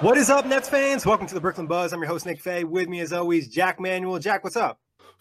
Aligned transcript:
What 0.00 0.16
is 0.16 0.30
up, 0.30 0.46
Nets 0.46 0.68
fans? 0.68 1.04
Welcome 1.04 1.26
to 1.26 1.34
the 1.34 1.40
Brooklyn 1.40 1.66
Buzz. 1.66 1.92
I'm 1.92 1.98
your 1.98 2.06
host, 2.06 2.24
Nick 2.24 2.40
Fay. 2.40 2.62
With 2.62 2.88
me, 2.88 3.00
as 3.00 3.12
always, 3.12 3.48
Jack 3.48 3.80
Manuel. 3.80 4.20
Jack, 4.20 4.44
what's 4.44 4.54
up? 4.54 4.78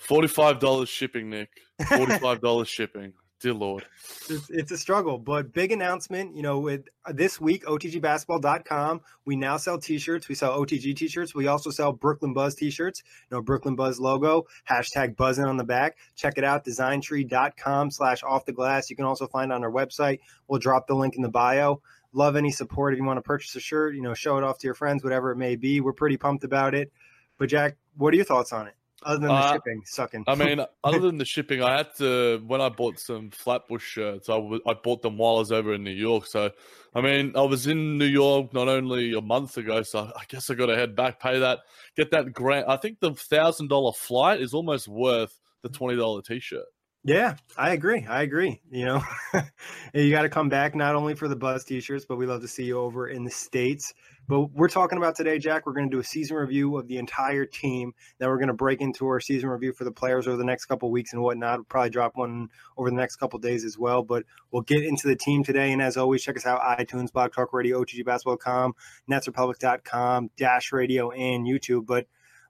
$45 0.08 0.88
shipping, 0.88 1.31
Nick. 1.31 1.50
$45 1.81 2.67
shipping. 2.67 3.14
Dear 3.39 3.55
Lord. 3.55 3.86
It's, 4.30 4.50
it's, 4.52 4.72
a 4.72 4.78
struggle, 4.78 5.17
but 5.17 5.52
big 5.52 5.72
announcement. 5.72 6.36
You 6.36 6.44
know, 6.44 6.59
with 6.59 6.86
uh, 7.05 7.14
this 7.14 7.42
week, 7.42 7.66
OTGbasketball.com, 7.66 9.02
we 9.25 9.36
now 9.36 9.58
sell 9.58 9.80
t 9.80 9.98
shirts. 9.98 10.28
We 10.28 10.36
sell 10.36 10.59
OTG 10.59 10.95
t 10.95 11.08
shirts. 11.08 11.33
We 11.33 11.48
also 11.48 11.72
sell 11.72 11.92
Brooklyn 11.92 12.33
Buzz 12.33 12.53
t 12.53 12.70
shirts. 12.70 13.03
You 13.30 13.38
know, 13.38 13.44
Brooklyn 13.44 13.75
Buzz 13.75 14.00
logo, 14.00 14.45
hashtag 14.70 15.16
buzzing 15.16 15.45
on 15.45 15.58
the 15.58 15.64
back. 15.64 15.98
Check 16.16 16.37
it 16.37 16.43
out, 16.43 16.66
designtree.com 16.66 17.92
slash 17.92 18.23
off 18.23 18.45
the 18.45 18.54
glass. 18.54 18.89
You 18.89 18.95
can 18.95 19.05
also 19.05 19.27
find 19.27 19.52
on 19.52 19.64
our 19.64 19.71
website. 19.71 20.20
We'll 20.48 20.60
drop 20.60 20.87
the 20.87 20.95
link 20.95 21.16
in 21.16 21.21
the 21.21 21.30
bio 21.30 21.82
love 22.14 22.36
any 22.36 22.52
support 22.52 22.94
if 22.94 23.00
you 23.00 23.06
want 23.06 23.18
to 23.18 23.22
purchase 23.22 23.56
a 23.56 23.60
shirt 23.60 23.95
you 23.95 24.02
know 24.02 24.14
show 24.14 24.38
it 24.38 24.44
off 24.44 24.58
to 24.60 24.68
your 24.68 24.73
friends 24.73 25.04
whatever 25.04 25.32
it 25.32 25.38
may 25.38 25.56
be 25.56 25.82
we're 25.82 25.94
pretty 25.94 26.18
pumped 26.18 26.44
about 26.44 26.73
it. 26.73 26.92
But 27.38 27.50
jack 27.50 27.78
what 27.95 28.14
are 28.14 28.18
your 28.18 28.26
thoughts 28.26 28.54
on 28.54 28.68
it 28.68 28.73
other 29.04 29.20
than 29.20 29.28
the 29.28 29.34
uh, 29.34 29.54
shipping 29.54 29.82
sucking? 29.86 30.23
I 30.28 30.36
mean 30.36 30.60
other 30.84 31.00
than 31.00 31.17
the 31.17 31.26
shipping 31.26 31.62
i 31.62 31.78
had 31.78 31.96
to 31.98 32.42
when 32.48 32.62
i 32.62 32.70
bought 32.70 33.00
some 33.00 33.30
flatbush 33.32 33.84
shirts 33.84 34.30
I, 34.30 34.36
w- 34.36 34.62
I 34.66 34.73
bought 34.73 35.02
them 35.02 35.17
while 35.17 35.36
i 35.36 35.40
was 35.40 35.52
over 35.52 35.73
in 35.73 35.84
new 35.84 35.92
york. 35.92 36.26
So 36.26 36.52
i 36.96 37.02
mean 37.02 37.34
i 37.36 37.42
was 37.42 37.67
in 37.67 37.98
new 37.98 38.06
york 38.06 38.54
not 38.54 38.67
only 38.67 39.14
a 39.14 39.22
month 39.22 39.58
ago 39.58 39.84
so 39.84 40.12
i 40.16 40.23
guess 40.28 40.50
i 40.50 40.56
got 40.56 40.67
to 40.67 40.76
head 40.76 40.96
back 40.96 41.20
pay 41.20 41.40
that 41.40 41.60
get 41.96 42.12
that 42.12 42.34
grant 42.34 42.67
i 42.67 42.78
think 42.78 43.00
the 43.00 43.14
thousand 43.14 43.67
dollar 43.67 43.94
flight 43.94 44.42
is 44.42 44.54
almost 44.54 44.88
worth 44.88 45.40
the 45.64 45.70
$20 45.70 46.26
t-shirt 46.26 46.66
yeah, 47.04 47.36
I 47.58 47.72
agree. 47.72 48.06
I 48.08 48.24
agree. 48.24 48.62
You 48.70 48.86
know, 48.86 49.04
you 49.94 50.12
got 50.12 50.24
to 50.24 50.30
come 50.30 50.50
back 50.50 50.76
not 50.76 50.96
only 50.96 51.16
for 51.16 51.28
the 51.28 51.36
Buzz 51.36 51.64
t-shirts, 51.64 52.06
but 52.06 52.18
we 52.18 52.26
love 52.26 52.42
to 52.42 52.48
see 52.48 52.66
you 52.66 52.80
over 52.80 53.08
in 53.08 53.24
the 53.24 53.32
states. 53.32 53.94
But 54.28 54.52
we're 54.52 54.68
talking 54.68 54.98
about 54.98 55.16
today, 55.16 55.40
Jack. 55.40 55.66
We're 55.66 55.74
going 55.74 55.90
to 55.90 55.96
do 55.96 56.02
a 56.02 56.04
season 56.04 56.36
review 56.36 56.76
of 56.76 56.88
the 56.90 56.98
entire 56.98 57.46
team. 57.46 57.94
Then 58.20 58.28
we're 58.28 58.40
going 58.40 58.50
to 58.50 58.54
break 58.54 58.82
into 58.82 59.08
our 59.08 59.22
season 59.22 59.48
review 59.48 59.72
for 59.72 59.86
the 59.86 59.92
players 59.92 60.28
over 60.28 60.36
the 60.36 60.44
next 60.44 60.66
couple 60.66 60.92
weeks 60.92 61.14
and 61.14 61.22
whatnot. 61.22 61.60
We'll 61.60 61.66
probably 61.66 61.92
drop 61.92 62.18
one 62.18 62.50
over 62.78 62.90
the 62.90 62.98
next 62.98 63.16
couple 63.16 63.40
days 63.40 63.64
as 63.64 63.78
well. 63.78 64.04
But 64.04 64.26
we'll 64.52 64.64
get 64.64 64.84
into 64.84 65.08
the 65.08 65.16
team 65.16 65.46
today. 65.46 65.72
And 65.72 65.82
as 65.82 65.96
always, 65.96 66.24
check 66.24 66.36
us 66.36 66.46
out: 66.46 66.60
iTunes, 66.62 67.14
Blog 67.14 67.32
Talk 67.32 67.54
Radio, 67.54 67.82
OTGBasketball.com, 67.86 68.74
NetsRepublic.com, 69.10 70.32
Dash 70.36 70.74
Radio, 70.74 71.12
and 71.12 71.48
YouTube. 71.48 71.86
But 71.86 72.08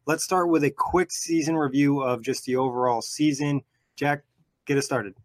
let's 0.07 0.23
start 0.23 0.49
with 0.49 0.63
a 0.63 0.71
quick 0.71 1.11
season 1.11 1.55
review 1.55 2.01
of 2.01 2.23
just 2.23 2.45
the 2.45 2.55
overall 2.55 3.03
season. 3.03 3.61
Jack, 3.95 4.23
get 4.67 4.77
us 4.77 4.85
started. 4.85 5.15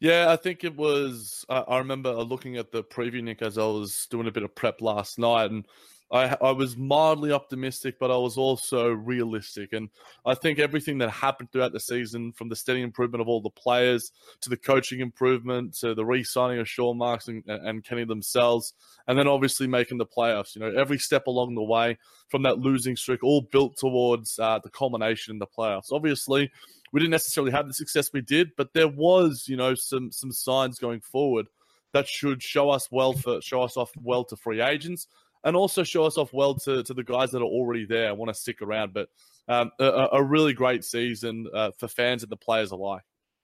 Yeah, 0.00 0.30
I 0.30 0.36
think 0.36 0.64
it 0.64 0.74
was. 0.74 1.44
I, 1.48 1.58
I 1.58 1.78
remember 1.78 2.10
uh, 2.10 2.22
looking 2.22 2.56
at 2.56 2.72
the 2.72 2.82
preview, 2.82 3.22
Nick, 3.22 3.42
as 3.42 3.58
I 3.58 3.64
was 3.64 4.06
doing 4.10 4.26
a 4.26 4.32
bit 4.32 4.42
of 4.42 4.54
prep 4.54 4.80
last 4.80 5.18
night, 5.18 5.50
and 5.50 5.66
I, 6.12 6.36
I 6.40 6.50
was 6.50 6.76
mildly 6.76 7.30
optimistic, 7.30 7.98
but 8.00 8.10
I 8.10 8.16
was 8.16 8.36
also 8.36 8.88
realistic. 8.88 9.72
And 9.72 9.90
I 10.26 10.34
think 10.34 10.58
everything 10.58 10.98
that 10.98 11.10
happened 11.10 11.52
throughout 11.52 11.72
the 11.72 11.80
season, 11.80 12.32
from 12.32 12.48
the 12.48 12.56
steady 12.56 12.82
improvement 12.82 13.22
of 13.22 13.28
all 13.28 13.40
the 13.40 13.50
players 13.50 14.10
to 14.40 14.50
the 14.50 14.56
coaching 14.56 15.00
improvement 15.00 15.74
to 15.78 15.94
the 15.94 16.04
re 16.04 16.24
signing 16.24 16.58
of 16.58 16.68
Sean 16.68 16.98
Marks 16.98 17.28
and, 17.28 17.44
and 17.46 17.84
Kenny 17.84 18.04
themselves, 18.04 18.74
and 19.06 19.16
then 19.16 19.28
obviously 19.28 19.68
making 19.68 19.98
the 19.98 20.06
playoffs, 20.06 20.56
you 20.56 20.60
know, 20.60 20.72
every 20.76 20.98
step 20.98 21.28
along 21.28 21.54
the 21.54 21.62
way 21.62 21.96
from 22.28 22.42
that 22.42 22.58
losing 22.58 22.96
streak, 22.96 23.22
all 23.22 23.42
built 23.42 23.76
towards 23.76 24.38
uh, 24.40 24.58
the 24.62 24.70
culmination 24.70 25.34
in 25.34 25.38
the 25.38 25.46
playoffs. 25.46 25.92
Obviously, 25.92 26.50
we 26.92 26.98
didn't 26.98 27.12
necessarily 27.12 27.52
have 27.52 27.68
the 27.68 27.74
success 27.74 28.12
we 28.12 28.20
did, 28.20 28.50
but 28.56 28.72
there 28.74 28.88
was, 28.88 29.44
you 29.46 29.56
know, 29.56 29.76
some 29.76 30.10
some 30.10 30.32
signs 30.32 30.80
going 30.80 31.00
forward 31.00 31.46
that 31.92 32.08
should 32.08 32.42
show 32.42 32.70
us 32.70 32.88
well 32.90 33.12
for 33.12 33.40
show 33.40 33.62
us 33.62 33.76
off 33.76 33.92
well 34.02 34.24
to 34.24 34.36
free 34.36 34.60
agents 34.60 35.06
and 35.44 35.56
also 35.56 35.82
show 35.82 36.04
us 36.04 36.18
off 36.18 36.32
well 36.32 36.54
to, 36.54 36.82
to 36.82 36.94
the 36.94 37.04
guys 37.04 37.30
that 37.30 37.40
are 37.40 37.44
already 37.44 37.84
there 37.84 38.10
and 38.10 38.18
want 38.18 38.28
to 38.28 38.40
stick 38.40 38.62
around. 38.62 38.92
But 38.92 39.08
um, 39.48 39.72
a, 39.80 40.08
a, 40.12 40.22
really 40.22 40.52
great 40.52 40.84
season 40.84 41.46
uh, 41.52 41.70
for 41.78 41.88
fans 41.88 42.22
and 42.22 42.30
the 42.30 42.36
players 42.36 42.70
alike. 42.70 43.02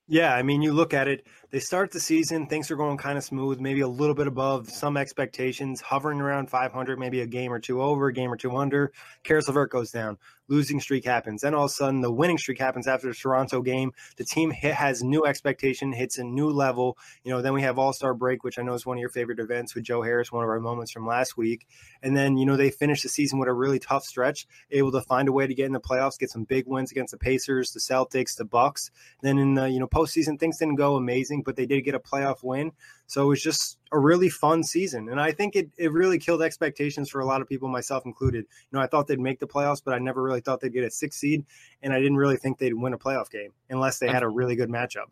Yeah, 0.08 0.32
I 0.32 0.42
mean, 0.42 0.62
you 0.62 0.72
look 0.72 0.94
at 0.94 1.08
it, 1.08 1.26
they 1.50 1.58
start 1.58 1.90
the 1.90 1.98
season, 1.98 2.46
things 2.46 2.70
are 2.70 2.76
going 2.76 2.96
kind 2.96 3.18
of 3.18 3.24
smooth, 3.24 3.58
maybe 3.58 3.80
a 3.80 3.88
little 3.88 4.14
bit 4.14 4.28
above 4.28 4.70
some 4.70 4.96
expectations, 4.96 5.80
hovering 5.80 6.20
around 6.20 6.48
500, 6.48 6.96
maybe 6.96 7.22
a 7.22 7.26
game 7.26 7.52
or 7.52 7.58
two 7.58 7.82
over, 7.82 8.06
a 8.06 8.12
game 8.12 8.32
or 8.32 8.36
two 8.36 8.56
under. 8.56 8.92
Caris 9.24 9.48
LeVert 9.48 9.70
goes 9.70 9.90
down 9.90 10.16
losing 10.48 10.80
streak 10.80 11.04
happens. 11.04 11.42
Then 11.42 11.54
all 11.54 11.64
of 11.64 11.70
a 11.70 11.74
sudden, 11.74 12.00
the 12.00 12.12
winning 12.12 12.38
streak 12.38 12.58
happens 12.58 12.86
after 12.86 13.08
the 13.08 13.14
Toronto 13.14 13.62
game. 13.62 13.92
The 14.16 14.24
team 14.24 14.50
hit, 14.50 14.74
has 14.74 15.02
new 15.02 15.24
expectation, 15.24 15.92
hits 15.92 16.18
a 16.18 16.24
new 16.24 16.50
level. 16.50 16.98
You 17.24 17.32
know, 17.32 17.42
then 17.42 17.52
we 17.52 17.62
have 17.62 17.78
All 17.78 17.92
Star 17.92 18.14
break, 18.14 18.44
which 18.44 18.58
I 18.58 18.62
know 18.62 18.74
is 18.74 18.86
one 18.86 18.96
of 18.96 19.00
your 19.00 19.10
favorite 19.10 19.40
events 19.40 19.74
with 19.74 19.84
Joe 19.84 20.02
Harris, 20.02 20.32
one 20.32 20.44
of 20.44 20.50
our 20.50 20.60
moments 20.60 20.92
from 20.92 21.06
last 21.06 21.36
week. 21.36 21.66
And 22.02 22.16
then, 22.16 22.36
you 22.36 22.46
know, 22.46 22.56
they 22.56 22.70
finish 22.70 23.02
the 23.02 23.08
season 23.08 23.38
with 23.38 23.48
a 23.48 23.52
really 23.52 23.78
tough 23.78 24.04
stretch, 24.04 24.46
able 24.70 24.92
to 24.92 25.00
find 25.02 25.28
a 25.28 25.32
way 25.32 25.46
to 25.46 25.54
get 25.54 25.66
in 25.66 25.72
the 25.72 25.80
playoffs, 25.80 26.18
get 26.18 26.30
some 26.30 26.44
big 26.44 26.66
wins 26.66 26.90
against 26.90 27.12
the 27.12 27.18
Pacers, 27.18 27.72
the 27.72 27.80
Celtics, 27.80 28.36
the 28.36 28.44
Bucks. 28.44 28.90
Then 29.22 29.38
in 29.38 29.54
the, 29.54 29.68
you 29.68 29.80
know, 29.80 29.86
postseason, 29.96 30.38
things 30.38 30.58
didn't 30.58 30.76
go 30.76 30.96
amazing, 30.96 31.42
but 31.42 31.56
they 31.56 31.66
did 31.66 31.82
get 31.82 31.94
a 31.94 31.98
playoff 31.98 32.42
win. 32.42 32.72
So 33.06 33.22
it 33.22 33.28
was 33.28 33.42
just 33.42 33.78
a 33.92 33.98
really 33.98 34.28
fun 34.28 34.62
season. 34.62 35.08
And 35.08 35.20
I 35.20 35.32
think 35.32 35.56
it, 35.56 35.70
it 35.78 35.92
really 35.92 36.18
killed 36.18 36.42
expectations 36.42 37.08
for 37.08 37.20
a 37.20 37.24
lot 37.24 37.40
of 37.40 37.48
people, 37.48 37.68
myself 37.68 38.04
included. 38.04 38.44
You 38.70 38.78
know, 38.78 38.80
I 38.80 38.86
thought 38.86 39.06
they'd 39.06 39.20
make 39.20 39.38
the 39.38 39.46
playoffs, 39.46 39.82
but 39.84 39.94
I 39.94 39.98
never 39.98 40.22
really 40.22 40.40
thought 40.40 40.60
they'd 40.60 40.72
get 40.72 40.84
a 40.84 40.90
six 40.90 41.16
seed. 41.16 41.46
And 41.82 41.92
I 41.92 41.98
didn't 41.98 42.16
really 42.16 42.36
think 42.36 42.58
they'd 42.58 42.74
win 42.74 42.92
a 42.92 42.98
playoff 42.98 43.30
game 43.30 43.52
unless 43.70 43.98
they 43.98 44.08
had 44.08 44.22
a 44.22 44.28
really 44.28 44.56
good 44.56 44.68
matchup. 44.68 45.06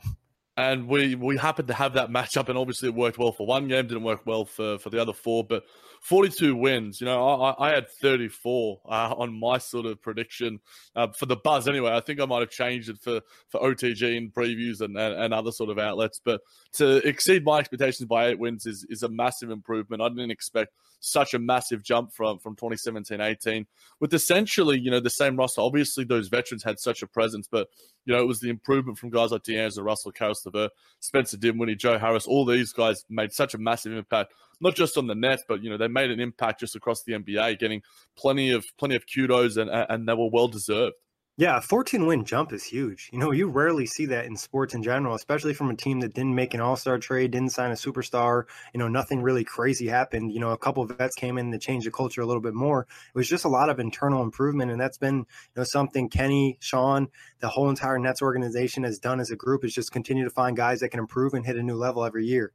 and 0.56 0.86
we 0.86 1.14
we 1.14 1.36
happened 1.36 1.68
to 1.68 1.74
have 1.74 1.94
that 1.94 2.10
matchup, 2.10 2.48
and 2.48 2.56
obviously 2.56 2.88
it 2.88 2.94
worked 2.94 3.18
well 3.18 3.32
for 3.32 3.46
one 3.46 3.68
game, 3.68 3.86
didn't 3.86 4.04
work 4.04 4.24
well 4.24 4.44
for 4.44 4.78
for 4.78 4.90
the 4.90 5.00
other 5.00 5.12
four, 5.12 5.44
but 5.44 5.64
42 6.04 6.54
wins. 6.54 7.00
You 7.00 7.06
know, 7.06 7.26
I, 7.26 7.68
I 7.68 7.74
had 7.74 7.88
34 7.88 8.80
uh, 8.84 9.14
on 9.16 9.40
my 9.40 9.56
sort 9.56 9.86
of 9.86 10.02
prediction 10.02 10.60
uh, 10.94 11.08
for 11.08 11.24
the 11.24 11.36
buzz. 11.36 11.66
Anyway, 11.66 11.90
I 11.90 12.00
think 12.00 12.20
I 12.20 12.26
might 12.26 12.40
have 12.40 12.50
changed 12.50 12.90
it 12.90 12.98
for 13.00 13.22
for 13.48 13.60
OTG 13.62 14.14
and 14.14 14.32
previews 14.32 14.82
and, 14.82 14.98
and, 14.98 15.14
and 15.14 15.32
other 15.32 15.50
sort 15.50 15.70
of 15.70 15.78
outlets. 15.78 16.20
But 16.22 16.42
to 16.74 16.96
exceed 17.08 17.42
my 17.42 17.58
expectations 17.58 18.06
by 18.06 18.28
eight 18.28 18.38
wins 18.38 18.66
is 18.66 18.84
is 18.90 19.02
a 19.02 19.08
massive 19.08 19.50
improvement. 19.50 20.02
I 20.02 20.10
didn't 20.10 20.30
expect 20.30 20.74
such 21.00 21.32
a 21.32 21.38
massive 21.38 21.82
jump 21.82 22.12
from 22.12 22.38
from 22.38 22.56
2017-18 22.56 23.66
with 24.00 24.12
essentially 24.12 24.78
you 24.78 24.90
know 24.90 25.00
the 25.00 25.08
same 25.08 25.36
roster. 25.36 25.62
Obviously, 25.62 26.04
those 26.04 26.28
veterans 26.28 26.62
had 26.62 26.78
such 26.78 27.02
a 27.02 27.06
presence, 27.06 27.48
but 27.50 27.68
you 28.04 28.14
know 28.14 28.20
it 28.20 28.26
was 28.26 28.40
the 28.40 28.50
improvement 28.50 28.98
from 28.98 29.08
guys 29.08 29.30
like 29.30 29.42
D'Angelo 29.42 29.84
Russell, 29.84 30.12
LeVert, 30.20 30.70
Spencer 31.00 31.38
Dinwiddie, 31.38 31.76
Joe 31.76 31.98
Harris. 31.98 32.26
All 32.26 32.44
these 32.44 32.74
guys 32.74 33.06
made 33.08 33.32
such 33.32 33.54
a 33.54 33.58
massive 33.58 33.94
impact, 33.94 34.34
not 34.60 34.74
just 34.74 34.96
on 34.96 35.06
the 35.06 35.14
net, 35.14 35.40
but 35.48 35.62
you 35.62 35.70
know 35.70 35.76
they 35.76 35.88
made 35.88 36.10
an 36.10 36.20
impact 36.20 36.60
just 36.60 36.76
across 36.76 37.02
the 37.02 37.12
NBA, 37.12 37.58
getting 37.58 37.82
plenty 38.16 38.50
of 38.50 38.64
plenty 38.78 38.94
of 38.94 39.04
kudos 39.12 39.56
and 39.56 39.70
and 39.70 40.08
they 40.08 40.14
were 40.14 40.30
well 40.30 40.48
deserved. 40.48 40.94
Yeah, 41.36 41.56
a 41.56 41.60
14 41.60 42.06
win 42.06 42.24
jump 42.24 42.52
is 42.52 42.62
huge. 42.62 43.10
You 43.12 43.18
know, 43.18 43.32
you 43.32 43.48
rarely 43.48 43.86
see 43.86 44.06
that 44.06 44.26
in 44.26 44.36
sports 44.36 44.72
in 44.72 44.84
general, 44.84 45.16
especially 45.16 45.52
from 45.52 45.68
a 45.68 45.74
team 45.74 45.98
that 45.98 46.14
didn't 46.14 46.36
make 46.36 46.54
an 46.54 46.60
all 46.60 46.76
star 46.76 46.96
trade, 46.96 47.32
didn't 47.32 47.50
sign 47.50 47.72
a 47.72 47.74
superstar. 47.74 48.44
You 48.72 48.78
know, 48.78 48.86
nothing 48.86 49.20
really 49.20 49.42
crazy 49.42 49.88
happened. 49.88 50.32
You 50.32 50.38
know, 50.38 50.50
a 50.50 50.56
couple 50.56 50.86
vets 50.86 51.16
came 51.16 51.36
in 51.36 51.50
to 51.50 51.58
change 51.58 51.86
the 51.86 51.90
culture 51.90 52.20
a 52.20 52.26
little 52.26 52.40
bit 52.40 52.54
more. 52.54 52.82
It 52.82 53.18
was 53.18 53.28
just 53.28 53.44
a 53.44 53.48
lot 53.48 53.68
of 53.68 53.80
internal 53.80 54.22
improvement. 54.22 54.70
And 54.70 54.80
that's 54.80 54.96
been, 54.96 55.16
you 55.16 55.24
know, 55.56 55.64
something 55.64 56.08
Kenny, 56.08 56.56
Sean, 56.60 57.08
the 57.40 57.48
whole 57.48 57.68
entire 57.68 57.98
Nets 57.98 58.22
organization 58.22 58.84
has 58.84 59.00
done 59.00 59.18
as 59.18 59.32
a 59.32 59.36
group 59.36 59.64
is 59.64 59.74
just 59.74 59.90
continue 59.90 60.22
to 60.22 60.30
find 60.30 60.56
guys 60.56 60.78
that 60.80 60.90
can 60.90 61.00
improve 61.00 61.34
and 61.34 61.44
hit 61.44 61.56
a 61.56 61.62
new 61.64 61.74
level 61.74 62.04
every 62.04 62.26
year. 62.26 62.52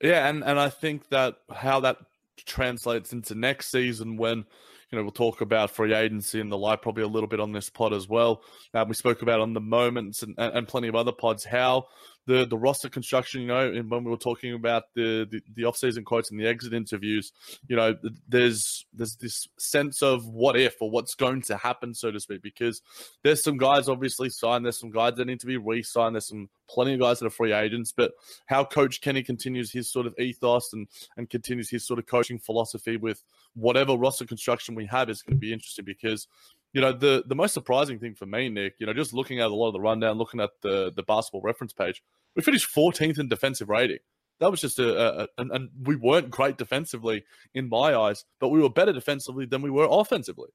Yeah. 0.00 0.28
And, 0.28 0.44
and 0.44 0.58
I 0.58 0.68
think 0.68 1.08
that 1.08 1.36
how 1.52 1.80
that 1.80 1.98
translates 2.46 3.12
into 3.12 3.34
next 3.34 3.70
season 3.70 4.16
when 4.16 4.44
you 4.90 4.96
know, 4.96 5.02
we'll 5.02 5.12
talk 5.12 5.40
about 5.40 5.70
free 5.70 5.92
agency 5.92 6.40
and 6.40 6.50
the 6.50 6.56
like 6.56 6.80
probably 6.80 7.02
a 7.02 7.08
little 7.08 7.28
bit 7.28 7.40
on 7.40 7.52
this 7.52 7.68
pod 7.68 7.92
as 7.92 8.08
well. 8.08 8.42
Um, 8.72 8.88
we 8.88 8.94
spoke 8.94 9.22
about 9.22 9.40
on 9.40 9.52
the 9.52 9.60
moments 9.60 10.22
and, 10.22 10.34
and, 10.38 10.66
plenty 10.66 10.88
of 10.88 10.94
other 10.94 11.12
pods 11.12 11.44
how 11.44 11.86
the 12.28 12.44
the 12.44 12.58
roster 12.58 12.90
construction, 12.90 13.40
you 13.40 13.46
know, 13.46 13.72
and 13.72 13.90
when 13.90 14.04
we 14.04 14.10
were 14.10 14.16
talking 14.18 14.52
about 14.52 14.84
the 14.94 15.26
the, 15.30 15.40
the 15.54 15.64
off-season 15.64 16.04
quotes 16.04 16.30
and 16.30 16.38
the 16.38 16.46
exit 16.46 16.74
interviews, 16.74 17.32
you 17.68 17.74
know, 17.74 17.96
there's 18.28 18.84
there's 18.92 19.16
this 19.16 19.48
sense 19.58 20.02
of 20.02 20.28
what 20.28 20.54
if 20.54 20.76
or 20.82 20.90
what's 20.90 21.14
going 21.14 21.40
to 21.40 21.56
happen, 21.56 21.94
so 21.94 22.10
to 22.10 22.20
speak, 22.20 22.42
because 22.42 22.82
there's 23.24 23.42
some 23.42 23.56
guys 23.56 23.88
obviously 23.88 24.28
signed, 24.28 24.66
there's 24.66 24.78
some 24.78 24.90
guys 24.90 25.14
that 25.14 25.24
need 25.24 25.40
to 25.40 25.46
be 25.46 25.56
re-signed, 25.56 26.14
there's 26.14 26.28
some 26.28 26.50
plenty 26.68 26.92
of 26.92 27.00
guys 27.00 27.18
that 27.18 27.26
are 27.26 27.30
free 27.30 27.54
agents, 27.54 27.92
but 27.96 28.12
how 28.44 28.62
Coach 28.62 29.00
Kenny 29.00 29.22
continues 29.22 29.72
his 29.72 29.90
sort 29.90 30.06
of 30.06 30.14
ethos 30.18 30.74
and 30.74 30.86
and 31.16 31.30
continues 31.30 31.70
his 31.70 31.86
sort 31.86 31.98
of 31.98 32.04
coaching 32.04 32.38
philosophy 32.38 32.98
with 32.98 33.24
whatever 33.54 33.96
roster 33.96 34.26
construction 34.26 34.74
we 34.74 34.84
have 34.84 35.08
is 35.08 35.22
going 35.22 35.36
to 35.36 35.40
be 35.40 35.52
interesting 35.52 35.86
because 35.86 36.28
you 36.74 36.80
know 36.80 36.92
the 36.92 37.24
the 37.26 37.34
most 37.34 37.54
surprising 37.54 37.98
thing 37.98 38.14
for 38.14 38.26
me, 38.26 38.48
Nick, 38.48 38.74
you 38.78 38.86
know, 38.86 38.92
just 38.92 39.14
looking 39.14 39.40
at 39.40 39.50
a 39.50 39.54
lot 39.54 39.68
of 39.68 39.72
the 39.72 39.80
rundown, 39.80 40.18
looking 40.18 40.40
at 40.40 40.50
the 40.60 40.92
the 40.94 41.02
basketball 41.02 41.40
reference 41.40 41.72
page, 41.72 42.02
we 42.36 42.42
finished 42.42 42.68
14th 42.74 43.18
in 43.18 43.28
defensive 43.28 43.68
rating. 43.68 43.98
That 44.40 44.50
was 44.50 44.60
just 44.60 44.78
a, 44.78 45.22
a, 45.22 45.22
a 45.24 45.28
and, 45.38 45.70
we 45.82 45.96
weren't 45.96 46.30
great 46.30 46.58
defensively 46.58 47.24
in 47.54 47.68
my 47.68 47.94
eyes, 47.94 48.24
but 48.38 48.48
we 48.48 48.60
were 48.60 48.70
better 48.70 48.92
defensively 48.92 49.46
than 49.46 49.62
we 49.62 49.70
were 49.70 49.88
offensively. 49.90 50.50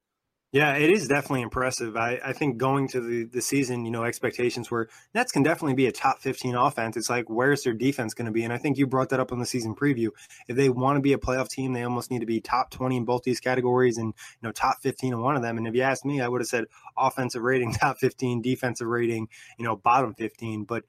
Yeah, 0.54 0.76
it 0.76 0.92
is 0.92 1.08
definitely 1.08 1.42
impressive. 1.42 1.98
I, 1.98 2.20
I 2.24 2.32
think 2.32 2.58
going 2.58 2.88
to 2.90 3.02
the, 3.02 3.24
the 3.24 3.42
season, 3.42 3.86
you 3.86 3.92
know, 3.92 4.04
expectations 4.04 4.70
were 4.70 4.88
Nets 5.16 5.32
can 5.32 5.42
definitely 5.42 5.74
be 5.74 5.88
a 5.88 5.92
top 5.92 6.20
15 6.20 6.54
offense. 6.54 6.96
It's 6.96 7.10
like, 7.10 7.28
where's 7.28 7.64
their 7.64 7.74
defense 7.74 8.14
going 8.14 8.28
to 8.28 8.32
be? 8.32 8.44
And 8.44 8.54
I 8.54 8.60
think 8.60 8.78
you 8.78 8.86
brought 8.86 9.10
that 9.10 9.20
up 9.20 9.32
on 9.32 9.40
the 9.40 9.48
season 9.48 9.74
preview. 9.74 10.10
If 10.48 10.56
they 10.56 10.70
want 10.70 10.98
to 10.98 11.02
be 11.02 11.14
a 11.14 11.18
playoff 11.18 11.50
team, 11.50 11.74
they 11.74 11.82
almost 11.82 12.12
need 12.12 12.20
to 12.20 12.28
be 12.28 12.40
top 12.40 12.70
20 12.70 12.98
in 12.98 13.04
both 13.04 13.24
these 13.24 13.40
categories 13.40 13.98
and, 13.98 14.10
you 14.10 14.48
know, 14.48 14.52
top 14.52 14.78
15 14.84 15.14
in 15.14 15.22
one 15.22 15.36
of 15.36 15.42
them. 15.42 15.58
And 15.58 15.66
if 15.66 15.74
you 15.74 15.82
ask 15.82 16.06
me, 16.06 16.22
I 16.22 16.28
would 16.28 16.42
have 16.42 16.48
said 16.48 16.66
offensive 16.96 17.42
rating, 17.42 17.74
top 17.74 17.98
15, 17.98 18.44
defensive 18.44 18.86
rating, 18.86 19.30
you 19.58 19.66
know, 19.66 19.76
bottom 19.76 20.14
15. 20.14 20.66
But 20.66 20.84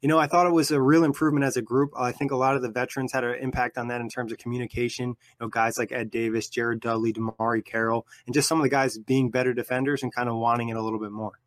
you 0.00 0.08
know, 0.08 0.18
I 0.18 0.26
thought 0.26 0.46
it 0.46 0.52
was 0.52 0.70
a 0.70 0.80
real 0.80 1.04
improvement 1.04 1.44
as 1.44 1.56
a 1.56 1.62
group. 1.62 1.90
I 1.98 2.12
think 2.12 2.30
a 2.30 2.36
lot 2.36 2.56
of 2.56 2.62
the 2.62 2.70
veterans 2.70 3.12
had 3.12 3.24
an 3.24 3.36
impact 3.40 3.78
on 3.78 3.88
that 3.88 4.00
in 4.00 4.08
terms 4.08 4.32
of 4.32 4.38
communication. 4.38 5.08
You 5.08 5.16
know, 5.40 5.48
guys 5.48 5.78
like 5.78 5.92
Ed 5.92 6.10
Davis, 6.10 6.48
Jared 6.48 6.80
Dudley, 6.80 7.12
DeMarre 7.12 7.64
Carroll, 7.64 8.06
and 8.26 8.34
just 8.34 8.48
some 8.48 8.58
of 8.58 8.62
the 8.62 8.70
guys 8.70 8.98
being 8.98 9.30
better 9.30 9.52
defenders 9.52 10.02
and 10.02 10.14
kind 10.14 10.28
of 10.28 10.36
wanting 10.36 10.68
it 10.68 10.76
a 10.76 10.82
little 10.82 11.00
bit 11.00 11.12
more. 11.12 11.40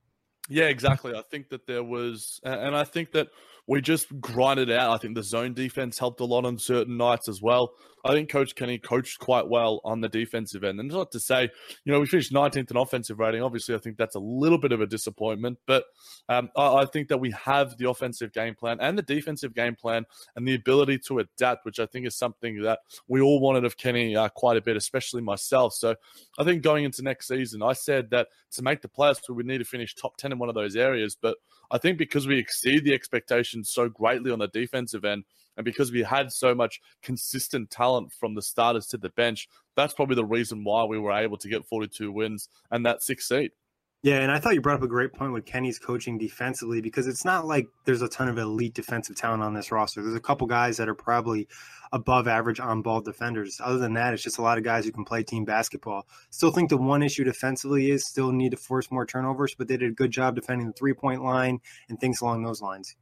Yeah, 0.49 0.65
exactly. 0.65 1.15
I 1.15 1.21
think 1.21 1.49
that 1.49 1.65
there 1.65 1.83
was, 1.83 2.41
and 2.43 2.75
I 2.75 2.83
think 2.83 3.13
that 3.13 3.29
we 3.67 3.79
just 3.79 4.19
grinded 4.19 4.69
out. 4.69 4.91
I 4.91 4.97
think 4.97 5.15
the 5.15 5.23
zone 5.23 5.53
defense 5.53 5.97
helped 5.97 6.19
a 6.19 6.25
lot 6.25 6.45
on 6.45 6.57
certain 6.57 6.97
nights 6.97 7.29
as 7.29 7.41
well. 7.41 7.71
I 8.03 8.13
think 8.13 8.29
Coach 8.29 8.55
Kenny 8.55 8.77
coached 8.77 9.19
quite 9.19 9.47
well 9.47 9.81
on 9.83 10.01
the 10.01 10.09
defensive 10.09 10.63
end. 10.63 10.79
And 10.79 10.89
not 10.89 11.11
to 11.11 11.19
say, 11.19 11.49
you 11.85 11.91
know, 11.91 11.99
we 11.99 12.05
finished 12.05 12.33
19th 12.33 12.71
in 12.71 12.77
offensive 12.77 13.19
rating. 13.19 13.43
Obviously, 13.43 13.75
I 13.75 13.77
think 13.77 13.97
that's 13.97 14.15
a 14.15 14.19
little 14.19 14.57
bit 14.57 14.71
of 14.71 14.81
a 14.81 14.87
disappointment, 14.87 15.59
but 15.67 15.85
um, 16.29 16.49
I, 16.55 16.77
I, 16.77 16.85
think 16.85 17.09
that 17.09 17.19
we 17.19 17.31
have 17.31 17.77
the 17.77 17.89
offensive 17.89 18.33
game 18.33 18.55
plan 18.55 18.77
and 18.81 18.97
the 18.97 19.03
defensive 19.03 19.53
game 19.53 19.75
plan 19.75 20.05
and 20.35 20.47
the 20.47 20.55
ability 20.55 20.99
to 21.07 21.19
adapt, 21.19 21.65
which 21.65 21.79
I 21.79 21.85
think 21.85 22.07
is 22.07 22.15
something 22.15 22.61
that 22.63 22.79
we 23.07 23.21
all 23.21 23.39
wanted 23.39 23.65
of 23.65 23.77
Kenny 23.77 24.15
uh, 24.15 24.29
quite 24.29 24.57
a 24.57 24.61
bit, 24.61 24.75
especially 24.75 25.21
myself. 25.21 25.73
So 25.73 25.95
I 26.39 26.43
think 26.43 26.63
going 26.63 26.85
into 26.85 27.03
next 27.03 27.27
season, 27.27 27.61
I 27.61 27.73
said 27.73 28.09
that 28.11 28.27
to 28.51 28.61
make 28.61 28.81
the 28.81 28.89
playoffs, 28.89 29.29
we 29.29 29.35
would 29.35 29.45
need 29.45 29.59
to 29.59 29.65
finish 29.65 29.95
top 29.95 30.17
10 30.17 30.31
in 30.31 30.39
one 30.39 30.49
of 30.49 30.55
those 30.55 30.75
areas. 30.75 31.15
But 31.19 31.37
I 31.71 31.77
think 31.77 31.97
because 31.97 32.27
we 32.27 32.37
exceed 32.37 32.83
the 32.83 32.93
expectations 32.93 33.69
so 33.73 33.87
greatly 33.87 34.31
on 34.31 34.39
the 34.39 34.47
defensive 34.47 35.05
end, 35.05 35.23
and 35.61 35.65
because 35.65 35.91
we 35.91 36.01
had 36.01 36.31
so 36.31 36.55
much 36.55 36.81
consistent 37.03 37.69
talent 37.69 38.11
from 38.11 38.33
the 38.33 38.41
starters 38.41 38.87
to 38.87 38.97
the 38.97 39.09
bench, 39.09 39.47
that's 39.75 39.93
probably 39.93 40.15
the 40.15 40.25
reason 40.25 40.63
why 40.63 40.83
we 40.85 40.97
were 40.97 41.11
able 41.11 41.37
to 41.37 41.47
get 41.47 41.65
42 41.65 42.11
wins 42.11 42.49
and 42.71 42.83
that 42.87 43.03
six 43.03 43.27
seed. 43.27 43.51
Yeah, 44.01 44.21
and 44.21 44.31
I 44.31 44.39
thought 44.39 44.55
you 44.55 44.61
brought 44.61 44.77
up 44.77 44.81
a 44.81 44.87
great 44.87 45.13
point 45.13 45.31
with 45.31 45.45
Kenny's 45.45 45.77
coaching 45.77 46.17
defensively 46.17 46.81
because 46.81 47.05
it's 47.05 47.23
not 47.23 47.45
like 47.45 47.67
there's 47.85 48.01
a 48.01 48.07
ton 48.07 48.27
of 48.27 48.39
elite 48.39 48.73
defensive 48.73 49.15
talent 49.15 49.43
on 49.43 49.53
this 49.53 49.71
roster. 49.71 50.01
There's 50.01 50.15
a 50.15 50.19
couple 50.19 50.47
guys 50.47 50.77
that 50.77 50.89
are 50.89 50.95
probably 50.95 51.47
above 51.91 52.27
average 52.27 52.59
on 52.59 52.81
ball 52.81 53.01
defenders. 53.01 53.61
Other 53.63 53.77
than 53.77 53.93
that, 53.93 54.15
it's 54.15 54.23
just 54.23 54.39
a 54.39 54.41
lot 54.41 54.57
of 54.57 54.63
guys 54.63 54.85
who 54.85 54.91
can 54.91 55.05
play 55.05 55.21
team 55.21 55.45
basketball. 55.45 56.07
Still 56.31 56.49
think 56.51 56.71
the 56.71 56.77
one 56.77 57.03
issue 57.03 57.23
defensively 57.23 57.91
is 57.91 58.07
still 58.07 58.31
need 58.31 58.49
to 58.49 58.57
force 58.57 58.89
more 58.89 59.05
turnovers, 59.05 59.53
but 59.53 59.67
they 59.67 59.77
did 59.77 59.91
a 59.91 59.93
good 59.93 60.09
job 60.09 60.33
defending 60.33 60.65
the 60.65 60.73
three 60.73 60.93
point 60.93 61.23
line 61.23 61.59
and 61.87 61.99
things 61.99 62.21
along 62.21 62.41
those 62.41 62.59
lines. 62.59 62.95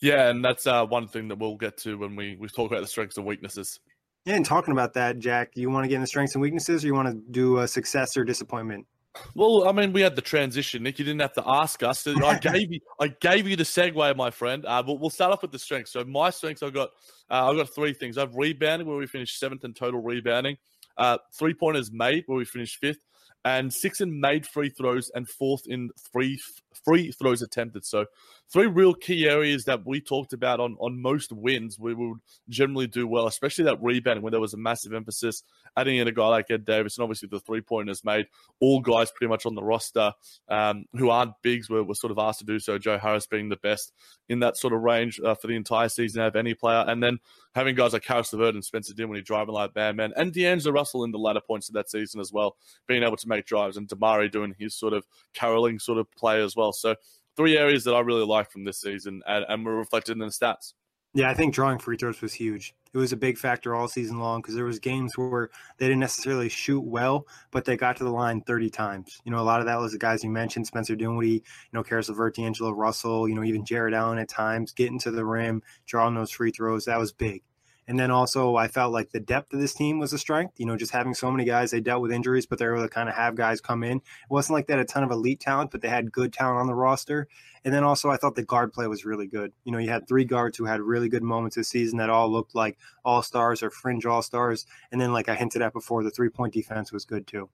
Yeah, 0.00 0.30
and 0.30 0.44
that's 0.44 0.66
uh, 0.66 0.86
one 0.86 1.08
thing 1.08 1.28
that 1.28 1.38
we'll 1.38 1.56
get 1.56 1.76
to 1.78 1.98
when 1.98 2.16
we, 2.16 2.36
we 2.38 2.48
talk 2.48 2.70
about 2.70 2.80
the 2.80 2.86
strengths 2.86 3.16
and 3.18 3.26
weaknesses. 3.26 3.80
Yeah, 4.24 4.34
and 4.34 4.44
talking 4.44 4.72
about 4.72 4.94
that, 4.94 5.18
Jack, 5.18 5.52
you 5.54 5.70
want 5.70 5.84
to 5.84 5.88
get 5.88 5.96
into 5.96 6.06
strengths 6.06 6.34
and 6.34 6.42
weaknesses, 6.42 6.84
or 6.84 6.86
you 6.86 6.94
want 6.94 7.08
to 7.08 7.14
do 7.30 7.58
a 7.58 7.68
success 7.68 8.16
or 8.16 8.24
disappointment? 8.24 8.86
Well, 9.34 9.68
I 9.68 9.72
mean, 9.72 9.92
we 9.92 10.02
had 10.02 10.14
the 10.14 10.22
transition, 10.22 10.82
Nick. 10.82 10.98
You 10.98 11.04
didn't 11.04 11.20
have 11.20 11.32
to 11.34 11.42
ask 11.46 11.82
us. 11.82 12.06
I 12.24 12.38
gave 12.38 12.72
you, 12.72 12.80
I 13.00 13.08
gave 13.08 13.48
you 13.48 13.56
the 13.56 13.64
segue, 13.64 14.16
my 14.16 14.30
friend. 14.30 14.64
Uh, 14.66 14.82
but 14.82 15.00
we'll 15.00 15.10
start 15.10 15.32
off 15.32 15.42
with 15.42 15.52
the 15.52 15.58
strengths. 15.58 15.92
So 15.92 16.04
my 16.04 16.30
strengths, 16.30 16.62
I've 16.62 16.74
got, 16.74 16.90
uh, 17.30 17.50
I've 17.50 17.56
got 17.56 17.74
three 17.74 17.92
things. 17.92 18.18
I've 18.18 18.36
rebounding, 18.36 18.86
where 18.86 18.96
we 18.96 19.06
finished 19.06 19.38
seventh 19.38 19.64
in 19.64 19.74
total 19.74 20.00
rebounding. 20.00 20.56
Uh, 20.96 21.18
three 21.38 21.54
pointers 21.54 21.90
made, 21.92 22.24
where 22.26 22.38
we 22.38 22.44
finished 22.44 22.76
fifth 22.76 23.00
and 23.44 23.72
six 23.72 24.00
in 24.00 24.20
made 24.20 24.46
free 24.46 24.68
throws 24.68 25.10
and 25.14 25.28
fourth 25.28 25.62
in 25.66 25.90
free 26.12 26.38
free 26.84 27.12
throws 27.12 27.42
attempted. 27.42 27.84
So 27.84 28.06
three 28.52 28.66
real 28.66 28.94
key 28.94 29.28
areas 29.28 29.64
that 29.64 29.86
we 29.86 30.00
talked 30.00 30.32
about 30.32 30.60
on 30.60 30.76
on 30.80 31.00
most 31.00 31.32
wins 31.32 31.78
we 31.78 31.94
would 31.94 32.18
generally 32.48 32.86
do 32.86 33.06
well, 33.06 33.26
especially 33.26 33.64
that 33.64 33.82
rebounding 33.82 34.22
when 34.22 34.32
there 34.32 34.40
was 34.40 34.54
a 34.54 34.58
massive 34.58 34.92
emphasis 34.92 35.42
adding 35.76 35.96
in 35.96 36.08
a 36.08 36.12
guy 36.12 36.26
like 36.26 36.50
Ed 36.50 36.64
Davis 36.64 36.96
and 36.96 37.02
obviously 37.02 37.28
the 37.30 37.40
three 37.40 37.60
pointers 37.60 38.04
made 38.04 38.26
all 38.60 38.80
guys 38.80 39.10
pretty 39.10 39.28
much 39.28 39.46
on 39.46 39.54
the 39.54 39.62
roster 39.62 40.12
um, 40.48 40.84
who 40.96 41.10
aren't 41.10 41.34
bigs 41.42 41.70
were, 41.70 41.84
were 41.84 41.94
sort 41.94 42.10
of 42.10 42.18
asked 42.18 42.40
to 42.40 42.44
do 42.44 42.58
so. 42.58 42.78
Joe 42.78 42.98
Harris 42.98 43.26
being 43.26 43.48
the 43.48 43.56
best 43.56 43.92
in 44.28 44.40
that 44.40 44.56
sort 44.56 44.72
of 44.72 44.80
range 44.80 45.20
uh, 45.24 45.34
for 45.34 45.46
the 45.46 45.56
entire 45.56 45.88
season 45.88 46.22
of 46.22 46.36
any 46.36 46.54
player, 46.54 46.84
and 46.86 47.02
then 47.02 47.18
having 47.54 47.74
guys 47.74 47.92
like 47.92 48.04
Caris 48.04 48.32
LeVert 48.32 48.54
and 48.54 48.64
Spencer 48.64 48.94
Dinwiddie 48.94 49.22
driving 49.22 49.54
like 49.54 49.74
bad 49.74 49.96
man, 49.96 50.12
and 50.16 50.32
D'Angelo 50.32 50.72
Russell 50.72 51.04
in 51.04 51.10
the 51.10 51.18
latter 51.18 51.40
points 51.40 51.68
of 51.68 51.74
that 51.74 51.90
season 51.90 52.20
as 52.20 52.32
well, 52.32 52.56
being 52.86 53.02
able 53.02 53.16
to 53.16 53.28
make 53.28 53.46
drives, 53.46 53.76
and 53.76 53.88
DeMarre 53.88 54.30
doing 54.30 54.54
his 54.58 54.74
sort 54.74 54.92
of 54.92 55.04
caroling 55.34 55.78
sort 55.78 55.98
of 55.98 56.10
play 56.12 56.42
as 56.42 56.54
well. 56.54 56.59
So 56.80 56.96
three 57.36 57.56
areas 57.56 57.84
that 57.84 57.94
I 57.94 58.00
really 58.00 58.24
like 58.24 58.50
from 58.50 58.64
this 58.64 58.80
season, 58.80 59.22
and, 59.26 59.44
and 59.48 59.64
were 59.64 59.76
reflected 59.76 60.12
in 60.12 60.18
the 60.18 60.26
stats. 60.26 60.74
Yeah, 61.12 61.28
I 61.28 61.34
think 61.34 61.52
drawing 61.52 61.78
free 61.80 61.96
throws 61.96 62.20
was 62.20 62.34
huge. 62.34 62.72
It 62.92 62.98
was 62.98 63.12
a 63.12 63.16
big 63.16 63.36
factor 63.36 63.74
all 63.74 63.88
season 63.88 64.20
long 64.20 64.40
because 64.40 64.54
there 64.54 64.64
was 64.64 64.78
games 64.78 65.18
where 65.18 65.50
they 65.78 65.86
didn't 65.86 66.00
necessarily 66.00 66.48
shoot 66.48 66.82
well, 66.82 67.26
but 67.50 67.64
they 67.64 67.76
got 67.76 67.96
to 67.96 68.04
the 68.04 68.10
line 68.10 68.42
30 68.42 68.70
times. 68.70 69.20
You 69.24 69.32
know, 69.32 69.40
a 69.40 69.42
lot 69.42 69.58
of 69.58 69.66
that 69.66 69.80
was 69.80 69.90
the 69.90 69.98
guys 69.98 70.22
you 70.22 70.30
mentioned, 70.30 70.68
Spencer 70.68 70.94
Dinwiddie, 70.94 71.30
you 71.30 71.42
know, 71.72 71.82
Caris 71.82 72.08
LeVert, 72.08 72.36
D'Angelo 72.36 72.70
Russell, 72.70 73.28
you 73.28 73.34
know, 73.34 73.42
even 73.42 73.64
Jarrett 73.64 73.94
Allen 73.94 74.18
at 74.18 74.28
times, 74.28 74.72
getting 74.72 75.00
to 75.00 75.10
the 75.10 75.24
rim, 75.24 75.62
drawing 75.84 76.14
those 76.14 76.30
free 76.30 76.52
throws. 76.52 76.84
That 76.84 76.98
was 76.98 77.12
big. 77.12 77.42
And 77.88 77.98
then 77.98 78.10
also, 78.10 78.56
I 78.56 78.68
felt 78.68 78.92
like 78.92 79.10
the 79.10 79.20
depth 79.20 79.52
of 79.52 79.60
this 79.60 79.74
team 79.74 79.98
was 79.98 80.12
a 80.12 80.18
strength. 80.18 80.54
You 80.58 80.66
know, 80.66 80.76
just 80.76 80.92
having 80.92 81.14
so 81.14 81.30
many 81.30 81.44
guys, 81.44 81.70
they 81.70 81.80
dealt 81.80 82.02
with 82.02 82.12
injuries, 82.12 82.46
but 82.46 82.58
they 82.58 82.66
were 82.66 82.76
able 82.76 82.86
to 82.86 82.88
kind 82.88 83.08
of 83.08 83.16
have 83.16 83.34
guys 83.34 83.60
come 83.60 83.82
in. 83.82 83.96
It 83.98 84.30
wasn't 84.30 84.54
like 84.54 84.66
they 84.66 84.74
had 84.74 84.80
a 84.80 84.84
ton 84.84 85.02
of 85.02 85.10
elite 85.10 85.40
talent, 85.40 85.70
but 85.70 85.80
they 85.80 85.88
had 85.88 86.12
good 86.12 86.32
talent 86.32 86.58
on 86.58 86.66
the 86.66 86.74
roster. 86.74 87.26
And 87.64 87.74
then 87.74 87.84
also, 87.84 88.08
I 88.08 88.16
thought 88.16 88.36
the 88.36 88.44
guard 88.44 88.72
play 88.72 88.86
was 88.86 89.04
really 89.04 89.26
good. 89.26 89.52
You 89.64 89.72
know, 89.72 89.78
you 89.78 89.90
had 89.90 90.06
three 90.06 90.24
guards 90.24 90.56
who 90.56 90.66
had 90.66 90.80
really 90.80 91.08
good 91.08 91.22
moments 91.22 91.56
this 91.56 91.68
season 91.68 91.98
that 91.98 92.10
all 92.10 92.30
looked 92.30 92.54
like 92.54 92.78
all 93.04 93.22
stars 93.22 93.62
or 93.62 93.70
fringe 93.70 94.06
all 94.06 94.22
stars. 94.22 94.66
And 94.92 95.00
then, 95.00 95.12
like 95.12 95.28
I 95.28 95.34
hinted 95.34 95.62
at 95.62 95.72
before, 95.72 96.02
the 96.02 96.10
three 96.10 96.30
point 96.30 96.54
defense 96.54 96.92
was 96.92 97.04
good 97.04 97.26
too. 97.26 97.50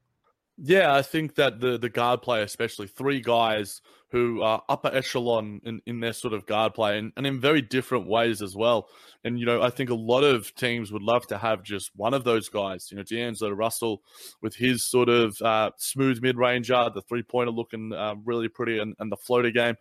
Yeah, 0.59 0.95
I 0.95 1.03
think 1.03 1.35
that 1.35 1.61
the 1.61 1.77
the 1.77 1.91
guard 1.91 2.23
play, 2.23 2.43
especially 2.43 2.87
three 2.87 3.21
guys 3.21 3.83
who 4.11 4.41
are 4.41 4.63
upper 4.69 4.89
echelon 4.89 5.61
in, 5.65 5.83
in 5.85 6.01
their 6.01 6.13
sort 6.13 6.33
of 6.33 6.47
guard 6.47 6.73
play 6.75 6.97
and, 6.97 7.13
and 7.17 7.27
in 7.27 7.41
very 7.41 7.61
different 7.61 8.07
ways 8.09 8.41
as 8.41 8.55
well. 8.55 8.89
And, 9.25 9.39
you 9.39 9.45
know, 9.45 9.61
I 9.61 9.69
think 9.69 9.91
a 9.91 9.95
lot 9.95 10.23
of 10.23 10.55
teams 10.55 10.93
would 10.93 11.03
love 11.03 11.27
to 11.27 11.39
have 11.39 11.65
just 11.65 11.91
one 11.97 12.15
of 12.15 12.23
those 12.23 12.49
guys. 12.49 12.89
You 12.91 12.97
know, 12.97 13.03
D'Angelo 13.03 13.51
Russell 13.51 14.03
with 14.41 14.55
his 14.55 14.89
sort 14.89 15.09
of 15.09 15.37
uh, 15.43 15.73
smooth 15.77 16.23
mid 16.23 16.39
ranger, 16.39 16.89
the 16.95 17.03
three 17.03 17.25
pointer 17.25 17.51
looking 17.51 17.93
uh, 17.93 18.15
really 18.25 18.49
pretty, 18.49 18.79
and, 18.79 18.95
and 18.99 19.11
the 19.11 19.17
floater 19.17 19.51
game. 19.51 19.75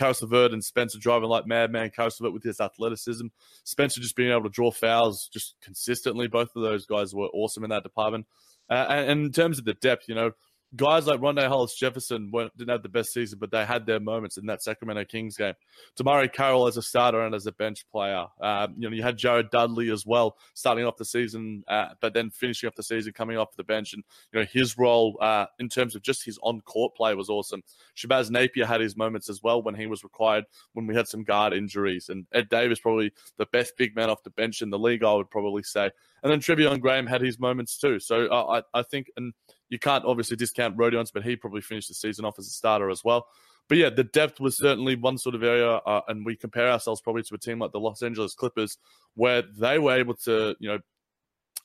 LeVert 0.00 0.52
and 0.52 0.64
Spencer 0.64 0.98
driving 0.98 1.28
like 1.28 1.46
madman. 1.46 1.90
LeVert 1.96 2.32
with 2.32 2.42
his 2.42 2.60
athleticism. 2.60 3.26
Spencer 3.64 4.00
just 4.00 4.16
being 4.16 4.30
able 4.30 4.42
to 4.44 4.48
draw 4.48 4.70
fouls 4.70 5.28
just 5.32 5.54
consistently. 5.60 6.26
Both 6.26 6.56
of 6.56 6.62
those 6.62 6.86
guys 6.86 7.14
were 7.14 7.28
awesome 7.32 7.64
in 7.64 7.70
that 7.70 7.82
department. 7.82 8.26
Uh, 8.74 8.86
and, 8.88 9.26
in 9.26 9.32
terms 9.32 9.58
of 9.60 9.64
the 9.64 9.74
depth, 9.74 10.08
you 10.08 10.14
know, 10.16 10.32
guys 10.76 11.06
like 11.06 11.20
Rondae 11.20 11.48
Hollis 11.48 11.74
Jefferson 11.76 12.30
didn't 12.30 12.70
have 12.70 12.82
the 12.82 12.88
best 12.88 13.12
season, 13.12 13.38
but 13.38 13.50
they 13.50 13.64
had 13.64 13.86
their 13.86 14.00
moments 14.00 14.36
in 14.36 14.46
that 14.46 14.62
Sacramento 14.62 15.04
Kings 15.04 15.36
game. 15.36 15.54
DeMarre 15.98 16.32
Carroll 16.32 16.66
as 16.66 16.76
a 16.76 16.82
starter 16.82 17.22
and 17.22 17.34
as 17.34 17.46
a 17.46 17.52
bench 17.52 17.84
player. 17.90 18.26
Um, 18.40 18.74
you 18.76 18.88
know, 18.88 18.96
you 18.96 19.02
had 19.02 19.16
Jared 19.16 19.50
Dudley 19.50 19.90
as 19.90 20.06
well, 20.06 20.36
starting 20.54 20.84
off 20.84 20.96
the 20.96 21.04
season, 21.04 21.64
uh, 21.68 21.88
but 22.00 22.14
then 22.14 22.30
finishing 22.30 22.66
off 22.66 22.74
the 22.74 22.82
season, 22.82 23.12
coming 23.12 23.36
off 23.36 23.56
the 23.56 23.64
bench, 23.64 23.92
and 23.92 24.02
you 24.32 24.40
know 24.40 24.46
his 24.50 24.76
role 24.78 25.16
uh, 25.20 25.46
in 25.58 25.68
terms 25.68 25.94
of 25.94 26.02
just 26.02 26.24
his 26.24 26.38
on-court 26.42 26.94
play 26.94 27.14
was 27.14 27.28
awesome. 27.28 27.62
Shabazz 27.96 28.30
Napier 28.30 28.66
had 28.66 28.80
his 28.80 28.96
moments 28.96 29.28
as 29.28 29.42
well 29.42 29.62
when 29.62 29.74
he 29.74 29.86
was 29.86 30.04
required 30.04 30.44
when 30.72 30.86
we 30.86 30.94
had 30.94 31.08
some 31.08 31.24
guard 31.24 31.52
injuries, 31.52 32.08
and 32.08 32.26
Ed 32.32 32.48
Davis 32.48 32.80
probably 32.80 33.12
the 33.38 33.46
best 33.46 33.76
big 33.76 33.94
man 33.94 34.10
off 34.10 34.22
the 34.22 34.30
bench 34.30 34.62
in 34.62 34.70
the 34.70 34.78
league, 34.78 35.04
I 35.04 35.12
would 35.14 35.30
probably 35.30 35.62
say. 35.62 35.90
And 36.22 36.32
then 36.32 36.40
Treveon 36.40 36.80
Graham 36.80 37.06
had 37.06 37.20
his 37.20 37.38
moments 37.38 37.76
too. 37.76 38.00
So 38.00 38.26
uh, 38.28 38.62
I, 38.74 38.78
I 38.78 38.82
think, 38.82 39.10
and 39.18 39.34
you 39.74 39.78
can't 39.80 40.04
obviously 40.04 40.36
discount 40.36 40.76
Rodions, 40.76 41.10
but 41.12 41.24
he 41.24 41.34
probably 41.34 41.60
finished 41.60 41.88
the 41.88 41.94
season 41.94 42.24
off 42.24 42.38
as 42.38 42.46
a 42.46 42.50
starter 42.50 42.90
as 42.90 43.02
well. 43.02 43.26
But 43.68 43.78
yeah, 43.78 43.90
the 43.90 44.04
depth 44.04 44.38
was 44.38 44.56
certainly 44.56 44.94
one 44.94 45.18
sort 45.18 45.34
of 45.34 45.42
area, 45.42 45.68
uh, 45.68 46.02
and 46.06 46.24
we 46.24 46.36
compare 46.36 46.70
ourselves 46.70 47.00
probably 47.00 47.24
to 47.24 47.34
a 47.34 47.38
team 47.38 47.58
like 47.58 47.72
the 47.72 47.80
Los 47.80 48.00
Angeles 48.00 48.34
Clippers, 48.34 48.78
where 49.16 49.42
they 49.58 49.80
were 49.80 49.96
able 49.96 50.14
to, 50.26 50.54
you 50.60 50.68
know, 50.68 50.78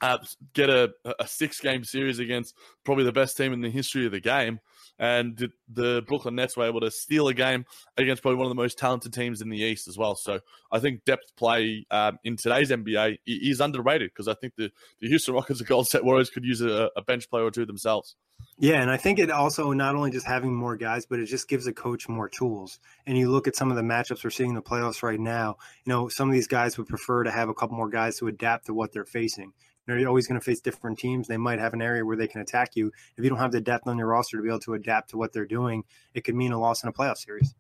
uh, 0.01 0.17
get 0.53 0.69
a, 0.69 0.91
a 1.19 1.27
six 1.27 1.59
game 1.59 1.83
series 1.83 2.19
against 2.19 2.55
probably 2.83 3.03
the 3.03 3.11
best 3.11 3.37
team 3.37 3.53
in 3.53 3.61
the 3.61 3.69
history 3.69 4.05
of 4.05 4.11
the 4.11 4.19
game 4.19 4.59
and 4.99 5.49
the 5.71 6.03
Brooklyn 6.05 6.35
Nets 6.35 6.57
were 6.57 6.65
able 6.65 6.81
to 6.81 6.91
steal 6.91 7.29
a 7.29 7.33
game 7.33 7.65
against 7.97 8.21
probably 8.21 8.37
one 8.37 8.45
of 8.45 8.51
the 8.51 8.61
most 8.61 8.77
talented 8.77 9.13
teams 9.13 9.41
in 9.41 9.49
the 9.49 9.57
East 9.57 9.87
as 9.87 9.97
well. 9.97 10.15
So 10.15 10.41
I 10.71 10.79
think 10.79 11.05
depth 11.05 11.35
play 11.37 11.85
um, 11.89 12.19
in 12.25 12.35
today's 12.35 12.69
NBA 12.69 13.19
is 13.25 13.61
underrated 13.61 14.11
because 14.11 14.27
I 14.27 14.33
think 14.33 14.55
the, 14.57 14.69
the 14.99 15.07
Houston 15.07 15.33
Rockets 15.33 15.61
and 15.61 15.69
Golden 15.69 15.85
State 15.85 16.03
Warriors 16.03 16.29
could 16.29 16.43
use 16.43 16.61
a, 16.61 16.89
a 16.97 17.01
bench 17.01 17.29
player 17.29 17.45
or 17.45 17.51
two 17.51 17.65
themselves. 17.65 18.15
Yeah, 18.57 18.81
and 18.81 18.89
I 18.89 18.95
think 18.97 19.19
it 19.19 19.31
also 19.31 19.71
not 19.71 19.95
only 19.95 20.11
just 20.11 20.25
having 20.25 20.53
more 20.53 20.77
guys, 20.77 21.05
but 21.05 21.19
it 21.19 21.25
just 21.25 21.47
gives 21.47 21.67
a 21.67 21.73
coach 21.73 22.07
more 22.07 22.29
tools. 22.29 22.79
And 23.05 23.17
you 23.17 23.29
look 23.29 23.47
at 23.47 23.55
some 23.55 23.69
of 23.69 23.77
the 23.77 23.83
matchups 23.83 24.23
we're 24.23 24.29
seeing 24.29 24.49
in 24.49 24.55
the 24.55 24.61
playoffs 24.61 25.03
right 25.03 25.19
now. 25.19 25.57
You 25.85 25.93
know, 25.93 26.07
some 26.07 26.29
of 26.29 26.33
these 26.33 26.47
guys 26.47 26.77
would 26.77 26.87
prefer 26.87 27.23
to 27.23 27.31
have 27.31 27.49
a 27.49 27.53
couple 27.53 27.77
more 27.77 27.89
guys 27.89 28.17
to 28.17 28.27
adapt 28.27 28.67
to 28.67 28.73
what 28.73 28.91
they're 28.93 29.05
facing 29.05 29.53
you're 29.87 30.07
always 30.07 30.27
going 30.27 30.39
to 30.39 30.43
face 30.43 30.59
different 30.59 30.99
teams. 30.99 31.27
They 31.27 31.37
might 31.37 31.59
have 31.59 31.73
an 31.73 31.81
area 31.81 32.05
where 32.05 32.17
they 32.17 32.27
can 32.27 32.41
attack 32.41 32.75
you. 32.75 32.91
If 33.17 33.23
you 33.23 33.29
don't 33.29 33.39
have 33.39 33.51
the 33.51 33.61
depth 33.61 33.87
on 33.87 33.97
your 33.97 34.07
roster 34.07 34.37
to 34.37 34.43
be 34.43 34.49
able 34.49 34.59
to 34.59 34.75
adapt 34.75 35.09
to 35.11 35.17
what 35.17 35.33
they're 35.33 35.45
doing, 35.45 35.83
it 36.13 36.23
could 36.23 36.35
mean 36.35 36.51
a 36.51 36.59
loss 36.59 36.83
in 36.83 36.89
a 36.89 36.93
playoff 36.93 37.17
series. 37.17 37.55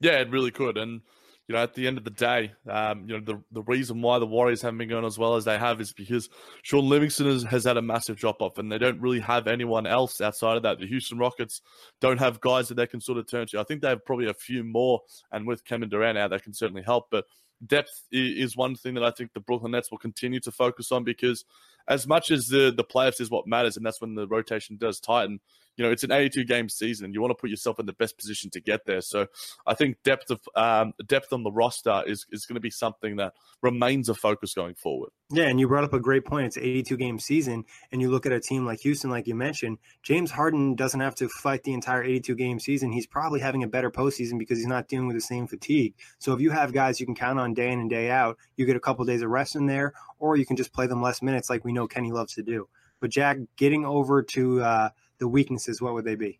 Yeah, 0.00 0.20
it 0.20 0.30
really 0.30 0.50
could. 0.50 0.76
And 0.76 1.00
you 1.48 1.54
know, 1.54 1.62
at 1.62 1.74
the 1.74 1.86
end 1.86 1.96
of 1.96 2.04
the 2.04 2.10
day, 2.10 2.52
um, 2.68 3.08
you 3.08 3.14
know, 3.14 3.24
the 3.24 3.40
the 3.52 3.62
reason 3.62 4.02
why 4.02 4.18
the 4.18 4.26
Warriors 4.26 4.62
haven't 4.62 4.78
been 4.78 4.88
going 4.88 5.04
as 5.04 5.18
well 5.18 5.36
as 5.36 5.44
they 5.44 5.56
have 5.56 5.80
is 5.80 5.92
because 5.92 6.28
Shaun 6.62 6.88
Livingston 6.88 7.26
has, 7.26 7.44
has 7.44 7.64
had 7.64 7.76
a 7.76 7.82
massive 7.82 8.16
drop 8.16 8.42
off, 8.42 8.58
and 8.58 8.70
they 8.70 8.78
don't 8.78 9.00
really 9.00 9.20
have 9.20 9.46
anyone 9.46 9.86
else 9.86 10.20
outside 10.20 10.56
of 10.56 10.64
that. 10.64 10.80
The 10.80 10.88
Houston 10.88 11.18
Rockets 11.18 11.62
don't 12.00 12.18
have 12.18 12.40
guys 12.40 12.68
that 12.68 12.74
they 12.74 12.86
can 12.86 13.00
sort 13.00 13.18
of 13.18 13.28
turn 13.28 13.46
to. 13.48 13.60
I 13.60 13.64
think 13.64 13.80
they 13.80 13.88
have 13.88 14.04
probably 14.04 14.28
a 14.28 14.34
few 14.34 14.64
more, 14.64 15.00
and 15.30 15.46
with 15.46 15.64
Kevin 15.64 15.88
Durant 15.88 16.18
out, 16.18 16.30
that 16.30 16.42
can 16.42 16.52
certainly 16.52 16.82
help. 16.82 17.06
But 17.10 17.26
depth 17.64 18.02
is 18.10 18.56
one 18.56 18.74
thing 18.74 18.94
that 18.94 19.04
I 19.04 19.12
think 19.12 19.32
the 19.32 19.40
Brooklyn 19.40 19.72
Nets 19.72 19.90
will 19.90 19.98
continue 19.98 20.40
to 20.40 20.50
focus 20.50 20.90
on 20.90 21.04
because 21.04 21.44
as 21.88 22.06
much 22.06 22.30
as 22.30 22.48
the 22.48 22.72
the 22.76 22.84
playoffs 22.84 23.20
is 23.20 23.30
what 23.30 23.46
matters, 23.46 23.76
and 23.76 23.86
that's 23.86 24.00
when 24.00 24.16
the 24.16 24.26
rotation 24.26 24.76
does 24.76 24.98
tighten. 24.98 25.40
You 25.76 25.84
know, 25.84 25.90
it's 25.90 26.04
an 26.04 26.12
82 26.12 26.44
game 26.44 26.68
season. 26.68 27.12
You 27.12 27.20
want 27.20 27.30
to 27.30 27.40
put 27.40 27.50
yourself 27.50 27.78
in 27.78 27.86
the 27.86 27.92
best 27.92 28.16
position 28.16 28.50
to 28.50 28.60
get 28.60 28.86
there. 28.86 29.00
So, 29.00 29.26
I 29.66 29.74
think 29.74 30.02
depth 30.02 30.30
of 30.30 30.40
um, 30.54 30.94
depth 31.06 31.32
on 31.32 31.42
the 31.42 31.52
roster 31.52 32.02
is 32.06 32.26
is 32.30 32.46
going 32.46 32.54
to 32.54 32.60
be 32.60 32.70
something 32.70 33.16
that 33.16 33.34
remains 33.62 34.08
a 34.08 34.14
focus 34.14 34.54
going 34.54 34.74
forward. 34.74 35.10
Yeah, 35.30 35.44
and 35.44 35.58
you 35.58 35.68
brought 35.68 35.84
up 35.84 35.92
a 35.92 36.00
great 36.00 36.24
point. 36.24 36.46
It's 36.46 36.56
an 36.56 36.62
82 36.62 36.96
game 36.96 37.18
season, 37.18 37.64
and 37.92 38.00
you 38.00 38.10
look 38.10 38.26
at 38.26 38.32
a 38.32 38.40
team 38.40 38.64
like 38.64 38.80
Houston, 38.80 39.10
like 39.10 39.26
you 39.26 39.34
mentioned. 39.34 39.78
James 40.02 40.30
Harden 40.30 40.74
doesn't 40.74 41.00
have 41.00 41.14
to 41.16 41.28
fight 41.28 41.64
the 41.64 41.74
entire 41.74 42.02
82 42.02 42.34
game 42.34 42.60
season. 42.60 42.92
He's 42.92 43.06
probably 43.06 43.40
having 43.40 43.62
a 43.62 43.68
better 43.68 43.90
postseason 43.90 44.38
because 44.38 44.58
he's 44.58 44.66
not 44.66 44.88
dealing 44.88 45.08
with 45.08 45.16
the 45.16 45.20
same 45.22 45.46
fatigue. 45.46 45.94
So, 46.18 46.32
if 46.32 46.40
you 46.40 46.50
have 46.50 46.72
guys 46.72 47.00
you 47.00 47.06
can 47.06 47.14
count 47.14 47.38
on 47.38 47.54
day 47.54 47.70
in 47.70 47.80
and 47.80 47.90
day 47.90 48.10
out, 48.10 48.38
you 48.56 48.66
get 48.66 48.76
a 48.76 48.80
couple 48.80 49.02
of 49.02 49.08
days 49.08 49.22
of 49.22 49.30
rest 49.30 49.56
in 49.56 49.66
there, 49.66 49.92
or 50.18 50.36
you 50.36 50.46
can 50.46 50.56
just 50.56 50.72
play 50.72 50.86
them 50.86 51.02
less 51.02 51.22
minutes, 51.22 51.50
like 51.50 51.64
we 51.64 51.72
know 51.72 51.86
Kenny 51.86 52.12
loves 52.12 52.34
to 52.34 52.42
do. 52.42 52.68
But 53.00 53.10
Jack, 53.10 53.38
getting 53.56 53.84
over 53.84 54.22
to 54.22 54.62
uh, 54.62 54.88
the 55.18 55.28
weaknesses, 55.28 55.80
what 55.80 55.94
would 55.94 56.04
they 56.04 56.16
be? 56.16 56.38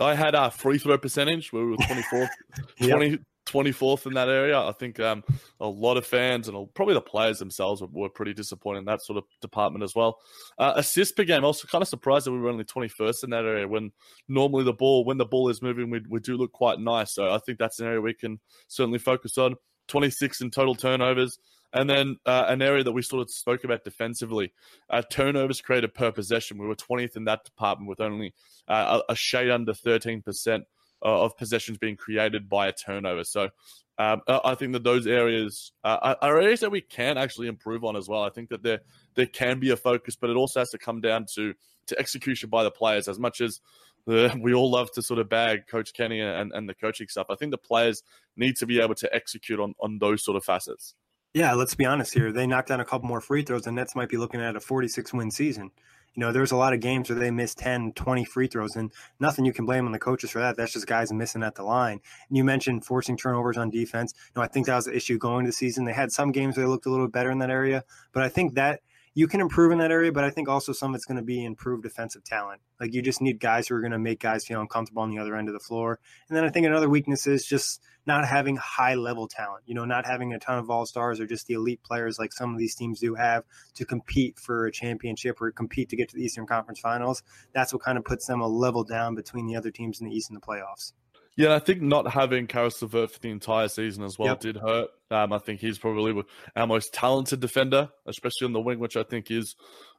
I 0.00 0.14
had 0.14 0.34
a 0.34 0.50
free 0.50 0.78
throw 0.78 0.96
percentage 0.96 1.52
where 1.52 1.64
we 1.64 1.72
were 1.72 1.76
24th, 1.78 2.28
yep. 2.78 2.90
20, 2.90 3.18
24th 3.48 4.06
in 4.06 4.14
that 4.14 4.28
area. 4.28 4.58
I 4.58 4.72
think 4.72 5.00
um, 5.00 5.24
a 5.60 5.66
lot 5.66 5.96
of 5.96 6.06
fans 6.06 6.48
and 6.48 6.72
probably 6.74 6.94
the 6.94 7.00
players 7.00 7.38
themselves 7.38 7.80
were, 7.80 7.88
were, 7.90 8.08
pretty 8.08 8.34
disappointed 8.34 8.80
in 8.80 8.84
that 8.84 9.02
sort 9.02 9.16
of 9.16 9.24
department 9.40 9.82
as 9.82 9.94
well. 9.94 10.18
Uh, 10.58 10.74
assists 10.76 11.12
per 11.12 11.24
game, 11.24 11.44
also 11.44 11.66
kind 11.66 11.82
of 11.82 11.88
surprised 11.88 12.26
that 12.26 12.32
we 12.32 12.38
were 12.38 12.48
only 12.48 12.64
21st 12.64 13.24
in 13.24 13.30
that 13.30 13.44
area 13.44 13.66
when 13.66 13.90
normally 14.28 14.64
the 14.64 14.72
ball, 14.72 15.04
when 15.04 15.18
the 15.18 15.24
ball 15.24 15.48
is 15.48 15.62
moving, 15.62 15.90
we, 15.90 16.00
we 16.08 16.20
do 16.20 16.36
look 16.36 16.52
quite 16.52 16.78
nice. 16.78 17.12
So 17.14 17.32
I 17.32 17.38
think 17.38 17.58
that's 17.58 17.80
an 17.80 17.86
area 17.86 18.00
we 18.00 18.14
can 18.14 18.38
certainly 18.68 18.98
focus 18.98 19.38
on. 19.38 19.56
26 19.88 20.42
in 20.42 20.50
total 20.50 20.74
turnovers. 20.74 21.38
And 21.72 21.88
then 21.88 22.16
uh, 22.24 22.46
an 22.48 22.62
area 22.62 22.82
that 22.82 22.92
we 22.92 23.02
sort 23.02 23.22
of 23.22 23.30
spoke 23.30 23.64
about 23.64 23.84
defensively, 23.84 24.52
uh, 24.88 25.02
turnovers 25.02 25.60
created 25.60 25.94
per 25.94 26.10
possession. 26.10 26.58
We 26.58 26.66
were 26.66 26.74
20th 26.74 27.16
in 27.16 27.24
that 27.24 27.44
department 27.44 27.88
with 27.88 28.00
only 28.00 28.34
uh, 28.66 29.00
a, 29.08 29.14
shade 29.14 29.50
under 29.50 29.72
13% 29.72 30.62
of 31.02 31.36
possessions 31.36 31.78
being 31.78 31.96
created 31.96 32.48
by 32.48 32.68
a 32.68 32.72
turnover. 32.72 33.24
So 33.24 33.50
um, 33.98 34.22
I 34.28 34.54
think 34.54 34.72
that 34.74 34.84
those 34.84 35.06
areas 35.06 35.72
are 35.82 36.16
areas 36.22 36.60
that 36.60 36.70
we 36.70 36.80
can 36.80 37.18
actually 37.18 37.48
improve 37.48 37.84
on 37.84 37.96
as 37.96 38.08
well. 38.08 38.22
I 38.22 38.30
think 38.30 38.48
that 38.50 38.62
there 38.62 38.80
there 39.16 39.26
can 39.26 39.58
be 39.58 39.70
a 39.70 39.76
focus, 39.76 40.14
but 40.14 40.30
it 40.30 40.36
also 40.36 40.60
has 40.60 40.70
to 40.70 40.78
come 40.78 41.00
down 41.00 41.26
to 41.34 41.52
to 41.88 41.98
execution 41.98 42.48
by 42.48 42.62
the 42.62 42.70
players. 42.70 43.08
As 43.08 43.18
much 43.18 43.40
as 43.40 43.60
the, 44.06 44.32
we 44.40 44.54
all 44.54 44.70
love 44.70 44.92
to 44.92 45.02
sort 45.02 45.18
of 45.18 45.28
bag 45.28 45.66
Coach 45.66 45.92
Kenny 45.94 46.20
and, 46.20 46.52
and 46.52 46.68
the 46.68 46.74
coaching 46.74 47.08
stuff, 47.08 47.26
I 47.28 47.34
think 47.34 47.50
the 47.50 47.58
players 47.58 48.04
need 48.36 48.56
to 48.58 48.66
be 48.66 48.80
able 48.80 48.94
to 48.96 49.12
execute 49.12 49.58
on 49.58 49.74
on 49.80 49.98
those 49.98 50.24
sort 50.24 50.36
of 50.36 50.44
facets. 50.44 50.94
Yeah, 51.34 51.52
let's 51.52 51.74
be 51.74 51.84
honest 51.84 52.14
here. 52.14 52.32
They 52.32 52.46
knocked 52.46 52.68
down 52.68 52.80
a 52.80 52.84
couple 52.84 53.06
more 53.06 53.20
free 53.20 53.42
throws, 53.42 53.66
and 53.66 53.76
Nets 53.76 53.94
might 53.94 54.08
be 54.08 54.16
looking 54.16 54.40
at 54.40 54.56
a 54.56 54.60
46 54.60 55.12
win 55.12 55.30
season. 55.30 55.70
You 56.14 56.20
know, 56.22 56.32
there's 56.32 56.52
a 56.52 56.56
lot 56.56 56.72
of 56.72 56.80
games 56.80 57.10
where 57.10 57.18
they 57.18 57.30
miss 57.30 57.54
10, 57.54 57.92
20 57.92 58.24
free 58.24 58.46
throws, 58.46 58.74
and 58.76 58.90
nothing 59.20 59.44
you 59.44 59.52
can 59.52 59.66
blame 59.66 59.84
on 59.84 59.92
the 59.92 59.98
coaches 59.98 60.30
for 60.30 60.40
that. 60.40 60.56
That's 60.56 60.72
just 60.72 60.86
guys 60.86 61.12
missing 61.12 61.42
at 61.42 61.54
the 61.54 61.62
line. 61.62 62.00
And 62.28 62.36
you 62.36 62.44
mentioned 62.44 62.86
forcing 62.86 63.16
turnovers 63.16 63.58
on 63.58 63.70
defense. 63.70 64.14
You 64.16 64.40
know, 64.40 64.42
I 64.42 64.48
think 64.48 64.66
that 64.66 64.76
was 64.76 64.86
the 64.86 64.96
issue 64.96 65.18
going 65.18 65.44
to 65.44 65.50
the 65.50 65.52
season. 65.52 65.84
They 65.84 65.92
had 65.92 66.10
some 66.10 66.32
games 66.32 66.56
where 66.56 66.64
they 66.64 66.70
looked 66.70 66.86
a 66.86 66.90
little 66.90 67.08
better 67.08 67.30
in 67.30 67.38
that 67.38 67.50
area, 67.50 67.84
but 68.12 68.22
I 68.22 68.30
think 68.30 68.54
that 68.54 68.80
you 69.14 69.26
can 69.26 69.40
improve 69.40 69.72
in 69.72 69.78
that 69.78 69.90
area, 69.90 70.12
but 70.12 70.24
I 70.24 70.30
think 70.30 70.48
also 70.48 70.72
some 70.72 70.92
of 70.92 70.96
it's 70.96 71.04
going 71.04 71.16
to 71.16 71.22
be 71.22 71.44
improved 71.44 71.82
defensive 71.82 72.24
talent. 72.24 72.60
Like 72.80 72.94
you 72.94 73.02
just 73.02 73.20
need 73.20 73.40
guys 73.40 73.68
who 73.68 73.74
are 73.74 73.80
going 73.80 73.92
to 73.92 73.98
make 73.98 74.20
guys 74.20 74.46
feel 74.46 74.60
uncomfortable 74.60 75.02
on 75.02 75.10
the 75.10 75.18
other 75.18 75.36
end 75.36 75.48
of 75.48 75.54
the 75.54 75.60
floor. 75.60 75.98
And 76.28 76.36
then 76.36 76.44
I 76.44 76.50
think 76.50 76.66
another 76.66 76.88
weakness 76.88 77.26
is 77.26 77.44
just 77.44 77.82
not 78.06 78.26
having 78.26 78.56
high 78.56 78.94
level 78.94 79.28
talent, 79.28 79.64
you 79.66 79.74
know, 79.74 79.84
not 79.84 80.06
having 80.06 80.32
a 80.32 80.38
ton 80.38 80.58
of 80.58 80.70
all 80.70 80.86
stars 80.86 81.20
or 81.20 81.26
just 81.26 81.46
the 81.46 81.54
elite 81.54 81.82
players 81.82 82.18
like 82.18 82.32
some 82.32 82.52
of 82.52 82.58
these 82.58 82.74
teams 82.74 83.00
do 83.00 83.14
have 83.14 83.44
to 83.74 83.84
compete 83.84 84.38
for 84.38 84.66
a 84.66 84.72
championship 84.72 85.40
or 85.40 85.50
compete 85.52 85.90
to 85.90 85.96
get 85.96 86.08
to 86.08 86.16
the 86.16 86.24
Eastern 86.24 86.46
Conference 86.46 86.80
Finals. 86.80 87.22
That's 87.52 87.72
what 87.72 87.82
kind 87.82 87.98
of 87.98 88.04
puts 88.04 88.26
them 88.26 88.40
a 88.40 88.48
level 88.48 88.82
down 88.82 89.14
between 89.14 89.46
the 89.46 89.56
other 89.56 89.70
teams 89.70 90.00
in 90.00 90.08
the 90.08 90.14
East 90.14 90.30
in 90.30 90.34
the 90.34 90.40
playoffs. 90.40 90.92
Yeah, 91.38 91.54
I 91.54 91.60
think 91.60 91.80
not 91.80 92.10
having 92.10 92.48
Caris 92.48 92.82
LeVert 92.82 93.12
for 93.12 93.20
the 93.20 93.30
entire 93.30 93.68
season 93.68 94.02
as 94.02 94.18
well 94.18 94.30
yep. 94.30 94.40
did 94.40 94.56
hurt. 94.56 94.88
Um, 95.08 95.32
I 95.32 95.38
think 95.38 95.60
he's 95.60 95.78
probably 95.78 96.20
our 96.56 96.66
most 96.66 96.92
talented 96.92 97.38
defender, 97.38 97.90
especially 98.06 98.46
on 98.46 98.52
the 98.52 98.60
wing, 98.60 98.80
which 98.80 98.96
I 98.96 99.04
think 99.04 99.30
is 99.30 99.54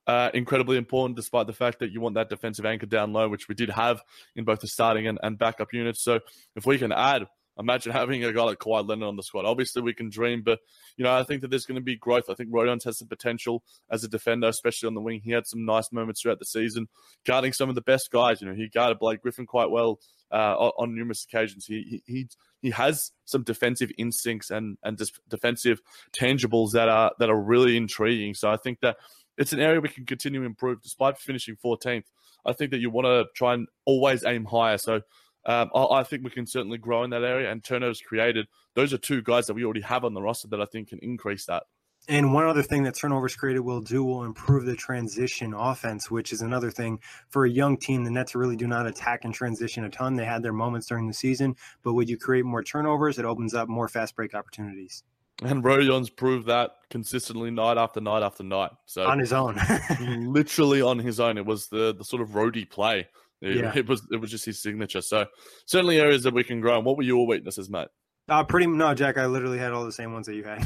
uh, 0.06 0.32
incredibly 0.34 0.76
important, 0.76 1.16
despite 1.16 1.48
the 1.48 1.54
fact 1.54 1.80
that 1.80 1.94
you 1.94 2.02
want 2.02 2.16
that 2.16 2.28
defensive 2.28 2.66
anchor 2.66 2.88
down 2.88 3.14
low, 3.14 3.30
which 3.30 3.48
we 3.48 3.56
did 3.56 3.70
have 3.70 4.02
in 4.36 4.44
both 4.44 4.60
the 4.60 4.68
starting 4.68 5.08
and, 5.08 5.18
and 5.24 5.38
backup 5.38 5.72
units. 5.72 6.04
So 6.04 6.20
if 6.58 6.66
we 6.66 6.78
can 6.78 6.92
add 6.92 7.26
imagine 7.58 7.92
having 7.92 8.24
a 8.24 8.32
guy 8.32 8.44
like 8.44 8.60
Kawhi 8.60 8.88
Leonard 8.88 9.08
on 9.08 9.16
the 9.18 9.24
squad. 9.24 9.46
Obviously, 9.46 9.82
we 9.82 9.94
can 9.94 10.10
dream, 10.10 10.42
but 10.44 10.60
you 10.96 11.04
know, 11.04 11.14
I 11.14 11.24
think 11.24 11.42
that 11.42 11.50
there's 11.50 11.66
going 11.66 11.76
to 11.76 11.84
be 11.84 11.98
growth. 11.98 12.30
I 12.30 12.34
think 12.34 12.52
Rodions 12.52 12.86
has 12.86 12.98
the 12.98 13.06
potential 13.06 13.64
as 13.92 14.04
a 14.04 14.08
defender, 14.08 14.48
especially 14.48 14.88
on 14.88 14.94
the 14.94 15.02
wing. 15.02 15.22
He 15.24 15.32
had 15.32 15.46
some 15.46 15.66
nice 15.66 15.92
moments 15.92 16.22
throughout 16.22 16.40
the 16.40 16.46
season, 16.46 16.88
guarding 17.26 17.54
some 17.54 17.70
of 17.70 17.76
the 17.76 17.82
best 17.82 18.10
guys. 18.12 18.42
You 18.42 18.48
know, 18.48 18.56
he 18.56 18.70
guarded 18.70 19.00
Blake 19.00 19.22
Griffin 19.22 19.46
quite 19.46 19.70
well 19.70 20.00
uh, 20.32 20.56
on 20.78 20.96
numerous 20.96 21.24
occasions. 21.24 21.66
He, 21.66 22.02
he 22.06 22.28
he 22.62 22.72
has 22.72 23.12
some 23.26 23.44
defensive 23.44 23.92
instincts 23.98 24.52
and 24.52 24.78
and 24.84 24.98
just 24.98 25.20
defensive 25.30 25.82
tangibles 26.20 26.72
that 26.72 26.90
are 26.90 27.12
that 27.20 27.30
are 27.30 27.40
really 27.40 27.78
intriguing. 27.78 28.34
So 28.34 28.50
I 28.50 28.58
think 28.58 28.80
that 28.82 28.98
it's 29.38 29.54
an 29.54 29.60
area 29.60 29.80
we 29.80 29.90
can 29.90 30.06
continue 30.06 30.42
to 30.42 30.46
improve, 30.46 30.82
despite 30.82 31.18
finishing 31.18 31.56
14th. 31.64 32.04
I 32.46 32.54
think 32.54 32.72
that 32.72 32.80
you 32.80 32.90
want 32.90 33.06
to 33.06 33.26
try 33.36 33.54
and 33.54 33.68
always 33.86 34.26
aim 34.26 34.46
higher. 34.46 34.78
So 34.78 35.02
um, 35.46 35.70
I, 35.74 35.84
I, 35.86 36.04
think 36.04 36.24
we 36.24 36.30
can 36.30 36.46
certainly 36.46 36.78
grow 36.78 37.04
in 37.04 37.10
that 37.12 37.24
area. 37.24 37.50
And 37.50 37.64
turnovers 37.64 38.02
created, 38.02 38.48
those 38.76 38.94
are 38.94 38.98
two 38.98 39.22
guys 39.22 39.48
that 39.48 39.54
we 39.54 39.64
already 39.64 39.82
have 39.82 40.04
on 40.04 40.14
the 40.14 40.22
roster 40.22 40.50
that 40.50 40.62
I 40.62 40.66
think 40.66 40.90
can 40.90 41.00
increase 41.00 41.46
that. 41.46 41.64
And 42.10 42.34
one 42.34 42.48
other 42.48 42.64
thing 42.64 42.82
that 42.84 42.96
turnovers 42.96 43.36
created 43.36 43.60
will 43.60 43.82
do 43.82 44.04
will 44.04 44.24
improve 44.24 44.66
the 44.66 44.76
transition 44.76 45.54
offense, 45.54 46.10
which 46.10 46.34
is 46.34 46.42
another 46.42 46.72
thing 46.72 47.00
for 47.30 47.46
a 47.46 47.50
young 47.50 47.78
team. 47.78 48.04
The 48.04 48.10
Nets 48.10 48.34
really 48.34 48.56
do 48.56 48.66
not 48.68 48.88
attack 48.88 49.26
and 49.26 49.34
transition 49.34 49.84
a 49.84 49.92
ton. 49.92 50.16
They 50.16 50.26
had 50.26 50.42
their 50.42 50.52
moments 50.52 50.88
during 50.88 51.08
the 51.08 51.14
season, 51.14 51.56
but 51.84 51.94
would 51.94 52.10
you 52.10 52.18
create 52.18 52.46
more 52.46 52.64
turnovers, 52.64 53.20
it 53.20 53.26
opens 53.26 53.54
up 53.54 53.70
more 53.70 53.88
fast 53.88 54.16
break 54.16 54.34
opportunities. 54.34 55.04
And 55.44 55.64
Rodion's 55.64 56.10
proved 56.10 56.48
that 56.48 56.72
consistently 56.90 57.52
night 57.52 57.78
after 57.78 58.02
night 58.02 58.24
after 58.24 58.44
night. 58.44 58.72
So 58.88 59.06
on 59.06 59.20
his 59.20 59.32
own, 59.32 59.60
literally 60.02 60.82
on 60.82 60.98
his 60.98 61.20
own. 61.20 61.38
It 61.38 61.46
was 61.46 61.68
the 61.68 61.94
the 61.96 62.04
sort 62.04 62.24
of 62.24 62.30
roadie 62.30 62.70
play. 62.70 63.08
It, 63.40 63.56
yeah. 63.58 63.72
it 63.76 63.88
was 63.88 64.02
it 64.12 64.18
was 64.18 64.32
just 64.32 64.46
his 64.46 64.60
signature. 64.60 65.02
So 65.02 65.28
certainly 65.66 66.00
areas 66.00 66.24
that 66.24 66.34
we 66.34 66.44
can 66.44 66.60
grow. 66.60 66.76
And 66.76 66.86
what 66.86 66.98
were 66.98 67.04
your 67.04 67.26
weaknesses, 67.26 67.70
mate? 67.70 67.88
Uh, 68.30 68.44
pretty 68.44 68.68
no, 68.68 68.94
Jack. 68.94 69.18
I 69.18 69.26
literally 69.26 69.58
had 69.58 69.72
all 69.72 69.86
the 69.86 69.92
same 69.92 70.14
ones 70.14 70.28
that 70.28 70.36
you 70.36 70.44
had. 70.44 70.64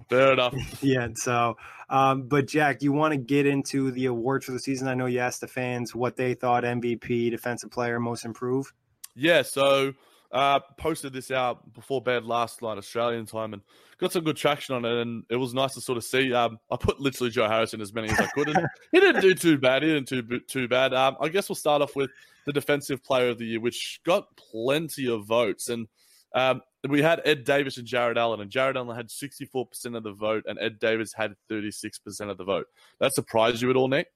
Fair 0.08 0.32
enough. 0.32 0.54
yeah. 0.82 1.08
So, 1.14 1.56
um, 1.88 2.22
but 2.22 2.46
Jack, 2.46 2.82
you 2.82 2.92
want 2.92 3.12
to 3.12 3.18
get 3.18 3.46
into 3.46 3.90
the 3.90 4.06
awards 4.06 4.46
for 4.46 4.52
the 4.52 4.60
season? 4.60 4.86
I 4.86 4.94
know 4.94 5.06
you 5.06 5.18
asked 5.18 5.40
the 5.40 5.48
fans 5.48 5.94
what 5.94 6.16
they 6.16 6.34
thought 6.34 6.62
MVP, 6.62 7.30
defensive 7.30 7.70
player, 7.70 7.98
most 7.98 8.24
improved. 8.24 8.72
Yeah. 9.16 9.42
So, 9.42 9.92
uh, 10.30 10.60
posted 10.76 11.12
this 11.12 11.32
out 11.32 11.72
before 11.72 12.00
bed 12.00 12.24
last 12.24 12.62
night, 12.62 12.78
Australian 12.78 13.26
time, 13.26 13.54
and 13.54 13.62
got 13.98 14.12
some 14.12 14.22
good 14.22 14.36
traction 14.36 14.76
on 14.76 14.84
it. 14.84 15.02
And 15.02 15.24
it 15.28 15.36
was 15.36 15.52
nice 15.52 15.74
to 15.74 15.80
sort 15.80 15.98
of 15.98 16.04
see. 16.04 16.32
Um, 16.32 16.58
I 16.70 16.76
put 16.76 17.00
literally 17.00 17.30
Joe 17.30 17.48
Harrison 17.48 17.80
as 17.80 17.92
many 17.92 18.08
as 18.08 18.20
I 18.20 18.26
could, 18.26 18.48
and 18.48 18.68
he 18.92 19.00
didn't 19.00 19.22
do 19.22 19.34
too 19.34 19.58
bad. 19.58 19.82
He 19.82 19.88
didn't 19.88 20.08
do 20.08 20.38
too 20.40 20.68
bad. 20.68 20.94
Um, 20.94 21.16
I 21.20 21.28
guess 21.28 21.48
we'll 21.48 21.56
start 21.56 21.82
off 21.82 21.96
with 21.96 22.10
the 22.46 22.52
defensive 22.52 23.02
player 23.02 23.30
of 23.30 23.38
the 23.38 23.46
year, 23.46 23.60
which 23.60 24.00
got 24.04 24.28
plenty 24.36 25.08
of 25.08 25.26
votes 25.26 25.68
and. 25.68 25.88
Um, 26.34 26.62
we 26.88 27.02
had 27.02 27.20
Ed 27.24 27.44
Davis 27.44 27.76
and 27.76 27.86
Jarrett 27.86 28.16
Allen, 28.16 28.40
and 28.40 28.50
Jarrett 28.50 28.76
Allen 28.76 28.96
had 28.96 29.08
64% 29.08 29.96
of 29.96 30.02
the 30.02 30.12
vote, 30.12 30.44
and 30.46 30.58
Ed 30.58 30.78
Davis 30.78 31.12
had 31.12 31.34
36% 31.50 32.30
of 32.30 32.38
the 32.38 32.44
vote. 32.44 32.66
That 33.00 33.14
surprised 33.14 33.60
you 33.60 33.70
at 33.70 33.76
all, 33.76 33.88
Nick? 33.88 34.08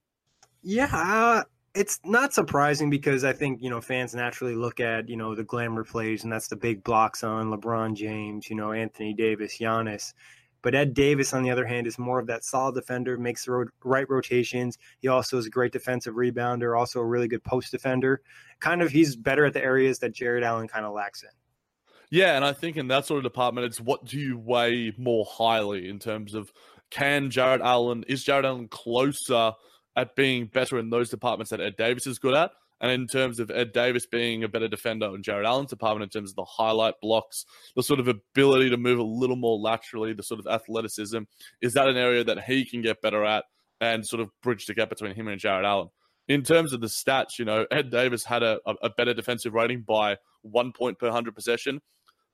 Yeah, 0.62 0.88
uh, 0.92 1.44
it's 1.74 2.00
not 2.04 2.32
surprising 2.32 2.88
because 2.88 3.24
I 3.24 3.32
think, 3.32 3.60
you 3.60 3.68
know, 3.68 3.80
fans 3.80 4.14
naturally 4.14 4.54
look 4.54 4.80
at, 4.80 5.08
you 5.08 5.16
know, 5.16 5.34
the 5.34 5.44
glamour 5.44 5.84
plays, 5.84 6.24
and 6.24 6.32
that's 6.32 6.48
the 6.48 6.56
big 6.56 6.84
blocks 6.84 7.22
on 7.22 7.50
LeBron 7.50 7.94
James, 7.94 8.48
you 8.48 8.56
know, 8.56 8.72
Anthony 8.72 9.12
Davis, 9.12 9.58
Giannis. 9.58 10.14
But 10.62 10.74
Ed 10.74 10.94
Davis, 10.94 11.34
on 11.34 11.42
the 11.42 11.50
other 11.50 11.66
hand, 11.66 11.86
is 11.86 11.98
more 11.98 12.18
of 12.18 12.26
that 12.28 12.42
solid 12.42 12.74
defender, 12.74 13.18
makes 13.18 13.44
the 13.44 13.66
right 13.84 14.08
rotations. 14.08 14.78
He 15.00 15.08
also 15.08 15.36
is 15.36 15.44
a 15.44 15.50
great 15.50 15.72
defensive 15.72 16.14
rebounder, 16.14 16.78
also 16.78 17.00
a 17.00 17.04
really 17.04 17.28
good 17.28 17.44
post 17.44 17.70
defender. 17.70 18.22
Kind 18.60 18.80
of, 18.80 18.90
he's 18.90 19.14
better 19.14 19.44
at 19.44 19.52
the 19.52 19.62
areas 19.62 19.98
that 19.98 20.14
Jarrett 20.14 20.42
Allen 20.42 20.66
kind 20.66 20.86
of 20.86 20.94
lacks 20.94 21.22
in. 21.22 21.28
Yeah, 22.10 22.36
and 22.36 22.44
I 22.44 22.52
think 22.52 22.76
in 22.76 22.88
that 22.88 23.06
sort 23.06 23.18
of 23.18 23.24
department, 23.24 23.66
it's 23.66 23.80
what 23.80 24.04
do 24.04 24.18
you 24.18 24.38
weigh 24.38 24.92
more 24.96 25.26
highly 25.28 25.88
in 25.88 25.98
terms 25.98 26.34
of 26.34 26.52
can 26.90 27.30
Jarrett 27.30 27.60
Allen 27.60 28.04
is 28.06 28.22
Jarrett 28.22 28.44
Allen 28.44 28.68
closer 28.68 29.52
at 29.96 30.14
being 30.14 30.46
better 30.46 30.78
in 30.78 30.90
those 30.90 31.10
departments 31.10 31.50
that 31.50 31.60
Ed 31.60 31.76
Davis 31.76 32.06
is 32.06 32.18
good 32.18 32.34
at? 32.34 32.52
And 32.80 32.90
in 32.90 33.06
terms 33.06 33.40
of 33.40 33.50
Ed 33.50 33.72
Davis 33.72 34.04
being 34.06 34.44
a 34.44 34.48
better 34.48 34.68
defender 34.68 35.14
in 35.14 35.22
Jarrett 35.22 35.46
Allen's 35.46 35.70
department, 35.70 36.02
in 36.04 36.20
terms 36.20 36.30
of 36.30 36.36
the 36.36 36.44
highlight 36.44 36.94
blocks, 37.00 37.46
the 37.76 37.82
sort 37.82 38.00
of 38.00 38.08
ability 38.08 38.70
to 38.70 38.76
move 38.76 38.98
a 38.98 39.02
little 39.02 39.36
more 39.36 39.58
laterally, 39.58 40.12
the 40.12 40.22
sort 40.22 40.40
of 40.40 40.46
athleticism, 40.46 41.20
is 41.62 41.72
that 41.74 41.88
an 41.88 41.96
area 41.96 42.24
that 42.24 42.44
he 42.44 42.64
can 42.64 42.82
get 42.82 43.00
better 43.00 43.24
at 43.24 43.44
and 43.80 44.06
sort 44.06 44.20
of 44.20 44.28
bridge 44.42 44.66
the 44.66 44.74
gap 44.74 44.90
between 44.90 45.14
him 45.14 45.28
and 45.28 45.40
Jarrett 45.40 45.64
Allen? 45.64 45.88
In 46.28 46.42
terms 46.42 46.72
of 46.72 46.80
the 46.80 46.86
stats, 46.86 47.38
you 47.38 47.44
know, 47.44 47.66
Ed 47.70 47.90
Davis 47.90 48.24
had 48.24 48.42
a, 48.42 48.58
a 48.82 48.88
better 48.90 49.12
defensive 49.12 49.52
rating 49.52 49.82
by 49.82 50.16
one 50.42 50.72
point 50.72 50.98
per 50.98 51.06
100 51.06 51.34
possession. 51.34 51.80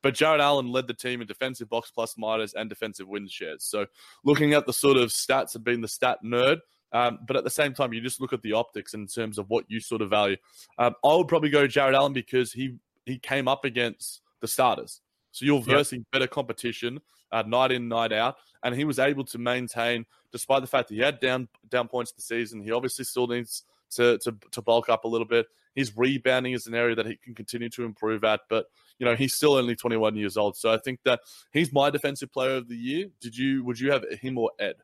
But 0.02 0.14
Jarrett 0.14 0.40
Allen 0.40 0.68
led 0.68 0.87
the 0.87 0.94
team 0.94 1.20
in 1.20 1.26
defensive 1.26 1.68
box 1.68 1.90
plus 1.90 2.14
minus 2.16 2.54
and 2.54 2.70
defensive 2.70 3.06
win 3.06 3.28
shares. 3.28 3.64
So 3.64 3.87
looking 4.25 4.54
at 4.54 4.66
the 4.66 4.73
sort 4.73 4.97
of 4.97 5.11
stats 5.11 5.54
and 5.54 5.64
being 5.64 5.82
the 5.82 5.88
stat 5.88 6.18
nerd, 6.25 6.59
um, 6.92 7.18
but 7.26 7.37
at 7.37 7.44
the 7.44 7.50
same 7.50 7.75
time, 7.75 7.92
you 7.92 8.00
just 8.00 8.20
look 8.20 8.32
at 8.32 8.42
the 8.42 8.52
optics 8.52 8.94
in 8.94 9.06
terms 9.06 9.38
of 9.38 9.49
what 9.49 9.64
you 9.68 9.80
sort 9.80 10.02
of 10.02 10.11
value. 10.11 10.37
Um, 10.78 10.94
I 11.04 11.14
would 11.14 11.28
probably 11.28 11.50
go 11.50 11.66
Jarrett 11.66 11.94
Allen 11.94 12.12
because 12.12 12.53
he 12.53 12.76
he 13.07 13.18
came 13.18 13.48
up 13.48 13.64
against 13.64 14.22
the 14.40 14.48
starters. 14.48 15.00
So 15.33 15.44
you're 15.44 15.61
versing 15.61 16.00
yep. 16.00 16.07
better 16.12 16.26
competition 16.26 17.00
uh, 17.31 17.44
night 17.46 17.70
in, 17.70 17.88
night 17.88 18.12
out, 18.12 18.37
and 18.64 18.74
he 18.74 18.85
was 18.85 18.98
able 18.98 19.24
to 19.26 19.38
maintain, 19.38 20.05
despite 20.33 20.62
the 20.62 20.66
fact 20.66 20.88
that 20.88 20.94
he 20.94 21.00
had 21.00 21.20
down 21.20 21.48
down 21.68 21.87
points 21.87 22.12
the 22.12 22.22
season. 22.22 22.61
He 22.61 22.72
obviously 22.72 23.05
still 23.05 23.29
needs 23.29 23.62
to, 23.92 24.18
to 24.18 24.37
to 24.53 24.62
bulk 24.62 24.88
up 24.88 25.05
a 25.05 25.09
little 25.09 25.26
bit. 25.26 25.46
His 25.74 25.96
rebounding 25.96 26.53
is 26.53 26.66
an 26.66 26.74
area 26.74 26.96
that 26.96 27.07
he 27.07 27.16
can 27.16 27.35
continue 27.35 27.68
to 27.70 27.85
improve 27.85 28.24
at, 28.24 28.40
but 28.48 28.66
you 28.98 29.07
know 29.07 29.14
he's 29.14 29.35
still 29.35 29.55
only 29.55 29.76
21 29.76 30.16
years 30.16 30.37
old. 30.37 30.57
So 30.57 30.72
I 30.72 30.79
think 30.79 31.00
that 31.05 31.20
he's 31.53 31.72
my 31.72 31.90
defensive 31.90 32.33
player 32.33 32.57
of 32.57 32.68
the 32.68 32.76
year. 32.76 33.07
Did 33.20 33.37
you 33.37 33.64
would 33.64 33.79
you 33.79 33.92
have 33.92 34.05
him 34.20 34.38
or 34.38 34.50
Ed? 34.59 34.76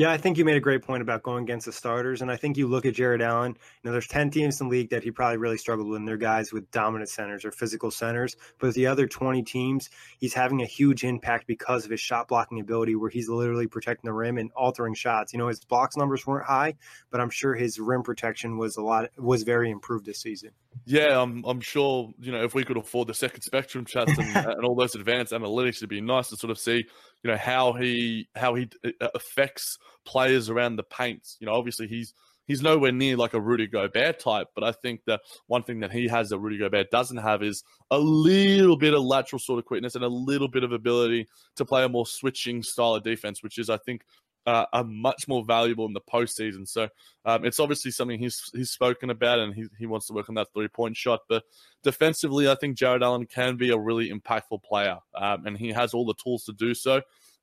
Yeah, 0.00 0.10
I 0.10 0.16
think 0.16 0.38
you 0.38 0.46
made 0.46 0.56
a 0.56 0.60
great 0.60 0.80
point 0.80 1.02
about 1.02 1.22
going 1.22 1.44
against 1.44 1.66
the 1.66 1.72
starters. 1.72 2.22
And 2.22 2.30
I 2.30 2.36
think 2.36 2.56
you 2.56 2.66
look 2.66 2.86
at 2.86 2.94
Jarrett 2.94 3.20
Allen, 3.20 3.50
you 3.52 3.80
know, 3.84 3.92
there's 3.92 4.06
10 4.06 4.30
teams 4.30 4.58
in 4.58 4.68
the 4.68 4.70
league 4.70 4.88
that 4.88 5.02
he 5.02 5.10
probably 5.10 5.36
really 5.36 5.58
struggled 5.58 5.88
with, 5.88 5.98
and 5.98 6.08
they're 6.08 6.16
guys 6.16 6.54
with 6.54 6.70
dominant 6.70 7.10
centers 7.10 7.44
or 7.44 7.52
physical 7.52 7.90
centers. 7.90 8.34
But 8.58 8.72
the 8.72 8.86
other 8.86 9.06
20 9.06 9.42
teams, 9.42 9.90
he's 10.18 10.32
having 10.32 10.62
a 10.62 10.64
huge 10.64 11.04
impact 11.04 11.46
because 11.46 11.84
of 11.84 11.90
his 11.90 12.00
shot 12.00 12.28
blocking 12.28 12.60
ability, 12.60 12.96
where 12.96 13.10
he's 13.10 13.28
literally 13.28 13.66
protecting 13.66 14.08
the 14.08 14.14
rim 14.14 14.38
and 14.38 14.50
altering 14.52 14.94
shots. 14.94 15.34
You 15.34 15.38
know, 15.38 15.48
his 15.48 15.62
blocks 15.66 15.98
numbers 15.98 16.26
weren't 16.26 16.46
high, 16.46 16.76
but 17.10 17.20
I'm 17.20 17.28
sure 17.28 17.54
his 17.54 17.78
rim 17.78 18.02
protection 18.02 18.56
was 18.56 18.78
a 18.78 18.82
lot, 18.82 19.10
was 19.18 19.42
very 19.42 19.70
improved 19.70 20.06
this 20.06 20.22
season. 20.22 20.52
Yeah, 20.86 21.20
I'm, 21.20 21.44
I'm 21.44 21.60
sure, 21.60 22.10
you 22.18 22.32
know, 22.32 22.42
if 22.42 22.54
we 22.54 22.64
could 22.64 22.78
afford 22.78 23.08
the 23.08 23.12
second 23.12 23.42
spectrum 23.42 23.84
shots 23.84 24.16
and, 24.16 24.34
and 24.34 24.64
all 24.64 24.74
those 24.74 24.94
advanced 24.94 25.34
analytics, 25.34 25.76
it'd 25.76 25.90
be 25.90 26.00
nice 26.00 26.30
to 26.30 26.36
sort 26.36 26.52
of 26.52 26.58
see 26.58 26.86
you 27.22 27.30
know 27.30 27.36
how 27.36 27.72
he 27.72 28.28
how 28.34 28.54
he 28.54 28.68
uh, 28.84 29.08
affects 29.14 29.78
players 30.04 30.48
around 30.48 30.76
the 30.76 30.82
paints. 30.82 31.36
You 31.40 31.46
know, 31.46 31.54
obviously 31.54 31.86
he's 31.86 32.14
he's 32.46 32.62
nowhere 32.62 32.92
near 32.92 33.16
like 33.16 33.34
a 33.34 33.40
Rudy 33.40 33.66
Gobert 33.66 34.18
type, 34.18 34.48
but 34.54 34.64
I 34.64 34.72
think 34.72 35.02
that 35.06 35.20
one 35.46 35.62
thing 35.62 35.80
that 35.80 35.92
he 35.92 36.08
has 36.08 36.30
that 36.30 36.38
Rudy 36.38 36.58
Gobert 36.58 36.90
doesn't 36.90 37.18
have 37.18 37.42
is 37.42 37.62
a 37.90 37.98
little 37.98 38.76
bit 38.76 38.94
of 38.94 39.02
lateral 39.02 39.38
sort 39.38 39.58
of 39.58 39.64
quickness 39.66 39.94
and 39.94 40.04
a 40.04 40.08
little 40.08 40.48
bit 40.48 40.64
of 40.64 40.72
ability 40.72 41.28
to 41.56 41.64
play 41.64 41.84
a 41.84 41.88
more 41.88 42.06
switching 42.06 42.62
style 42.62 42.94
of 42.94 43.04
defense, 43.04 43.42
which 43.42 43.58
is 43.58 43.70
I 43.70 43.76
think 43.76 44.02
uh, 44.46 44.66
are 44.72 44.84
much 44.84 45.28
more 45.28 45.44
valuable 45.44 45.86
in 45.86 45.92
the 45.92 46.00
postseason. 46.00 46.66
So 46.66 46.88
um, 47.24 47.44
it's 47.44 47.60
obviously 47.60 47.90
something 47.90 48.18
he's 48.18 48.50
he's 48.54 48.70
spoken 48.70 49.10
about, 49.10 49.38
and 49.38 49.54
he 49.54 49.66
he 49.78 49.86
wants 49.86 50.06
to 50.06 50.12
work 50.12 50.28
on 50.28 50.34
that 50.36 50.48
three 50.54 50.68
point 50.68 50.96
shot. 50.96 51.20
But 51.28 51.44
defensively, 51.82 52.50
I 52.50 52.54
think 52.54 52.76
Jarrett 52.76 53.02
Allen 53.02 53.26
can 53.26 53.56
be 53.56 53.70
a 53.70 53.78
really 53.78 54.10
impactful 54.10 54.62
player, 54.62 54.98
um, 55.14 55.46
and 55.46 55.56
he 55.56 55.68
has 55.70 55.94
all 55.94 56.06
the 56.06 56.14
tools 56.14 56.44
to 56.44 56.52
do 56.52 56.74
so. 56.74 57.02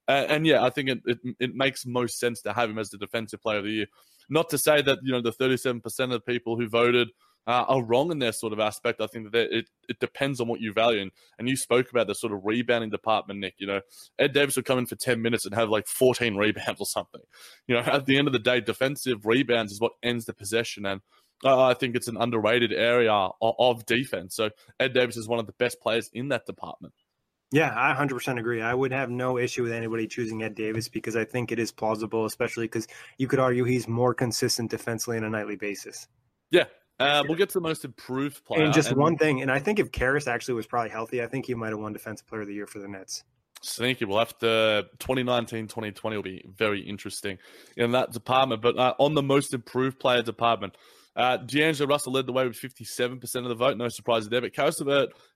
And, 0.10 0.48
yeah, 0.48 0.64
I 0.64 0.70
think 0.70 0.88
it, 0.88 1.02
it, 1.06 1.20
it 1.38 1.54
makes 1.54 1.86
most 1.86 2.18
sense 2.18 2.42
to 2.44 2.54
have 2.54 2.70
him 2.70 2.80
as 2.80 2.90
the 2.90 2.98
defensive 2.98 3.42
player 3.42 3.58
of 3.58 3.66
the 3.66 3.72
year. 3.72 3.88
Not 4.30 4.50
to 4.52 4.58
say 4.58 4.82
that 4.82 5.00
you 5.04 5.12
know 5.12 5.22
the 5.22 5.34
thirty 5.34 5.58
seven 5.58 5.82
percent 5.82 6.14
of 6.14 6.26
people 6.26 6.58
who 6.58 6.68
voted 6.68 7.10
uh, 7.48 7.64
are 7.68 7.84
wrong 7.84 8.12
in 8.12 8.20
their 8.20 8.34
sort 8.34 8.54
of 8.54 8.60
aspect. 8.60 9.00
I 9.02 9.08
think 9.08 9.32
that 9.32 9.58
it, 9.58 9.70
it 9.88 10.00
depends 10.00 10.42
on 10.42 10.48
what 10.48 10.60
you 10.60 10.74
value. 10.74 11.02
And, 11.02 11.12
and 11.40 11.48
you 11.48 11.56
spoke 11.56 11.90
about 11.90 12.08
the 12.08 12.14
sort 12.14 12.34
of 12.34 12.42
rebounding 12.44 12.90
department, 12.90 13.40
Nick. 13.40 13.56
You 13.58 13.68
know, 13.68 13.82
Ed 14.20 14.34
Davis 14.34 14.58
would 14.58 14.66
come 14.66 14.78
in 14.78 14.86
for 14.86 14.96
10 14.96 15.22
minutes 15.22 15.46
and 15.46 15.56
have 15.56 15.70
like 15.70 15.88
14 15.88 16.36
rebounds 16.38 16.82
or 16.82 16.86
something. 16.86 17.22
You 17.68 17.76
know, 17.76 17.82
at 17.82 18.06
the 18.06 18.18
end 18.18 18.28
of 18.28 18.34
the 18.34 18.40
day, 18.40 18.60
defensive 18.60 19.26
rebounds 19.26 19.72
is 19.72 19.80
what 19.80 19.94
ends 20.04 20.26
the 20.26 20.34
possession. 20.34 20.86
And 20.86 21.02
uh, 21.44 21.64
I 21.64 21.74
think 21.74 21.96
it's 21.96 22.10
an 22.10 22.18
underrated 22.18 22.74
area 22.74 23.12
of, 23.12 23.32
of 23.42 23.86
defense. 23.86 24.36
So 24.36 24.50
Ed 24.80 24.94
Davis 24.94 25.18
is 25.18 25.28
one 25.28 25.40
of 25.40 25.46
the 25.46 25.54
best 25.54 25.80
players 25.80 26.10
in 26.14 26.30
that 26.30 26.46
department. 26.46 26.94
Yeah, 27.50 27.72
I 27.74 27.94
100% 27.94 28.38
agree. 28.38 28.62
I 28.62 28.74
would 28.74 28.92
have 28.92 29.10
no 29.10 29.38
issue 29.38 29.64
with 29.64 29.72
anybody 29.72 30.06
choosing 30.06 30.44
Ed 30.44 30.54
Davis 30.54 30.90
because 30.90 31.16
I 31.16 31.24
think 31.24 31.54
it 31.54 31.60
is 31.60 31.72
plausible, 31.72 32.26
especially 32.26 32.66
because 32.66 32.90
you 33.18 33.30
could 33.30 33.40
argue 33.40 33.64
he's 33.64 33.88
more 33.88 34.14
consistent 34.14 34.70
defensively 34.70 35.16
on 35.16 35.24
a 35.24 35.30
nightly 35.30 35.56
basis. 35.56 36.10
Yeah, 36.52 36.66
uh, 37.00 37.24
we'll 37.28 37.38
get 37.38 37.50
to 37.50 37.60
the 37.60 37.62
most 37.62 37.86
improved 37.86 38.44
player. 38.46 38.64
And 38.64 38.74
just 38.74 38.90
and 38.90 38.98
one 38.98 39.18
thing, 39.18 39.42
and 39.42 39.52
I 39.52 39.60
think 39.60 39.80
if 39.80 39.92
Caris 39.92 40.28
actually 40.28 40.56
was 40.56 40.66
probably 40.66 40.90
healthy, 40.90 41.22
I 41.22 41.28
think 41.28 41.46
he 41.46 41.54
might 41.54 41.70
have 41.70 41.80
won 41.80 41.94
Defensive 41.94 42.28
Player 42.28 42.42
of 42.42 42.48
the 42.48 42.54
Year 42.54 42.68
for 42.68 42.80
the 42.80 42.88
Nets. 42.88 43.24
Sneaky. 43.62 44.06
We'll 44.06 44.20
have 44.20 44.38
to 44.40 44.88
2019 45.00 45.68
2020 45.68 46.16
will 46.16 46.24
be 46.24 46.46
very 46.56 46.82
interesting 46.82 47.38
in 47.76 47.92
that 47.92 48.12
department. 48.12 48.62
But 48.62 48.78
uh, 48.78 48.94
on 49.00 49.16
the 49.16 49.24
most 49.24 49.54
improved 49.54 50.00
player 50.00 50.22
department, 50.22 50.78
uh, 51.16 51.38
D'Angelo 51.38 51.90
Russell 51.90 52.14
led 52.14 52.28
the 52.28 52.34
way 52.34 52.48
with 52.48 52.56
57% 52.56 53.36
of 53.36 53.50
the 53.50 53.56
vote. 53.56 53.78
No 53.78 53.90
surprise 53.90 54.30
there. 54.30 54.42
But 54.42 54.54
Caris 54.54 54.80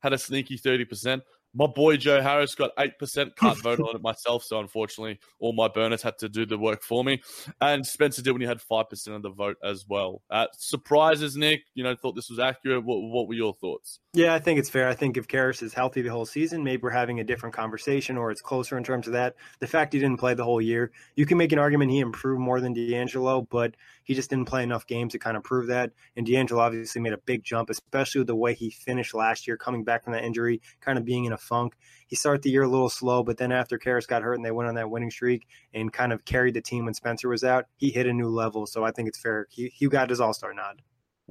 had 0.02 0.14
a 0.14 0.18
sneaky 0.18 0.58
30%. 0.58 1.22
My 1.54 1.68
boy 1.68 1.98
Joe 1.98 2.22
Harris 2.22 2.56
got 2.56 2.76
8%, 2.78 3.36
can't 3.36 3.62
vote 3.62 3.80
on 3.80 3.96
it 3.96 4.02
myself. 4.02 4.44
So 4.44 4.60
unfortunately, 4.60 5.20
all 5.40 5.54
my 5.54 5.68
burners 5.68 6.02
had 6.02 6.18
to 6.20 6.30
do 6.30 6.46
the 6.46 6.58
work 6.58 6.82
for 6.84 7.04
me. 7.04 7.22
And 7.60 7.86
Spencer 7.86 8.22
Dinwiddie 8.22 8.46
had 8.46 8.60
5% 8.60 9.16
of 9.16 9.22
the 9.22 9.30
vote 9.30 9.58
as 9.64 9.86
well. 9.88 10.22
Uh, 10.30 10.48
surprises, 10.58 11.36
Nick, 11.36 11.62
you 11.74 11.84
know, 11.84 11.96
thought 11.96 12.16
this 12.16 12.30
was 12.30 12.40
accurate. 12.40 12.84
What, 12.84 13.02
what 13.02 13.28
were 13.28 13.34
your 13.34 13.54
thoughts? 13.54 14.00
Yeah, 14.14 14.34
I 14.34 14.40
think 14.40 14.60
it's 14.60 14.70
fair. 14.70 14.90
I 14.90 14.94
think 14.94 15.16
if 15.16 15.26
Caris 15.26 15.62
is 15.62 15.74
healthy 15.74 16.02
the 16.02 16.12
whole 16.12 16.26
season, 16.26 16.66
maybe 16.66 16.82
we're 16.82 16.90
having 16.90 17.22
a 17.22 17.24
different 17.24 17.56
conversation 17.56 18.18
or 18.18 18.30
it's 18.30 18.42
closer 18.42 18.78
in 18.78 18.84
terms 18.84 19.08
of 19.08 19.14
that. 19.14 19.36
The 19.62 19.68
fact 19.68 19.94
he 19.94 20.00
didn't 20.00 20.20
play 20.20 20.34
the 20.34 20.44
whole 20.44 20.62
year, 20.62 20.92
you 21.16 21.26
can 21.26 21.38
make 21.38 21.54
an 21.54 21.60
argument 21.60 21.92
he 21.92 22.00
improved 22.02 22.42
more 22.42 22.60
than 22.60 22.74
D'Angelo, 22.74 23.48
but 23.50 23.74
he 24.04 24.14
just 24.14 24.30
didn't 24.30 24.50
play 24.50 24.64
enough 24.64 24.86
games 24.86 25.14
to 25.14 25.20
kind 25.20 25.38
of 25.38 25.46
prove 25.46 25.68
that. 25.68 25.92
And 26.18 26.26
D'Angelo 26.26 26.62
obviously 26.62 27.02
made 27.02 27.14
a 27.14 27.20
big 27.20 27.46
jump, 27.46 27.70
especially 27.70 28.20
with 28.20 28.28
the 28.28 28.36
way 28.36 28.54
he 28.54 28.70
finished 28.70 29.14
last 29.14 29.48
year, 29.48 29.56
coming 29.56 29.86
back 29.86 30.04
from 30.04 30.12
that 30.12 30.26
injury, 30.26 30.62
kind 30.82 30.98
of 30.98 31.06
being 31.06 31.24
in 31.24 31.32
a 31.32 31.38
funk. 31.38 31.78
He 32.06 32.18
started 32.18 32.42
the 32.42 32.50
year 32.50 32.64
a 32.64 32.70
little 32.70 32.90
slow, 32.90 33.24
but 33.24 33.38
then 33.38 33.54
after 33.54 33.78
Caris 33.78 34.08
got 34.08 34.24
hurt 34.24 34.34
and 34.34 34.44
they 34.44 34.52
went 34.52 34.68
on 34.68 34.76
that 34.76 34.90
winning 34.90 35.12
streak 35.12 35.48
and 35.74 35.94
kind 35.94 36.12
of 36.12 36.26
carried 36.26 36.56
the 36.56 36.62
team 36.62 36.84
when 36.84 36.94
Spencer 36.94 37.30
was 37.30 37.46
out, 37.46 37.68
he 37.78 37.92
hit 37.92 38.08
a 38.08 38.14
new 38.14 38.28
level. 38.28 38.66
So 38.66 38.84
I 38.84 38.92
think 38.92 39.08
it's 39.08 39.22
fair. 39.22 39.48
He, 39.50 39.72
he 39.74 39.88
got 39.88 40.10
his 40.10 40.20
All 40.20 40.34
Star 40.34 40.54
nod. 40.54 40.82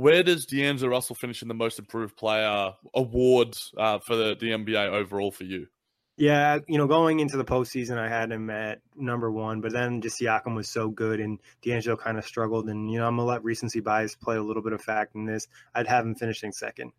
Where 0.00 0.22
does 0.22 0.46
D'Angelo 0.46 0.90
Russell 0.90 1.14
finish 1.14 1.42
in 1.42 1.48
the 1.48 1.52
most 1.52 1.78
improved 1.78 2.16
player 2.16 2.72
awards 2.94 3.70
uh, 3.76 3.98
for 3.98 4.16
the, 4.16 4.34
the 4.34 4.46
NBA 4.46 4.88
overall 4.88 5.30
for 5.30 5.44
you? 5.44 5.66
Yeah, 6.16 6.60
you 6.66 6.78
know, 6.78 6.86
going 6.86 7.20
into 7.20 7.36
the 7.36 7.44
postseason, 7.44 7.98
I 7.98 8.08
had 8.08 8.32
him 8.32 8.48
at 8.48 8.80
number 8.96 9.30
one, 9.30 9.60
but 9.60 9.72
then 9.72 10.00
just 10.00 10.18
Siakam 10.18 10.56
was 10.56 10.70
so 10.70 10.88
good 10.88 11.20
and 11.20 11.38
D'Angelo 11.60 11.98
kind 11.98 12.16
of 12.16 12.24
struggled. 12.24 12.70
And, 12.70 12.90
you 12.90 12.98
know, 12.98 13.06
I'm 13.06 13.16
going 13.16 13.26
to 13.26 13.30
let 13.30 13.44
recency 13.44 13.80
bias 13.80 14.14
play 14.14 14.36
a 14.36 14.42
little 14.42 14.62
bit 14.62 14.72
of 14.72 14.80
fact 14.80 15.16
in 15.16 15.26
this. 15.26 15.46
I'd 15.74 15.86
have 15.86 16.06
him 16.06 16.14
finishing 16.14 16.52
second. 16.52 16.92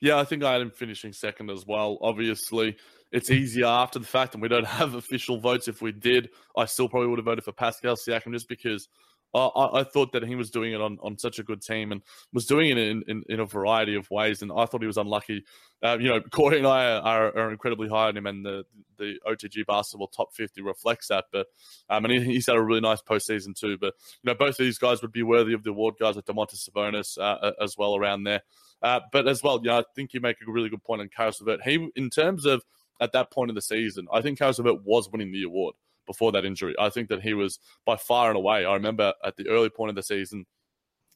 Yeah, 0.00 0.16
I 0.16 0.24
think 0.24 0.42
I 0.42 0.52
had 0.52 0.62
him 0.62 0.70
finishing 0.70 1.12
second 1.12 1.50
as 1.50 1.66
well. 1.66 1.98
Obviously, 2.00 2.78
it's 3.12 3.30
easier 3.30 3.66
after 3.66 3.98
the 3.98 4.06
fact, 4.06 4.32
and 4.32 4.40
we 4.40 4.48
don't 4.48 4.66
have 4.78 4.94
official 4.94 5.38
votes. 5.38 5.68
If 5.68 5.82
we 5.82 5.92
did, 5.92 6.30
I 6.56 6.64
still 6.64 6.88
probably 6.88 7.08
would 7.08 7.18
have 7.18 7.26
voted 7.26 7.44
for 7.44 7.52
Pascal 7.52 7.96
Siakam 7.96 8.32
just 8.32 8.48
because 8.48 8.88
I, 9.34 9.80
I, 9.80 9.84
thought 9.84 10.12
that 10.12 10.24
he 10.24 10.34
was 10.34 10.50
doing 10.50 10.72
it 10.72 10.80
on, 10.80 10.98
on 11.02 11.18
such 11.18 11.38
a 11.38 11.42
good 11.42 11.60
team 11.60 11.92
and 11.92 12.02
was 12.32 12.46
doing 12.46 12.70
it 12.70 12.78
in, 12.78 13.02
in, 13.08 13.22
in 13.28 13.40
a 13.40 13.44
variety 13.44 13.94
of 13.94 14.10
ways. 14.10 14.40
And 14.40 14.50
I 14.50 14.64
thought 14.64 14.80
he 14.80 14.86
was 14.86 14.96
unlucky. 14.96 15.44
Uh, 15.82 15.98
you 16.00 16.08
know, 16.08 16.20
Corey 16.20 16.58
and 16.58 16.66
I 16.66 16.96
are, 16.96 17.36
are, 17.36 17.50
incredibly 17.50 17.88
high 17.88 18.08
on 18.08 18.16
him, 18.16 18.26
and 18.26 18.44
the 18.44 18.64
the 18.96 19.14
OTG 19.28 19.64
basketball 19.66 20.08
top 20.08 20.34
50 20.34 20.62
reflects 20.62 21.08
that. 21.08 21.26
But 21.30 21.46
um, 21.88 22.04
and 22.04 22.14
he, 22.14 22.24
he's 22.24 22.46
had 22.46 22.56
a 22.56 22.62
really 22.62 22.80
nice 22.80 23.02
postseason 23.02 23.54
too. 23.54 23.78
But 23.78 23.94
you 24.22 24.30
know, 24.30 24.34
both 24.34 24.50
of 24.50 24.58
these 24.58 24.78
guys 24.78 25.02
would 25.02 25.12
be 25.12 25.22
worthy 25.22 25.52
of 25.52 25.62
the 25.62 25.70
award. 25.70 25.94
Guys 26.00 26.16
like 26.16 26.24
Domantas 26.24 26.68
Sabonis 26.68 27.18
uh, 27.18 27.52
as 27.62 27.76
well 27.76 27.96
around 27.96 28.24
there. 28.24 28.42
Uh, 28.82 29.00
but 29.12 29.28
as 29.28 29.42
well, 29.42 29.58
you 29.62 29.68
know, 29.68 29.78
I 29.78 29.84
think 29.94 30.14
you 30.14 30.20
make 30.20 30.36
a 30.40 30.50
really 30.50 30.68
good 30.68 30.82
point 30.82 31.00
on 31.00 31.10
LeVert. 31.40 31.62
He, 31.62 31.88
in 31.96 32.10
terms 32.10 32.46
of 32.46 32.62
at 33.00 33.12
that 33.12 33.30
point 33.30 33.50
of 33.50 33.54
the 33.54 33.62
season, 33.62 34.08
I 34.12 34.20
think 34.20 34.40
LeVert 34.40 34.84
was 34.84 35.10
winning 35.10 35.32
the 35.32 35.44
award 35.44 35.74
before 36.08 36.32
that 36.32 36.44
injury. 36.44 36.74
I 36.80 36.90
think 36.90 37.08
that 37.10 37.22
he 37.22 37.34
was 37.34 37.60
by 37.86 37.96
far 37.96 38.28
and 38.28 38.36
away. 38.36 38.64
I 38.64 38.74
remember 38.74 39.14
at 39.24 39.36
the 39.36 39.48
early 39.48 39.68
point 39.68 39.90
of 39.90 39.96
the 39.96 40.02
season, 40.02 40.46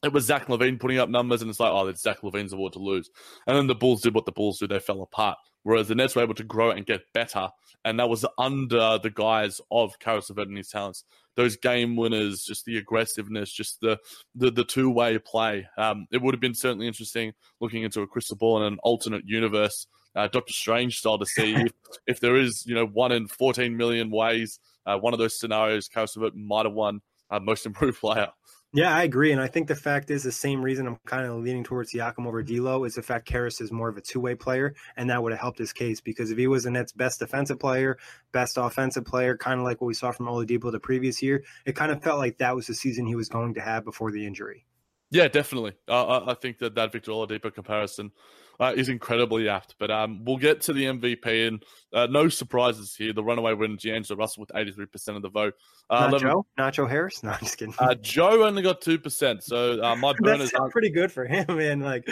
it 0.03 0.11
was 0.11 0.25
Zach 0.25 0.47
LaVine 0.47 0.79
putting 0.79 0.99
up 0.99 1.09
numbers, 1.09 1.41
and 1.41 1.49
it's 1.49 1.59
like, 1.59 1.71
oh, 1.71 1.87
it's 1.87 2.01
Zach 2.01 2.21
LaVine's 2.21 2.53
award 2.53 2.73
to 2.73 2.79
lose. 2.79 3.09
And 3.47 3.55
then 3.55 3.67
the 3.67 3.75
Bulls 3.75 4.01
did 4.01 4.13
what 4.13 4.25
the 4.25 4.31
Bulls 4.31 4.59
do; 4.59 4.67
they 4.67 4.79
fell 4.79 5.01
apart. 5.01 5.37
Whereas 5.63 5.87
the 5.87 5.95
Nets 5.95 6.15
were 6.15 6.21
able 6.21 6.33
to 6.35 6.43
grow 6.43 6.71
and 6.71 6.85
get 6.85 7.01
better, 7.13 7.49
and 7.85 7.97
that 7.99 8.09
was 8.09 8.25
under 8.37 8.99
the 9.01 9.11
guise 9.13 9.61
of 9.71 9.97
Caris 9.99 10.29
LeVert 10.29 10.49
and 10.49 10.57
his 10.57 10.67
talents. 10.67 11.05
Those 11.35 11.55
game 11.55 11.95
winners, 11.95 12.43
just 12.43 12.65
the 12.65 12.77
aggressiveness, 12.77 13.51
just 13.51 13.79
the 13.79 13.97
the, 14.35 14.51
the 14.51 14.65
two 14.65 14.89
way 14.89 15.17
play. 15.19 15.67
Um, 15.77 16.07
it 16.11 16.21
would 16.21 16.33
have 16.33 16.41
been 16.41 16.53
certainly 16.53 16.87
interesting 16.87 17.33
looking 17.61 17.83
into 17.83 18.01
a 18.01 18.07
crystal 18.07 18.35
ball 18.35 18.57
in 18.57 18.73
an 18.73 18.79
alternate 18.83 19.23
universe, 19.25 19.87
uh, 20.15 20.27
Doctor 20.27 20.53
Strange 20.53 20.97
style, 20.97 21.17
to 21.17 21.25
see 21.25 21.53
if, 21.55 21.71
if 22.07 22.19
there 22.19 22.35
is 22.35 22.65
you 22.65 22.75
know 22.75 22.85
one 22.85 23.13
in 23.13 23.27
fourteen 23.27 23.77
million 23.77 24.11
ways 24.11 24.59
uh, 24.85 24.97
one 24.97 25.13
of 25.13 25.19
those 25.19 25.39
scenarios, 25.39 25.87
Caris 25.87 26.15
LeVert 26.15 26.35
might 26.35 26.65
have 26.65 26.73
won 26.73 27.01
uh, 27.29 27.39
most 27.39 27.65
improved 27.65 27.99
player. 27.99 28.27
Yeah, 28.75 28.95
I 28.95 29.03
agree, 29.03 29.31
and 29.31 29.39
I 29.39 29.45
think 29.45 29.67
the 29.67 29.75
fact 29.75 30.09
is 30.09 30.23
the 30.23 30.31
same 30.31 30.59
reason 30.59 30.87
I'm 30.87 30.97
kind 31.05 31.27
of 31.27 31.43
leaning 31.43 31.63
towards 31.63 31.93
Siakam 31.93 32.25
over 32.25 32.41
D'Lo 32.41 32.85
is 32.85 32.95
the 32.95 33.03
fact 33.03 33.27
Caris 33.27 33.61
is 33.61 33.71
more 33.71 33.87
of 33.87 33.97
a 33.97 34.01
two-way 34.01 34.33
player, 34.33 34.73
and 34.97 35.07
that 35.11 35.21
would 35.21 35.31
have 35.31 35.39
helped 35.39 35.59
his 35.59 35.71
case 35.71 36.01
because 36.01 36.31
if 36.31 36.39
he 36.39 36.47
was 36.47 36.63
the 36.63 36.71
Nets' 36.71 36.91
best 36.91 37.19
defensive 37.19 37.59
player, 37.59 37.99
best 38.31 38.57
offensive 38.57 39.05
player, 39.05 39.37
kind 39.37 39.59
of 39.59 39.63
like 39.63 39.79
what 39.79 39.85
we 39.85 39.93
saw 39.93 40.11
from 40.11 40.25
Oladipo 40.25 40.71
the 40.71 40.79
previous 40.79 41.21
year, 41.21 41.43
it 41.67 41.75
kind 41.75 41.91
of 41.91 42.01
felt 42.01 42.17
like 42.17 42.39
that 42.39 42.55
was 42.55 42.65
the 42.65 42.73
season 42.73 43.05
he 43.05 43.15
was 43.15 43.29
going 43.29 43.53
to 43.53 43.61
have 43.61 43.85
before 43.85 44.11
the 44.11 44.25
injury. 44.25 44.65
Yeah, 45.11 45.27
definitely. 45.27 45.73
Uh, 45.87 46.21
I 46.25 46.33
think 46.33 46.57
that 46.57 46.73
that 46.73 46.91
Victor 46.91 47.11
Oladipo 47.11 47.53
comparison 47.53 48.11
uh, 48.59 48.73
is 48.75 48.89
incredibly 48.89 49.49
apt. 49.49 49.75
But 49.79 49.91
um, 49.91 50.23
we'll 50.25 50.37
get 50.37 50.61
to 50.61 50.73
the 50.73 50.85
MVP, 50.85 51.47
and 51.47 51.63
uh, 51.93 52.07
no 52.09 52.29
surprises 52.29 52.95
here. 52.95 53.13
The 53.13 53.23
runaway 53.23 53.53
winner, 53.53 53.75
D'Angelo 53.75 54.17
Russell, 54.17 54.41
with 54.41 54.51
83% 54.51 55.15
of 55.15 55.21
the 55.21 55.29
vote. 55.29 55.53
Uh, 55.89 56.01
Not 56.01 56.09
11... 56.09 56.27
Joe? 56.27 56.45
Nacho 56.57 56.89
Harris? 56.89 57.23
No, 57.23 57.31
I'm 57.31 57.39
just 57.39 57.57
kidding. 57.57 57.73
Uh, 57.77 57.95
Joe 57.95 58.45
only 58.45 58.61
got 58.61 58.81
2%. 58.81 59.43
So 59.43 59.83
uh, 59.83 59.95
my 59.95 60.13
burners 60.19 60.53
are 60.53 60.69
pretty 60.69 60.89
good 60.89 61.11
for 61.11 61.25
him, 61.25 61.45
man. 61.49 61.79
Like, 61.81 62.07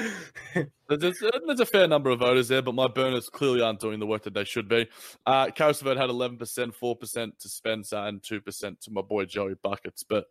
there's, 0.90 1.20
there's, 1.20 1.60
a 1.60 1.66
fair 1.66 1.88
number 1.88 2.10
of 2.10 2.20
voters 2.20 2.48
there, 2.48 2.62
but 2.62 2.76
my 2.76 2.88
burners 2.88 3.30
clearly 3.30 3.62
aren't 3.62 3.80
doing 3.80 4.00
the 4.00 4.08
work 4.08 4.24
that 4.24 4.34
they 4.34 4.44
should 4.44 4.68
be. 4.68 4.88
Uh, 5.26 5.52
Caris 5.52 5.82
had 5.82 5.98
11%, 5.98 6.38
4% 6.40 7.38
to 7.40 7.50
Spencer, 7.50 7.98
and 7.98 8.22
2% 8.22 8.80
to 8.80 8.92
my 8.92 9.02
boy 9.02 9.26
Joey 9.26 9.56
Buckets. 9.62 10.04
But 10.04 10.26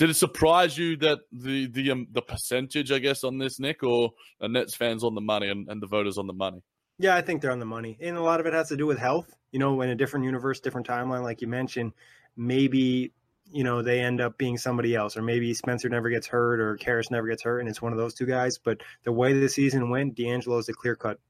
did 0.00 0.08
it 0.08 0.14
surprise 0.14 0.78
you 0.78 0.96
that 0.96 1.18
the 1.30 1.66
the 1.66 1.90
um, 1.90 2.06
the 2.10 2.22
percentage, 2.22 2.90
I 2.90 2.98
guess, 2.98 3.22
on 3.22 3.36
this, 3.36 3.60
Nick, 3.60 3.82
or 3.82 4.12
a 4.40 4.48
Nets 4.48 4.74
fans 4.74 5.04
on 5.04 5.14
the 5.14 5.20
money 5.20 5.50
and, 5.50 5.68
and 5.68 5.82
the 5.82 5.86
voters 5.86 6.16
on 6.16 6.26
the 6.26 6.32
money? 6.32 6.62
Yeah, 6.98 7.14
I 7.14 7.20
think 7.20 7.42
they're 7.42 7.52
on 7.52 7.58
the 7.58 7.66
money, 7.66 7.98
and 8.00 8.16
a 8.16 8.22
lot 8.22 8.40
of 8.40 8.46
it 8.46 8.54
has 8.54 8.70
to 8.70 8.78
do 8.78 8.86
with 8.86 8.98
health. 8.98 9.36
You 9.52 9.58
know, 9.58 9.82
in 9.82 9.90
a 9.90 9.94
different 9.94 10.24
universe, 10.24 10.58
different 10.58 10.86
timeline, 10.86 11.22
like 11.22 11.42
you 11.42 11.48
mentioned, 11.48 11.92
maybe 12.34 13.12
you 13.52 13.62
know 13.62 13.82
they 13.82 14.00
end 14.00 14.22
up 14.22 14.38
being 14.38 14.56
somebody 14.56 14.94
else, 14.94 15.18
or 15.18 15.22
maybe 15.22 15.52
Spencer 15.52 15.90
never 15.90 16.08
gets 16.08 16.26
hurt, 16.26 16.60
or 16.60 16.78
Caris 16.78 17.10
never 17.10 17.28
gets 17.28 17.42
hurt, 17.42 17.60
and 17.60 17.68
it's 17.68 17.82
one 17.82 17.92
of 17.92 17.98
those 17.98 18.14
two 18.14 18.26
guys. 18.26 18.56
But 18.56 18.80
the 19.04 19.12
way 19.12 19.34
the 19.34 19.50
season 19.50 19.90
went, 19.90 20.14
D'Angelo 20.14 20.56
is 20.56 20.70
a 20.70 20.72
clear 20.72 20.96
cut. 20.96 21.20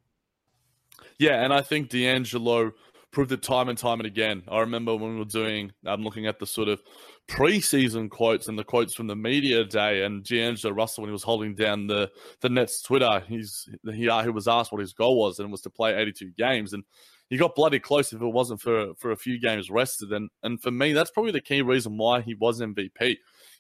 Yeah, 1.19 1.43
and 1.43 1.53
I 1.53 1.63
think 1.63 1.89
D'Angelo 1.89 2.71
proved 3.11 3.33
it 3.33 3.43
time 3.43 3.69
and 3.69 3.77
time 3.77 3.99
and 4.01 4.07
again. 4.07 4.43
I 4.49 4.61
remember 4.61 4.95
when 4.95 5.15
we 5.15 5.19
were 5.19 5.25
doing, 5.25 5.73
I'm 5.85 6.03
looking 6.03 6.27
at 6.27 6.39
the 6.39 6.47
sort 6.47 6.69
of 6.69 6.81
preseason 7.29 8.11
quotes 8.11 8.49
and 8.49 8.59
the 8.59 8.65
quotes 8.65 8.95
from 8.95 9.07
the 9.07 9.17
media 9.17 9.65
day, 9.65 10.05
and 10.05 10.25
D'Angelo 10.25 10.75
Russell 10.75 11.03
when 11.03 11.11
he 11.11 11.13
was 11.13 11.23
holding 11.23 11.55
down 11.55 11.87
the 11.87 12.11
the 12.41 12.49
Nets 12.49 12.83
Twitter, 12.83 13.23
he's 13.29 13.69
he, 13.85 14.09
he 14.09 14.29
was 14.31 14.49
asked 14.49 14.73
what 14.73 14.81
his 14.81 14.93
goal 14.93 15.19
was, 15.19 15.39
and 15.39 15.49
it 15.49 15.53
was 15.53 15.63
to 15.63 15.71
play 15.71 15.95
82 15.95 16.33
games, 16.37 16.73
and 16.73 16.85
he 17.29 17.37
got 17.37 17.55
bloody 17.55 17.79
close 17.79 18.13
if 18.13 18.21
it 18.21 18.27
wasn't 18.27 18.61
for 18.61 18.95
for 18.95 19.13
a 19.13 19.17
few 19.17 19.41
games 19.41 19.71
rested, 19.71 20.13
and 20.13 20.31
and 20.43 20.61
for 20.61 20.71
me 20.71 20.93
that's 20.93 21.11
probably 21.11 21.33
the 21.33 21.41
key 21.41 21.63
reason 21.63 21.97
why 21.97 22.21
he 22.21 22.35
was 22.35 22.61
MVP. 22.61 23.17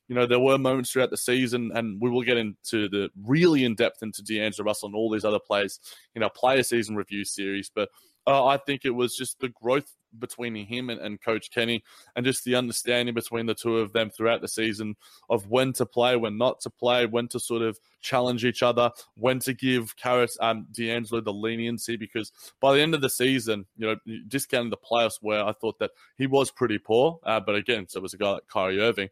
You 0.08 0.16
know, 0.16 0.26
there 0.26 0.40
were 0.40 0.58
moments 0.58 0.90
throughout 0.90 1.10
the 1.10 1.16
season, 1.16 1.70
and 1.72 2.00
we 2.00 2.10
will 2.10 2.22
get 2.22 2.36
into 2.36 2.88
the 2.88 3.10
really 3.24 3.64
in 3.64 3.76
depth 3.76 4.02
into 4.02 4.24
D'Angelo 4.24 4.66
Russell 4.66 4.88
and 4.88 4.96
all 4.96 5.08
these 5.08 5.24
other 5.24 5.38
players 5.38 5.78
in 6.16 6.24
our 6.24 6.30
player 6.30 6.64
season 6.64 6.96
review 6.96 7.24
series. 7.24 7.70
But 7.72 7.90
uh, 8.26 8.44
I 8.44 8.56
think 8.56 8.84
it 8.84 8.90
was 8.90 9.16
just 9.16 9.38
the 9.38 9.50
growth 9.50 9.94
between 10.18 10.54
him 10.54 10.90
and, 10.90 11.00
and, 11.00 11.20
Coach 11.20 11.50
Kenny, 11.50 11.82
and 12.16 12.24
just 12.24 12.44
the 12.44 12.54
understanding 12.54 13.14
between 13.14 13.46
the 13.46 13.54
two 13.54 13.78
of 13.78 13.92
them 13.92 14.10
throughout 14.10 14.40
the 14.40 14.48
season 14.48 14.96
of 15.28 15.48
when 15.48 15.72
to 15.74 15.86
play, 15.86 16.16
when 16.16 16.38
not 16.38 16.60
to 16.60 16.70
play, 16.70 17.06
when 17.06 17.28
to 17.28 17.40
sort 17.40 17.62
of 17.62 17.78
challenge 18.00 18.44
each 18.44 18.62
other, 18.62 18.90
when 19.16 19.38
to 19.40 19.52
give 19.52 19.96
Caris 19.96 20.36
um, 20.40 20.66
D'Angelo 20.72 21.20
the 21.20 21.32
leniency. 21.32 21.96
Because 21.96 22.32
by 22.60 22.74
the 22.74 22.80
end 22.80 22.94
of 22.94 23.00
the 23.00 23.10
season, 23.10 23.66
you 23.76 23.86
know, 23.86 23.96
discounting 24.28 24.70
the 24.70 24.76
playoffs 24.76 25.18
where 25.20 25.44
I 25.44 25.52
thought 25.52 25.78
that 25.78 25.92
he 26.16 26.26
was 26.26 26.50
pretty 26.50 26.78
poor, 26.78 27.20
uh, 27.24 27.40
but 27.40 27.54
again, 27.54 27.86
so 27.88 27.98
it 27.98 28.02
was 28.02 28.14
a 28.14 28.18
guy 28.18 28.30
like 28.30 28.48
Kyrie 28.48 28.80
Irving. 28.80 29.10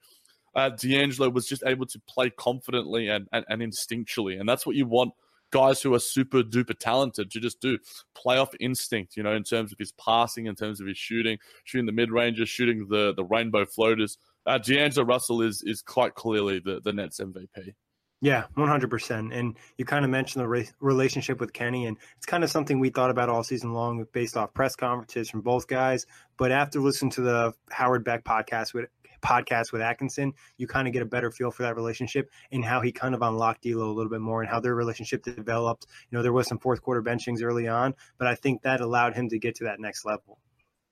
Uh, 0.55 0.71
D'Angelo 0.71 1.29
was 1.29 1.47
just 1.47 1.63
able 1.65 1.87
to 1.87 2.01
play 2.09 2.31
confidently 2.31 3.09
and, 3.09 3.29
and, 3.33 3.45
and 3.49 3.63
instinctually, 3.63 4.41
and 4.41 4.49
that's 4.49 4.67
what 4.67 4.75
you 4.75 4.87
want 4.87 5.13
guys 5.51 5.83
who 5.83 5.95
are 5.95 5.99
super 5.99 6.43
duper 6.43 6.79
talented 6.79 7.31
to 7.31 7.41
just 7.41 7.61
do 7.61 7.79
playoff 8.17 8.55
instinct, 8.61 9.17
you 9.17 9.23
know, 9.23 9.35
in 9.35 9.45
terms 9.45 9.73
of 9.73 9.79
his 9.79 9.93
passing, 9.93 10.47
in 10.47 10.55
terms 10.55 10.81
of 10.81 10.87
his 10.87 10.99
shooting, 10.99 11.39
shooting 11.65 11.87
the 11.87 11.93
mid 11.93 12.11
ranges, 12.11 12.49
shooting 12.49 12.87
the 12.89 13.15
the 13.15 13.25
rainbow 13.25 13.65
floaters. 13.65 14.19
Uh, 14.47 14.59
D'Angelo 14.59 15.07
Russell 15.07 15.43
is 15.43 15.63
is 15.63 15.83
quite 15.83 16.15
clearly 16.15 16.59
the 16.59 16.81
the 16.83 16.93
Nets 16.93 17.21
MVP. 17.21 17.75
Yeah, 18.21 18.47
100%. 18.57 19.33
And 19.33 19.57
you 19.77 19.85
kind 19.85 20.05
of 20.05 20.11
mentioned 20.11 20.43
the 20.43 20.49
re- 20.49 20.69
relationship 20.81 21.39
with 21.39 21.53
Kenny, 21.53 21.87
and 21.87 21.97
it's 22.17 22.27
kind 22.27 22.43
of 22.43 22.51
something 22.51 22.81
we 22.81 22.91
thought 22.91 23.11
about 23.11 23.29
all 23.29 23.45
season 23.45 23.73
long 23.73 24.05
based 24.13 24.37
off 24.37 24.53
press 24.53 24.75
conferences 24.75 25.31
from 25.31 25.41
both 25.43 25.69
guys. 25.69 26.05
But 26.37 26.51
after 26.51 26.81
listening 26.81 27.13
to 27.13 27.21
the 27.21 27.55
Howard 27.71 28.05
Beck 28.05 28.25
podcast 28.25 28.75
with 28.75 28.87
podcast 29.21 29.73
with 29.73 29.81
Atkinson, 29.81 30.33
you 30.57 30.67
kind 30.67 30.87
of 30.87 30.93
get 30.93 31.03
a 31.03 31.07
better 31.07 31.31
feel 31.31 31.51
for 31.51 31.63
that 31.63 31.77
relationship 31.77 32.31
and 32.53 32.65
how 32.65 32.81
he 32.81 32.93
kind 32.93 33.15
of 33.15 33.23
unlocked 33.23 33.63
D'Lo 33.63 33.91
a 33.91 33.93
little 33.93 34.11
bit 34.11 34.21
more 34.21 34.41
and 34.41 34.51
how 34.51 34.61
their 34.61 34.75
relationship 34.75 35.23
developed. 35.23 35.87
You 36.11 36.19
know, 36.19 36.23
there 36.23 36.33
was 36.33 36.47
some 36.47 36.59
fourth 36.59 36.83
quarter 36.83 37.03
benchings 37.03 37.43
early 37.43 37.69
on, 37.69 37.95
but 38.19 38.27
I 38.27 38.35
think 38.35 38.63
that 38.63 38.81
allowed 38.81 39.15
him 39.15 39.29
to 39.29 39.39
get 39.39 39.55
to 39.57 39.65
that 39.65 39.81
next 39.81 40.05
level. 40.05 40.39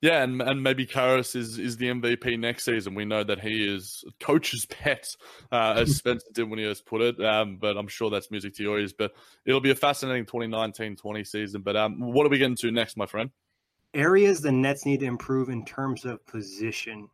Yeah, 0.02 0.22
and, 0.22 0.42
and 0.42 0.62
maybe 0.62 0.84
Caris 0.84 1.34
is, 1.34 1.58
is 1.58 1.78
the 1.78 1.86
MVP 1.86 2.38
next 2.38 2.66
season. 2.66 2.94
We 2.94 3.06
know 3.06 3.24
that 3.24 3.40
he 3.40 3.66
is 3.66 4.04
coach's 4.20 4.66
pet, 4.66 5.16
uh, 5.52 5.74
as 5.78 5.96
Spencer 5.96 6.26
Dinwiddie 6.34 6.66
was 6.66 6.82
put 6.82 7.00
it. 7.00 7.24
Um, 7.24 7.56
but 7.56 7.78
I'm 7.78 7.88
sure 7.88 8.10
that's 8.10 8.30
music 8.30 8.54
to 8.56 8.62
your 8.62 8.78
ears. 8.78 8.92
But 8.92 9.12
it'll 9.46 9.60
be 9.62 9.70
a 9.70 9.74
fascinating 9.74 10.26
2019-20 10.26 11.26
season. 11.26 11.62
But 11.62 11.76
um, 11.76 11.98
what 11.98 12.26
are 12.26 12.28
we 12.28 12.36
getting 12.36 12.56
to 12.56 12.70
next, 12.70 12.98
my 12.98 13.06
friend? 13.06 13.30
areas 13.96 14.40
the 14.40 14.52
Nets 14.52 14.84
need 14.84 15.00
to 15.00 15.06
improve 15.06 15.48
in 15.48 15.64
terms 15.64 16.04
of 16.04 16.24
position. 16.26 17.08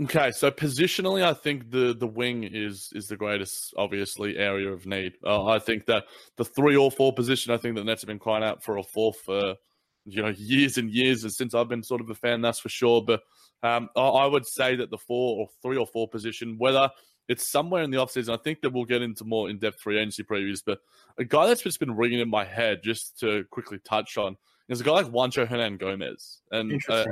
Okay, 0.00 0.30
so 0.30 0.50
positionally, 0.50 1.22
I 1.22 1.34
think 1.34 1.70
the 1.70 1.94
the 1.94 2.06
wing 2.06 2.44
is 2.44 2.88
is 2.94 3.08
the 3.08 3.16
greatest, 3.16 3.74
obviously, 3.76 4.38
area 4.38 4.72
of 4.72 4.86
need. 4.86 5.14
Uh, 5.22 5.44
I 5.44 5.58
think 5.58 5.84
that 5.86 6.04
the 6.38 6.46
three 6.46 6.76
or 6.76 6.90
four 6.90 7.12
position, 7.12 7.52
I 7.52 7.58
think 7.58 7.76
the 7.76 7.84
Nets 7.84 8.00
have 8.00 8.08
been 8.08 8.18
crying 8.18 8.42
out 8.42 8.64
for 8.64 8.78
a 8.78 8.82
fourth 8.82 9.20
for 9.20 9.54
you 10.06 10.22
know 10.22 10.28
years 10.38 10.78
and 10.78 10.90
years, 10.90 11.24
and 11.24 11.32
since 11.32 11.54
I've 11.54 11.68
been 11.68 11.82
sort 11.82 12.00
of 12.00 12.08
a 12.08 12.14
fan, 12.14 12.40
that's 12.40 12.58
for 12.58 12.70
sure. 12.70 13.02
But 13.02 13.20
um, 13.62 13.90
I, 13.94 14.00
I, 14.00 14.26
would 14.26 14.46
say 14.46 14.76
that 14.76 14.90
the 14.90 14.96
four 14.96 15.40
or 15.40 15.48
three 15.60 15.76
or 15.76 15.86
four 15.86 16.08
position, 16.08 16.56
whether 16.56 16.90
it's 17.28 17.50
somewhere 17.50 17.82
in 17.82 17.90
the 17.90 17.98
offseason, 17.98 18.32
I 18.32 18.42
think 18.42 18.62
that 18.62 18.72
we'll 18.72 18.86
get 18.86 19.02
into 19.02 19.24
more 19.24 19.50
in 19.50 19.58
depth 19.58 19.80
free 19.80 19.98
agency 19.98 20.22
previews. 20.22 20.62
But 20.64 20.78
a 21.18 21.24
guy 21.24 21.46
that's 21.46 21.62
just 21.62 21.80
been 21.80 21.94
ringing 21.94 22.20
in 22.20 22.30
my 22.30 22.46
head, 22.46 22.80
just 22.82 23.20
to 23.20 23.44
quickly 23.50 23.78
touch 23.84 24.16
on, 24.16 24.38
is 24.70 24.80
a 24.80 24.84
guy 24.84 24.92
like 24.92 25.06
Juancho 25.06 25.46
Hernangomez, 25.46 26.38
and 26.50 26.80
uh, 26.88 27.04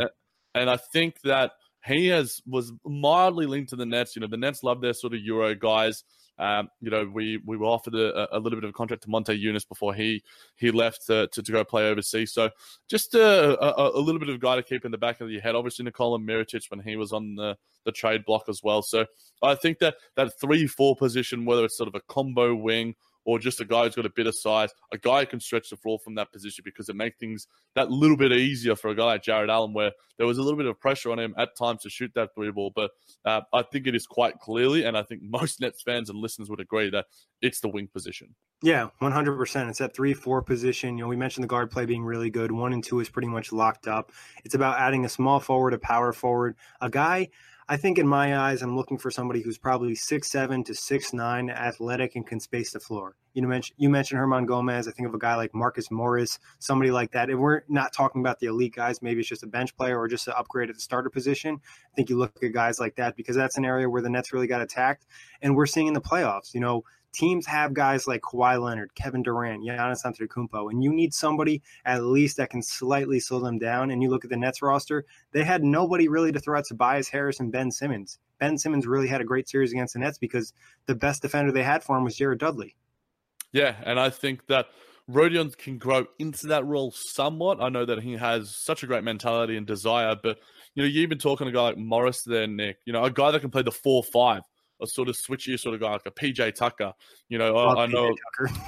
and 0.54 0.70
I 0.70 0.78
think 0.78 1.20
that 1.24 1.52
he 1.84 2.08
has 2.08 2.42
was 2.46 2.72
mildly 2.84 3.46
linked 3.46 3.70
to 3.70 3.76
the 3.76 3.86
Nets. 3.86 4.14
You 4.14 4.20
know, 4.20 4.28
the 4.28 4.36
Nets 4.36 4.62
love 4.62 4.80
their 4.80 4.92
sort 4.92 5.14
of 5.14 5.20
Euro 5.20 5.54
guys. 5.54 6.04
Um, 6.38 6.70
you 6.80 6.90
know, 6.90 7.04
we 7.12 7.38
we 7.44 7.58
were 7.58 7.66
offered 7.66 7.94
a, 7.94 8.34
a, 8.34 8.38
little 8.38 8.58
bit 8.58 8.64
of 8.64 8.70
a 8.70 8.72
contract 8.72 9.02
to 9.02 9.08
Monta 9.08 9.38
Ellis 9.46 9.66
before 9.66 9.92
he 9.92 10.22
he 10.56 10.70
left 10.70 11.06
to, 11.06 11.28
to, 11.32 11.42
to 11.42 11.52
go 11.52 11.64
play 11.64 11.88
overseas. 11.90 12.32
So 12.32 12.48
just 12.88 13.14
a, 13.14 13.62
a, 13.62 13.98
a, 13.98 14.00
little 14.00 14.18
bit 14.18 14.30
of 14.30 14.40
guy 14.40 14.56
to 14.56 14.62
keep 14.62 14.86
in 14.86 14.90
the 14.90 14.96
back 14.96 15.20
of 15.20 15.30
your 15.30 15.42
head. 15.42 15.54
Obviously, 15.54 15.84
Nikola 15.84 16.18
Mirotic 16.18 16.70
when 16.70 16.80
he 16.80 16.96
was 16.96 17.12
on 17.12 17.34
the, 17.34 17.58
the 17.84 17.92
trade 17.92 18.24
block 18.24 18.44
as 18.48 18.62
well. 18.62 18.80
So 18.80 19.04
I 19.42 19.54
think 19.54 19.80
that 19.80 19.96
that 20.16 20.40
three 20.40 20.66
four 20.66 20.96
position, 20.96 21.44
whether 21.44 21.64
it's 21.64 21.76
sort 21.76 21.88
of 21.88 21.94
a 21.94 22.00
combo 22.08 22.54
wing 22.54 22.94
or 23.24 23.38
just 23.38 23.60
a 23.60 23.64
guy 23.64 23.84
who's 23.84 23.94
got 23.94 24.06
a 24.06 24.10
bit 24.10 24.26
of 24.26 24.34
size, 24.36 24.70
a 24.92 24.98
guy 24.98 25.20
who 25.20 25.26
can 25.26 25.40
stretch 25.40 25.70
the 25.70 25.76
floor 25.76 25.98
from 25.98 26.14
that 26.14 26.32
position 26.32 26.62
because 26.64 26.88
it 26.88 26.96
makes 26.96 27.18
things 27.18 27.46
that 27.74 27.90
little 27.90 28.16
bit 28.16 28.32
easier 28.32 28.74
for 28.74 28.90
a 28.90 28.94
guy 28.94 29.04
like 29.04 29.22
Jarrett 29.22 29.50
Allen, 29.50 29.72
where 29.72 29.92
there 30.18 30.26
was 30.26 30.38
a 30.38 30.42
little 30.42 30.56
bit 30.56 30.66
of 30.66 30.78
pressure 30.80 31.10
on 31.10 31.18
him 31.18 31.34
at 31.38 31.56
times 31.56 31.82
to 31.82 31.90
shoot 31.90 32.10
that 32.14 32.34
three 32.34 32.50
ball. 32.50 32.72
But 32.74 32.90
uh, 33.24 33.42
I 33.52 33.62
think 33.62 33.86
it 33.86 33.94
is 33.94 34.06
quite 34.06 34.38
clearly, 34.38 34.84
and 34.84 34.96
I 34.96 35.02
think 35.02 35.22
most 35.24 35.60
Nets 35.60 35.82
fans 35.82 36.10
and 36.10 36.18
listeners 36.18 36.48
would 36.48 36.60
agree 36.60 36.90
that 36.90 37.06
it's 37.42 37.60
the 37.60 37.68
wing 37.68 37.88
position. 37.92 38.34
Yeah, 38.62 38.88
100%. 39.00 39.70
It's 39.70 39.78
that 39.78 39.94
3 39.94 40.12
4 40.12 40.42
position. 40.42 40.98
You 40.98 41.04
know, 41.04 41.08
we 41.08 41.16
mentioned 41.16 41.44
the 41.44 41.48
guard 41.48 41.70
play 41.70 41.86
being 41.86 42.04
really 42.04 42.28
good. 42.28 42.52
One 42.52 42.74
and 42.74 42.84
two 42.84 43.00
is 43.00 43.08
pretty 43.08 43.28
much 43.28 43.52
locked 43.52 43.88
up. 43.88 44.12
It's 44.44 44.54
about 44.54 44.78
adding 44.78 45.04
a 45.04 45.08
small 45.08 45.40
forward, 45.40 45.72
a 45.72 45.78
power 45.78 46.12
forward, 46.12 46.56
a 46.80 46.90
guy 46.90 47.28
I 47.70 47.76
think 47.76 47.98
in 47.98 48.08
my 48.08 48.36
eyes, 48.36 48.62
I'm 48.62 48.74
looking 48.74 48.98
for 48.98 49.12
somebody 49.12 49.42
who's 49.42 49.56
probably 49.56 49.94
six 49.94 50.28
seven 50.28 50.64
to 50.64 50.74
six 50.74 51.12
nine, 51.12 51.48
athletic, 51.48 52.16
and 52.16 52.26
can 52.26 52.40
space 52.40 52.72
the 52.72 52.80
floor. 52.80 53.14
You 53.32 53.46
mentioned 53.46 53.76
you 53.78 53.88
mentioned 53.88 54.20
Hernangomez. 54.20 54.88
I 54.88 54.90
think 54.90 55.06
of 55.06 55.14
a 55.14 55.18
guy 55.18 55.36
like 55.36 55.54
Marcus 55.54 55.88
Morris, 55.88 56.40
somebody 56.58 56.90
like 56.90 57.12
that. 57.12 57.30
If 57.30 57.38
we're 57.38 57.62
not 57.68 57.92
talking 57.92 58.22
about 58.22 58.40
the 58.40 58.48
elite 58.48 58.74
guys, 58.74 59.02
maybe 59.02 59.20
it's 59.20 59.28
just 59.28 59.44
a 59.44 59.46
bench 59.46 59.76
player 59.76 59.96
or 60.00 60.08
just 60.08 60.26
an 60.26 60.34
upgrade 60.36 60.68
at 60.68 60.74
the 60.74 60.80
starter 60.80 61.10
position. 61.10 61.60
I 61.62 61.94
think 61.94 62.10
you 62.10 62.18
look 62.18 62.42
at 62.42 62.52
guys 62.52 62.80
like 62.80 62.96
that 62.96 63.14
because 63.14 63.36
that's 63.36 63.56
an 63.56 63.64
area 63.64 63.88
where 63.88 64.02
the 64.02 64.10
Nets 64.10 64.32
really 64.32 64.48
got 64.48 64.62
attacked, 64.62 65.06
and 65.40 65.54
we're 65.54 65.66
seeing 65.66 65.86
in 65.86 65.94
the 65.94 66.00
playoffs. 66.00 66.52
You 66.52 66.58
know, 66.58 66.82
teams 67.12 67.46
have 67.46 67.74
guys 67.74 68.06
like 68.06 68.22
Kawhi 68.22 68.62
Leonard, 68.62 68.94
Kevin 68.94 69.22
Durant, 69.22 69.64
Giannis 69.64 70.04
Antetokounmpo, 70.04 70.70
and 70.70 70.82
you 70.82 70.92
need 70.92 71.12
somebody 71.12 71.62
at 71.84 72.04
least 72.04 72.36
that 72.36 72.50
can 72.50 72.62
slightly 72.62 73.20
slow 73.20 73.40
them 73.40 73.58
down. 73.58 73.90
And 73.90 74.02
you 74.02 74.10
look 74.10 74.24
at 74.24 74.30
the 74.30 74.36
Nets 74.36 74.62
roster; 74.62 75.04
they 75.32 75.44
had 75.44 75.64
nobody 75.64 76.08
really 76.08 76.32
to 76.32 76.40
throw 76.40 76.58
at 76.58 76.66
Tobias 76.66 77.08
Harris 77.08 77.40
and 77.40 77.52
Ben 77.52 77.70
Simmons. 77.70 78.18
Ben 78.38 78.58
Simmons 78.58 78.86
really 78.86 79.08
had 79.08 79.20
a 79.20 79.24
great 79.24 79.48
series 79.48 79.72
against 79.72 79.94
the 79.94 80.00
Nets 80.00 80.18
because 80.18 80.52
the 80.86 80.94
best 80.94 81.22
defender 81.22 81.52
they 81.52 81.62
had 81.62 81.82
for 81.82 81.96
him 81.96 82.04
was 82.04 82.16
Jared 82.16 82.38
Dudley. 82.38 82.76
Yeah, 83.52 83.74
and 83.84 83.98
I 83.98 84.10
think 84.10 84.46
that 84.46 84.66
Rodion 85.10 85.56
can 85.56 85.78
grow 85.78 86.06
into 86.18 86.46
that 86.48 86.64
role 86.64 86.92
somewhat. 86.92 87.60
I 87.60 87.68
know 87.68 87.84
that 87.84 88.02
he 88.02 88.12
has 88.14 88.54
such 88.54 88.82
a 88.82 88.86
great 88.86 89.04
mentality 89.04 89.56
and 89.56 89.66
desire, 89.66 90.16
but 90.20 90.38
you 90.74 90.82
know, 90.82 90.88
you've 90.88 91.08
been 91.08 91.18
talking 91.18 91.46
to 91.46 91.50
a 91.50 91.54
guy 91.54 91.62
like 91.62 91.78
Morris 91.78 92.22
there, 92.22 92.46
Nick. 92.46 92.78
You 92.84 92.92
know, 92.92 93.04
a 93.04 93.10
guy 93.10 93.32
that 93.32 93.40
can 93.40 93.50
play 93.50 93.62
the 93.62 93.72
four 93.72 94.04
five 94.04 94.42
a 94.82 94.86
sort 94.86 95.08
of 95.08 95.16
switchy 95.16 95.58
sort 95.58 95.74
of 95.74 95.80
guy 95.80 95.92
like 95.92 96.06
a 96.06 96.10
PJ 96.10 96.54
Tucker. 96.54 96.92
You 97.28 97.38
know, 97.38 97.56
I, 97.56 97.84
I 97.84 97.86
know, 97.86 98.14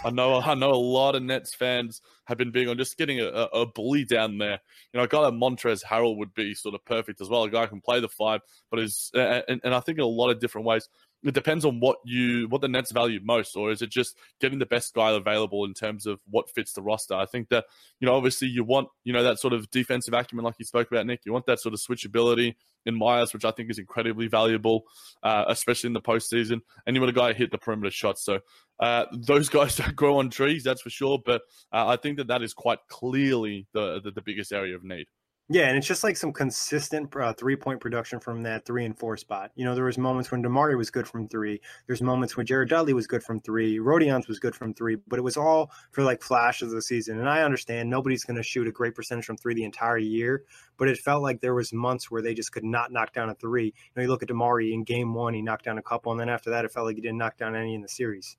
I 0.05 0.11
know, 0.11 0.41
I 0.41 0.55
know 0.55 0.71
a 0.71 0.75
lot 0.75 1.15
of 1.15 1.23
Nets 1.23 1.55
fans 1.55 2.01
have 2.27 2.39
been 2.39 2.51
big 2.51 2.69
on 2.69 2.77
just 2.77 2.97
getting 2.97 3.21
a, 3.21 3.27
a 3.27 3.67
bully 3.67 4.05
down 4.05 4.39
there. 4.39 4.61
You 4.93 4.99
know, 4.99 5.03
a 5.03 5.09
guy 5.09 5.19
like 5.19 5.35
Montrezl 5.35 5.85
Harrell 5.85 6.17
would 6.19 6.35
be 6.35 6.55
sort 6.55 6.75
of 6.75 6.85
perfect 6.85 7.21
as 7.21 7.29
well. 7.29 7.45
A 7.45 7.51
guy 7.51 7.63
who 7.63 7.69
can 7.69 7.81
play 7.81 8.01
the 8.01 8.09
five, 8.09 8.41
but 8.71 8.81
is 8.81 9.11
and, 9.15 9.61
and 9.65 9.75
I 9.75 9.81
think 9.81 9.99
in 9.99 10.05
a 10.05 10.07
lot 10.07 10.31
of 10.31 10.41
different 10.41 10.67
ways 10.67 10.89
it 11.25 11.35
depends 11.35 11.65
on 11.65 11.79
what 11.79 11.99
you 12.05 12.47
what 12.49 12.61
the 12.61 12.69
Nets 12.69 12.91
value 12.91 13.21
most, 13.23 13.57
or 13.57 13.71
is 13.71 13.83
it 13.83 13.91
just 13.91 14.17
getting 14.41 14.59
the 14.59 14.67
best 14.67 14.95
guy 14.95 15.13
available 15.13 15.65
in 15.65 15.75
terms 15.75 16.07
of 16.07 16.21
what 16.29 16.51
fits 16.51 16.73
the 16.73 16.83
roster? 16.83 17.15
I 17.15 17.27
think 17.27 17.49
that 17.51 17.65
you 18.01 18.07
know 18.07 18.15
obviously 18.15 18.49
you 18.49 18.65
want 18.65 18.89
you 19.05 19.13
know 19.13 19.23
that 19.23 19.39
sort 19.39 19.53
of 19.53 19.71
defensive 19.71 20.15
acumen 20.15 20.45
like 20.45 20.57
you 20.59 20.65
spoke 20.65 20.91
about, 20.91 21.07
Nick. 21.07 21.21
You 21.25 21.33
want 21.33 21.47
that 21.47 21.61
sort 21.61 21.75
of 21.75 21.81
switchability 21.81 22.55
in 22.87 22.97
Myers, 22.97 23.33
which 23.33 23.45
I 23.45 23.53
think 23.53 23.71
is 23.71 23.79
incredibly 23.79 24.27
valuable, 24.27 24.85
uh, 25.23 25.45
especially 25.49 25.89
in 25.89 25.95
the 25.95 26.01
postseason. 26.01 26.61
And 26.87 26.97
you 26.97 27.01
want 27.01 27.17
a 27.17 27.21
guy 27.21 27.33
hit 27.33 27.53
the 27.53 27.59
perimeter 27.59 27.93
shots. 27.93 28.25
So 28.25 28.41
uh, 28.81 29.07
those 29.13 29.49
guys 29.51 29.77
don't 29.77 29.95
grow 29.95 30.19
on 30.19 30.31
trees, 30.31 30.65
that's 30.65 30.83
for 30.83 30.91
sure. 30.91 31.21
But 31.25 31.43
uh, 31.73 31.87
I 31.87 31.97
think 31.97 32.19
that 32.19 32.29
that 32.29 32.43
is 32.43 32.55
quite 32.55 32.81
clearly 32.89 33.67
the, 33.73 34.01
the 34.01 34.11
the 34.11 34.23
biggest 34.23 34.53
area 34.53 34.75
of 34.75 34.83
need. 34.83 35.07
Yeah, 35.49 35.69
and 35.69 35.77
it's 35.77 35.87
just 35.87 36.05
like 36.05 36.17
some 36.17 36.33
consistent 36.33 37.15
uh, 37.15 37.33
three 37.35 37.57
point 37.57 37.81
production 37.81 38.21
from 38.21 38.43
that 38.45 38.65
three 38.65 38.85
and 38.85 38.97
four 38.97 39.17
spot. 39.17 39.51
You 39.55 39.65
know, 39.65 39.75
there 39.75 39.85
was 39.85 39.99
moments 39.99 40.31
when 40.31 40.43
DeMarre 40.43 40.79
was 40.79 40.91
good 40.91 41.07
from 41.07 41.29
three. 41.29 41.61
There's 41.87 42.01
moments 42.01 42.37
when 42.37 42.47
Jared 42.47 42.71
Dudley 42.71 42.95
was 42.95 43.07
good 43.07 43.23
from 43.23 43.41
three. 43.41 43.79
Rodion's 43.79 44.29
was 44.29 44.39
good 44.39 44.55
from 44.55 44.73
three, 44.73 44.97
but 45.09 45.19
it 45.19 45.23
was 45.23 45.37
all 45.37 45.71
for 45.91 46.05
like 46.05 46.23
flashes 46.23 46.69
of 46.69 46.77
the 46.77 46.83
season. 46.83 47.19
And 47.19 47.29
I 47.29 47.43
understand 47.43 47.91
nobody's 47.91 48.25
going 48.25 48.37
to 48.37 48.43
shoot 48.43 48.69
a 48.69 48.73
great 48.73 48.95
percentage 48.95 49.27
from 49.27 49.37
three 49.37 49.53
the 49.53 49.65
entire 49.65 49.99
year, 49.99 50.45
but 50.79 50.89
it 50.89 50.97
felt 50.99 51.23
like 51.23 51.41
there 51.41 51.55
was 51.55 51.73
months 51.73 52.11
where 52.11 52.23
they 52.23 52.35
just 52.35 52.53
could 52.53 52.65
not 52.65 52.93
knock 52.93 53.13
down 53.13 53.29
a 53.29 53.35
three. 53.35 53.67
You 53.67 53.73
know, 53.97 54.03
you 54.03 54.09
look 54.09 54.23
at 54.23 54.29
DeMarre 54.29 54.73
in 54.73 54.85
game 54.85 55.13
one, 55.13 55.35
he 55.35 55.43
knocked 55.43 55.65
down 55.65 55.77
a 55.77 55.83
couple, 55.83 56.13
and 56.13 56.21
then 56.21 56.29
after 56.29 56.51
that, 56.51 56.65
it 56.65 56.73
felt 56.73 56.87
like 56.87 56.97
he 56.97 57.03
didn't 57.03 57.19
knock 57.19 57.37
down 57.37 57.57
any 57.57 57.75
in 57.75 57.83
the 57.83 57.89
series. 57.89 58.37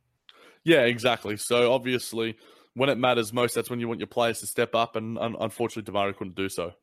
Yeah, 0.63 0.81
exactly. 0.81 1.35
So 1.37 1.73
obviously, 1.73 2.37
when 2.73 2.89
it 2.89 2.97
matters 2.97 3.33
most, 3.33 3.53
that's 3.53 3.69
when 3.69 3.79
you 3.79 3.87
want 3.87 3.99
your 3.99 4.07
players 4.07 4.39
to 4.39 4.47
step 4.47 4.73
up, 4.73 4.95
and 4.95 5.17
unfortunately, 5.19 5.91
DeMarre 5.91 6.15
couldn't 6.15 6.35
do 6.35 6.49
so. 6.49 6.73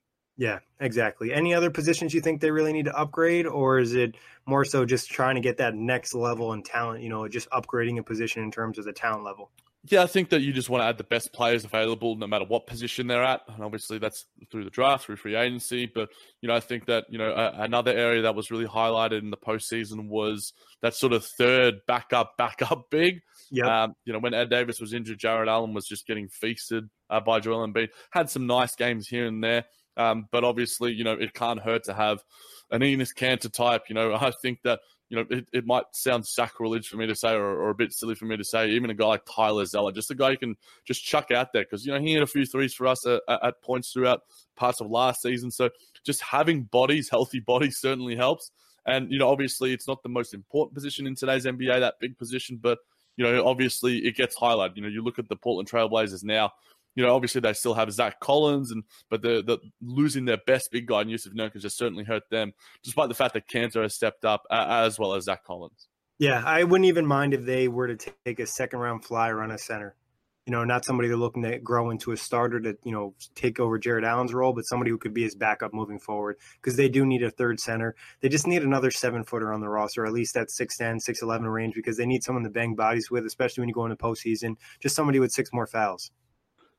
Yeah, 0.40 0.60
exactly. 0.80 1.34
Any 1.34 1.52
other 1.52 1.68
positions 1.68 2.14
you 2.14 2.22
think 2.22 2.40
they 2.40 2.50
really 2.50 2.72
need 2.72 2.86
to 2.86 2.98
upgrade, 2.98 3.46
or 3.46 3.78
is 3.78 3.94
it 3.94 4.14
more 4.46 4.64
so 4.64 4.86
just 4.86 5.10
trying 5.10 5.34
to 5.34 5.42
get 5.42 5.58
that 5.58 5.74
next 5.74 6.14
level 6.14 6.54
in 6.54 6.62
talent? 6.62 7.02
You 7.02 7.10
know, 7.10 7.28
just 7.28 7.50
upgrading 7.50 7.98
a 7.98 8.02
position 8.02 8.42
in 8.42 8.50
terms 8.50 8.78
of 8.78 8.86
the 8.86 8.92
talent 8.94 9.22
level. 9.22 9.50
Yeah, 9.84 10.02
I 10.02 10.06
think 10.06 10.30
that 10.30 10.40
you 10.40 10.54
just 10.54 10.70
want 10.70 10.80
to 10.80 10.86
add 10.86 10.96
the 10.96 11.04
best 11.04 11.34
players 11.34 11.66
available, 11.66 12.16
no 12.16 12.26
matter 12.26 12.46
what 12.46 12.66
position 12.66 13.06
they're 13.06 13.22
at, 13.22 13.42
and 13.48 13.62
obviously 13.62 13.98
that's 13.98 14.24
through 14.50 14.64
the 14.64 14.70
draft, 14.70 15.04
through 15.04 15.16
free 15.16 15.34
agency. 15.36 15.84
But 15.84 16.08
you 16.40 16.48
know, 16.48 16.54
I 16.54 16.60
think 16.60 16.86
that 16.86 17.04
you 17.10 17.18
know 17.18 17.32
a- 17.32 17.62
another 17.62 17.92
area 17.92 18.22
that 18.22 18.34
was 18.34 18.50
really 18.50 18.66
highlighted 18.66 19.18
in 19.18 19.28
the 19.28 19.36
postseason 19.36 20.08
was 20.08 20.54
that 20.80 20.94
sort 20.94 21.12
of 21.12 21.22
third 21.22 21.80
backup, 21.86 22.38
backup 22.38 22.86
big. 22.90 23.20
Yeah. 23.50 23.82
Um, 23.82 23.94
you 24.06 24.14
know, 24.14 24.20
when 24.20 24.32
Ed 24.32 24.48
Davis 24.48 24.80
was 24.80 24.94
injured, 24.94 25.18
Jarrett 25.18 25.50
Allen 25.50 25.74
was 25.74 25.86
just 25.86 26.06
getting 26.06 26.28
feasted 26.28 26.88
uh, 27.10 27.20
by 27.20 27.40
Joel 27.40 27.66
Embiid. 27.66 27.88
Had 28.10 28.30
some 28.30 28.46
nice 28.46 28.74
games 28.74 29.06
here 29.06 29.26
and 29.26 29.44
there. 29.44 29.66
Um, 30.00 30.28
but 30.30 30.44
obviously, 30.44 30.92
you 30.92 31.04
know, 31.04 31.12
it 31.12 31.34
can't 31.34 31.60
hurt 31.60 31.84
to 31.84 31.94
have 31.94 32.24
an 32.70 32.80
Enes 32.80 33.14
Kanter 33.14 33.52
type. 33.52 33.84
You 33.88 33.94
know, 33.94 34.14
I 34.14 34.30
think 34.30 34.62
that 34.62 34.80
you 35.10 35.16
know, 35.16 35.26
it, 35.28 35.46
it 35.52 35.66
might 35.66 35.84
sound 35.90 36.24
sacrilege 36.24 36.88
for 36.88 36.96
me 36.96 37.06
to 37.08 37.16
say, 37.16 37.32
or, 37.32 37.44
or, 37.44 37.70
a 37.70 37.74
bit 37.74 37.92
silly 37.92 38.14
for 38.14 38.26
me 38.26 38.36
to 38.36 38.44
say, 38.44 38.70
even 38.70 38.90
a 38.90 38.94
guy 38.94 39.06
like 39.06 39.26
Tyler 39.28 39.64
Zeller, 39.64 39.90
just 39.90 40.12
a 40.12 40.14
guy 40.14 40.30
you 40.30 40.38
can 40.38 40.56
just 40.86 41.04
chuck 41.04 41.32
out 41.32 41.52
there 41.52 41.64
because, 41.64 41.84
you 41.84 41.92
know, 41.92 41.98
he 41.98 42.12
had 42.12 42.22
a 42.22 42.28
few 42.28 42.46
threes 42.46 42.72
for 42.72 42.86
us 42.86 43.04
at, 43.04 43.20
at, 43.28 43.60
points 43.60 43.92
throughout 43.92 44.22
parts 44.54 44.80
of 44.80 44.88
last 44.88 45.22
season. 45.22 45.50
So 45.50 45.68
just 46.06 46.22
having 46.22 46.62
bodies, 46.62 47.10
healthy 47.10 47.40
bodies, 47.40 47.78
certainly 47.78 48.14
helps. 48.14 48.52
And, 48.86 49.10
you 49.10 49.18
know, 49.18 49.28
obviously 49.28 49.72
it's 49.72 49.88
not 49.88 50.00
the 50.04 50.08
most 50.08 50.32
important 50.32 50.74
position 50.74 51.08
in 51.08 51.16
today's 51.16 51.44
NBA, 51.44 51.80
that 51.80 51.94
big 52.00 52.16
position, 52.16 52.60
but, 52.62 52.78
you 53.16 53.24
know, 53.24 53.44
obviously 53.44 53.98
it 54.06 54.14
gets 54.14 54.38
highlighted. 54.38 54.76
You 54.76 54.82
know, 54.82 54.88
you 54.88 55.02
look 55.02 55.18
at 55.18 55.28
the 55.28 55.36
Portland 55.36 55.68
Trailblazers 55.68 56.22
now, 56.22 56.52
you 56.94 57.04
know, 57.04 57.14
obviously 57.14 57.40
they 57.40 57.52
still 57.52 57.74
have 57.74 57.92
Zach 57.92 58.20
Collins, 58.20 58.70
and 58.70 58.84
but 59.08 59.22
the, 59.22 59.42
the 59.42 59.58
losing 59.80 60.24
their 60.24 60.40
best 60.46 60.70
big 60.72 60.86
guy 60.86 61.02
in 61.02 61.08
Jusuf 61.08 61.34
Nurkic 61.34 61.62
has 61.62 61.76
certainly 61.76 62.04
hurt 62.04 62.24
them, 62.30 62.52
despite 62.82 63.08
the 63.08 63.14
fact 63.14 63.34
that 63.34 63.48
Kanter 63.48 63.82
has 63.82 63.94
stepped 63.94 64.24
up 64.24 64.42
uh, 64.50 64.66
as 64.68 64.98
well 64.98 65.14
as 65.14 65.24
Zach 65.24 65.44
Collins. 65.44 65.88
Yeah, 66.20 66.42
I 66.44 66.64
wouldn't 66.64 66.86
even 66.86 67.06
mind 67.06 67.32
if 67.32 67.46
they 67.46 67.66
were 67.66 67.94
to 67.94 68.12
take 68.26 68.40
a 68.40 68.46
second 68.46 68.80
round 68.80 69.04
flyer 69.04 69.42
on 69.42 69.50
a 69.50 69.56
center. 69.56 69.96
You 70.44 70.52
know, 70.52 70.64
not 70.64 70.84
somebody 70.84 71.08
they're 71.08 71.16
looking 71.16 71.44
to 71.44 71.58
grow 71.58 71.88
into 71.88 72.12
a 72.12 72.16
starter 72.16 72.60
to, 72.60 72.76
you 72.84 72.92
know, 72.92 73.14
take 73.34 73.58
over 73.58 73.78
Jarrett 73.78 74.04
Allen's 74.04 74.34
role, 74.34 74.52
but 74.52 74.66
somebody 74.66 74.90
who 74.90 74.98
could 74.98 75.14
be 75.14 75.22
his 75.22 75.34
backup 75.34 75.72
moving 75.72 75.98
forward 75.98 76.36
because 76.60 76.76
they 76.76 76.90
do 76.90 77.06
need 77.06 77.22
a 77.22 77.30
third 77.30 77.58
center. 77.58 77.94
They 78.20 78.28
just 78.28 78.46
need 78.46 78.62
another 78.62 78.90
seven 78.90 79.24
footer 79.24 79.52
on 79.52 79.60
the 79.60 79.68
roster, 79.68 80.04
at 80.04 80.12
least 80.12 80.34
that 80.34 80.48
6'10, 80.48 80.98
6'11 81.08 81.50
range, 81.50 81.74
because 81.74 81.96
they 81.96 82.06
need 82.06 82.22
someone 82.22 82.44
to 82.44 82.50
bang 82.50 82.74
bodies 82.74 83.10
with, 83.10 83.24
especially 83.24 83.62
when 83.62 83.68
you 83.68 83.74
go 83.74 83.84
into 83.84 83.96
postseason. 83.96 84.56
Just 84.80 84.96
somebody 84.96 85.20
with 85.20 85.30
six 85.30 85.50
more 85.54 85.66
fouls. 85.66 86.10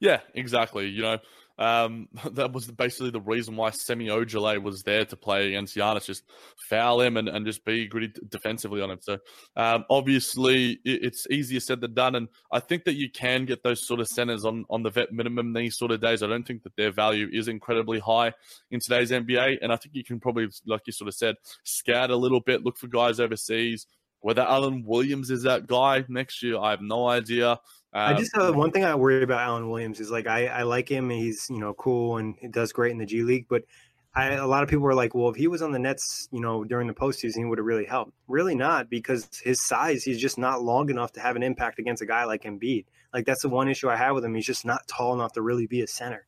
Yeah, 0.02 0.20
exactly. 0.34 0.90
You 0.90 1.04
know, 1.04 1.18
Um, 1.58 2.08
that 2.32 2.52
was 2.54 2.70
basically 2.72 3.12
the 3.12 3.22
reason 3.22 3.56
why 3.56 3.70
Semi 3.70 4.08
Ojeleye 4.08 4.62
was 4.62 4.82
there 4.82 5.06
to 5.06 5.16
play 5.16 5.50
against 5.50 5.76
Giannis, 5.76 6.06
just 6.06 6.24
foul 6.70 7.02
him 7.02 7.18
and, 7.18 7.30
and 7.30 7.46
just 7.46 7.64
be 7.66 7.88
gritty 7.88 8.12
defensively 8.30 8.82
on 8.82 8.90
him. 8.90 9.00
So 9.02 9.20
um, 9.56 9.86
obviously 9.90 10.80
it's 10.84 11.28
easier 11.30 11.60
said 11.60 11.82
than 11.82 11.94
done. 11.94 12.16
And 12.16 12.30
I 12.52 12.60
think 12.62 12.86
that 12.86 12.96
you 12.96 13.12
can 13.12 13.46
get 13.46 13.62
those 13.62 13.86
sort 13.86 14.00
of 14.00 14.08
centers 14.08 14.44
on, 14.44 14.66
on 14.72 14.82
the 14.82 14.90
vet 14.90 15.14
minimum 15.14 15.54
these 15.54 15.78
sort 15.78 15.92
of 15.92 16.02
days. 16.02 16.24
I 16.24 16.28
don't 16.28 16.48
think 16.48 16.64
that 16.64 16.76
their 16.78 16.92
value 16.92 17.30
is 17.32 17.48
incredibly 17.48 18.00
high 18.00 18.34
in 18.72 18.80
today's 18.80 19.12
NBA. 19.12 19.60
And 19.62 19.72
I 19.72 19.76
think 19.76 19.94
you 19.94 20.04
can 20.04 20.20
probably, 20.20 20.48
like 20.66 20.82
you 20.88 20.94
sort 20.94 21.10
of 21.10 21.14
said, 21.14 21.36
scout 21.64 22.10
a 22.10 22.16
little 22.16 22.42
bit, 22.42 22.64
look 22.64 22.78
for 22.80 22.88
guys 22.88 23.20
overseas. 23.20 23.86
Whether 24.22 24.44
Alan 24.44 24.84
Williams 24.86 25.32
is 25.32 25.44
that 25.44 25.66
guy 25.68 26.06
next 26.08 26.44
year, 26.44 26.58
I 26.60 26.72
have 26.72 26.82
no 26.82 27.08
idea. 27.08 27.60
I 27.94 28.14
just 28.14 28.36
uh, 28.38 28.52
one 28.54 28.72
thing 28.72 28.86
I 28.86 28.96
worry 28.96 29.22
about 29.22 29.42
Alan 29.42 29.70
Williams 29.70 30.00
is 30.00 30.10
like 30.10 30.28
I, 30.28 30.48
I 30.48 30.64
like 30.64 30.88
him. 30.88 31.10
He's 31.10 31.50
you 31.50 31.60
know 31.60 31.74
cool 31.74 32.18
and 32.18 32.36
he 32.40 32.48
does 32.48 32.72
great 32.72 32.92
in 32.92 32.98
the 32.98 33.06
G 33.06 33.24
League, 33.24 33.48
but 33.50 33.64
I, 34.14 34.34
a 34.34 34.48
lot 34.48 34.62
of 34.62 34.70
people 34.70 34.86
are 34.88 34.94
like, 34.94 35.16
well, 35.16 35.30
if 35.30 35.36
he 35.36 35.48
was 35.48 35.62
on 35.62 35.72
the 35.72 35.80
Nets, 35.80 36.28
you 36.32 36.42
know, 36.42 36.66
during 36.66 36.88
the 36.88 36.94
postseason, 36.94 37.38
he 37.38 37.46
would 37.46 37.58
have 37.58 37.66
really 37.66 37.86
helped. 37.86 38.12
Really 38.28 38.56
not, 38.56 38.90
because 38.90 39.30
his 39.42 39.66
size, 39.66 40.04
he's 40.04 40.20
just 40.20 40.38
not 40.38 40.62
long 40.62 40.90
enough 40.90 41.14
to 41.14 41.22
have 41.22 41.38
an 41.38 41.44
impact 41.44 41.80
against 41.80 42.02
a 42.02 42.06
guy 42.06 42.26
like 42.26 42.44
Embiid. 42.44 42.86
Like 43.14 43.26
that's 43.26 43.42
the 43.42 43.50
one 43.50 43.70
issue 43.70 43.90
I 43.90 43.96
have 43.96 44.16
with 44.16 44.26
him. 44.26 44.36
He's 44.36 44.46
just 44.46 44.66
not 44.66 44.86
tall 44.88 45.14
enough 45.14 45.34
to 45.34 45.42
really 45.42 45.66
be 45.66 45.82
a 45.82 45.88
center. 45.88 46.26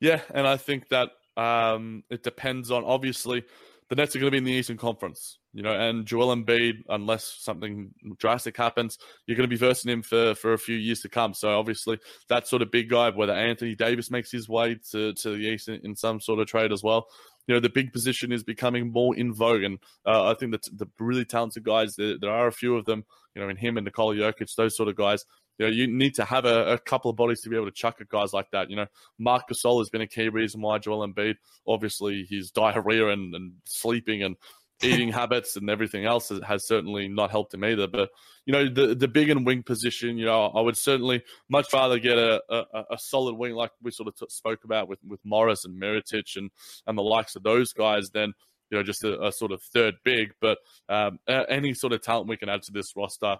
Yeah, 0.00 0.20
and 0.32 0.46
I 0.46 0.56
think 0.56 0.88
that 0.88 1.10
um, 1.36 2.04
it 2.10 2.22
depends 2.22 2.70
on 2.70 2.84
obviously 2.84 3.44
the 3.88 3.96
Nets 3.96 4.14
are 4.14 4.18
going 4.18 4.28
to 4.28 4.32
be 4.32 4.38
in 4.38 4.44
the 4.44 4.52
Eastern 4.52 4.76
Conference, 4.76 5.38
you 5.54 5.62
know, 5.62 5.72
and 5.72 6.04
Joel 6.04 6.34
Embiid, 6.34 6.82
unless 6.90 7.36
something 7.40 7.90
drastic 8.18 8.56
happens, 8.56 8.98
you're 9.26 9.36
going 9.36 9.48
to 9.48 9.54
be 9.54 9.56
versing 9.56 9.90
him 9.90 10.02
for, 10.02 10.34
for 10.34 10.52
a 10.52 10.58
few 10.58 10.76
years 10.76 11.00
to 11.00 11.08
come. 11.08 11.32
So 11.32 11.58
obviously, 11.58 11.98
that 12.28 12.46
sort 12.46 12.60
of 12.60 12.70
big 12.70 12.90
guy, 12.90 13.08
whether 13.10 13.32
Anthony 13.32 13.74
Davis 13.74 14.10
makes 14.10 14.30
his 14.30 14.48
way 14.48 14.78
to, 14.90 15.14
to 15.14 15.30
the 15.30 15.36
East 15.36 15.68
in, 15.68 15.80
in 15.84 15.96
some 15.96 16.20
sort 16.20 16.38
of 16.38 16.46
trade 16.46 16.70
as 16.70 16.82
well, 16.82 17.06
you 17.46 17.54
know, 17.54 17.60
the 17.60 17.70
big 17.70 17.94
position 17.94 18.30
is 18.30 18.44
becoming 18.44 18.92
more 18.92 19.16
in 19.16 19.32
vogue. 19.32 19.62
And 19.62 19.78
uh, 20.06 20.30
I 20.30 20.34
think 20.34 20.52
that 20.52 20.68
the 20.76 20.86
really 20.98 21.24
talented 21.24 21.64
guys, 21.64 21.96
there, 21.96 22.18
there, 22.20 22.30
are 22.30 22.46
a 22.46 22.52
few 22.52 22.76
of 22.76 22.84
them, 22.84 23.06
you 23.34 23.40
know, 23.40 23.48
in 23.48 23.56
him 23.56 23.78
and 23.78 23.86
Nikola 23.86 24.14
Jokic, 24.14 24.54
those 24.54 24.76
sort 24.76 24.90
of 24.90 24.96
guys, 24.96 25.24
you 25.58 25.66
know, 25.66 25.72
you 25.72 25.86
need 25.86 26.14
to 26.14 26.24
have 26.24 26.44
a, 26.44 26.74
a, 26.74 26.78
couple 26.78 27.10
of 27.10 27.16
bodies 27.16 27.40
to 27.40 27.48
be 27.48 27.56
able 27.56 27.66
to 27.66 27.72
chuck 27.72 27.96
at 28.00 28.08
guys 28.08 28.32
like 28.32 28.50
that. 28.52 28.70
You 28.70 28.76
know, 28.76 28.86
Marc 29.18 29.48
Gasol 29.48 29.80
has 29.80 29.90
been 29.90 30.00
a 30.00 30.06
key 30.06 30.28
reason 30.28 30.60
why 30.60 30.78
Joel 30.78 31.06
Embiid, 31.06 31.34
obviously 31.66 32.26
his 32.28 32.50
diarrhea 32.50 33.08
and, 33.08 33.34
and 33.34 33.52
sleeping 33.64 34.22
and 34.22 34.36
eating 34.82 35.10
habits 35.10 35.56
and 35.56 35.68
everything 35.68 36.04
else 36.04 36.28
has, 36.28 36.40
has, 36.44 36.64
certainly 36.64 37.08
not 37.08 37.32
helped 37.32 37.52
him 37.52 37.64
either. 37.64 37.88
But, 37.88 38.10
you 38.46 38.52
know, 38.52 38.68
the, 38.68 38.94
the 38.94 39.08
big 39.08 39.28
and 39.28 39.44
wing 39.44 39.64
position, 39.64 40.16
you 40.16 40.26
know, 40.26 40.46
I 40.46 40.60
would 40.60 40.76
certainly 40.76 41.24
much 41.48 41.72
rather 41.72 41.98
get 41.98 42.16
a, 42.16 42.40
a, 42.48 42.84
a 42.92 42.98
solid 42.98 43.34
wing 43.34 43.54
like 43.54 43.72
we 43.82 43.90
sort 43.90 44.06
of 44.06 44.16
t- 44.16 44.26
spoke 44.28 44.62
about 44.62 44.88
with, 44.88 45.00
with 45.04 45.18
Morris 45.24 45.64
and 45.64 45.82
Mirotic 45.82 46.36
and, 46.36 46.52
and 46.86 46.96
the 46.96 47.02
likes 47.02 47.34
of 47.34 47.42
those 47.42 47.72
guys 47.72 48.10
than, 48.10 48.34
you 48.70 48.78
know, 48.78 48.84
just 48.84 49.02
a, 49.02 49.20
a 49.26 49.32
sort 49.32 49.50
of 49.50 49.60
third 49.62 49.96
big. 50.04 50.32
But 50.40 50.58
um, 50.88 51.18
any 51.26 51.74
sort 51.74 51.92
of 51.92 52.00
talent 52.00 52.28
we 52.28 52.36
can 52.36 52.48
add 52.48 52.62
to 52.62 52.72
this 52.72 52.94
roster 52.94 53.38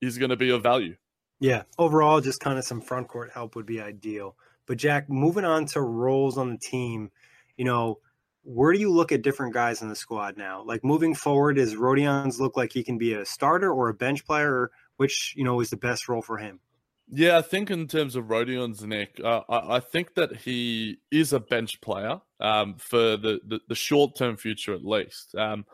is 0.00 0.18
going 0.18 0.30
to 0.30 0.36
be 0.36 0.50
of 0.50 0.64
value. 0.64 0.96
Yeah, 1.38 1.62
overall, 1.78 2.20
just 2.20 2.40
kind 2.40 2.58
of 2.58 2.64
some 2.64 2.80
front 2.80 3.08
court 3.08 3.30
help 3.32 3.56
would 3.56 3.66
be 3.66 3.80
ideal. 3.80 4.36
But 4.66 4.78
Jack, 4.78 5.08
moving 5.08 5.44
on 5.44 5.66
to 5.66 5.80
roles 5.80 6.38
on 6.38 6.50
the 6.50 6.58
team, 6.58 7.10
you 7.56 7.64
know, 7.64 7.98
where 8.42 8.72
do 8.72 8.78
you 8.78 8.90
look 8.90 9.12
at 9.12 9.22
different 9.22 9.52
guys 9.52 9.82
in 9.82 9.88
the 9.88 9.96
squad 9.96 10.36
now? 10.36 10.62
Like 10.64 10.84
moving 10.84 11.14
forward, 11.14 11.56
does 11.56 11.74
Rodions 11.74 12.38
look 12.38 12.56
like 12.56 12.72
he 12.72 12.84
can 12.84 12.96
be 12.96 13.12
a 13.12 13.24
starter 13.24 13.72
or 13.72 13.88
a 13.88 13.94
bench 13.94 14.24
player? 14.24 14.70
Which 14.96 15.34
you 15.36 15.44
know 15.44 15.60
is 15.60 15.68
the 15.68 15.76
best 15.76 16.08
role 16.08 16.22
for 16.22 16.38
him? 16.38 16.60
Yeah, 17.08 17.38
I 17.38 17.42
think 17.42 17.70
in 17.70 17.86
terms 17.86 18.16
of 18.16 18.24
Rodions 18.24 18.82
Nick, 18.82 19.20
uh, 19.22 19.42
I, 19.48 19.76
I, 19.76 19.80
think 19.80 20.14
that 20.14 20.36
he 20.36 20.98
is 21.12 21.32
a 21.32 21.38
bench 21.38 21.80
player 21.80 22.20
um, 22.40 22.74
for 22.78 23.16
the, 23.16 23.40
the, 23.46 23.60
the 23.68 23.74
short 23.76 24.16
term 24.16 24.36
future 24.36 24.74
at 24.74 24.84
least. 24.84 25.34
Um, 25.36 25.66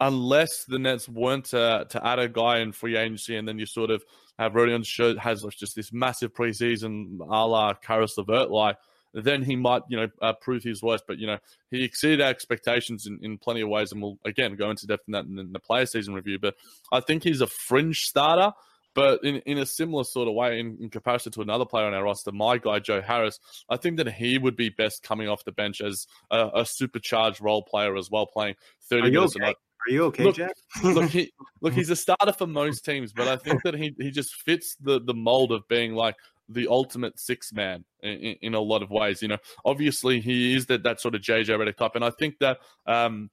unless 0.00 0.64
the 0.64 0.78
Nets 0.78 1.08
weren't 1.08 1.46
to, 1.46 1.86
to 1.88 2.06
add 2.06 2.20
a 2.20 2.28
guy 2.28 2.58
in 2.58 2.70
free 2.70 2.96
agency 2.96 3.36
and 3.36 3.48
then 3.48 3.58
you 3.58 3.66
sort 3.66 3.90
of 3.90 4.04
have 4.38 4.52
Rodion 4.52 4.84
show 4.84 5.16
has 5.18 5.44
just 5.56 5.74
this 5.74 5.92
massive 5.92 6.32
preseason 6.32 7.18
a 7.20 7.46
la 7.46 7.74
Caris 7.74 8.16
LeVert 8.16 8.50
like 8.50 8.76
then 9.14 9.42
he 9.42 9.56
might, 9.56 9.82
you 9.88 9.96
know, 9.96 10.08
uh, 10.20 10.32
prove 10.34 10.62
his 10.62 10.82
worth. 10.82 11.02
But, 11.06 11.18
you 11.18 11.26
know, 11.26 11.38
he 11.70 11.84
exceeded 11.84 12.20
our 12.20 12.28
expectations 12.28 13.06
in, 13.06 13.18
in 13.22 13.38
plenty 13.38 13.60
of 13.62 13.68
ways. 13.68 13.92
And 13.92 14.02
we'll, 14.02 14.18
again, 14.24 14.56
go 14.56 14.70
into 14.70 14.86
depth 14.86 15.04
in 15.06 15.12
that 15.12 15.24
in 15.24 15.52
the 15.52 15.58
player 15.58 15.86
season 15.86 16.14
review. 16.14 16.38
But 16.38 16.54
I 16.92 17.00
think 17.00 17.22
he's 17.22 17.40
a 17.40 17.46
fringe 17.46 18.02
starter. 18.02 18.52
But 18.94 19.22
in, 19.22 19.36
in 19.46 19.58
a 19.58 19.66
similar 19.66 20.02
sort 20.02 20.28
of 20.28 20.34
way, 20.34 20.58
in, 20.58 20.78
in 20.80 20.90
comparison 20.90 21.30
to 21.32 21.42
another 21.42 21.64
player 21.64 21.86
on 21.86 21.94
our 21.94 22.02
roster, 22.02 22.32
my 22.32 22.58
guy, 22.58 22.80
Joe 22.80 23.00
Harris, 23.00 23.38
I 23.68 23.76
think 23.76 23.98
that 23.98 24.12
he 24.12 24.38
would 24.38 24.56
be 24.56 24.70
best 24.70 25.02
coming 25.02 25.28
off 25.28 25.44
the 25.44 25.52
bench 25.52 25.80
as 25.80 26.06
a, 26.30 26.48
a 26.54 26.66
supercharged 26.66 27.40
role 27.40 27.62
player 27.62 27.96
as 27.96 28.10
well, 28.10 28.26
playing 28.26 28.56
30 28.88 29.10
minutes 29.12 29.36
okay? 29.36 29.54
Are 29.88 29.92
you 29.92 30.04
okay, 30.04 30.24
look, 30.24 30.36
Jack? 30.36 30.52
look, 30.82 31.10
he, 31.10 31.32
look, 31.62 31.72
he's 31.72 31.88
a 31.88 31.96
starter 31.96 32.32
for 32.32 32.46
most 32.46 32.84
teams, 32.84 33.12
but 33.12 33.26
I 33.26 33.36
think 33.36 33.62
that 33.62 33.74
he, 33.74 33.94
he 33.98 34.10
just 34.10 34.34
fits 34.34 34.76
the, 34.76 35.00
the 35.00 35.14
mold 35.14 35.50
of 35.50 35.66
being 35.68 35.94
like 35.94 36.14
the 36.50 36.68
ultimate 36.68 37.18
six 37.18 37.52
man 37.54 37.84
in, 38.02 38.36
in, 38.42 38.54
a 38.54 38.60
lot 38.60 38.82
of 38.82 38.90
ways. 38.90 39.22
You 39.22 39.28
know, 39.28 39.38
obviously 39.64 40.20
he 40.20 40.54
is 40.54 40.66
that, 40.66 40.82
that 40.82 41.00
sort 41.00 41.14
of 41.14 41.22
JJ 41.22 41.46
Redick 41.46 41.76
type, 41.76 41.92
and 41.94 42.04
I 42.04 42.10
think 42.10 42.38
that 42.40 42.58
um, 42.86 43.30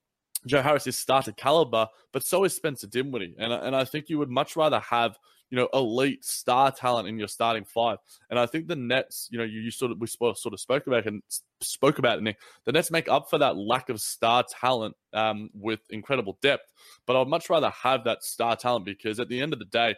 Joe 0.47 0.61
Harris 0.61 0.87
is 0.87 0.97
starter 0.97 1.33
caliber, 1.33 1.87
but 2.13 2.23
so 2.23 2.45
is 2.45 2.55
Spencer 2.55 2.87
Dinwiddie, 2.87 3.35
and 3.37 3.51
and 3.51 3.75
I 3.75 3.83
think 3.83 4.09
you 4.09 4.17
would 4.19 4.29
much 4.29 4.55
rather 4.55 4.79
have 4.79 5.17
you 5.49 5.57
know, 5.57 5.69
elite 5.73 6.25
star 6.25 6.71
talent 6.71 7.07
in 7.07 7.19
your 7.19 7.27
starting 7.27 7.63
five. 7.65 7.97
And 8.29 8.39
I 8.39 8.45
think 8.45 8.67
the 8.67 8.75
Nets, 8.75 9.27
you 9.31 9.37
know, 9.37 9.43
you, 9.43 9.61
you 9.61 9.71
sort 9.71 9.91
of 9.91 9.99
we 9.99 10.07
sort 10.07 10.35
of 10.45 10.59
spoke 10.59 10.87
about 10.87 11.05
and 11.05 11.21
spoke 11.61 11.99
about 11.99 12.17
it, 12.17 12.23
Nick. 12.23 12.37
The 12.65 12.71
Nets 12.71 12.91
make 12.91 13.09
up 13.09 13.29
for 13.29 13.37
that 13.37 13.57
lack 13.57 13.89
of 13.89 14.01
star 14.01 14.43
talent 14.43 14.95
um, 15.13 15.49
with 15.53 15.79
incredible 15.89 16.37
depth. 16.41 16.71
But 17.05 17.19
I'd 17.19 17.27
much 17.27 17.49
rather 17.49 17.69
have 17.69 18.03
that 18.05 18.23
star 18.23 18.55
talent 18.55 18.85
because 18.85 19.19
at 19.19 19.29
the 19.29 19.39
end 19.39 19.53
of 19.53 19.59
the 19.59 19.65
day, 19.65 19.95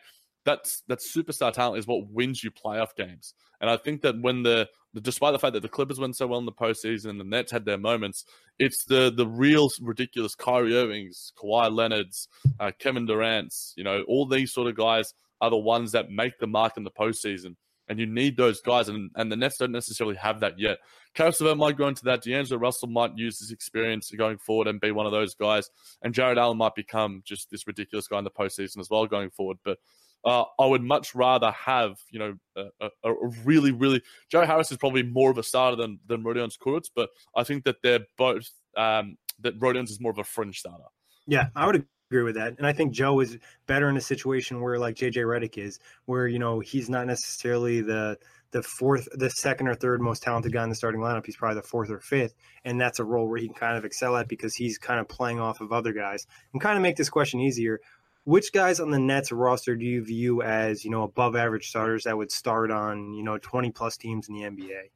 that's 0.48 0.82
that 0.88 1.00
superstar 1.00 1.52
talent 1.52 1.78
is 1.78 1.88
what 1.88 2.10
wins 2.10 2.44
you 2.44 2.52
playoff 2.52 2.96
games. 2.96 3.34
And 3.60 3.70
I 3.70 3.76
think 3.76 4.02
that 4.04 4.22
when 4.22 4.44
the, 4.44 4.70
despite 5.02 5.34
the 5.34 5.40
fact 5.40 5.54
that 5.54 5.62
the 5.62 5.68
Clippers 5.68 6.00
went 6.00 6.16
so 6.16 6.28
well 6.28 6.40
in 6.40 6.46
the 6.46 6.52
postseason 6.52 7.10
and 7.10 7.20
the 7.20 7.26
Nets 7.26 7.52
had 7.52 7.66
their 7.66 7.78
moments, 7.78 8.24
it's 8.58 8.86
the 8.86 9.12
the 9.12 9.28
real 9.28 9.70
ridiculous 9.82 10.36
Kyrie 10.36 10.78
Irvings, 10.78 11.34
Kawhi 11.38 11.72
Leonard's, 11.72 12.30
uh, 12.60 12.72
Kevin 12.80 13.06
Durant's, 13.06 13.74
you 13.76 13.84
know, 13.84 14.04
all 14.08 14.26
these 14.26 14.54
sort 14.54 14.68
of 14.68 14.76
guys 14.76 15.14
are 15.42 15.50
the 15.50 15.58
ones 15.58 15.92
that 15.92 16.10
make 16.10 16.40
the 16.40 16.48
mark 16.48 16.78
in 16.78 16.84
the 16.84 16.92
postseason. 16.92 17.56
And 17.90 18.00
you 18.00 18.06
need 18.06 18.36
those 18.36 18.60
guys, 18.60 18.90
and, 18.90 19.10
and 19.16 19.32
the 19.32 19.38
Nets 19.38 19.60
don't 19.60 19.72
necessarily 19.72 20.18
have 20.18 20.42
that 20.42 20.60
yet. 20.60 20.80
Caris 21.14 21.40
LeVert 21.40 21.58
might 21.58 21.78
go 21.78 21.88
into 21.88 22.04
that. 22.04 22.22
D'Angelo 22.22 22.60
Russell 22.60 22.90
might 22.90 23.18
use 23.18 23.40
his 23.40 23.52
experience 23.52 24.12
going 24.12 24.38
forward 24.40 24.68
and 24.68 24.82
be 24.82 24.92
one 24.92 25.06
of 25.06 25.14
those 25.14 25.36
guys. 25.36 25.70
And 26.02 26.14
Jarrett 26.14 26.38
Allen 26.38 26.58
might 26.58 26.76
become 26.76 27.22
just 27.26 27.50
this 27.50 27.66
ridiculous 27.66 28.10
guy 28.10 28.18
in 28.18 28.26
the 28.26 28.30
postseason 28.30 28.80
as 28.80 28.90
well 28.90 29.08
going 29.08 29.30
forward. 29.30 29.58
But 29.64 29.78
uh, 30.26 30.44
I 30.60 30.66
would 30.66 30.84
much 30.84 31.16
rather 31.16 31.52
have, 31.52 31.98
you 32.10 32.20
know, 32.20 32.36
a, 32.58 32.66
a, 32.82 32.90
a, 33.12 33.28
really, 33.46 33.72
really. 33.72 34.02
Joe 34.30 34.46
Harris 34.46 34.72
is 34.72 34.78
probably 34.78 35.04
more 35.04 35.32
of 35.32 35.38
a 35.38 35.44
starter 35.44 35.78
than 35.78 36.00
than 36.08 36.24
Rodions 36.24 36.58
Kurucs, 36.58 36.90
but 36.94 37.10
I 37.36 37.44
think 37.44 37.64
that 37.64 37.78
they're 37.82 38.06
both 38.18 38.50
um, 38.76 39.18
that 39.40 39.58
Rodions 39.60 39.90
is 39.90 40.02
more 40.02 40.12
of 40.12 40.18
a 40.18 40.24
fringe 40.24 40.60
starter. 40.60 40.84
Yeah, 41.28 41.48
I 41.56 41.66
would 41.66 41.86
agree 42.10 42.24
with 42.24 42.36
that. 42.36 42.56
And 42.58 42.66
I 42.66 42.74
think 42.74 42.94
Joe 42.94 43.20
is 43.20 43.38
better 43.66 43.90
in 43.90 43.98
a 43.98 44.02
situation 44.02 44.62
where 44.62 44.80
like 44.80 44.96
JJ 44.96 45.18
Redick 45.18 45.58
is, 45.58 45.80
where 46.06 46.28
you 46.28 46.40
know 46.40 46.60
he's 46.60 46.90
not 46.90 47.08
necessarily 47.08 47.82
the 47.82 48.18
the 48.52 48.64
fourth, 48.64 49.10
the 49.14 49.30
second 49.30 49.68
or 49.68 49.76
third 49.76 50.02
most 50.02 50.24
talented 50.24 50.54
guy 50.54 50.64
in 50.64 50.70
the 50.70 50.76
starting 50.76 51.02
lineup. 51.02 51.26
He's 51.26 51.36
probably 51.36 51.56
the 51.56 51.68
fourth 51.68 51.90
or 51.90 52.00
fifth, 52.00 52.34
and 52.64 52.80
that's 52.80 53.00
a 53.00 53.04
role 53.04 53.28
where 53.28 53.40
he 53.40 53.48
can 53.48 53.56
kind 53.56 53.78
of 53.78 53.86
excel 53.86 54.16
at 54.16 54.28
because 54.28 54.56
he's 54.56 54.78
kind 54.78 55.00
of 55.00 55.08
playing 55.08 55.40
off 55.40 55.62
of 55.62 55.72
other 55.72 55.94
guys. 55.94 56.26
And 56.54 56.62
kind 56.62 56.78
of 56.78 56.82
make 56.82 56.96
this 56.96 57.10
question 57.10 57.40
easier. 57.42 57.82
Which 58.24 58.52
guys 58.52 58.82
on 58.82 58.92
the 58.92 59.00
Nets 59.00 59.32
roster 59.32 59.78
do 59.78 59.86
you 59.86 60.04
view 60.04 60.42
as 60.42 60.84
you 60.84 60.92
know 60.92 61.04
above 61.04 61.36
average 61.36 61.70
starters 61.70 62.04
that 62.04 62.18
would 62.18 62.32
start 62.32 62.72
on 62.72 63.14
you 63.14 63.24
know 63.24 63.38
twenty 63.38 63.72
plus 63.72 63.98
teams 63.98 64.30
in 64.30 64.36
the 64.36 64.42
NBA? 64.42 64.90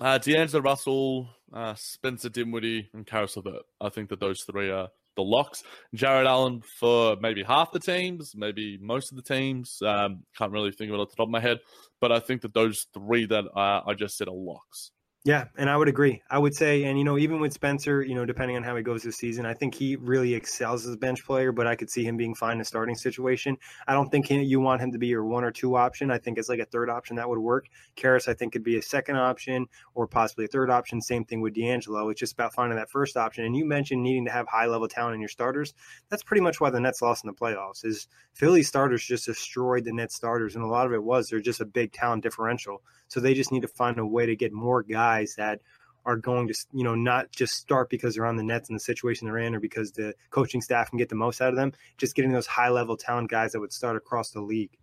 Uh, 0.00 0.18
D'Angelo 0.18 0.60
Russell, 0.60 1.28
uh, 1.52 1.74
Spencer 1.74 2.28
Dinwiddie, 2.28 2.90
and 2.92 3.06
Caris 3.06 3.36
LeVert. 3.36 3.62
I 3.80 3.90
think 3.90 4.08
that 4.08 4.18
those 4.18 4.42
three 4.42 4.68
are 4.68 4.88
the 5.16 5.22
locks. 5.22 5.62
Jarrett 5.94 6.26
Allen 6.26 6.62
for 6.78 7.16
maybe 7.20 7.42
half 7.42 7.72
the 7.72 7.80
teams, 7.80 8.34
maybe 8.36 8.78
most 8.80 9.12
of 9.12 9.16
the 9.16 9.22
teams. 9.22 9.80
Um, 9.82 10.24
can't 10.36 10.52
really 10.52 10.72
think 10.72 10.90
of 10.90 10.94
it 10.94 11.00
off 11.00 11.10
the 11.10 11.16
top 11.16 11.28
of 11.28 11.30
my 11.30 11.40
head, 11.40 11.58
but 12.00 12.12
I 12.12 12.20
think 12.20 12.42
that 12.42 12.54
those 12.54 12.86
three 12.94 13.26
that 13.26 13.44
uh, 13.56 13.82
I 13.86 13.94
just 13.94 14.16
said 14.16 14.28
are 14.28 14.34
locks. 14.34 14.90
Yeah, 15.26 15.46
and 15.56 15.70
I 15.70 15.76
would 15.78 15.88
agree. 15.88 16.22
I 16.28 16.36
would 16.38 16.54
say, 16.54 16.84
and 16.84 16.98
you 16.98 17.04
know, 17.04 17.16
even 17.16 17.40
with 17.40 17.54
Spencer, 17.54 18.02
you 18.02 18.14
know, 18.14 18.26
depending 18.26 18.58
on 18.58 18.62
how 18.62 18.76
he 18.76 18.82
goes 18.82 19.02
this 19.02 19.16
season, 19.16 19.46
I 19.46 19.54
think 19.54 19.74
he 19.74 19.96
really 19.96 20.34
excels 20.34 20.86
as 20.86 20.92
a 20.92 20.98
bench 20.98 21.24
player. 21.24 21.50
But 21.50 21.66
I 21.66 21.76
could 21.76 21.88
see 21.88 22.04
him 22.04 22.18
being 22.18 22.34
fine 22.34 22.56
in 22.56 22.60
a 22.60 22.64
starting 22.66 22.94
situation. 22.94 23.56
I 23.88 23.94
don't 23.94 24.10
think 24.10 24.26
he, 24.26 24.42
you 24.42 24.60
want 24.60 24.82
him 24.82 24.92
to 24.92 24.98
be 24.98 25.06
your 25.06 25.24
one 25.24 25.42
or 25.42 25.50
two 25.50 25.76
option. 25.76 26.10
I 26.10 26.18
think 26.18 26.36
it's 26.36 26.50
like 26.50 26.58
a 26.58 26.66
third 26.66 26.90
option 26.90 27.16
that 27.16 27.26
would 27.26 27.38
work. 27.38 27.68
Caris, 27.96 28.28
I 28.28 28.34
think, 28.34 28.52
could 28.52 28.62
be 28.62 28.76
a 28.76 28.82
second 28.82 29.16
option 29.16 29.66
or 29.94 30.06
possibly 30.06 30.44
a 30.44 30.48
third 30.48 30.68
option. 30.68 31.00
Same 31.00 31.24
thing 31.24 31.40
with 31.40 31.54
D'Angelo. 31.54 32.10
It's 32.10 32.20
just 32.20 32.34
about 32.34 32.52
finding 32.52 32.76
that 32.76 32.90
first 32.90 33.16
option. 33.16 33.46
And 33.46 33.56
you 33.56 33.64
mentioned 33.64 34.02
needing 34.02 34.26
to 34.26 34.30
have 34.30 34.46
high 34.46 34.66
level 34.66 34.88
talent 34.88 35.14
in 35.14 35.20
your 35.22 35.30
starters. 35.30 35.72
That's 36.10 36.22
pretty 36.22 36.42
much 36.42 36.60
why 36.60 36.68
the 36.68 36.80
Nets 36.80 37.00
lost 37.00 37.24
in 37.24 37.28
the 37.28 37.34
playoffs. 37.34 37.82
Is 37.86 38.08
Philly 38.34 38.62
starters 38.62 39.02
just 39.02 39.24
destroyed 39.24 39.86
the 39.86 39.92
Nets 39.94 40.16
starters, 40.16 40.54
and 40.54 40.62
a 40.62 40.68
lot 40.68 40.84
of 40.84 40.92
it 40.92 41.02
was 41.02 41.28
they're 41.28 41.40
just 41.40 41.62
a 41.62 41.64
big 41.64 41.92
talent 41.92 42.22
differential. 42.22 42.82
So 43.08 43.20
they 43.20 43.32
just 43.32 43.52
need 43.52 43.62
to 43.62 43.68
find 43.68 43.98
a 43.98 44.04
way 44.06 44.26
to 44.26 44.36
get 44.36 44.52
more 44.52 44.82
guys 44.82 45.13
guys 45.14 45.34
that 45.36 45.60
are 46.06 46.16
going 46.16 46.48
to, 46.48 46.54
you 46.72 46.84
know, 46.84 46.94
not 46.94 47.30
just 47.30 47.54
start 47.54 47.88
because 47.88 48.14
they're 48.14 48.26
on 48.26 48.36
the 48.36 48.42
Nets 48.42 48.68
in 48.68 48.74
the 48.74 48.80
situation 48.80 49.26
they're 49.26 49.38
in 49.38 49.54
or 49.54 49.60
because 49.60 49.92
the 49.92 50.14
coaching 50.30 50.60
staff 50.60 50.90
can 50.90 50.98
get 50.98 51.08
the 51.08 51.14
most 51.14 51.40
out 51.40 51.48
of 51.48 51.56
them, 51.56 51.72
just 51.96 52.14
getting 52.14 52.32
those 52.32 52.46
high 52.46 52.68
level 52.68 52.96
talent 52.96 53.30
guys 53.30 53.52
that 53.52 53.60
would 53.60 53.72
start 53.72 53.96
across 53.96 54.30
the 54.30 54.40
league. 54.40 54.76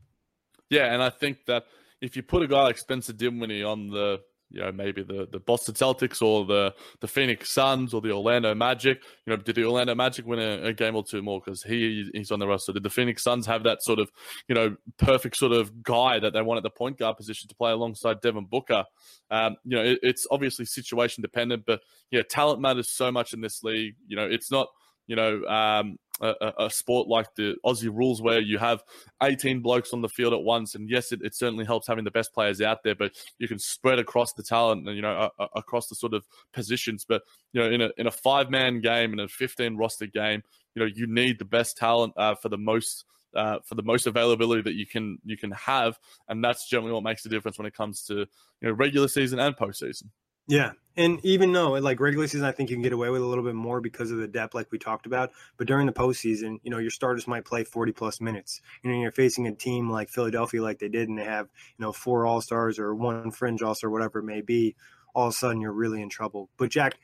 Yeah, 0.69 0.93
and 0.93 1.03
I 1.03 1.09
think 1.09 1.45
that 1.45 1.65
if 2.01 2.15
you 2.15 2.23
put 2.23 2.41
a 2.41 2.47
guy 2.47 2.63
like 2.63 2.77
Spencer 2.77 3.13
Dinwiddie 3.13 3.63
on 3.63 3.89
the 3.89 4.21
you 4.51 4.61
know, 4.61 4.71
maybe 4.71 5.03
the, 5.03 5.27
the 5.31 5.39
Boston 5.39 5.75
Celtics 5.75 6.21
or 6.21 6.45
the, 6.45 6.73
the 6.99 7.07
Phoenix 7.07 7.51
Suns 7.51 7.93
or 7.93 8.01
the 8.01 8.11
Orlando 8.11 8.53
Magic. 8.53 9.01
You 9.25 9.31
know, 9.31 9.37
did 9.37 9.55
the 9.55 9.65
Orlando 9.65 9.95
Magic 9.95 10.25
win 10.25 10.39
a, 10.39 10.67
a 10.67 10.73
game 10.73 10.95
or 10.95 11.03
two 11.03 11.21
more 11.21 11.41
because 11.43 11.63
he 11.63 12.09
he's 12.13 12.31
on 12.31 12.39
the 12.39 12.47
roster? 12.47 12.73
Did 12.73 12.83
the 12.83 12.89
Phoenix 12.89 13.23
Suns 13.23 13.45
have 13.45 13.63
that 13.63 13.83
sort 13.83 13.99
of, 13.99 14.11
you 14.47 14.55
know, 14.55 14.75
perfect 14.97 15.37
sort 15.37 15.51
of 15.51 15.83
guy 15.83 16.19
that 16.19 16.33
they 16.33 16.41
want 16.41 16.57
at 16.57 16.63
the 16.63 16.69
point 16.69 16.97
guard 16.97 17.17
position 17.17 17.47
to 17.49 17.55
play 17.55 17.71
alongside 17.71 18.21
Devin 18.21 18.45
Booker? 18.45 18.83
Um, 19.29 19.55
you 19.63 19.77
know, 19.77 19.83
it, 19.83 19.99
it's 20.03 20.27
obviously 20.29 20.65
situation 20.65 21.21
dependent, 21.21 21.63
but 21.65 21.81
yeah, 22.11 22.21
talent 22.29 22.61
matters 22.61 22.89
so 22.89 23.11
much 23.11 23.33
in 23.33 23.41
this 23.41 23.63
league. 23.63 23.95
You 24.07 24.15
know, 24.17 24.25
it's 24.25 24.51
not 24.51 24.67
you 25.07 25.15
know, 25.17 25.43
um, 25.45 25.97
a, 26.21 26.53
a, 26.65 26.69
sport 26.69 27.07
like 27.07 27.33
the 27.35 27.55
Aussie 27.65 27.89
rules 27.91 28.21
where 28.21 28.39
you 28.39 28.57
have 28.57 28.83
18 29.21 29.61
blokes 29.61 29.93
on 29.93 30.01
the 30.01 30.09
field 30.09 30.33
at 30.33 30.41
once. 30.41 30.75
And 30.75 30.89
yes, 30.89 31.11
it, 31.11 31.21
it 31.23 31.35
certainly 31.35 31.65
helps 31.65 31.87
having 31.87 32.03
the 32.03 32.11
best 32.11 32.33
players 32.33 32.61
out 32.61 32.83
there, 32.83 32.95
but 32.95 33.13
you 33.39 33.47
can 33.47 33.59
spread 33.59 33.99
across 33.99 34.33
the 34.33 34.43
talent 34.43 34.87
and, 34.87 34.95
you 34.95 35.01
know, 35.01 35.29
uh, 35.39 35.47
across 35.55 35.87
the 35.87 35.95
sort 35.95 36.13
of 36.13 36.25
positions. 36.53 37.05
But, 37.07 37.23
you 37.53 37.61
know, 37.61 37.69
in 37.69 37.81
a, 37.81 37.89
in 37.97 38.07
a 38.07 38.11
five 38.11 38.49
man 38.49 38.81
game, 38.81 39.13
in 39.13 39.19
a 39.19 39.27
15 39.27 39.75
roster 39.75 40.05
game, 40.05 40.43
you 40.75 40.81
know, 40.81 40.89
you 40.93 41.07
need 41.07 41.39
the 41.39 41.45
best 41.45 41.77
talent 41.77 42.13
uh, 42.17 42.35
for 42.35 42.49
the 42.49 42.57
most. 42.57 43.05
Uh, 43.33 43.59
for 43.63 43.75
the 43.75 43.83
most 43.83 44.07
availability 44.07 44.61
that 44.61 44.73
you 44.73 44.85
can 44.85 45.17
you 45.23 45.37
can 45.37 45.51
have, 45.51 45.97
and 46.27 46.43
that's 46.43 46.67
generally 46.67 46.91
what 46.91 47.01
makes 47.01 47.23
the 47.23 47.29
difference 47.29 47.57
when 47.57 47.65
it 47.65 47.73
comes 47.73 48.03
to 48.03 48.15
you 48.15 48.27
know 48.63 48.71
regular 48.73 49.07
season 49.07 49.39
and 49.39 49.55
postseason. 49.55 50.09
Yeah. 50.51 50.71
And 50.97 51.23
even 51.23 51.53
though 51.53 51.71
like 51.71 52.01
regular 52.01 52.27
season, 52.27 52.45
I 52.45 52.51
think 52.51 52.69
you 52.69 52.75
can 52.75 52.83
get 52.83 52.91
away 52.91 53.09
with 53.09 53.21
a 53.21 53.25
little 53.25 53.45
bit 53.45 53.55
more 53.55 53.79
because 53.79 54.11
of 54.11 54.17
the 54.17 54.27
depth, 54.27 54.53
like 54.53 54.69
we 54.69 54.77
talked 54.77 55.05
about. 55.05 55.31
But 55.55 55.65
during 55.65 55.87
the 55.87 55.93
postseason, 55.93 56.59
you 56.63 56.69
know, 56.69 56.77
your 56.77 56.91
starters 56.91 57.25
might 57.25 57.45
play 57.45 57.63
40 57.63 57.93
plus 57.93 58.19
minutes. 58.19 58.59
You 58.83 58.91
know, 58.91 58.99
you're 58.99 59.13
facing 59.13 59.47
a 59.47 59.55
team 59.55 59.89
like 59.89 60.09
Philadelphia, 60.09 60.61
like 60.61 60.79
they 60.79 60.89
did, 60.89 61.07
and 61.07 61.17
they 61.17 61.23
have, 61.23 61.47
you 61.77 61.85
know, 61.85 61.93
four 61.93 62.25
All 62.25 62.41
Stars 62.41 62.79
or 62.79 62.93
one 62.93 63.31
fringe 63.31 63.61
All 63.61 63.73
Star, 63.73 63.89
whatever 63.89 64.19
it 64.19 64.23
may 64.23 64.41
be. 64.41 64.75
All 65.15 65.27
of 65.27 65.33
a 65.33 65.37
sudden, 65.37 65.61
you're 65.61 65.71
really 65.71 66.01
in 66.01 66.09
trouble. 66.09 66.49
But 66.57 66.69
Jack, 66.69 66.99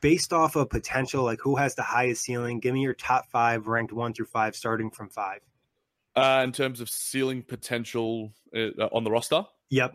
based 0.00 0.32
off 0.32 0.56
of 0.56 0.68
potential, 0.68 1.22
like 1.22 1.38
who 1.40 1.54
has 1.54 1.76
the 1.76 1.82
highest 1.82 2.22
ceiling, 2.22 2.58
give 2.58 2.74
me 2.74 2.82
your 2.82 2.94
top 2.94 3.30
five 3.30 3.68
ranked 3.68 3.92
one 3.92 4.12
through 4.14 4.26
five, 4.26 4.56
starting 4.56 4.90
from 4.90 5.08
five. 5.08 5.40
Uh, 6.16 6.42
in 6.42 6.50
terms 6.50 6.80
of 6.80 6.90
ceiling 6.90 7.44
potential 7.44 8.32
uh, 8.52 8.88
on 8.90 9.04
the 9.04 9.12
roster? 9.12 9.44
Yep. 9.68 9.94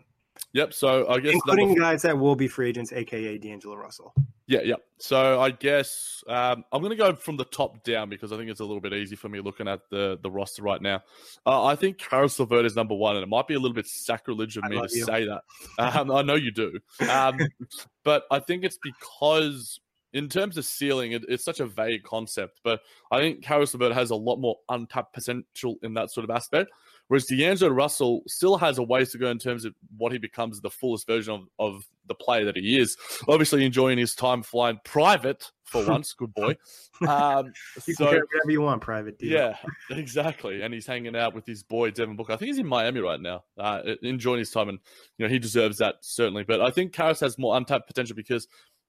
Yep. 0.52 0.74
So 0.74 1.08
I 1.08 1.20
guess 1.20 1.34
including 1.34 1.68
number... 1.68 1.80
guys 1.80 2.02
that 2.02 2.18
will 2.18 2.36
be 2.36 2.48
free 2.48 2.68
agents, 2.68 2.92
aka 2.92 3.38
D'Angelo 3.38 3.76
Russell. 3.76 4.14
Yeah, 4.46 4.60
yeah. 4.64 4.76
So 4.98 5.40
I 5.40 5.50
guess 5.50 6.22
um, 6.28 6.64
I'm 6.72 6.80
going 6.80 6.90
to 6.90 6.96
go 6.96 7.14
from 7.14 7.36
the 7.36 7.44
top 7.44 7.82
down 7.82 8.08
because 8.08 8.32
I 8.32 8.36
think 8.36 8.48
it's 8.48 8.60
a 8.60 8.64
little 8.64 8.80
bit 8.80 8.92
easy 8.92 9.16
for 9.16 9.28
me 9.28 9.40
looking 9.40 9.66
at 9.68 9.80
the 9.90 10.18
the 10.22 10.30
roster 10.30 10.62
right 10.62 10.80
now. 10.80 11.02
Uh, 11.44 11.64
I 11.64 11.76
think 11.76 11.98
Caris 11.98 12.38
LeVert 12.38 12.64
is 12.64 12.76
number 12.76 12.94
one, 12.94 13.16
and 13.16 13.22
it 13.22 13.28
might 13.28 13.48
be 13.48 13.54
a 13.54 13.58
little 13.58 13.74
bit 13.74 13.86
sacrilege 13.86 14.56
of 14.56 14.64
me 14.64 14.76
to 14.76 14.96
you. 14.96 15.04
say 15.04 15.26
that. 15.26 15.42
Um, 15.78 16.10
I 16.10 16.22
know 16.22 16.34
you 16.34 16.52
do, 16.52 16.78
um, 17.10 17.38
but 18.04 18.24
I 18.30 18.38
think 18.38 18.64
it's 18.64 18.78
because 18.82 19.80
in 20.12 20.28
terms 20.28 20.56
of 20.56 20.64
ceiling, 20.64 21.12
it, 21.12 21.24
it's 21.28 21.44
such 21.44 21.60
a 21.60 21.66
vague 21.66 22.02
concept. 22.02 22.60
But 22.64 22.80
I 23.10 23.18
think 23.18 23.42
Caris 23.42 23.74
LeVert 23.74 23.92
has 23.92 24.10
a 24.10 24.16
lot 24.16 24.36
more 24.36 24.56
untapped 24.68 25.12
potential 25.12 25.76
in 25.82 25.94
that 25.94 26.10
sort 26.10 26.24
of 26.24 26.34
aspect. 26.34 26.70
Whereas 27.08 27.26
D'Angelo 27.26 27.72
Russell 27.72 28.22
still 28.26 28.56
has 28.58 28.78
a 28.78 28.82
ways 28.82 29.12
to 29.12 29.18
go 29.18 29.30
in 29.30 29.38
terms 29.38 29.64
of 29.64 29.74
what 29.96 30.12
he 30.12 30.18
becomes 30.18 30.60
the 30.60 30.70
fullest 30.70 31.06
version 31.06 31.34
of, 31.34 31.48
of 31.58 31.84
the 32.08 32.14
player 32.14 32.44
that 32.44 32.56
he 32.56 32.78
is. 32.78 32.96
Obviously, 33.28 33.64
enjoying 33.64 33.98
his 33.98 34.14
time 34.14 34.42
flying 34.42 34.80
private 34.84 35.50
for 35.64 35.86
once. 35.88 36.12
Good 36.12 36.34
boy. 36.34 36.56
Um, 37.06 37.52
you 37.86 37.92
so, 37.92 38.06
can 38.06 38.22
whatever 38.22 38.50
you 38.50 38.62
want, 38.62 38.80
private. 38.80 39.18
Deal. 39.18 39.30
Yeah, 39.30 39.56
exactly. 39.90 40.62
And 40.62 40.72
he's 40.72 40.86
hanging 40.86 41.14
out 41.14 41.34
with 41.34 41.44
his 41.44 41.62
boy 41.62 41.90
Devin 41.90 42.16
Booker. 42.16 42.32
I 42.32 42.36
think 42.36 42.46
he's 42.46 42.58
in 42.58 42.66
Miami 42.66 43.00
right 43.00 43.20
now, 43.20 43.44
uh, 43.58 43.82
enjoying 44.00 44.38
his 44.38 44.50
time, 44.50 44.70
and 44.70 44.78
you 45.18 45.26
know 45.26 45.30
he 45.30 45.38
deserves 45.38 45.76
that 45.76 45.96
certainly. 46.00 46.42
But 46.42 46.62
I 46.62 46.70
think 46.70 46.94
Caris 46.94 47.20
has 47.20 47.36
more 47.36 47.54
untapped 47.54 47.86
potential 47.86 48.16
because, 48.16 48.48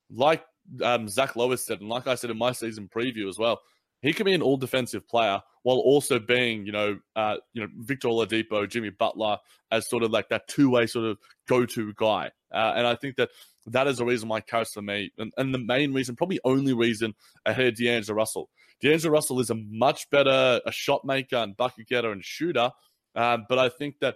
like 0.10 0.46
um, 0.82 1.10
Zach 1.10 1.36
Lowe 1.36 1.54
said, 1.58 1.82
and 1.82 1.90
like 1.90 2.08
I 2.08 2.16
said 2.16 2.30
in 2.30 2.38
my 2.38 2.54
season 2.54 2.88
preview 2.88 3.28
as 3.28 3.38
well, 3.38 3.60
he 4.08 4.14
can 4.14 4.26
be 4.26 4.34
an 4.34 4.42
all 4.42 4.56
defensive 4.56 5.06
player 5.06 5.42
while 5.64 5.78
also 5.80 6.18
being, 6.18 6.66
you 6.66 6.72
know, 6.72 6.98
uh, 7.18 7.36
you 7.54 7.62
know, 7.62 7.68
Victor 7.80 8.08
Oladipo, 8.08 8.68
Jimmy 8.70 8.90
Butler 8.90 9.38
as 9.70 9.90
sort 9.90 10.02
of 10.02 10.12
like 10.12 10.30
that 10.30 10.48
two 10.48 10.70
way 10.70 10.88
sort 10.88 11.06
of 11.06 11.18
go 11.46 11.66
to 11.66 11.94
guy. 11.96 12.32
Uh, 12.54 12.74
and 12.78 12.88
I 12.88 12.96
think 12.96 13.18
that 13.18 13.32
that 13.66 13.86
is 13.86 13.98
the 13.98 14.06
reason 14.06 14.30
why 14.30 14.40
Caris 14.40 14.72
for 14.72 14.82
me, 14.82 15.12
and, 15.18 15.34
and, 15.36 15.54
the 15.54 15.60
main 15.60 15.94
reason, 15.94 16.16
probably 16.16 16.40
only 16.46 16.72
reason 16.72 17.14
ahead 17.46 17.68
of 17.68 17.76
D'Angelo 17.76 18.16
Russell. 18.16 18.50
D'Angelo 18.82 19.12
Russell 19.12 19.42
is 19.42 19.50
a 19.50 19.56
much 19.56 20.10
better 20.10 20.62
a 20.66 20.72
shot 20.72 21.04
maker 21.04 21.36
and 21.36 21.58
bucket 21.58 21.88
getter 21.88 22.14
and 22.14 22.24
shooter, 22.24 22.72
um, 23.16 23.46
but 23.50 23.60
I 23.60 23.68
think 23.68 24.00
that 24.00 24.16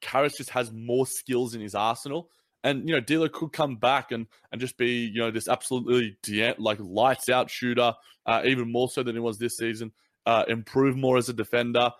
Caris 0.00 0.36
just 0.36 0.50
has 0.50 0.70
more 0.70 1.08
skills 1.08 1.56
in 1.56 1.60
his 1.60 1.74
arsenal 1.74 2.30
and 2.64 2.88
you 2.88 2.94
know, 2.94 3.00
D'Lo 3.00 3.28
could 3.28 3.52
come 3.52 3.76
back 3.76 4.12
and 4.12 4.26
and 4.52 4.60
just 4.60 4.76
be 4.76 5.10
you 5.12 5.20
know 5.20 5.30
this 5.30 5.48
absolutely 5.48 6.16
like 6.58 6.78
lights 6.80 7.28
out 7.28 7.50
shooter, 7.50 7.94
uh, 8.26 8.42
even 8.44 8.70
more 8.70 8.88
so 8.88 9.02
than 9.02 9.14
he 9.14 9.20
was 9.20 9.38
this 9.38 9.56
season. 9.56 9.92
Uh, 10.26 10.44
improve 10.48 10.96
more 10.96 11.16
as 11.16 11.28
a 11.28 11.32
defender, 11.32 11.90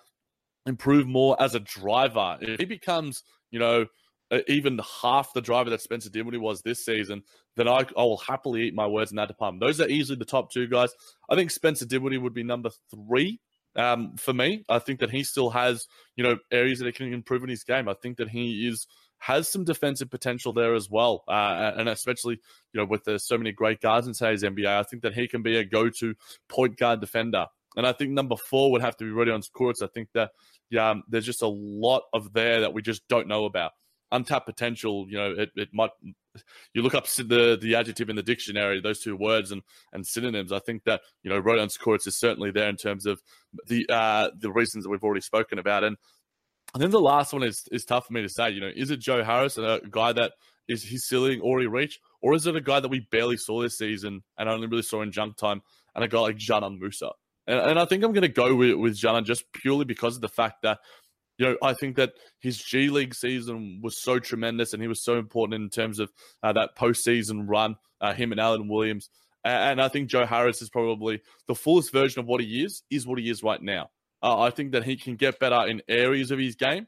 improve 0.67 1.07
more 1.07 1.41
as 1.41 1.55
a 1.55 1.61
driver. 1.61 2.37
If 2.41 2.59
he 2.61 2.67
becomes 2.67 3.23
you 3.51 3.59
know 3.59 3.87
even 4.47 4.79
half 5.01 5.33
the 5.33 5.41
driver 5.41 5.71
that 5.71 5.81
Spencer 5.81 6.11
Dinwiddie 6.11 6.39
was 6.39 6.61
this 6.61 6.85
season, 6.85 7.23
then 7.57 7.67
I, 7.67 7.87
I 7.97 8.03
will 8.03 8.19
happily 8.19 8.65
eat 8.65 8.75
my 8.75 8.87
words 8.87 9.11
in 9.11 9.17
that 9.17 9.29
department. 9.29 9.63
Those 9.63 9.81
are 9.81 9.89
easily 9.89 10.19
the 10.19 10.25
top 10.25 10.53
two 10.53 10.67
guys. 10.67 10.91
I 11.31 11.35
think 11.35 11.51
Spencer 11.51 11.87
Dinwiddie 11.87 12.19
would 12.19 12.35
be 12.35 12.43
number 12.43 12.71
three 12.91 13.41
um, 13.77 14.17
for 14.17 14.35
me. 14.35 14.65
I 14.69 14.81
think 14.81 15.01
that 15.01 15.11
he 15.11 15.25
still 15.25 15.51
has, 15.51 15.87
you 16.17 16.25
know, 16.25 16.37
areas 16.51 16.81
that 16.81 16.87
he 16.87 16.93
can 16.93 17.13
improve 17.13 17.43
in 17.43 17.49
his 17.49 17.65
game. 17.65 17.89
I 17.89 17.95
think 17.95 18.19
that 18.19 18.29
he 18.29 18.69
is 18.69 18.87
has 19.19 19.49
some 19.49 19.65
defensive 19.65 20.11
potential 20.11 20.53
there 20.53 20.75
as 20.75 20.89
well. 20.89 21.25
Uh, 21.29 21.73
and 21.77 21.89
especially, 21.89 22.39
you 22.73 22.81
know, 22.81 22.85
with 22.85 23.05
the, 23.05 23.19
so 23.19 23.37
many 23.37 23.53
great 23.53 23.81
guards 23.81 24.07
in 24.07 24.13
today's 24.13 24.43
NBA, 24.43 24.67
I 24.67 24.83
think 24.83 25.03
that 25.03 25.15
he 25.15 25.29
can 25.29 25.43
be 25.43 25.57
a 25.57 25.65
go 25.65 25.91
to 25.91 26.15
point 26.49 26.77
guard 26.77 27.01
defender. 27.01 27.47
And 27.77 27.87
I 27.87 27.93
think 27.93 28.11
number 28.11 28.37
four 28.37 28.73
would 28.73 28.81
have 28.81 28.97
to 28.97 29.05
be 29.05 29.11
Rodion 29.11 29.45
Kurucs. 29.53 29.83
I 29.83 29.89
think 29.89 30.09
that 30.15 30.31
yeah, 30.71 30.91
um, 30.91 31.03
there's 31.09 31.27
just 31.27 31.43
a 31.43 31.49
lot 31.49 32.03
of 32.13 32.33
there 32.33 32.61
that 32.61 32.73
we 32.73 32.83
just 32.83 33.07
don't 33.09 33.29
know 33.29 33.45
about. 33.45 33.73
Untapped 34.11 34.47
potential, 34.47 35.07
you 35.09 35.19
know, 35.19 35.33
it, 35.33 35.51
it 35.55 35.69
might. 35.73 35.91
You 36.73 36.83
look 36.83 36.95
up 36.95 37.07
the 37.09 37.59
the 37.61 37.75
adjective 37.75 38.09
in 38.09 38.17
the 38.17 38.23
dictionary, 38.23 38.81
those 38.81 39.01
two 39.01 39.17
words 39.17 39.51
and 39.51 39.63
and 39.93 40.07
synonyms. 40.07 40.53
I 40.53 40.61
think 40.61 40.85
that 40.85 41.03
you 41.23 41.31
know 41.31 41.41
Rodion 41.43 41.77
Kurucs 41.79 42.07
is 42.07 42.17
certainly 42.17 42.51
there 42.51 42.69
in 42.69 42.77
terms 42.77 43.07
of 43.07 43.21
the 43.67 43.87
uh, 43.89 44.31
the 44.39 44.51
reasons 44.51 44.85
that 44.85 44.91
we've 44.91 45.03
already 45.03 45.21
spoken 45.21 45.59
about. 45.59 45.85
And 45.85 45.97
and 46.75 46.83
then 46.83 46.91
the 46.91 47.01
last 47.01 47.33
one 47.33 47.43
is 47.43 47.67
is 47.73 47.85
tough 47.85 48.07
for 48.07 48.13
me 48.13 48.23
to 48.23 48.29
say. 48.29 48.51
You 48.51 48.61
know, 48.61 48.71
is 48.75 48.91
it 48.91 49.01
Joe 49.01 49.23
Harris, 49.25 49.59
a 49.59 49.81
guy 49.91 50.13
that 50.13 50.33
is 50.69 50.85
his 50.85 51.07
ceiling 51.09 51.41
already 51.41 51.67
reached, 51.67 52.01
or 52.21 52.35
is 52.35 52.47
it 52.47 52.57
a 52.57 52.61
guy 52.61 52.81
that 52.81 52.89
we 52.89 53.07
barely 53.11 53.37
saw 53.37 53.63
this 53.63 53.79
season 53.79 54.23
and 54.37 54.49
only 54.49 54.67
really 54.67 54.83
saw 54.83 55.03
in 55.03 55.13
junk 55.13 55.37
time, 55.37 55.63
and 55.95 56.05
a 56.05 56.09
guy 56.09 56.21
like 56.21 56.37
Dzanan 56.37 56.79
Musa? 56.79 57.11
And, 57.47 57.59
and 57.61 57.79
I 57.79 57.87
think 57.87 58.05
I'm 58.05 58.13
going 58.13 58.23
to 58.23 58.29
go 58.29 58.55
with 58.55 58.75
with 58.75 58.99
Dzanan 58.99 59.25
just 59.25 59.51
purely 59.53 59.85
because 59.85 60.17
of 60.17 60.23
the 60.23 60.29
fact 60.29 60.63
that 60.63 60.79
you 61.39 61.47
know, 61.47 61.57
I 61.63 61.73
think 61.73 61.97
that 61.97 62.13
his 62.41 62.59
G 62.59 62.91
League 62.91 63.15
season 63.15 63.81
was 63.83 64.03
so 64.03 64.19
tremendous 64.19 64.73
and 64.73 64.83
he 64.83 64.89
was 64.89 65.03
so 65.03 65.19
important 65.19 65.63
in 65.63 65.71
terms 65.71 66.01
of 66.01 66.13
uh, 66.43 66.53
that 66.53 66.77
postseason 66.77 67.45
run, 67.47 67.77
uh, 68.01 68.13
him 68.13 68.33
and 68.33 68.41
Alan 68.41 68.69
Williams. 68.69 69.09
And 69.45 69.81
I 69.81 69.89
think 69.89 70.11
Joe 70.11 70.27
Harris 70.27 70.61
is 70.61 70.69
probably 70.69 71.23
the 71.47 71.55
fullest 71.55 71.93
version 71.93 72.21
of 72.21 72.27
what 72.27 72.41
he 72.41 72.65
is, 72.65 72.83
is 72.91 73.07
what 73.07 73.21
he 73.21 73.31
is 73.31 73.43
right 73.43 73.63
now. 73.63 73.89
Uh, 74.23 74.41
I 74.41 74.51
think 74.51 74.73
that 74.73 74.85
he 74.85 74.97
can 74.97 75.17
get 75.17 75.39
better 75.39 75.67
in 75.67 75.83
areas 75.89 76.31
of 76.31 76.39
his 76.39 76.57
game. 76.57 76.87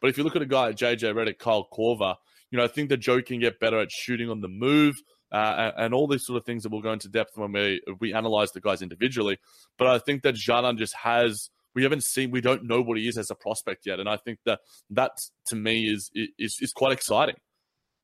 But 0.00 0.10
if 0.10 0.18
you 0.18 0.24
look 0.24 0.36
at 0.36 0.42
a 0.42 0.46
guy 0.46 0.66
like 0.66 0.76
JJ 0.76 1.14
Redick, 1.14 1.38
Kyle 1.38 1.68
Korver, 1.72 2.16
you 2.50 2.58
know, 2.58 2.64
I 2.64 2.68
think 2.68 2.88
that 2.90 2.98
Joe 2.98 3.22
can 3.22 3.38
get 3.40 3.60
better 3.60 3.78
at 3.78 3.90
shooting 3.92 4.28
on 4.28 4.40
the 4.40 4.48
move 4.48 4.96
uh, 5.32 5.70
and, 5.78 5.94
all 5.94 6.06
these 6.06 6.26
sort 6.26 6.36
of 6.36 6.44
things 6.44 6.62
that 6.62 6.70
we'll 6.70 6.82
go 6.82 6.92
into 6.92 7.08
depth 7.08 7.38
when 7.38 7.52
we 7.52 7.80
we 8.00 8.12
analyze 8.12 8.52
the 8.52 8.60
guys 8.60 8.82
individually. 8.82 9.38
But 9.78 9.86
I 9.86 9.98
think 9.98 10.22
that 10.22 10.34
Dzanan 10.34 10.76
just 10.76 10.94
has 10.96 11.48
we 11.74 11.84
haven't 11.84 12.04
seen 12.04 12.30
we 12.30 12.42
don't 12.42 12.64
know 12.64 12.82
what 12.82 12.98
he 12.98 13.08
is 13.08 13.16
as 13.16 13.30
a 13.30 13.34
prospect 13.34 13.86
yet, 13.86 13.98
and 13.98 14.08
I 14.08 14.18
think 14.18 14.40
that 14.44 14.60
that 14.90 15.22
to 15.46 15.56
me 15.56 15.88
is 15.88 16.10
is 16.14 16.58
is 16.60 16.72
quite 16.72 16.92
exciting. 16.92 17.36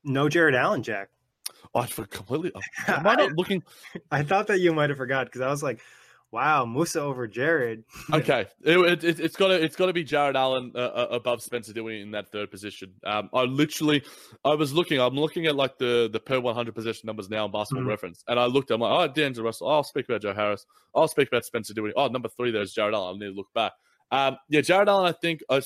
No 0.05 0.29
Jarrett 0.29 0.55
Allen, 0.55 0.83
Jack. 0.83 1.11
Oh, 1.74 1.81
I 1.81 1.87
completely. 1.87 2.53
Am 2.87 3.07
I 3.07 3.14
not 3.14 3.33
looking? 3.37 3.62
I 4.11 4.22
thought 4.22 4.47
that 4.47 4.61
you 4.61 4.72
might 4.72 4.89
have 4.89 4.97
forgot 4.97 5.26
because 5.26 5.43
I 5.43 5.49
was 5.49 5.62
like, 5.62 5.81
Wow, 6.31 6.66
Musa 6.66 7.01
over 7.01 7.26
Jarrett. 7.26 7.85
okay, 8.12 8.47
it, 8.62 9.05
it, 9.05 9.18
it's 9.18 9.35
got 9.35 9.49
to 9.49 9.55
it's 9.62 9.76
got 9.76 9.87
to 9.87 9.95
be 9.95 10.05
Jarrett 10.05 10.37
Allen 10.37 10.72
uh, 10.74 10.79
uh, 10.79 11.07
above 11.11 11.43
Spencer 11.43 11.72
Dewey 11.72 12.03
in 12.03 12.11
that 12.11 12.31
third 12.31 12.51
position. 12.51 12.93
Um, 13.05 13.31
I 13.33 13.45
literally, 13.45 14.03
I 14.45 14.55
was 14.55 14.74
looking, 14.74 15.01
I'm 15.01 15.14
looking 15.14 15.47
at 15.47 15.57
like 15.57 15.79
the 15.79 16.11
the 16.12 16.20
per 16.20 16.39
100 16.39 16.74
possession 16.74 17.07
numbers 17.07 17.31
now 17.31 17.45
on 17.45 17.51
Basketball 17.51 17.83
mm-hmm. 17.83 17.89
Reference, 17.89 18.24
and 18.29 18.39
I 18.39 18.45
looked, 18.45 18.70
I'm 18.70 18.81
like, 18.81 19.11
oh, 19.11 19.12
D'Angelo 19.12 19.47
Russell. 19.47 19.68
Oh, 19.68 19.76
I'll 19.76 19.85
speak 19.85 20.07
about 20.07 20.20
Joe 20.20 20.35
Harris. 20.35 20.66
I'll 20.95 21.09
speak 21.09 21.29
about 21.29 21.47
Spencer 21.47 21.72
Dewey. 21.72 21.93
Oh, 21.97 22.09
number 22.09 22.29
three 22.29 22.51
there's 22.51 22.72
Jarrett 22.72 22.95
Allen. 22.95 23.16
I 23.16 23.24
need 23.24 23.33
to 23.33 23.37
look 23.37 23.53
back, 23.55 23.72
Um, 24.11 24.39
yeah, 24.49 24.63
Jarrett 24.63 24.89
Allen, 24.89 25.07
I 25.07 25.13
think 25.13 25.43
I, 25.51 25.61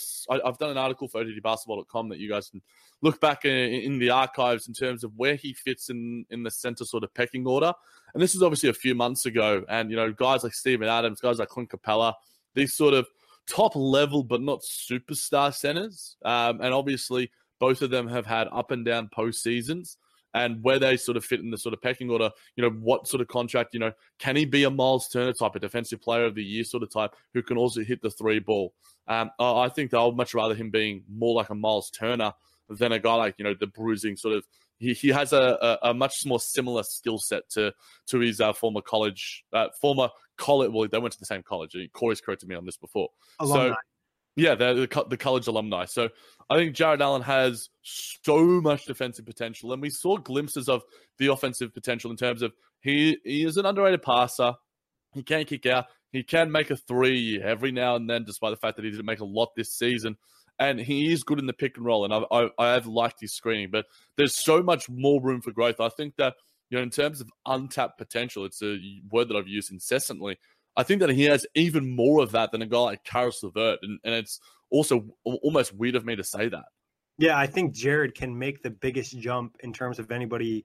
have 0.45 0.59
done 0.59 0.71
an 0.71 0.79
article 0.79 1.09
for 1.09 1.25
OTTBasketball.com 1.25 2.09
that 2.09 2.19
you 2.19 2.29
guys 2.29 2.49
can 2.49 2.61
look 3.01 3.21
back 3.21 3.45
in, 3.45 3.53
in, 3.53 3.99
the 3.99 4.11
archives 4.11 4.67
in 4.67 4.75
terms 4.75 5.05
of 5.05 5.13
where 5.17 5.37
he 5.37 5.53
fits 5.53 5.91
in 5.91 6.25
in 6.31 6.43
the 6.43 6.51
center 6.51 6.85
sort 6.85 7.05
of 7.05 7.15
pecking 7.15 7.47
order. 7.47 7.73
And 8.15 8.23
this 8.23 8.35
is 8.35 8.43
obviously 8.43 8.69
a 8.69 8.75
few 8.75 8.95
months 8.95 9.27
ago. 9.27 9.65
And, 9.69 9.91
you 9.91 9.97
know, 9.97 10.13
guys 10.13 10.43
like 10.43 10.55
Steven 10.55 10.89
Adams, 10.89 11.21
guys 11.21 11.39
like 11.39 11.49
Clint 11.49 11.71
Capela, 11.71 12.15
these 12.55 12.75
sort 12.75 12.95
of 12.95 13.07
top 13.49 13.75
level 13.77 14.23
but 14.25 14.41
not 14.41 14.63
superstar 14.63 15.55
centers. 15.55 16.17
Um, 16.25 16.61
and 16.61 16.75
obviously, 16.75 17.31
both 17.61 17.81
of 17.81 17.91
them 17.91 18.09
have 18.09 18.27
had 18.27 18.49
up 18.51 18.73
and 18.73 18.85
down 18.85 19.09
postseasons 19.17 19.97
and 20.35 20.63
where 20.63 20.79
they 20.79 20.97
sort 20.97 21.17
of 21.17 21.25
fit 21.25 21.41
in 21.41 21.51
the 21.51 21.59
sort 21.59 21.73
of 21.73 21.83
pecking 21.83 22.11
order. 22.11 22.31
You 22.57 22.63
know, 22.63 22.71
what 22.71 23.07
sort 23.07 23.21
of 23.21 23.29
contract, 23.29 23.75
you 23.75 23.81
know, 23.81 23.93
can 24.19 24.37
he 24.37 24.45
be 24.45 24.65
a 24.65 24.71
Miles 24.71 25.09
Turner 25.09 25.33
type, 25.33 25.55
a 25.55 25.61
defensive 25.61 26.01
player 26.01 26.25
of 26.25 26.35
the 26.35 26.45
year 26.45 26.65
sort 26.65 26.83
of 26.83 26.91
type 26.91 27.15
who 27.35 27.43
can 27.43 27.57
also 27.57 27.83
hit 27.83 28.03
the 28.03 28.11
three 28.11 28.39
ball? 28.39 28.75
Um, 29.09 29.31
I 29.39 29.69
think 29.69 29.95
I 29.95 30.05
would 30.05 30.17
much 30.17 30.35
rather 30.35 30.55
him 30.55 30.71
being 30.71 31.05
more 31.13 31.35
like 31.35 31.51
a 31.51 31.55
Miles 31.55 31.91
Turner 31.91 32.33
than 32.69 32.93
a 32.93 32.99
guy 32.99 33.15
like, 33.15 33.35
you 33.39 33.45
know, 33.45 33.55
the 33.59 33.67
bruising 33.67 34.17
sort 34.17 34.37
of. 34.37 34.47
He, 34.79 34.95
he 34.95 35.09
has 35.11 35.33
a, 35.33 35.79
a, 35.83 35.91
a 35.91 35.95
much 35.95 36.27
more 36.27 36.41
similar 36.41 36.83
skill 36.83 37.19
set 37.19 37.49
to 37.51 37.73
to 38.09 38.19
his 38.19 38.41
uh, 38.41 38.53
former 38.53 38.81
college, 38.81 39.45
uh, 39.53 39.69
former 39.81 40.09
college. 40.37 40.73
Well, 40.73 40.89
they 40.91 40.99
went 40.99 41.13
to 41.13 41.21
the 41.21 41.27
same 41.27 41.45
college. 41.45 41.77
Corey's 41.93 42.21
corrected 42.21 42.49
me 42.49 42.57
on 42.57 42.67
this 42.67 42.79
before. 42.79 43.09
Alumni. 43.39 43.69
So, 43.69 43.77
yeah, 44.37 44.55
the, 44.55 44.89
the 45.09 45.17
college 45.17 45.47
alumni. 45.47 45.85
So 45.85 46.09
I 46.49 46.57
think 46.57 46.75
Jarrett 46.75 47.01
Allen 47.01 47.23
has 47.23 47.69
so 47.83 48.39
much 48.61 48.87
defensive 48.87 49.27
potential, 49.27 49.73
and 49.73 49.83
we 49.83 49.91
saw 49.91 50.17
glimpses 50.17 50.69
of 50.69 50.83
the 51.19 51.29
offensive 51.29 51.75
potential 51.75 52.11
in 52.11 52.17
terms 52.17 52.43
of 52.43 52.53
he 52.81 53.19
he 53.25 53.45
is 53.45 53.57
an 53.57 53.67
underrated 53.67 54.03
passer. 54.03 54.55
He 55.15 55.23
can 55.23 55.45
kick 55.45 55.67
out. 55.67 55.87
He 56.11 56.23
can 56.23 56.51
make 56.51 56.71
a 56.71 56.77
three 56.77 57.41
every 57.43 57.73
now 57.73 57.97
and 57.97 58.09
then, 58.09 58.25
despite 58.25 58.51
the 58.51 58.57
fact 58.57 58.77
that 58.77 58.85
he 58.85 58.91
didn't 58.91 59.07
make 59.07 59.21
a 59.21 59.25
lot 59.25 59.51
this 59.57 59.73
season. 59.73 60.17
And 60.59 60.79
he 60.79 61.11
is 61.11 61.25
good 61.25 61.39
in 61.39 61.47
the 61.47 61.55
pick 61.55 61.77
and 61.77 61.87
roll, 61.87 62.05
and 62.05 62.13
I've, 62.13 62.25
I, 62.31 62.49
I 62.59 62.73
have 62.73 62.87
liked 62.87 63.21
his 63.21 63.33
screening. 63.35 63.71
But 63.71 63.87
there's 64.17 64.35
so 64.35 64.63
much 64.63 64.89
more 64.89 65.21
room 65.23 65.41
for 65.41 65.51
growth. 65.51 65.81
I 65.81 65.89
think 65.89 66.17
that 66.17 66.35
you 66.71 66.79
know, 66.79 66.83
in 66.83 66.91
terms 66.91 67.21
of 67.21 67.31
untapped 67.47 67.99
potential, 67.99 68.45
it's 68.45 68.63
a 68.63 68.79
word 69.11 69.29
that 69.29 69.37
I've 69.37 69.49
used 69.49 69.73
incessantly. 69.73 70.39
I 70.77 70.83
think 70.83 71.01
that 71.01 71.11
he 71.11 71.25
has 71.25 71.47
even 71.55 71.95
more 71.95 72.23
of 72.23 72.33
that 72.33 72.53
than 72.53 72.63
a 72.63 72.67
guy 72.67 72.79
like 72.79 73.05
Caris 73.05 73.43
LeVert, 73.43 73.81
and, 73.83 73.99
and 74.05 74.15
it's 74.15 74.41
also 74.71 75.07
almost 75.25 75.75
weird 75.75 75.95
of 75.95 76.05
me 76.05 76.17
to 76.17 76.25
say 76.25 76.49
that. 76.49 76.65
Yeah, 77.19 77.39
I 77.39 77.47
think 77.47 77.75
Jarrett 77.75 78.15
can 78.15 78.39
make 78.39 78.63
the 78.63 78.71
biggest 78.71 79.17
jump 79.19 79.57
in 79.61 79.73
terms 79.73 79.99
of 79.99 80.11
anybody 80.11 80.65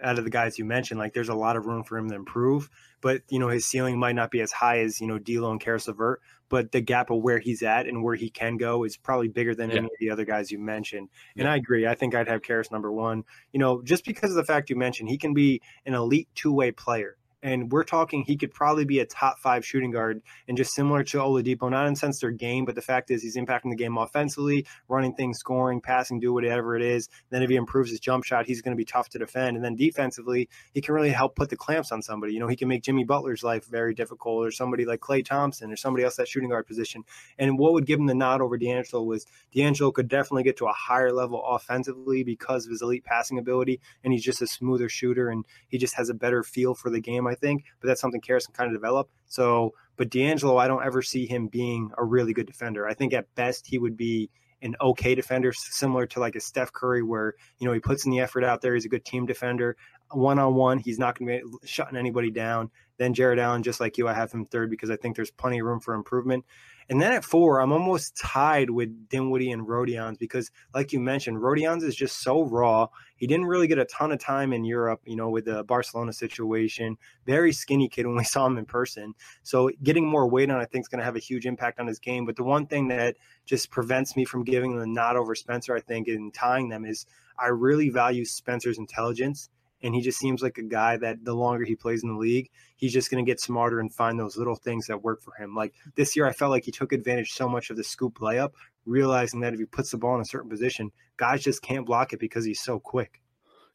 out 0.00 0.16
of 0.16 0.24
the 0.24 0.30
guys 0.30 0.58
you 0.58 0.64
mentioned. 0.64 1.00
Like, 1.00 1.12
there's 1.12 1.28
a 1.28 1.34
lot 1.34 1.56
of 1.56 1.66
room 1.66 1.82
for 1.82 1.98
him 1.98 2.08
to 2.08 2.14
improve, 2.14 2.70
but 3.00 3.22
you 3.28 3.38
know 3.38 3.48
his 3.48 3.66
ceiling 3.66 3.98
might 3.98 4.14
not 4.14 4.30
be 4.30 4.40
as 4.40 4.52
high 4.52 4.78
as 4.78 5.00
you 5.00 5.06
know 5.06 5.18
D'Lo 5.18 5.50
and 5.50 5.60
Caris 5.60 5.88
LeVert, 5.88 6.20
but 6.48 6.70
the 6.70 6.80
gap 6.80 7.10
of 7.10 7.20
where 7.20 7.40
he's 7.40 7.62
at 7.62 7.86
and 7.86 8.02
where 8.02 8.14
he 8.14 8.30
can 8.30 8.58
go 8.58 8.84
is 8.84 8.96
probably 8.96 9.28
bigger 9.28 9.56
than 9.56 9.70
yeah. 9.70 9.76
any 9.76 9.86
of 9.86 9.98
the 9.98 10.10
other 10.10 10.24
guys 10.24 10.52
you 10.52 10.58
mentioned. 10.58 11.08
And 11.36 11.46
yeah. 11.46 11.52
I 11.52 11.56
agree. 11.56 11.86
I 11.86 11.94
think 11.94 12.14
I'd 12.14 12.28
have 12.28 12.42
Caris 12.42 12.70
number 12.70 12.92
one. 12.92 13.24
You 13.52 13.58
know, 13.58 13.82
just 13.82 14.04
because 14.04 14.30
of 14.30 14.36
the 14.36 14.44
fact 14.44 14.70
you 14.70 14.76
mentioned 14.76 15.08
he 15.08 15.18
can 15.18 15.34
be 15.34 15.60
an 15.84 15.94
elite 15.94 16.28
two 16.36 16.52
way 16.52 16.70
player 16.70 17.17
and 17.42 17.70
we're 17.70 17.84
talking 17.84 18.24
he 18.24 18.36
could 18.36 18.52
probably 18.52 18.84
be 18.84 19.00
a 19.00 19.06
top 19.06 19.38
five 19.38 19.64
shooting 19.64 19.90
guard 19.90 20.22
and 20.48 20.56
just 20.56 20.74
similar 20.74 21.04
to 21.04 21.18
Oladipo, 21.18 21.70
not 21.70 21.86
in 21.86 21.94
sense 21.94 22.20
their 22.20 22.30
game, 22.30 22.64
but 22.64 22.74
the 22.74 22.82
fact 22.82 23.10
is 23.10 23.22
he's 23.22 23.36
impacting 23.36 23.70
the 23.70 23.76
game 23.76 23.96
offensively, 23.96 24.66
running 24.88 25.14
things, 25.14 25.38
scoring, 25.38 25.80
passing, 25.80 26.18
do 26.18 26.32
whatever 26.32 26.76
it 26.76 26.82
is. 26.82 27.08
Then 27.30 27.42
if 27.42 27.50
he 27.50 27.56
improves 27.56 27.90
his 27.90 28.00
jump 28.00 28.24
shot, 28.24 28.46
he's 28.46 28.62
going 28.62 28.76
to 28.76 28.76
be 28.76 28.84
tough 28.84 29.08
to 29.10 29.18
defend. 29.18 29.56
And 29.56 29.64
then 29.64 29.76
defensively, 29.76 30.48
he 30.74 30.80
can 30.80 30.94
really 30.94 31.10
help 31.10 31.36
put 31.36 31.50
the 31.50 31.56
clamps 31.56 31.92
on 31.92 32.02
somebody. 32.02 32.32
You 32.32 32.40
know, 32.40 32.48
he 32.48 32.56
can 32.56 32.68
make 32.68 32.82
Jimmy 32.82 33.04
Butler's 33.04 33.44
life 33.44 33.66
very 33.66 33.94
difficult 33.94 34.46
or 34.46 34.50
somebody 34.50 34.84
like 34.84 35.00
Klay 35.00 35.24
Thompson 35.24 35.70
or 35.70 35.76
somebody 35.76 36.04
else 36.04 36.16
that 36.16 36.28
shooting 36.28 36.50
guard 36.50 36.66
position. 36.66 37.04
And 37.38 37.58
what 37.58 37.72
would 37.72 37.86
give 37.86 38.00
him 38.00 38.06
the 38.06 38.14
nod 38.14 38.40
over 38.40 38.58
D'Angelo 38.58 39.02
was 39.02 39.26
D'Angelo 39.54 39.92
could 39.92 40.08
definitely 40.08 40.42
get 40.42 40.56
to 40.56 40.66
a 40.66 40.72
higher 40.72 41.12
level 41.12 41.44
offensively 41.44 42.24
because 42.24 42.64
of 42.64 42.70
his 42.70 42.82
elite 42.82 43.04
passing 43.04 43.38
ability. 43.38 43.80
And 44.02 44.12
he's 44.12 44.24
just 44.24 44.42
a 44.42 44.46
smoother 44.46 44.88
shooter 44.88 45.28
and 45.28 45.44
he 45.68 45.78
just 45.78 45.94
has 45.94 46.08
a 46.08 46.14
better 46.14 46.42
feel 46.42 46.74
for 46.74 46.90
the 46.90 47.00
game, 47.00 47.27
I 47.28 47.34
think. 47.34 47.64
But 47.80 47.88
that's 47.88 48.00
something 48.00 48.20
Caris 48.20 48.46
can 48.46 48.54
kind 48.54 48.68
of 48.68 48.74
develop. 48.74 49.08
So, 49.26 49.74
but 49.96 50.10
D'Angelo, 50.10 50.56
I 50.56 50.68
don't 50.68 50.84
ever 50.84 51.02
see 51.02 51.26
him 51.26 51.48
being 51.48 51.90
a 51.98 52.04
really 52.04 52.32
good 52.32 52.46
defender. 52.46 52.88
I 52.88 52.94
think 52.94 53.12
at 53.12 53.32
best 53.34 53.66
he 53.66 53.78
would 53.78 53.96
be 53.96 54.30
an 54.62 54.74
okay 54.80 55.14
defender, 55.14 55.52
similar 55.52 56.06
to 56.06 56.20
like 56.20 56.34
a 56.34 56.40
Steph 56.40 56.72
Curry, 56.72 57.02
where 57.02 57.34
you 57.58 57.66
know 57.66 57.72
he 57.72 57.80
puts 57.80 58.04
in 58.04 58.10
the 58.10 58.20
effort 58.20 58.44
out 58.44 58.60
there. 58.60 58.74
He's 58.74 58.84
a 58.84 58.88
good 58.88 59.04
team 59.04 59.26
defender. 59.26 59.76
One 60.10 60.38
on 60.38 60.54
one, 60.54 60.78
he's 60.78 60.98
not 60.98 61.18
going 61.18 61.28
to 61.28 61.46
be 61.46 61.68
shutting 61.68 61.96
anybody 61.96 62.30
down. 62.30 62.70
Then 62.98 63.14
Jarrett 63.14 63.38
Allen, 63.38 63.62
just 63.62 63.80
like 63.80 63.96
you, 63.96 64.08
I 64.08 64.12
have 64.12 64.32
him 64.32 64.44
third 64.44 64.70
because 64.70 64.90
I 64.90 64.96
think 64.96 65.16
there's 65.16 65.30
plenty 65.30 65.60
of 65.60 65.66
room 65.66 65.80
for 65.80 65.94
improvement. 65.94 66.44
And 66.90 67.00
then 67.00 67.12
at 67.12 67.24
four, 67.24 67.60
I'm 67.60 67.72
almost 67.72 68.16
tied 68.16 68.70
with 68.70 69.08
Dinwiddie 69.08 69.52
and 69.52 69.68
Rodions 69.68 70.16
because, 70.16 70.50
like 70.74 70.92
you 70.92 71.00
mentioned, 71.00 71.38
Rodions 71.38 71.82
is 71.82 71.94
just 71.94 72.22
so 72.22 72.42
raw. 72.42 72.88
He 73.16 73.26
didn't 73.26 73.46
really 73.46 73.66
get 73.66 73.78
a 73.78 73.84
ton 73.84 74.10
of 74.10 74.18
time 74.18 74.54
in 74.54 74.64
Europe, 74.64 75.02
you 75.04 75.14
know, 75.14 75.28
with 75.28 75.44
the 75.44 75.64
Barcelona 75.64 76.14
situation. 76.14 76.96
Very 77.26 77.52
skinny 77.52 77.88
kid 77.88 78.06
when 78.06 78.16
we 78.16 78.24
saw 78.24 78.46
him 78.46 78.56
in 78.56 78.64
person. 78.64 79.14
So 79.42 79.70
getting 79.82 80.08
more 80.08 80.28
weight 80.28 80.50
on, 80.50 80.60
I 80.60 80.64
think, 80.64 80.84
is 80.84 80.88
going 80.88 81.00
to 81.00 81.04
have 81.04 81.16
a 81.16 81.20
huge 81.20 81.44
impact 81.44 81.78
on 81.78 81.86
his 81.86 81.98
game. 81.98 82.24
But 82.24 82.36
the 82.36 82.44
one 82.44 82.66
thing 82.66 82.88
that 82.88 83.16
just 83.44 83.70
prevents 83.70 84.16
me 84.16 84.24
from 84.24 84.42
giving 84.42 84.78
the 84.78 84.86
nod 84.86 85.16
over 85.16 85.34
Spencer, 85.34 85.76
I 85.76 85.80
think, 85.80 86.08
and 86.08 86.32
tying 86.32 86.70
them 86.70 86.86
is 86.86 87.04
I 87.38 87.48
really 87.48 87.90
value 87.90 88.24
Spencer's 88.24 88.78
intelligence 88.78 89.50
and 89.82 89.94
he 89.94 90.00
just 90.00 90.18
seems 90.18 90.42
like 90.42 90.58
a 90.58 90.62
guy 90.62 90.96
that 90.96 91.24
the 91.24 91.34
longer 91.34 91.64
he 91.64 91.76
plays 91.76 92.02
in 92.02 92.12
the 92.12 92.18
league, 92.18 92.50
he's 92.76 92.92
just 92.92 93.10
going 93.10 93.24
to 93.24 93.28
get 93.28 93.40
smarter 93.40 93.80
and 93.80 93.94
find 93.94 94.18
those 94.18 94.36
little 94.36 94.56
things 94.56 94.86
that 94.86 95.02
work 95.02 95.22
for 95.22 95.32
him. 95.34 95.54
Like 95.54 95.74
this 95.94 96.16
year, 96.16 96.26
I 96.26 96.32
felt 96.32 96.50
like 96.50 96.64
he 96.64 96.72
took 96.72 96.92
advantage 96.92 97.32
so 97.32 97.48
much 97.48 97.70
of 97.70 97.76
the 97.76 97.84
scoop 97.84 98.18
layup, 98.18 98.52
realizing 98.86 99.40
that 99.40 99.52
if 99.52 99.60
he 99.60 99.66
puts 99.66 99.90
the 99.90 99.98
ball 99.98 100.14
in 100.16 100.20
a 100.20 100.24
certain 100.24 100.50
position, 100.50 100.90
guys 101.16 101.42
just 101.42 101.62
can't 101.62 101.86
block 101.86 102.12
it 102.12 102.20
because 102.20 102.44
he's 102.44 102.60
so 102.60 102.78
quick. 102.78 103.20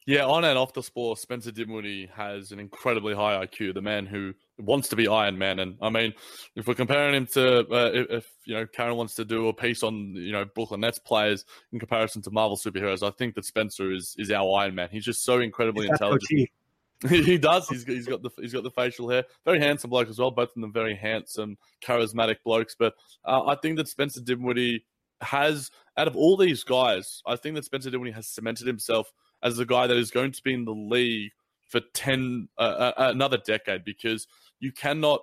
Yeah, 0.06 0.26
on 0.26 0.44
and 0.44 0.58
off 0.58 0.74
the 0.74 0.82
sport, 0.82 1.18
Spencer 1.18 1.50
Dinwiddie 1.50 2.10
has 2.14 2.52
an 2.52 2.60
incredibly 2.60 3.14
high 3.14 3.46
IQ. 3.46 3.72
The 3.72 3.80
man 3.80 4.04
who 4.04 4.34
wants 4.58 4.88
to 4.88 4.96
be 4.96 5.08
Iron 5.08 5.38
Man, 5.38 5.60
and 5.60 5.78
I 5.80 5.88
mean, 5.88 6.12
if 6.54 6.66
we're 6.66 6.74
comparing 6.74 7.14
him 7.14 7.26
to, 7.28 7.60
uh, 7.60 7.90
if, 7.94 8.10
if, 8.10 8.32
you 8.44 8.54
know, 8.54 8.66
Karen 8.66 8.96
wants 8.96 9.14
to 9.14 9.24
do 9.24 9.48
a 9.48 9.54
piece 9.54 9.82
on 9.82 10.12
you 10.14 10.32
know 10.32 10.44
Brooklyn 10.44 10.80
Nets 10.80 10.98
players 10.98 11.46
in 11.72 11.78
comparison 11.78 12.20
to 12.22 12.30
Marvel 12.30 12.58
superheroes, 12.58 13.06
I 13.06 13.12
think 13.12 13.34
that 13.36 13.46
Spencer 13.46 13.92
is 13.92 14.14
is 14.18 14.30
our 14.30 14.58
Iron 14.58 14.74
Man. 14.74 14.90
He's 14.92 15.06
just 15.06 15.24
so 15.24 15.40
incredibly 15.40 15.86
intelligent. 15.86 16.50
he 17.08 17.38
does. 17.38 17.66
He's 17.68 17.84
he's 17.84 18.06
got 18.06 18.22
the 18.22 18.30
he's 18.36 18.52
got 18.52 18.62
the 18.62 18.70
facial 18.70 19.08
hair. 19.08 19.24
Very 19.46 19.58
handsome 19.58 19.88
bloke 19.88 20.08
as 20.08 20.18
well. 20.18 20.30
Both 20.30 20.50
of 20.54 20.60
them 20.60 20.72
very 20.72 20.94
handsome, 20.94 21.56
charismatic 21.82 22.36
blokes. 22.44 22.76
But 22.78 22.92
uh, 23.24 23.46
I 23.46 23.54
think 23.56 23.78
that 23.78 23.88
Spencer 23.88 24.20
Dinwiddie 24.20 24.84
has, 25.22 25.70
out 25.96 26.08
of 26.08 26.16
all 26.16 26.36
these 26.36 26.62
guys, 26.62 27.22
I 27.26 27.36
think 27.36 27.56
that 27.56 27.64
Spencer 27.64 27.90
Dinwiddie 27.90 28.14
has 28.14 28.26
cemented 28.26 28.66
himself 28.66 29.10
as 29.44 29.58
a 29.58 29.66
guy 29.66 29.86
that 29.86 29.96
is 29.96 30.10
going 30.10 30.32
to 30.32 30.42
be 30.42 30.54
in 30.54 30.64
the 30.64 30.72
league 30.72 31.30
for 31.68 31.80
10 31.92 32.48
uh, 32.58 32.60
uh, 32.60 32.92
another 32.96 33.38
decade 33.38 33.84
because 33.84 34.26
you 34.58 34.72
cannot 34.72 35.20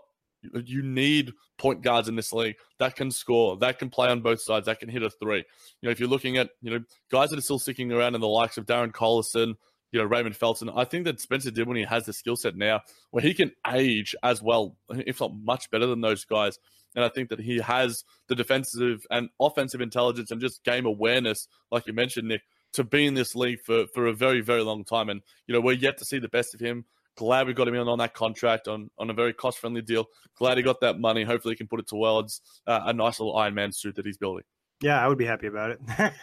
you 0.66 0.82
need 0.82 1.34
point 1.58 1.84
guards 1.84 2.08
in 2.08 2.16
this 2.16 2.34
league 2.34 2.56
that 2.80 2.96
can 2.96 3.12
score, 3.12 3.58
that 3.58 3.78
can 3.78 3.90
play 3.90 4.10
on 4.10 4.22
both 4.22 4.42
sides, 4.42 4.66
that 4.66 4.80
can 4.80 4.90
hit 4.90 5.04
a 5.04 5.10
three. 5.10 5.38
You 5.38 5.44
know, 5.84 5.92
if 5.92 6.00
you're 6.00 6.10
looking 6.10 6.38
at 6.38 6.50
you 6.62 6.72
know 6.72 6.84
guys 7.12 7.30
that 7.30 7.40
are 7.40 7.44
still 7.44 7.60
sticking 7.60 7.92
around 7.92 8.16
in 8.16 8.22
the 8.22 8.28
likes 8.28 8.58
of 8.58 8.66
Darren 8.66 8.92
Collison, 8.92 9.56
you 9.92 10.00
know 10.00 10.06
Raymond 10.06 10.36
Felton, 10.36 10.70
I 10.70 10.84
think 10.86 11.06
that 11.06 11.22
Spencer 11.22 11.52
Dinwiddie 11.52 11.84
has 11.84 12.06
the 12.06 12.14
skill 12.14 12.36
set 12.36 12.56
now 12.56 12.82
where 13.12 13.24
he 13.24 13.34
can 13.34 13.52
age 13.72 14.16
as 14.24 14.42
well, 14.42 14.76
if 14.90 15.22
not 15.22 15.34
much 15.36 15.70
better 15.70 15.86
than 15.86 16.02
those 16.02 16.26
guys. 16.26 16.58
And 16.96 17.06
I 17.06 17.10
think 17.10 17.30
that 17.30 17.40
he 17.40 17.60
has 17.60 18.04
the 18.28 18.36
defensive 18.36 19.06
and 19.10 19.30
offensive 19.40 19.80
intelligence 19.80 20.32
and 20.32 20.42
just 20.42 20.64
game 20.66 20.86
awareness, 20.86 21.48
like 21.72 21.88
you 21.88 21.94
mentioned, 21.94 22.28
Nick, 22.28 22.42
to 22.74 22.84
be 22.84 23.06
in 23.06 23.14
this 23.14 23.36
league 23.36 23.62
for, 23.62 23.86
for 23.88 24.08
a 24.08 24.14
very, 24.14 24.42
very 24.42 24.64
long 24.64 24.84
time. 24.84 25.10
And, 25.10 25.22
you 25.48 25.54
know, 25.54 25.62
we're 25.62 25.74
yet 25.74 25.98
to 26.00 26.06
see 26.06 26.20
the 26.20 26.30
best 26.30 26.54
of 26.54 26.60
him. 26.60 26.86
Glad 27.18 27.48
we 27.48 27.54
got 27.54 27.68
him 27.68 27.76
in 27.76 27.88
on 27.88 27.98
that 28.00 28.14
contract 28.14 28.68
on, 28.68 28.90
on 28.98 29.10
a 29.10 29.14
very 29.14 29.34
cost 29.34 29.60
friendly 29.60 29.82
deal. 29.82 30.06
Glad 30.38 30.58
he 30.58 30.64
got 30.64 30.80
that 30.82 31.00
money. 31.00 31.24
Hopefully, 31.24 31.54
he 31.54 31.58
can 31.58 31.68
put 31.68 31.80
it 31.80 31.88
towards 31.88 32.42
uh, 32.68 32.82
a 32.86 32.94
nice 32.94 33.20
little 33.20 33.36
Iron 33.36 33.54
Man 33.54 33.72
suit 33.72 33.96
that 33.96 34.06
he's 34.06 34.18
building. 34.18 34.46
Yeah, 34.82 35.04
I 35.04 35.08
would 35.08 35.18
be 35.20 35.26
happy 35.26 35.46
about 35.48 35.72
it. 35.72 35.80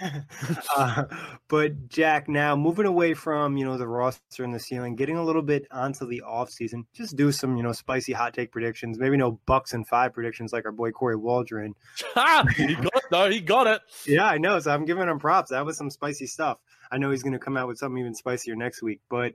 uh, 0.77 1.05
but 1.47 1.89
Jack, 1.89 2.29
now 2.29 2.57
moving 2.57 2.87
away 2.87 3.15
from 3.15 3.57
you 3.57 3.65
know 3.65 3.79
the 3.79 3.87
roster 3.87 4.43
and 4.43 4.53
the 4.53 4.59
ceiling, 4.59 4.97
getting 4.97 5.17
a 5.17 5.25
little 5.25 5.43
bit 5.43 5.67
onto 5.71 6.07
the 6.07 6.23
off 6.23 6.51
season, 6.51 6.87
just 6.93 7.17
do 7.17 7.31
some 7.31 7.57
you 7.57 7.63
know 7.63 7.73
spicy 7.73 8.13
hot 8.13 8.35
take 8.35 8.51
predictions. 8.51 8.99
Maybe 8.99 9.17
no 9.17 9.41
Bucks 9.47 9.75
and 9.75 9.87
five 9.87 10.13
predictions 10.13 10.53
like 10.53 10.65
our 10.65 10.73
boy 10.73 10.91
Corey 10.91 11.17
Waldron. 11.17 11.75
he 12.57 12.75
got 12.75 12.97
it, 12.97 13.05
though. 13.11 13.31
He 13.31 13.41
got 13.41 13.67
it. 13.69 13.81
Yeah, 14.07 14.27
I 14.27 14.39
know. 14.39 14.59
So 14.59 14.73
I'm 14.73 14.85
giving 14.85 15.09
him 15.09 15.19
props. 15.19 15.51
That 15.51 15.65
was 15.65 15.77
some 15.77 15.91
spicy 15.91 16.27
stuff. 16.27 16.59
I 16.91 16.99
know 16.99 17.11
he's 17.11 17.23
going 17.23 17.35
to 17.35 17.39
come 17.39 17.57
out 17.57 17.69
with 17.69 17.79
something 17.79 17.99
even 17.99 18.15
spicier 18.15 18.57
next 18.57 18.83
week, 18.83 19.01
but 19.09 19.35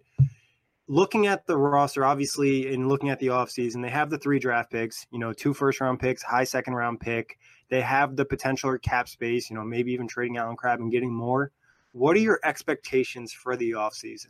looking 0.87 1.27
at 1.27 1.47
the 1.47 1.57
roster, 1.57 2.03
obviously, 2.03 2.73
and 2.73 2.89
looking 2.89 3.09
at 3.09 3.19
the 3.19 3.27
offseason, 3.27 3.81
they 3.81 3.89
have 3.89 4.09
the 4.09 4.17
three 4.17 4.39
draft 4.39 4.71
picks, 4.71 5.05
you 5.11 5.19
know, 5.19 5.33
two 5.33 5.53
first 5.53 5.79
round 5.79 5.99
picks, 5.99 6.23
high 6.23 6.43
second 6.43 6.73
round 6.73 6.99
pick. 6.99 7.37
They 7.73 7.81
have 7.81 8.15
the 8.15 8.23
potential 8.23 8.69
or 8.69 8.77
cap 8.77 9.09
space, 9.09 9.49
you 9.49 9.55
know, 9.55 9.63
maybe 9.63 9.93
even 9.93 10.07
trading 10.07 10.37
Allen 10.37 10.55
Crabbe 10.55 10.79
and 10.79 10.91
getting 10.91 11.11
more. 11.11 11.51
What 11.91 12.15
are 12.15 12.19
your 12.19 12.39
expectations 12.43 13.33
for 13.33 13.55
the 13.55 13.71
offseason? 13.71 14.27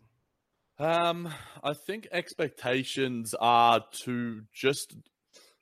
Um, 0.79 1.27
I 1.61 1.73
think 1.73 2.07
expectations 2.13 3.35
are 3.37 3.83
to 4.03 4.43
just 4.53 4.95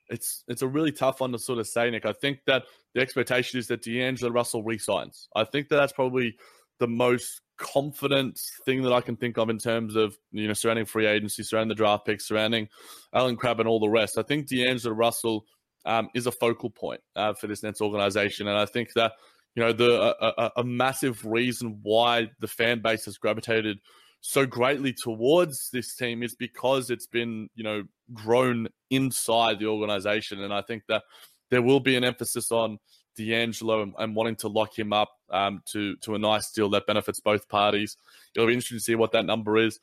it's 0.08 0.44
it's 0.46 0.62
a 0.62 0.68
really 0.68 0.92
tough 0.92 1.20
one 1.20 1.32
to 1.32 1.40
sort 1.40 1.58
of 1.58 1.66
say, 1.66 1.90
Nick. 1.90 2.06
I 2.06 2.12
think 2.12 2.44
that 2.46 2.66
the 2.94 3.00
expectation 3.00 3.58
is 3.58 3.66
that 3.66 3.82
D'Angelo 3.82 4.30
Russell 4.30 4.62
resigns. 4.62 5.28
I 5.34 5.42
think 5.42 5.68
that 5.70 5.74
that's 5.78 5.92
probably 5.92 6.36
the 6.78 6.86
most 6.86 7.40
confident 7.56 8.40
thing 8.64 8.82
that 8.82 8.92
I 8.92 9.00
can 9.00 9.16
think 9.16 9.38
of 9.38 9.50
in 9.50 9.58
terms 9.58 9.96
of 9.96 10.16
you 10.30 10.46
know 10.46 10.54
surrounding 10.54 10.86
free 10.86 11.06
agency, 11.06 11.42
surrounding 11.42 11.70
the 11.70 11.74
draft 11.74 12.06
picks, 12.06 12.28
surrounding 12.28 12.68
Allen 13.12 13.34
Crabbe 13.34 13.58
and 13.58 13.68
all 13.68 13.80
the 13.80 13.88
rest. 13.88 14.18
I 14.18 14.22
think 14.22 14.46
D'Angelo 14.46 14.94
Russell 14.94 15.46
um, 15.84 16.08
is 16.14 16.26
a 16.26 16.32
focal 16.32 16.70
point 16.70 17.00
uh, 17.16 17.34
for 17.34 17.46
this 17.46 17.62
Nets 17.62 17.80
organization, 17.80 18.48
and 18.48 18.56
I 18.56 18.66
think 18.66 18.92
that 18.94 19.12
you 19.54 19.62
know 19.62 19.72
the 19.72 20.14
a, 20.20 20.34
a, 20.38 20.52
a 20.58 20.64
massive 20.64 21.24
reason 21.24 21.80
why 21.82 22.28
the 22.40 22.48
fan 22.48 22.80
base 22.80 23.04
has 23.04 23.18
gravitated 23.18 23.78
so 24.20 24.46
greatly 24.46 24.92
towards 24.92 25.68
this 25.70 25.96
team 25.96 26.22
is 26.22 26.34
because 26.34 26.90
it's 26.90 27.06
been 27.06 27.48
you 27.54 27.64
know 27.64 27.82
grown 28.14 28.68
inside 28.90 29.58
the 29.58 29.66
organization, 29.66 30.42
and 30.42 30.54
I 30.54 30.62
think 30.62 30.84
that 30.88 31.02
there 31.50 31.62
will 31.62 31.80
be 31.80 31.96
an 31.96 32.04
emphasis 32.04 32.50
on 32.50 32.78
D'Angelo 33.16 33.82
and, 33.82 33.94
and 33.98 34.16
wanting 34.16 34.36
to 34.36 34.48
lock 34.48 34.78
him 34.78 34.92
up 34.92 35.10
um, 35.30 35.62
to 35.72 35.96
to 35.96 36.14
a 36.14 36.18
nice 36.18 36.50
deal 36.50 36.70
that 36.70 36.86
benefits 36.86 37.20
both 37.20 37.48
parties. 37.48 37.96
It'll 38.34 38.46
be 38.46 38.54
interesting 38.54 38.78
to 38.78 38.84
see 38.84 38.94
what 38.94 39.12
that 39.12 39.26
number 39.26 39.58
is. 39.58 39.80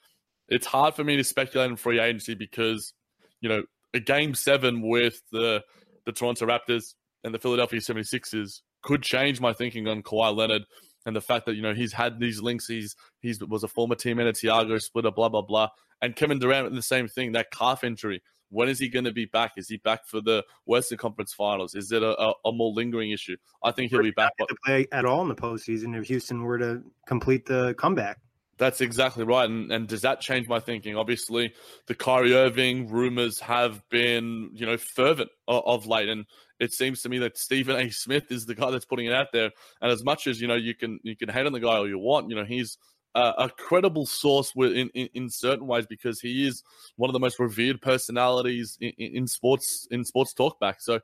It's 0.48 0.66
hard 0.66 0.96
for 0.96 1.04
me 1.04 1.18
to 1.18 1.24
speculate 1.24 1.70
in 1.70 1.76
free 1.76 2.00
agency 2.00 2.34
because 2.34 2.94
you 3.42 3.50
know 3.50 3.64
a 3.94 4.00
game 4.00 4.36
seven 4.36 4.88
with 4.88 5.22
the 5.32 5.64
the 6.06 6.12
Toronto 6.12 6.46
Raptors 6.46 6.96
and 7.24 7.34
the 7.34 7.40
Philadelphia 7.40 7.80
76ers 7.80 8.62
could 8.82 9.04
change 9.04 9.42
my 9.42 9.54
thinking 9.54 9.88
on 9.88 10.02
Kawhi 10.04 10.36
Leonard 10.36 10.64
and 11.06 11.16
the 11.16 11.22
fact 11.22 11.46
that 11.46 11.56
you 11.56 11.62
know 11.62 11.74
he's 11.74 11.94
had 11.94 12.20
these 12.20 12.42
links. 12.42 12.68
He's 12.68 12.96
he's 13.22 13.40
was 13.44 13.64
a 13.64 13.68
former 13.68 13.96
teammate 13.96 14.30
at 14.30 14.36
Tiago 14.36 14.78
Splitter, 14.78 15.12
blah 15.12 15.30
blah 15.30 15.42
blah. 15.42 15.70
And 16.02 16.16
Kevin 16.16 16.40
Durant, 16.40 16.74
the 16.74 16.82
same 16.82 17.08
thing. 17.08 17.34
That 17.34 17.52
calf 17.52 17.84
injury 17.84 18.22
when 18.50 18.68
is 18.68 18.80
he 18.80 18.90
going 18.90 19.06
to 19.06 19.12
be 19.12 19.26
back? 19.26 19.54
Is 19.58 19.70
he 19.70 19.78
back 19.78 20.06
for 20.06 20.22
the 20.22 20.44
Western 20.66 20.98
Conference 20.98 21.34
Finals? 21.34 21.76
Is 21.76 21.92
it 21.92 22.04
a, 22.04 22.20
a, 22.20 22.34
a 22.46 22.52
more 22.52 22.74
lingering 22.74 23.12
issue? 23.12 23.38
I 23.64 23.72
think 23.72 23.92
he'll 23.92 24.02
be 24.02 24.12
back. 24.12 24.34
To 24.38 24.56
play 24.66 24.88
at 24.92 25.06
all 25.06 25.22
in 25.22 25.30
the 25.30 25.36
postseason 25.36 25.98
if 25.98 26.08
Houston 26.08 26.44
were 26.44 26.58
to 26.58 26.84
complete 27.08 27.46
the 27.46 27.74
comeback. 27.76 28.20
That's 28.60 28.82
exactly 28.82 29.24
right. 29.24 29.50
And, 29.50 29.72
and 29.72 29.88
does 29.88 30.02
that 30.02 30.20
change 30.20 30.50
my 30.50 30.60
thinking? 30.60 30.98
Obviously, 30.98 31.54
the 31.88 31.96
Kyrie 31.96 32.36
Irving 32.36 32.90
rumors 32.90 33.40
have 33.40 33.82
been, 33.90 34.52
you 34.54 34.66
know, 34.66 34.78
fervent 34.78 35.30
of, 35.48 35.64
of, 35.66 35.88
late. 35.88 36.10
And 36.10 36.26
it 36.60 36.74
seems 36.74 37.02
to 37.02 37.10
me 37.10 37.20
that 37.20 37.38
Stephen 37.38 37.78
A. 37.78 37.90
Smith 37.90 38.32
is 38.32 38.46
the 38.46 38.56
guy 38.56 38.70
that's 38.70 38.86
putting 38.86 39.06
it 39.06 39.14
out 39.14 39.28
there. 39.32 39.50
And 39.82 39.92
as 39.92 40.04
much 40.04 40.28
as, 40.28 40.42
you 40.42 40.48
know, 40.48 40.56
you 40.56 40.76
can 40.76 41.00
you 41.04 41.16
can 41.16 41.30
hate 41.30 41.46
on 41.46 41.54
the 41.54 41.62
guy 41.62 41.78
all 41.78 41.88
you 41.88 41.98
want, 41.98 42.30
you 42.30 42.36
know, 42.36 42.44
he's 42.44 42.78
uh, 43.16 43.34
a 43.38 43.50
credible 43.50 44.06
source 44.06 44.54
in, 44.56 44.90
in, 44.94 45.10
in 45.14 45.30
certain 45.30 45.66
ways 45.66 45.86
because 45.88 46.20
he 46.20 46.46
is 46.46 46.62
one 46.96 47.10
of 47.10 47.14
the 47.14 47.20
most 47.20 47.40
revered 47.40 47.82
personalities 47.82 48.78
in, 48.82 48.92
in 48.98 49.28
sports 49.28 49.88
in 49.90 50.04
sports 50.04 50.34
talkback. 50.34 50.76
So 50.80 51.00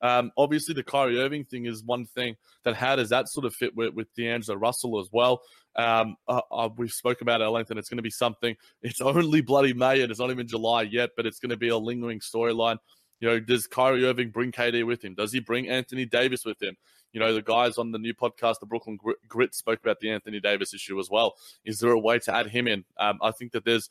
um, 0.00 0.30
obviously 0.36 0.74
the 0.74 0.82
Kyrie 0.82 1.20
Irving 1.20 1.44
thing 1.44 1.66
is 1.66 1.82
one 1.82 2.06
thing 2.06 2.36
that 2.64 2.76
how 2.76 2.96
does 2.96 3.08
that 3.10 3.28
sort 3.28 3.46
of 3.46 3.54
fit 3.54 3.74
with, 3.76 3.94
with 3.94 4.12
D'Angelo 4.14 4.58
Russell 4.58 5.00
as 5.00 5.08
well? 5.12 5.42
Um, 5.76 6.16
uh, 6.26 6.40
uh, 6.50 6.68
we've 6.76 6.92
spoken 6.92 7.24
about 7.24 7.40
it 7.40 7.44
at 7.44 7.50
length 7.50 7.70
and 7.70 7.78
it's 7.78 7.88
going 7.88 7.98
to 7.98 8.02
be 8.02 8.10
something. 8.10 8.56
It's 8.82 9.00
only 9.02 9.40
bloody 9.40 9.72
May 9.72 10.02
and 10.02 10.10
it's 10.10 10.20
not 10.20 10.30
even 10.30 10.46
July 10.46 10.82
yet, 10.82 11.10
but 11.16 11.26
it's 11.26 11.38
going 11.38 11.50
to 11.50 11.56
be 11.56 11.68
a 11.68 11.78
lingering 11.78 12.20
storyline. 12.20 12.78
You 13.20 13.28
know, 13.28 13.40
does 13.40 13.66
Kyrie 13.66 14.04
Irving 14.04 14.30
bring 14.30 14.52
KD 14.52 14.86
with 14.86 15.04
him? 15.04 15.14
Does 15.14 15.32
he 15.32 15.40
bring 15.40 15.68
Anthony 15.68 16.04
Davis 16.04 16.44
with 16.44 16.62
him? 16.62 16.76
You 17.12 17.20
know, 17.20 17.32
the 17.32 17.42
guys 17.42 17.78
on 17.78 17.90
the 17.90 17.98
new 17.98 18.14
podcast, 18.14 18.60
the 18.60 18.66
Brooklyn 18.66 18.98
Grit, 19.28 19.54
spoke 19.54 19.80
about 19.80 19.98
the 20.00 20.10
Anthony 20.10 20.40
Davis 20.40 20.74
issue 20.74 21.00
as 21.00 21.08
well. 21.10 21.34
Is 21.64 21.78
there 21.78 21.90
a 21.90 21.98
way 21.98 22.18
to 22.20 22.34
add 22.34 22.48
him 22.48 22.68
in? 22.68 22.84
Um, 22.98 23.18
I 23.22 23.30
think 23.30 23.52
that 23.52 23.64
there's 23.64 23.88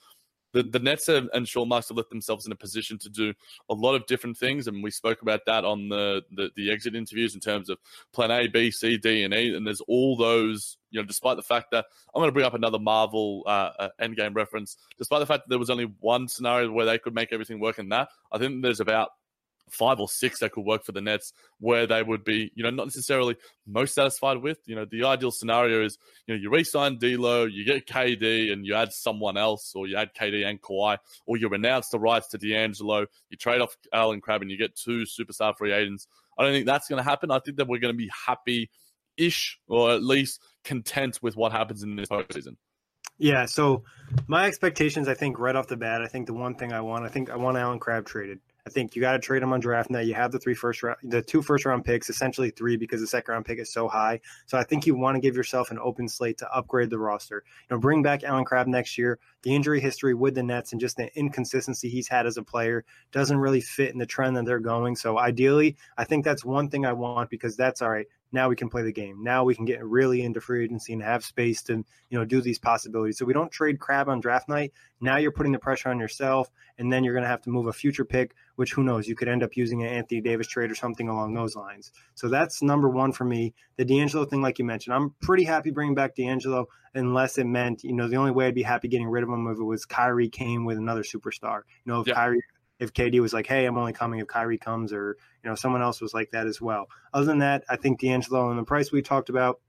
the, 0.57 0.63
the 0.63 0.79
Nets 0.79 1.07
and, 1.07 1.29
and 1.33 1.47
Sean 1.47 1.69
Marks 1.69 1.89
have 1.89 1.97
left 1.97 2.09
themselves 2.09 2.45
in 2.45 2.51
a 2.51 2.55
position 2.55 2.97
to 2.99 3.09
do 3.09 3.33
a 3.69 3.73
lot 3.73 3.93
of 3.93 4.05
different 4.07 4.37
things, 4.37 4.67
and 4.67 4.83
we 4.83 4.89
spoke 4.89 5.21
about 5.21 5.41
that 5.45 5.63
on 5.63 5.89
the, 5.89 6.23
the, 6.31 6.49
the 6.55 6.71
exit 6.71 6.95
interviews 6.95 7.35
in 7.35 7.39
terms 7.39 7.69
of 7.69 7.77
Plan 8.11 8.31
A, 8.31 8.47
B, 8.47 8.71
C, 8.71 8.97
D, 8.97 9.23
and 9.23 9.33
E. 9.33 9.55
And 9.55 9.65
there's 9.65 9.81
all 9.81 10.15
those, 10.15 10.77
you 10.89 10.99
know, 10.99 11.05
despite 11.05 11.37
the 11.37 11.43
fact 11.43 11.71
that 11.71 11.85
I'm 12.13 12.19
going 12.19 12.29
to 12.29 12.33
bring 12.33 12.45
up 12.45 12.55
another 12.55 12.79
Marvel 12.79 13.43
uh, 13.45 13.71
uh, 13.79 13.89
Endgame 14.01 14.35
reference, 14.35 14.77
despite 14.97 15.19
the 15.19 15.25
fact 15.25 15.43
that 15.43 15.49
there 15.49 15.59
was 15.59 15.69
only 15.69 15.91
one 15.99 16.27
scenario 16.27 16.71
where 16.71 16.85
they 16.85 16.97
could 16.97 17.13
make 17.13 17.31
everything 17.31 17.59
work 17.59 17.77
in 17.77 17.89
that, 17.89 18.09
I 18.31 18.39
think 18.39 18.63
there's 18.63 18.79
about 18.79 19.09
five 19.69 19.99
or 19.99 20.07
six 20.07 20.39
that 20.39 20.51
could 20.51 20.65
work 20.65 20.83
for 20.83 20.91
the 20.91 21.01
Nets 21.01 21.33
where 21.59 21.85
they 21.85 22.01
would 22.01 22.23
be, 22.23 22.51
you 22.55 22.63
know, 22.63 22.69
not 22.69 22.85
necessarily 22.85 23.35
most 23.65 23.93
satisfied 23.93 24.37
with. 24.37 24.59
You 24.65 24.75
know, 24.75 24.85
the 24.85 25.03
ideal 25.03 25.31
scenario 25.31 25.83
is, 25.83 25.97
you 26.25 26.33
know, 26.33 26.41
you 26.41 26.49
re-sign 26.49 26.97
D'Lo, 26.97 27.45
you 27.45 27.65
get 27.65 27.87
KD, 27.87 28.51
and 28.51 28.65
you 28.65 28.75
add 28.75 28.93
someone 28.93 29.37
else, 29.37 29.73
or 29.75 29.87
you 29.87 29.97
add 29.97 30.13
KD 30.13 30.45
and 30.45 30.61
Kawhi, 30.61 30.97
or 31.25 31.37
you 31.37 31.49
renounce 31.49 31.89
the 31.89 31.99
rights 31.99 32.27
to 32.29 32.37
D'Angelo, 32.37 33.05
you 33.29 33.37
trade 33.37 33.61
off 33.61 33.75
Allen 33.91 34.21
Crabbe, 34.21 34.43
and 34.43 34.51
you 34.51 34.57
get 34.57 34.75
two 34.75 35.03
superstar 35.03 35.57
free 35.57 35.73
agents. 35.73 36.07
I 36.37 36.43
don't 36.43 36.53
think 36.53 36.65
that's 36.65 36.87
going 36.87 37.03
to 37.03 37.09
happen. 37.09 37.31
I 37.31 37.39
think 37.39 37.57
that 37.57 37.67
we're 37.67 37.79
going 37.79 37.93
to 37.93 37.97
be 37.97 38.11
happy-ish, 38.25 39.59
or 39.67 39.91
at 39.91 40.03
least 40.03 40.41
content 40.63 41.19
with 41.21 41.35
what 41.35 41.51
happens 41.51 41.83
in 41.83 41.95
this 41.95 42.09
postseason. 42.09 42.55
Yeah, 43.19 43.45
so 43.45 43.83
my 44.27 44.45
expectations, 44.45 45.07
I 45.07 45.15
think, 45.15 45.39
right 45.39 45.55
off 45.55 45.67
the 45.67 45.77
bat, 45.77 46.03
I 46.03 46.07
think 46.07 46.27
the 46.27 46.35
one 46.35 46.53
thing 46.53 46.71
I 46.71 46.81
want, 46.81 47.05
I 47.05 47.09
think 47.09 47.31
I 47.31 47.35
want 47.35 47.57
Allen 47.57 47.79
Crabbe 47.79 48.05
traded. 48.05 48.39
I 48.67 48.69
think 48.69 48.97
you 48.97 49.01
got 49.01 49.13
to 49.13 49.19
trade 49.19 49.41
him 49.41 49.53
on 49.53 49.61
draft 49.61 49.89
night. 49.89 50.07
You 50.07 50.13
have 50.15 50.33
the 50.33 50.39
three 50.39 50.53
first 50.53 50.83
round, 50.83 50.97
the 51.01 51.21
two 51.21 51.41
first 51.41 51.63
round 51.63 51.85
picks, 51.85 52.09
essentially 52.09 52.49
three 52.49 52.75
because 52.75 52.99
the 52.99 53.07
second 53.07 53.31
round 53.31 53.45
pick 53.45 53.59
is 53.59 53.71
so 53.71 53.87
high. 53.87 54.19
So 54.45 54.57
I 54.57 54.63
think 54.65 54.85
you 54.85 54.93
want 54.93 55.15
to 55.15 55.21
give 55.21 55.37
yourself 55.37 55.71
an 55.71 55.79
open 55.79 56.09
slate 56.09 56.37
to 56.39 56.51
upgrade 56.51 56.89
the 56.89 56.99
roster. 56.99 57.45
You 57.69 57.77
know, 57.77 57.79
bring 57.79 58.03
back 58.03 58.25
Allen 58.25 58.43
Crabbe 58.43 58.67
next 58.67 58.97
year. 58.97 59.19
The 59.43 59.55
injury 59.55 59.79
history 59.79 60.13
with 60.13 60.35
the 60.35 60.43
Nets 60.43 60.73
and 60.73 60.81
just 60.81 60.97
the 60.97 61.09
inconsistency 61.17 61.87
he's 61.87 62.09
had 62.09 62.25
as 62.25 62.35
a 62.35 62.43
player 62.43 62.83
doesn't 63.13 63.37
really 63.37 63.61
fit 63.61 63.93
in 63.93 63.99
the 63.99 64.05
trend 64.05 64.35
that 64.35 64.43
they're 64.45 64.59
going. 64.59 64.97
So 64.97 65.17
ideally, 65.17 65.77
I 65.97 66.03
think 66.03 66.25
that's 66.25 66.43
one 66.43 66.69
thing 66.69 66.85
I 66.85 66.91
want 66.91 67.29
because 67.29 67.55
that's 67.55 67.81
all 67.81 67.89
right 67.89 68.07
now 68.31 68.49
we 68.49 68.55
can 68.55 68.69
play 68.69 68.83
the 68.83 68.91
game. 68.91 69.23
Now 69.23 69.43
we 69.43 69.55
can 69.55 69.65
get 69.65 69.83
really 69.83 70.21
into 70.21 70.41
free 70.41 70.63
agency 70.63 70.93
and 70.93 71.01
have 71.01 71.23
space 71.23 71.61
to, 71.63 71.73
you 72.09 72.17
know, 72.17 72.25
do 72.25 72.41
these 72.41 72.59
possibilities. 72.59 73.17
So 73.17 73.25
we 73.25 73.33
don't 73.33 73.51
trade 73.51 73.79
Crabbe 73.79 74.09
on 74.09 74.19
draft 74.19 74.49
night. 74.49 74.73
Now 74.99 75.17
you're 75.17 75.31
putting 75.31 75.51
the 75.51 75.59
pressure 75.59 75.89
on 75.89 75.99
yourself, 75.99 76.49
and 76.77 76.91
then 76.91 77.03
you're 77.03 77.13
going 77.13 77.23
to 77.23 77.29
have 77.29 77.41
to 77.43 77.49
move 77.49 77.67
a 77.67 77.73
future 77.73 78.05
pick, 78.05 78.33
which 78.55 78.73
who 78.73 78.83
knows, 78.83 79.07
you 79.07 79.15
could 79.15 79.27
end 79.27 79.43
up 79.43 79.55
using 79.55 79.83
an 79.83 79.89
Anthony 79.89 80.21
Davis 80.21 80.47
trade 80.47 80.71
or 80.71 80.75
something 80.75 81.07
along 81.07 81.33
those 81.33 81.55
lines. 81.55 81.91
So 82.15 82.27
that's 82.27 82.61
number 82.61 82.89
one 82.89 83.11
for 83.11 83.23
me. 83.23 83.53
The 83.77 83.85
D'Angelo 83.85 84.25
thing, 84.25 84.41
like 84.41 84.59
you 84.59 84.65
mentioned, 84.65 84.93
I'm 84.93 85.13
pretty 85.21 85.43
happy 85.43 85.71
bringing 85.71 85.95
back 85.95 86.15
D'Angelo, 86.15 86.67
unless 86.95 87.37
it 87.37 87.45
meant, 87.45 87.83
you 87.83 87.93
know, 87.93 88.07
the 88.07 88.15
only 88.17 88.31
way 88.31 88.47
I'd 88.47 88.55
be 88.55 88.63
happy 88.63 88.87
getting 88.87 89.07
rid 89.07 89.23
of 89.23 89.29
him 89.29 89.47
if 89.47 89.59
it 89.59 89.63
was 89.63 89.85
Kyrie 89.85 90.29
came 90.29 90.65
with 90.65 90.77
another 90.77 91.03
superstar. 91.03 91.61
You 91.85 91.93
know, 91.93 92.01
if 92.01 92.07
yeah. 92.07 92.15
Kyrie 92.15 92.41
if 92.79 92.93
KD 92.93 93.19
was 93.19 93.33
like, 93.33 93.47
"Hey, 93.47 93.65
I'm 93.65 93.77
only 93.77 93.93
coming 93.93 94.19
if 94.19 94.27
Kyrie 94.27 94.57
comes," 94.57 94.93
or 94.93 95.17
you 95.43 95.49
know, 95.49 95.55
someone 95.55 95.81
else 95.81 96.01
was 96.01 96.13
like 96.13 96.31
that 96.31 96.47
as 96.47 96.61
well. 96.61 96.87
Other 97.13 97.25
than 97.25 97.39
that, 97.39 97.63
I 97.69 97.75
think 97.75 97.99
D'Angelo 97.99 98.49
and 98.49 98.59
the 98.59 98.63
price 98.63 98.91
we 98.91 99.01
talked 99.01 99.29
about, 99.29 99.59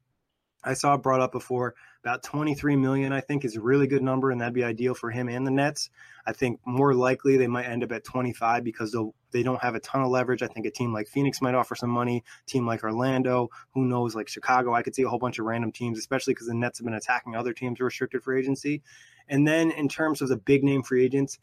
I 0.64 0.74
saw 0.74 0.96
brought 0.96 1.20
up 1.20 1.32
before. 1.32 1.74
About 2.04 2.22
23 2.22 2.76
million, 2.76 3.12
I 3.12 3.20
think, 3.20 3.44
is 3.44 3.56
a 3.56 3.60
really 3.60 3.86
good 3.86 4.02
number, 4.02 4.30
and 4.30 4.40
that'd 4.40 4.54
be 4.54 4.64
ideal 4.64 4.94
for 4.94 5.10
him 5.10 5.28
and 5.28 5.46
the 5.46 5.50
Nets. 5.50 5.90
I 6.26 6.32
think 6.32 6.60
more 6.64 6.94
likely 6.94 7.36
they 7.36 7.46
might 7.48 7.66
end 7.66 7.82
up 7.82 7.92
at 7.92 8.04
25 8.04 8.64
because 8.64 8.92
they'll 8.92 9.14
they 9.30 9.42
don't 9.42 9.60
have 9.60 9.74
a 9.74 9.80
ton 9.80 10.02
of 10.02 10.08
leverage. 10.08 10.42
I 10.42 10.46
think 10.46 10.64
a 10.64 10.70
team 10.70 10.92
like 10.92 11.06
Phoenix 11.08 11.42
might 11.42 11.54
offer 11.54 11.74
some 11.74 11.90
money. 11.90 12.24
Team 12.46 12.66
like 12.66 12.82
Orlando, 12.82 13.48
who 13.74 13.84
knows, 13.84 14.14
like 14.14 14.28
Chicago, 14.28 14.74
I 14.74 14.82
could 14.82 14.94
see 14.94 15.02
a 15.02 15.08
whole 15.08 15.18
bunch 15.18 15.38
of 15.38 15.44
random 15.44 15.72
teams, 15.72 15.98
especially 15.98 16.34
because 16.34 16.46
the 16.46 16.54
Nets 16.54 16.78
have 16.78 16.86
been 16.86 16.94
attacking 16.94 17.34
other 17.34 17.52
teams 17.52 17.80
restricted 17.80 18.22
for 18.22 18.36
agency. 18.36 18.82
And 19.28 19.46
then 19.46 19.70
in 19.70 19.88
terms 19.88 20.22
of 20.22 20.28
the 20.28 20.36
big 20.36 20.64
name 20.64 20.82
free 20.82 21.04
agents, 21.04 21.38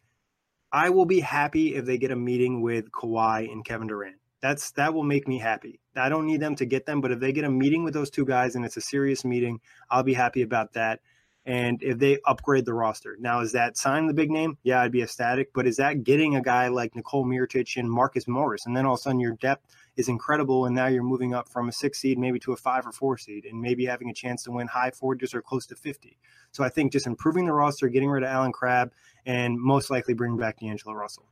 I 0.72 0.89
will 0.89 1.05
be 1.05 1.20
happy 1.20 1.76
if 1.76 1.86
they 1.86 1.97
get 1.97 2.11
a 2.11 2.16
meeting 2.16 2.61
with 2.61 2.91
Kawhi 2.91 3.51
and 3.51 3.63
Kevin 3.63 3.88
Durant. 3.88 4.18
That's 4.41 4.72
that 4.72 4.93
will 4.93 5.03
make 5.03 5.28
me 5.28 5.39
happy. 5.39 5.80
I 5.95 6.09
don't 6.09 6.28
need 6.28 6.41
them 6.41 6.55
to 6.57 6.66
get 6.66 6.86
them, 6.86 7.01
but 7.01 7.11
if 7.11 7.20
they 7.20 7.32
get 7.32 7.45
a 7.45 7.49
meeting 7.49 7.84
with 7.84 7.93
those 7.93 8.09
two 8.09 8.26
guys 8.26 8.55
and 8.55 8.66
it's 8.66 8.78
a 8.78 8.82
serious 8.82 9.24
meeting, 9.26 9.59
I'll 9.89 10.03
be 10.03 10.13
happy 10.13 10.41
about 10.41 10.74
that. 10.74 10.99
And 11.45 11.82
if 11.84 11.99
they 11.99 12.20
upgrade 12.26 12.66
the 12.66 12.74
roster, 12.74 13.18
now 13.20 13.41
is 13.41 13.51
that 13.51 13.78
signing 13.78 14.07
the 14.07 14.13
big 14.13 14.32
name? 14.32 14.57
Yeah, 14.63 14.82
I'd 14.82 14.91
be 14.91 15.03
ecstatic. 15.03 15.53
But 15.53 15.68
is 15.68 15.78
that 15.78 16.03
getting 16.03 16.36
a 16.36 16.41
guy 16.41 16.68
like 16.68 16.95
Nikola 16.95 17.26
Mirotic 17.26 17.78
and 17.78 17.89
Marcus 17.89 18.28
Morris, 18.28 18.66
and 18.66 18.76
then 18.76 18.86
all 18.86 18.93
of 18.95 18.99
a 18.99 19.01
sudden 19.03 19.20
your 19.20 19.34
depth 19.34 19.66
is 19.98 20.10
incredible, 20.10 20.66
and 20.66 20.76
now 20.76 20.88
you're 20.88 21.04
moving 21.04 21.34
up 21.34 21.48
from 21.48 21.70
a 21.70 21.72
six 21.72 22.00
seed 22.00 22.18
maybe 22.18 22.39
to 22.39 22.54
a 22.54 22.58
five 22.58 22.86
or 22.86 22.91
four 22.91 23.18
seed, 23.18 23.46
and 23.46 23.60
maybe 23.60 23.86
having 23.86 24.10
a 24.10 24.14
chance 24.14 24.43
to 24.43 24.52
win 24.52 24.68
high 24.68 24.91
40s 24.91 25.34
or 25.34 25.41
close 25.41 25.66
to 25.68 25.76
50. 25.76 26.18
So 26.52 26.64
I 26.64 26.70
think 26.70 26.91
just 26.91 27.08
improving 27.08 27.46
the 27.46 27.54
roster, 27.54 27.88
getting 27.88 28.10
rid 28.10 28.24
of 28.24 28.30
Allen 28.30 28.52
Crabbe, 28.52 28.91
and 29.26 29.60
most 29.60 29.89
likely 29.89 30.14
bringing 30.14 30.38
back 30.38 30.60
D'Angelo 30.60 30.96
Russell. 30.96 31.26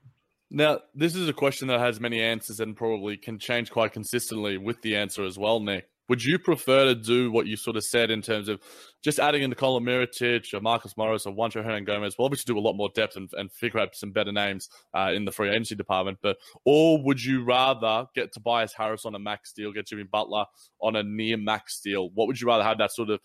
Now, 0.50 0.82
this 0.94 1.16
is 1.16 1.28
a 1.28 1.34
question 1.34 1.68
that 1.70 1.80
has 1.80 2.00
many 2.00 2.22
answers 2.22 2.60
and 2.60 2.76
probably 2.76 3.18
can 3.18 3.40
change 3.40 3.72
quite 3.72 3.92
consistently 3.92 4.58
with 4.58 4.82
the 4.84 4.96
answer 4.96 5.24
as 5.24 5.38
well, 5.38 5.60
Nick. 5.60 5.90
Would 6.10 6.24
you 6.24 6.38
prefer 6.38 6.86
to 6.86 6.96
do 6.96 7.32
what 7.32 7.48
you 7.48 7.56
sort 7.56 7.78
of 7.78 7.84
said 7.86 8.12
in 8.12 8.22
terms 8.22 8.50
of 8.50 8.62
just 9.02 9.20
adding 9.20 9.42
in 9.42 9.50
Nikola 9.50 9.80
Mirotic 9.80 10.54
or 10.54 10.60
Marcus 10.60 10.98
Morris 10.98 11.26
or 11.26 11.34
Juancho 11.34 11.66
Hernangomez? 11.66 12.16
We'll 12.18 12.26
obviously 12.26 12.54
do 12.54 12.60
a 12.60 12.62
lot 12.62 12.74
more 12.74 12.90
depth 12.94 13.16
and, 13.16 13.30
and 13.34 13.52
figure 13.52 13.80
out 13.80 13.96
some 13.96 14.12
better 14.12 14.34
names 14.34 14.68
uh, 14.94 15.12
in 15.14 15.24
the 15.24 15.32
free 15.32 15.50
agency 15.50 15.76
department. 15.76 16.18
But 16.22 16.38
or 16.66 17.02
would 17.04 17.24
you 17.24 17.46
rather 17.46 18.06
get 18.14 18.34
Tobias 18.34 18.74
Harris 18.74 19.06
on 19.06 19.16
a 19.16 19.20
max 19.20 19.54
deal, 19.54 19.72
get 19.72 19.88
Jimmy 19.88 20.04
Butler 20.04 20.46
on 20.82 20.98
a 20.98 21.04
near 21.04 21.38
max 21.38 21.80
deal? 21.80 22.10
What 22.14 22.28
would 22.28 22.40
you 22.40 22.48
rather 22.48 22.66
have 22.66 22.80
that 22.80 22.92
sort 22.92 23.10
of 23.10 23.22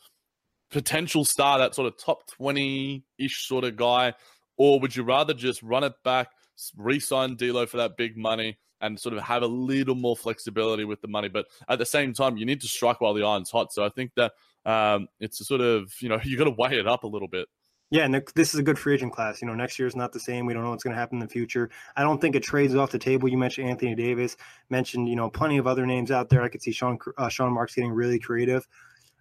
potential 0.71 1.25
star, 1.25 1.59
that 1.59 1.75
sort 1.75 1.89
of 1.89 1.99
top 1.99 2.31
twenty 2.31 3.05
ish 3.19 3.47
sort 3.49 3.65
of 3.65 3.77
guy, 3.77 4.15
or 4.57 4.79
would 4.81 4.95
you 4.95 5.03
rather 5.03 5.35
just 5.35 5.63
run 5.63 5.83
it 5.83 5.95
back, 6.05 6.29
re-sign 6.77 7.37
D'Lo 7.37 7.67
for 7.67 7.79
that 7.79 7.97
big 7.97 8.17
money? 8.17 8.59
And 8.81 8.99
sort 8.99 9.15
of 9.15 9.23
have 9.23 9.43
a 9.43 9.47
little 9.47 9.95
more 9.95 10.17
flexibility 10.17 10.85
with 10.85 11.01
the 11.01 11.09
money. 11.09 11.29
But 11.29 11.47
at 11.69 11.79
the 11.79 11.87
same 11.87 12.13
time, 12.13 12.37
you 12.37 12.47
need 12.47 12.61
to 12.61 12.69
strike 12.69 13.01
while 13.01 13.15
the 13.15 13.25
iron's 13.25 13.51
hot. 13.51 13.73
So 13.73 13.85
I 13.85 13.89
think 13.89 14.13
that 14.17 14.33
um, 14.65 15.09
it's 15.21 15.41
a 15.41 15.45
sort 15.45 15.61
of 15.61 15.93
you 16.01 16.09
know 16.09 16.21
you 16.25 16.37
got 16.37 16.45
to 16.45 16.51
weigh 16.51 16.79
it 16.79 16.87
up 16.87 17.05
a 17.05 17.09
little 17.09 17.29
bit. 17.29 17.49
Yeah, 17.91 18.05
and 18.05 18.23
this 18.35 18.53
is 18.53 18.61
a 18.61 18.63
good 18.63 18.79
free 18.79 18.95
agent 18.95 19.15
class. 19.15 19.41
You 19.41 19.49
know, 19.49 19.55
next 19.55 19.79
year 19.79 19.89
is 19.89 19.97
not 19.97 20.13
the 20.13 20.21
same. 20.21 20.45
We 20.45 20.53
don't 20.53 20.63
know 20.63 20.71
what's 20.71 20.85
going 20.85 20.93
to 20.93 21.01
happen 21.01 21.17
in 21.17 21.27
the 21.27 21.33
future. 21.33 21.71
I 21.97 22.03
don't 22.03 22.21
think 22.21 22.37
it 22.37 22.43
trades 22.43 22.75
off 22.75 22.91
the 22.91 22.99
table. 22.99 23.31
You 23.31 23.39
mentioned 23.39 23.67
Anthony 23.67 23.95
Davis, 23.95 24.37
mentioned 24.69 25.09
you 25.09 25.17
know 25.17 25.31
plenty 25.31 25.57
of 25.57 25.67
other 25.67 25.87
names 25.87 26.11
out 26.11 26.29
there. 26.29 26.43
I 26.43 26.49
could 26.49 26.63
see 26.63 26.73
Sean 26.73 26.99
uh, 27.17 27.29
Sean 27.29 27.53
Marks 27.53 27.75
getting 27.75 27.93
really 27.93 28.19
creative. 28.19 28.69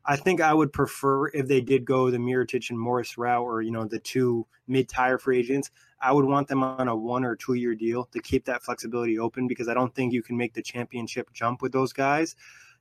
I 0.05 0.15
think 0.15 0.41
I 0.41 0.53
would 0.53 0.71
prefer 0.71 1.27
if 1.27 1.47
they 1.47 1.61
did 1.61 1.85
go 1.85 2.09
the 2.09 2.17
Mirotic 2.17 2.69
and 2.69 2.79
Morris 2.79 3.17
route, 3.17 3.43
or 3.43 3.61
you 3.61 3.71
know 3.71 3.85
the 3.85 3.99
two 3.99 4.45
mid-tire 4.67 5.17
free 5.17 5.39
agents. 5.39 5.71
I 5.99 6.11
would 6.11 6.25
want 6.25 6.47
them 6.47 6.63
on 6.63 6.87
a 6.87 6.95
one 6.95 7.23
or 7.23 7.35
two 7.35 7.55
year 7.55 7.75
deal 7.75 8.05
to 8.05 8.19
keep 8.19 8.45
that 8.45 8.63
flexibility 8.63 9.17
open 9.17 9.47
because 9.47 9.67
I 9.67 9.73
don't 9.73 9.93
think 9.93 10.13
you 10.13 10.21
can 10.21 10.37
make 10.37 10.53
the 10.53 10.61
championship 10.61 11.31
jump 11.33 11.61
with 11.61 11.71
those 11.71 11.93
guys. 11.93 12.35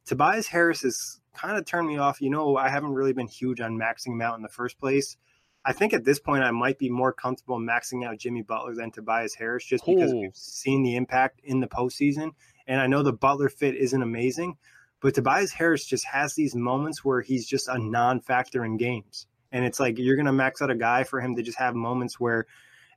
Tobias 0.05 0.47
Harris 0.47 0.83
has 0.83 1.21
kind 1.35 1.59
of 1.59 1.65
turned 1.65 1.89
me 1.89 1.99
off. 1.99 2.21
You 2.21 2.31
know, 2.31 2.57
I 2.57 2.69
haven't 2.69 2.93
really 2.93 3.13
been 3.13 3.27
huge 3.27 3.61
on 3.61 3.79
maxing 3.79 4.13
him 4.13 4.23
out 4.23 4.37
in 4.37 4.43
the 4.43 4.49
first 4.49 4.79
place. 4.79 5.17
I 5.65 5.73
think 5.73 5.93
at 5.93 6.05
this 6.05 6.21
point 6.21 6.45
I 6.45 6.53
might 6.53 6.79
be 6.79 6.89
more 6.89 7.13
comfortable 7.13 7.59
maxing 7.59 8.07
out 8.07 8.19
Jimmy 8.19 8.43
Butler 8.43 8.75
than 8.75 8.93
Tobias 8.93 9.35
Harris 9.35 9.65
just 9.65 9.85
because 9.85 10.13
we've 10.13 10.37
seen 10.37 10.85
the 10.85 10.95
impact 10.95 11.41
in 11.43 11.59
the 11.59 11.67
postseason. 11.67 12.31
And 12.69 12.81
I 12.81 12.87
know 12.87 13.03
the 13.03 13.13
Butler 13.13 13.49
fit 13.49 13.75
isn't 13.75 14.01
amazing, 14.01 14.59
but 15.01 15.15
Tobias 15.15 15.53
Harris 15.53 15.85
just 15.85 16.05
has 16.07 16.35
these 16.35 16.55
moments 16.55 17.05
where 17.05 17.21
he's 17.21 17.49
just 17.49 17.67
a 17.67 17.79
non 17.79 18.21
factor 18.21 18.65
in 18.65 18.77
games. 18.77 19.27
And 19.51 19.65
it's 19.65 19.81
like 19.81 19.99
you're 19.99 20.15
going 20.15 20.27
to 20.27 20.33
max 20.33 20.63
out 20.63 20.71
a 20.71 20.77
guy 20.77 21.03
for 21.03 21.21
him 21.21 21.35
to 21.35 21.43
just 21.43 21.59
have 21.59 21.75
moments 21.75 22.21
where 22.21 22.47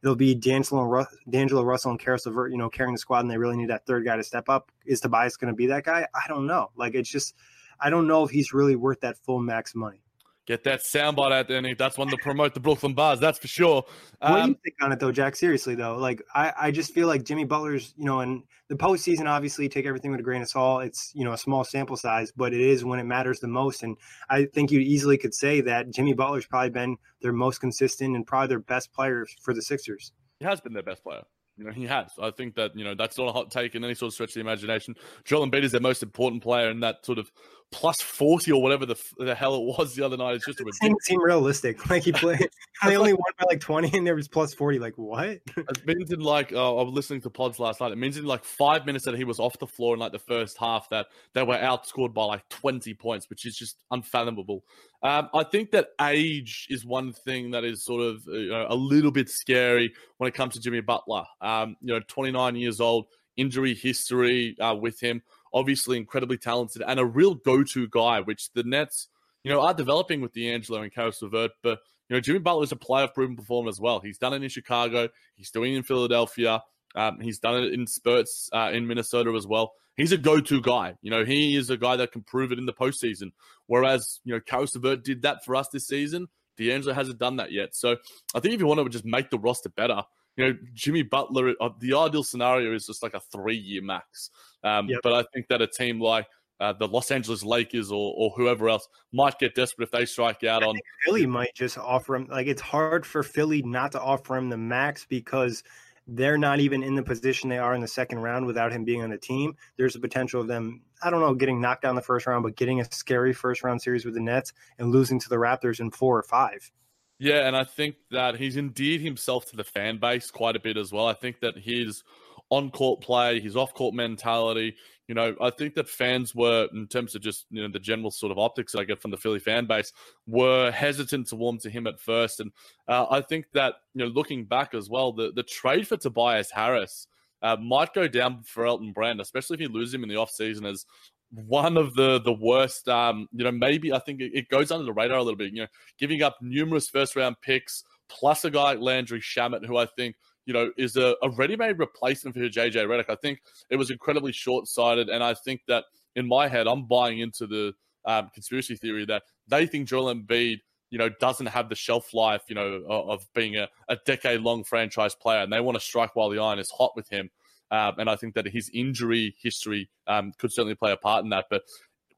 it'll 0.03 0.15
be 0.15 0.35
D'Angelo, 0.35 0.83
Ru- 0.83 1.05
D'Angelo 1.29 1.63
Russell 1.63 1.91
and 1.91 1.99
Caris 1.99 2.25
LeVert, 2.25 2.51
you 2.51 2.57
know, 2.57 2.69
carrying 2.69 2.93
the 2.93 2.99
squad 2.99 3.21
and 3.21 3.31
they 3.31 3.37
really 3.37 3.57
need 3.57 3.69
that 3.69 3.85
third 3.85 4.05
guy 4.05 4.15
to 4.15 4.23
step 4.23 4.49
up. 4.49 4.71
Is 4.85 5.01
Tobias 5.01 5.37
going 5.37 5.51
to 5.51 5.55
be 5.57 5.67
that 5.67 5.83
guy? 5.83 6.07
I 6.13 6.27
don't 6.27 6.47
know. 6.47 6.71
Like, 6.75 6.95
it's 6.95 7.09
just, 7.09 7.35
I 7.79 7.89
don't 7.89 8.07
know 8.07 8.23
if 8.23 8.31
he's 8.31 8.53
really 8.53 8.75
worth 8.75 9.01
that 9.01 9.17
full 9.17 9.39
max 9.39 9.75
money. 9.75 10.01
Get 10.49 10.63
that 10.63 10.79
soundbite 10.79 11.31
out 11.31 11.47
there, 11.47 11.61
Nick. 11.61 11.77
That's 11.77 11.95
one 11.95 12.07
to 12.07 12.17
promote 12.17 12.55
the 12.55 12.59
Brooklyn 12.59 12.95
Bars. 12.95 13.19
That's 13.19 13.37
for 13.37 13.47
sure. 13.47 13.83
Um, 14.19 14.31
what 14.31 14.35
do 14.35 14.35
you 14.35 14.43
um, 14.45 14.55
think 14.63 14.75
on 14.81 14.91
it 14.91 14.99
though, 14.99 15.11
Jack? 15.11 15.35
Seriously 15.35 15.75
though, 15.75 15.95
like 15.95 16.23
I, 16.33 16.51
I 16.59 16.71
just 16.71 16.91
feel 16.91 17.07
like 17.07 17.23
Jimmy 17.23 17.43
Butler's, 17.43 17.93
you 17.95 18.05
know, 18.05 18.21
in 18.21 18.41
the 18.67 18.73
postseason, 18.73 19.27
obviously 19.27 19.69
take 19.69 19.85
everything 19.85 20.09
with 20.09 20.19
a 20.21 20.23
grain 20.23 20.41
of 20.41 20.49
salt. 20.49 20.85
It's 20.85 21.11
you 21.13 21.23
know 21.23 21.33
a 21.33 21.37
small 21.37 21.63
sample 21.63 21.97
size, 21.97 22.31
but 22.35 22.51
it 22.51 22.61
is 22.61 22.83
when 22.83 22.99
it 22.99 23.03
matters 23.03 23.39
the 23.39 23.47
most. 23.47 23.83
And 23.83 23.95
I 24.27 24.45
think 24.45 24.71
you 24.71 24.79
easily 24.79 25.19
could 25.19 25.35
say 25.35 25.61
that 25.61 25.91
Jimmy 25.91 26.13
Butler's 26.13 26.47
probably 26.47 26.71
been 26.71 26.97
their 27.21 27.31
most 27.31 27.59
consistent 27.61 28.15
and 28.15 28.25
probably 28.25 28.47
their 28.47 28.59
best 28.59 28.91
player 28.91 29.27
for 29.43 29.53
the 29.53 29.61
Sixers. 29.61 30.13
He 30.39 30.45
has 30.45 30.59
been 30.59 30.73
their 30.73 30.81
best 30.81 31.03
player. 31.03 31.25
You 31.59 31.65
know, 31.65 31.71
he 31.71 31.85
has. 31.87 32.11
I 32.19 32.31
think 32.31 32.55
that, 32.55 32.71
you 32.73 32.85
know, 32.85 32.95
that's 32.95 33.17
not 33.17 33.27
a 33.27 33.33
hot 33.33 33.51
take 33.51 33.75
in 33.75 33.83
any 33.83 33.93
sort 33.93 34.07
of 34.07 34.13
stretch 34.13 34.29
of 34.29 34.35
the 34.35 34.39
imagination. 34.39 34.95
Joel 35.25 35.45
Embiid 35.45 35.63
is 35.63 35.73
their 35.73 35.81
most 35.81 36.01
important 36.01 36.41
player 36.41 36.71
in 36.71 36.79
that 36.79 37.05
sort 37.05 37.19
of 37.19 37.29
plus 37.71 38.01
40 38.01 38.51
or 38.51 38.61
whatever 38.61 38.85
the, 38.85 38.95
the 39.17 39.35
hell 39.35 39.55
it 39.55 39.77
was 39.77 39.95
the 39.95 40.03
other 40.03 40.17
night. 40.17 40.35
It's 40.35 40.45
just 40.45 40.59
a. 40.59 40.65
It 40.67 41.03
seemed 41.03 41.21
realistic. 41.23 41.79
Like 41.89 42.03
he 42.03 42.11
played, 42.11 42.49
they 42.85 42.97
only 42.97 43.13
won 43.13 43.31
by 43.37 43.45
like 43.49 43.59
20 43.59 43.97
and 43.97 44.05
there 44.05 44.15
was 44.15 44.27
plus 44.27 44.53
40. 44.53 44.79
Like 44.79 44.93
what? 44.95 45.27
it 45.27 45.85
means 45.85 46.11
in 46.11 46.19
like, 46.19 46.53
uh, 46.53 46.77
I 46.77 46.83
was 46.83 46.93
listening 46.93 47.21
to 47.21 47.29
pods 47.29 47.59
last 47.59 47.81
night. 47.81 47.91
It 47.91 47.97
means 47.97 48.17
in 48.17 48.25
like 48.25 48.43
five 48.43 48.85
minutes 48.85 49.05
that 49.05 49.15
he 49.15 49.23
was 49.23 49.39
off 49.39 49.57
the 49.59 49.67
floor 49.67 49.95
in 49.95 49.99
like 49.99 50.11
the 50.11 50.19
first 50.19 50.57
half 50.57 50.89
that 50.89 51.07
they 51.33 51.43
were 51.43 51.57
outscored 51.57 52.13
by 52.13 52.25
like 52.25 52.47
20 52.49 52.93
points, 52.93 53.29
which 53.29 53.45
is 53.45 53.55
just 53.55 53.77
unfathomable. 53.91 54.63
Um, 55.01 55.29
I 55.33 55.43
think 55.43 55.71
that 55.71 55.89
age 56.01 56.67
is 56.69 56.85
one 56.85 57.13
thing 57.13 57.51
that 57.51 57.63
is 57.63 57.83
sort 57.83 58.01
of 58.01 58.27
uh, 58.27 58.33
you 58.33 58.49
know, 58.49 58.67
a 58.69 58.75
little 58.75 59.11
bit 59.11 59.29
scary 59.29 59.93
when 60.17 60.27
it 60.27 60.33
comes 60.33 60.53
to 60.55 60.59
Jimmy 60.59 60.81
Butler. 60.81 61.23
Um, 61.41 61.75
you 61.81 61.93
know, 61.93 62.01
29 62.07 62.55
years 62.55 62.79
old, 62.79 63.07
injury 63.37 63.73
history 63.73 64.57
uh, 64.59 64.75
with 64.75 64.99
him 64.99 65.21
obviously 65.53 65.97
incredibly 65.97 66.37
talented 66.37 66.83
and 66.85 66.99
a 66.99 67.05
real 67.05 67.35
go-to 67.35 67.87
guy, 67.87 68.21
which 68.21 68.51
the 68.53 68.63
Nets, 68.63 69.09
you 69.43 69.51
know, 69.51 69.61
are 69.61 69.73
developing 69.73 70.21
with 70.21 70.33
D'Angelo 70.33 70.81
and 70.81 70.93
Caris 70.93 71.21
LeVert. 71.21 71.51
But 71.63 71.79
you 72.09 72.15
know, 72.15 72.21
Jimmy 72.21 72.39
Butler 72.39 72.63
is 72.63 72.71
a 72.71 72.75
playoff 72.75 73.13
proven 73.13 73.35
performer 73.35 73.69
as 73.69 73.79
well. 73.79 73.99
He's 73.99 74.17
done 74.17 74.33
it 74.33 74.43
in 74.43 74.49
Chicago. 74.49 75.09
He's 75.35 75.51
doing 75.51 75.73
it 75.73 75.77
in 75.77 75.83
Philadelphia. 75.83 76.63
Um, 76.95 77.19
he's 77.19 77.39
done 77.39 77.63
it 77.63 77.73
in 77.73 77.85
spurts 77.85 78.49
uh, 78.51 78.71
in 78.73 78.87
Minnesota 78.87 79.31
as 79.31 79.45
well. 79.45 79.73
He's 79.95 80.11
a 80.11 80.17
go-to 80.17 80.61
guy. 80.61 80.95
You 81.01 81.11
know, 81.11 81.25
he 81.25 81.55
is 81.55 81.69
a 81.69 81.77
guy 81.77 81.97
that 81.97 82.11
can 82.11 82.23
prove 82.23 82.51
it 82.51 82.57
in 82.57 82.65
the 82.65 82.73
postseason. 82.73 83.31
Whereas, 83.67 84.21
you 84.23 84.33
know, 84.33 84.39
Caris 84.39 84.73
LeVert 84.73 85.03
did 85.03 85.21
that 85.23 85.45
for 85.45 85.55
us 85.55 85.69
this 85.69 85.87
season. 85.87 86.27
D'Angelo 86.57 86.93
hasn't 86.93 87.19
done 87.19 87.37
that 87.37 87.51
yet. 87.51 87.75
So 87.75 87.97
I 88.33 88.39
think 88.39 88.53
if 88.53 88.59
you 88.59 88.65
want 88.65 88.79
to 88.79 88.89
just 88.89 89.05
make 89.05 89.29
the 89.29 89.39
roster 89.39 89.69
better, 89.69 90.03
you 90.39 90.53
know, 90.53 90.59
Jimmy 90.73 91.03
Butler, 91.03 91.53
uh, 91.59 91.69
the 91.79 91.93
ideal 91.95 92.23
scenario 92.23 92.73
is 92.73 92.87
just 92.87 93.03
like 93.03 93.13
a 93.13 93.19
three 93.19 93.57
year 93.57 93.81
max. 93.81 94.31
Um, 94.63 94.87
yep. 94.87 94.99
But 95.03 95.13
I 95.13 95.23
think 95.33 95.47
that 95.49 95.61
a 95.61 95.67
team 95.67 95.99
like 95.99 96.27
uh, 96.59 96.73
the 96.73 96.87
Los 96.87 97.11
Angeles 97.11 97.43
Lakers 97.43 97.91
or, 97.91 98.13
or 98.17 98.31
whoever 98.35 98.69
else 98.69 98.87
might 99.11 99.39
get 99.39 99.55
desperate 99.55 99.85
if 99.85 99.91
they 99.91 100.05
strike 100.05 100.43
out 100.43 100.63
on. 100.63 100.75
Philly 101.05 101.25
might 101.25 101.53
just 101.55 101.77
offer 101.77 102.15
him, 102.15 102.27
like, 102.29 102.47
it's 102.47 102.61
hard 102.61 103.05
for 103.05 103.23
Philly 103.23 103.61
not 103.61 103.91
to 103.93 104.01
offer 104.01 104.35
him 104.35 104.49
the 104.49 104.57
max 104.57 105.05
because 105.05 105.63
they're 106.07 106.37
not 106.37 106.59
even 106.59 106.83
in 106.83 106.95
the 106.95 107.03
position 107.03 107.49
they 107.49 107.59
are 107.59 107.75
in 107.75 107.81
the 107.81 107.87
second 107.87 108.19
round 108.19 108.45
without 108.45 108.71
him 108.71 108.83
being 108.83 109.03
on 109.03 109.09
the 109.09 109.17
team. 109.17 109.55
There's 109.77 109.95
a 109.95 109.99
potential 109.99 110.41
of 110.41 110.47
them, 110.47 110.81
I 111.03 111.09
don't 111.09 111.21
know, 111.21 111.33
getting 111.33 111.61
knocked 111.61 111.83
down 111.83 111.95
the 111.95 112.01
first 112.01 112.25
round, 112.25 112.43
but 112.43 112.55
getting 112.55 112.81
a 112.81 112.91
scary 112.91 113.31
first 113.31 113.63
round 113.63 113.81
series 113.81 114.05
with 114.05 114.15
the 114.15 114.19
Nets 114.19 114.53
and 114.79 114.91
losing 114.91 115.19
to 115.19 115.29
the 115.29 115.35
Raptors 115.35 115.79
in 115.79 115.91
four 115.91 116.17
or 116.17 116.23
five. 116.23 116.71
Yeah, 117.19 117.47
and 117.47 117.55
I 117.55 117.65
think 117.65 117.95
that 118.11 118.37
he's 118.37 118.55
endeared 118.55 119.01
himself 119.01 119.45
to 119.47 119.57
the 119.57 119.63
fan 119.63 119.97
base 119.97 120.31
quite 120.31 120.55
a 120.55 120.59
bit 120.59 120.77
as 120.77 120.93
well. 120.93 121.05
I 121.05 121.13
think 121.13 121.41
that 121.41 121.57
his 121.57 122.03
on 122.49 122.71
court 122.71 123.01
play, 123.01 123.39
his 123.41 123.57
off 123.57 123.73
court 123.73 123.93
mentality, 123.93 124.75
you 125.07 125.15
know, 125.15 125.35
I 125.41 125.49
think 125.49 125.73
that 125.75 125.89
fans 125.89 126.33
were, 126.33 126.67
in 126.73 126.87
terms 126.87 127.15
of 127.15 127.21
just, 127.21 127.45
you 127.49 127.61
know, 127.61 127.67
the 127.67 127.79
general 127.79 128.09
sort 128.09 128.31
of 128.31 128.37
optics 128.37 128.73
I 128.73 128.85
get 128.85 129.01
from 129.01 129.11
the 129.11 129.17
Philly 129.17 129.39
fan 129.39 129.65
base, 129.65 129.91
were 130.27 130.71
hesitant 130.71 131.27
to 131.27 131.35
warm 131.35 131.57
to 131.59 131.69
him 131.69 131.87
at 131.87 131.99
first. 131.99 132.39
And 132.39 132.51
uh, 132.87 133.07
I 133.09 133.21
think 133.21 133.47
that, 133.53 133.75
you 133.93 134.05
know, 134.05 134.11
looking 134.11 134.45
back 134.45 134.73
as 134.73 134.89
well, 134.89 135.11
the, 135.11 135.31
the 135.35 135.43
trade 135.43 135.87
for 135.87 135.97
Tobias 135.97 136.51
Harris 136.51 137.07
uh, 137.41 137.57
might 137.57 137.93
go 137.93 138.07
down 138.07 138.43
for 138.43 138.65
Elton 138.65 138.93
Brand, 138.93 139.19
especially 139.19 139.55
if 139.55 139.61
you 139.61 139.69
lose 139.69 139.93
him 139.93 140.03
in 140.03 140.09
the 140.09 140.15
offseason 140.15 140.65
as 140.65 140.85
one 141.31 141.77
of 141.77 141.93
the 141.95 142.19
the 142.21 142.33
worst. 142.33 142.87
Um, 142.87 143.27
you 143.31 143.43
know, 143.43 143.51
maybe 143.51 143.93
I 143.93 143.99
think 143.99 144.21
it, 144.21 144.31
it, 144.33 144.49
goes 144.49 144.71
under 144.71 144.85
the 144.85 144.93
radar 144.93 145.17
a 145.17 145.23
little 145.23 145.37
bit. 145.37 145.53
You 145.53 145.63
know, 145.63 145.67
giving 145.97 146.21
up 146.21 146.37
numerous 146.41 146.89
first 146.89 147.15
round 147.15 147.35
picks 147.41 147.83
plus 148.07 148.45
a 148.45 148.51
guy 148.51 148.71
like 148.71 148.79
Landry 148.79 149.21
Shamet, 149.21 149.65
who 149.65 149.77
I 149.77 149.85
think 149.85 150.15
you 150.45 150.53
know 150.53 150.71
is 150.77 150.95
a, 150.95 151.15
a 151.21 151.29
ready 151.29 151.55
made 151.55 151.79
replacement 151.79 152.35
for 152.35 152.41
JJ 152.41 152.73
Redick. 152.73 153.09
I 153.09 153.15
think 153.15 153.41
it 153.69 153.75
was 153.75 153.91
incredibly 153.91 154.31
short 154.31 154.67
sighted, 154.67 155.09
and 155.09 155.23
I 155.23 155.33
think 155.33 155.61
that 155.67 155.85
in 156.15 156.27
my 156.27 156.47
head, 156.47 156.67
I'm 156.67 156.87
buying 156.87 157.19
into 157.19 157.47
the 157.47 157.73
um, 158.05 158.29
conspiracy 158.33 158.75
theory 158.75 159.05
that 159.05 159.23
they 159.47 159.67
think 159.67 159.87
Joel 159.87 160.13
Embiid 160.13 160.59
you 160.91 160.97
know, 160.97 161.09
doesn't 161.19 161.45
have 161.45 161.69
the 161.69 161.75
shelf 161.75 162.13
life, 162.13 162.43
you 162.47 162.55
know, 162.55 162.81
of, 162.89 163.09
of 163.09 163.33
being 163.33 163.57
a, 163.57 163.67
a 163.89 163.97
decade 164.05 164.41
long 164.41 164.63
franchise 164.63 165.15
player. 165.15 165.41
And 165.41 165.53
they 165.53 165.59
want 165.59 165.75
to 165.75 165.83
strike 165.83 166.15
while 166.15 166.29
the 166.29 166.39
iron 166.39 166.59
is 166.59 166.71
hot 166.71 166.93
with 166.95 167.07
him. 167.09 167.29
Um, 167.71 167.93
and 167.97 168.09
I 168.09 168.15
think 168.15 168.33
that 168.35 168.47
his 168.47 168.69
injury 168.73 169.35
history 169.41 169.89
um, 170.07 170.31
could 170.37 170.51
certainly 170.51 170.75
play 170.75 170.91
a 170.91 170.97
part 170.97 171.23
in 171.23 171.29
that. 171.29 171.45
But 171.49 171.63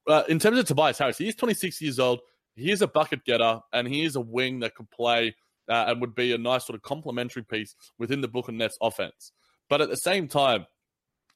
uh, 0.07 0.23
in 0.29 0.39
terms 0.39 0.57
of 0.57 0.65
Tobias 0.65 0.97
Harris, 0.97 1.17
he 1.17 1.27
is 1.27 1.35
26 1.35 1.81
years 1.81 1.99
old. 1.99 2.21
He 2.55 2.71
is 2.71 2.81
a 2.81 2.87
bucket 2.87 3.25
getter, 3.25 3.59
and 3.73 3.87
he 3.87 4.03
is 4.03 4.15
a 4.15 4.21
wing 4.21 4.59
that 4.59 4.75
could 4.75 4.89
play 4.91 5.35
uh, 5.69 5.85
and 5.87 6.01
would 6.01 6.15
be 6.15 6.33
a 6.33 6.37
nice 6.37 6.65
sort 6.65 6.75
of 6.75 6.81
complementary 6.81 7.43
piece 7.43 7.75
within 7.97 8.21
the 8.21 8.27
Brooklyn 8.27 8.57
Nets 8.57 8.77
offense. 8.81 9.31
But 9.69 9.81
at 9.81 9.89
the 9.89 9.97
same 9.97 10.27
time, 10.27 10.65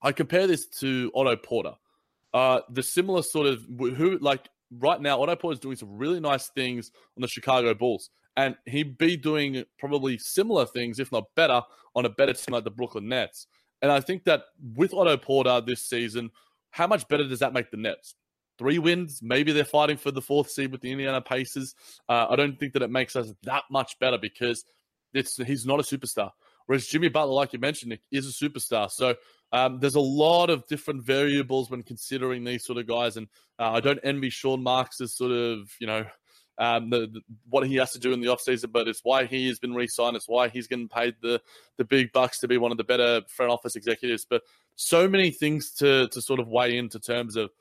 I 0.01 0.11
compare 0.11 0.47
this 0.47 0.67
to 0.79 1.11
Otto 1.15 1.35
Porter. 1.37 1.73
Uh, 2.33 2.59
the 2.69 2.83
similar 2.83 3.21
sort 3.21 3.47
of 3.47 3.65
who 3.79 4.17
like 4.19 4.49
right 4.71 4.99
now, 4.99 5.21
Otto 5.21 5.35
Porter 5.35 5.53
is 5.53 5.59
doing 5.59 5.77
some 5.77 5.97
really 5.97 6.19
nice 6.19 6.49
things 6.49 6.91
on 7.17 7.21
the 7.21 7.27
Chicago 7.27 7.73
Bulls, 7.73 8.09
and 8.35 8.55
he'd 8.65 8.97
be 8.97 9.15
doing 9.15 9.63
probably 9.79 10.17
similar 10.17 10.65
things, 10.65 10.99
if 10.99 11.11
not 11.11 11.23
better, 11.35 11.61
on 11.95 12.05
a 12.05 12.09
better 12.09 12.33
team 12.33 12.53
like 12.53 12.65
the 12.65 12.71
Brooklyn 12.71 13.07
Nets. 13.07 13.47
And 13.81 13.91
I 13.91 13.99
think 13.99 14.23
that 14.25 14.43
with 14.75 14.93
Otto 14.93 15.17
Porter 15.17 15.61
this 15.61 15.87
season, 15.87 16.31
how 16.71 16.87
much 16.87 17.07
better 17.07 17.27
does 17.27 17.39
that 17.39 17.53
make 17.53 17.71
the 17.71 17.77
Nets? 17.77 18.15
Three 18.57 18.79
wins, 18.79 19.19
maybe 19.21 19.51
they're 19.51 19.65
fighting 19.65 19.97
for 19.97 20.11
the 20.11 20.21
fourth 20.21 20.49
seed 20.49 20.71
with 20.71 20.81
the 20.81 20.91
Indiana 20.91 21.21
Pacers. 21.21 21.75
Uh, 22.07 22.27
I 22.29 22.35
don't 22.35 22.57
think 22.57 22.73
that 22.73 22.81
it 22.81 22.89
makes 22.89 23.15
us 23.15 23.33
that 23.43 23.63
much 23.69 23.99
better 23.99 24.17
because 24.17 24.63
it's 25.13 25.37
he's 25.37 25.65
not 25.65 25.79
a 25.79 25.83
superstar. 25.83 26.31
Whereas 26.65 26.87
Jimmy 26.87 27.09
Butler, 27.09 27.33
like 27.33 27.53
you 27.53 27.59
mentioned, 27.59 27.97
is 28.11 28.27
a 28.27 28.45
superstar. 28.45 28.89
So 28.89 29.15
um, 29.51 29.79
there's 29.79 29.95
a 29.95 30.01
lot 30.01 30.49
of 30.49 30.67
different 30.67 31.03
variables 31.03 31.69
when 31.69 31.83
considering 31.83 32.43
these 32.43 32.65
sort 32.65 32.79
of 32.79 32.87
guys, 32.87 33.17
and 33.17 33.27
uh, 33.59 33.71
I 33.71 33.79
don't 33.81 33.99
envy 34.03 34.29
Sean 34.29 34.63
Marks' 34.63 35.01
as 35.01 35.15
sort 35.15 35.31
of 35.31 35.69
you 35.79 35.87
know 35.87 36.05
um, 36.57 36.89
the, 36.89 37.07
the, 37.07 37.21
what 37.49 37.67
he 37.67 37.75
has 37.75 37.91
to 37.91 37.99
do 37.99 38.13
in 38.13 38.21
the 38.21 38.27
offseason, 38.27 38.71
but 38.71 38.87
it's 38.87 39.01
why 39.03 39.25
he 39.25 39.47
has 39.47 39.59
been 39.59 39.73
re-signed. 39.73 40.15
It's 40.15 40.27
why 40.27 40.47
he's 40.47 40.67
getting 40.67 40.87
paid 40.87 41.15
the 41.21 41.41
the 41.77 41.85
big 41.85 42.11
bucks 42.13 42.39
to 42.39 42.47
be 42.47 42.57
one 42.57 42.71
of 42.71 42.77
the 42.77 42.83
better 42.83 43.21
front 43.27 43.51
office 43.51 43.75
executives. 43.75 44.25
But 44.29 44.43
so 44.75 45.07
many 45.07 45.31
things 45.31 45.71
to 45.75 46.07
to 46.09 46.21
sort 46.21 46.39
of 46.39 46.47
weigh 46.47 46.77
into 46.77 46.99
terms 46.99 47.35
of 47.35 47.51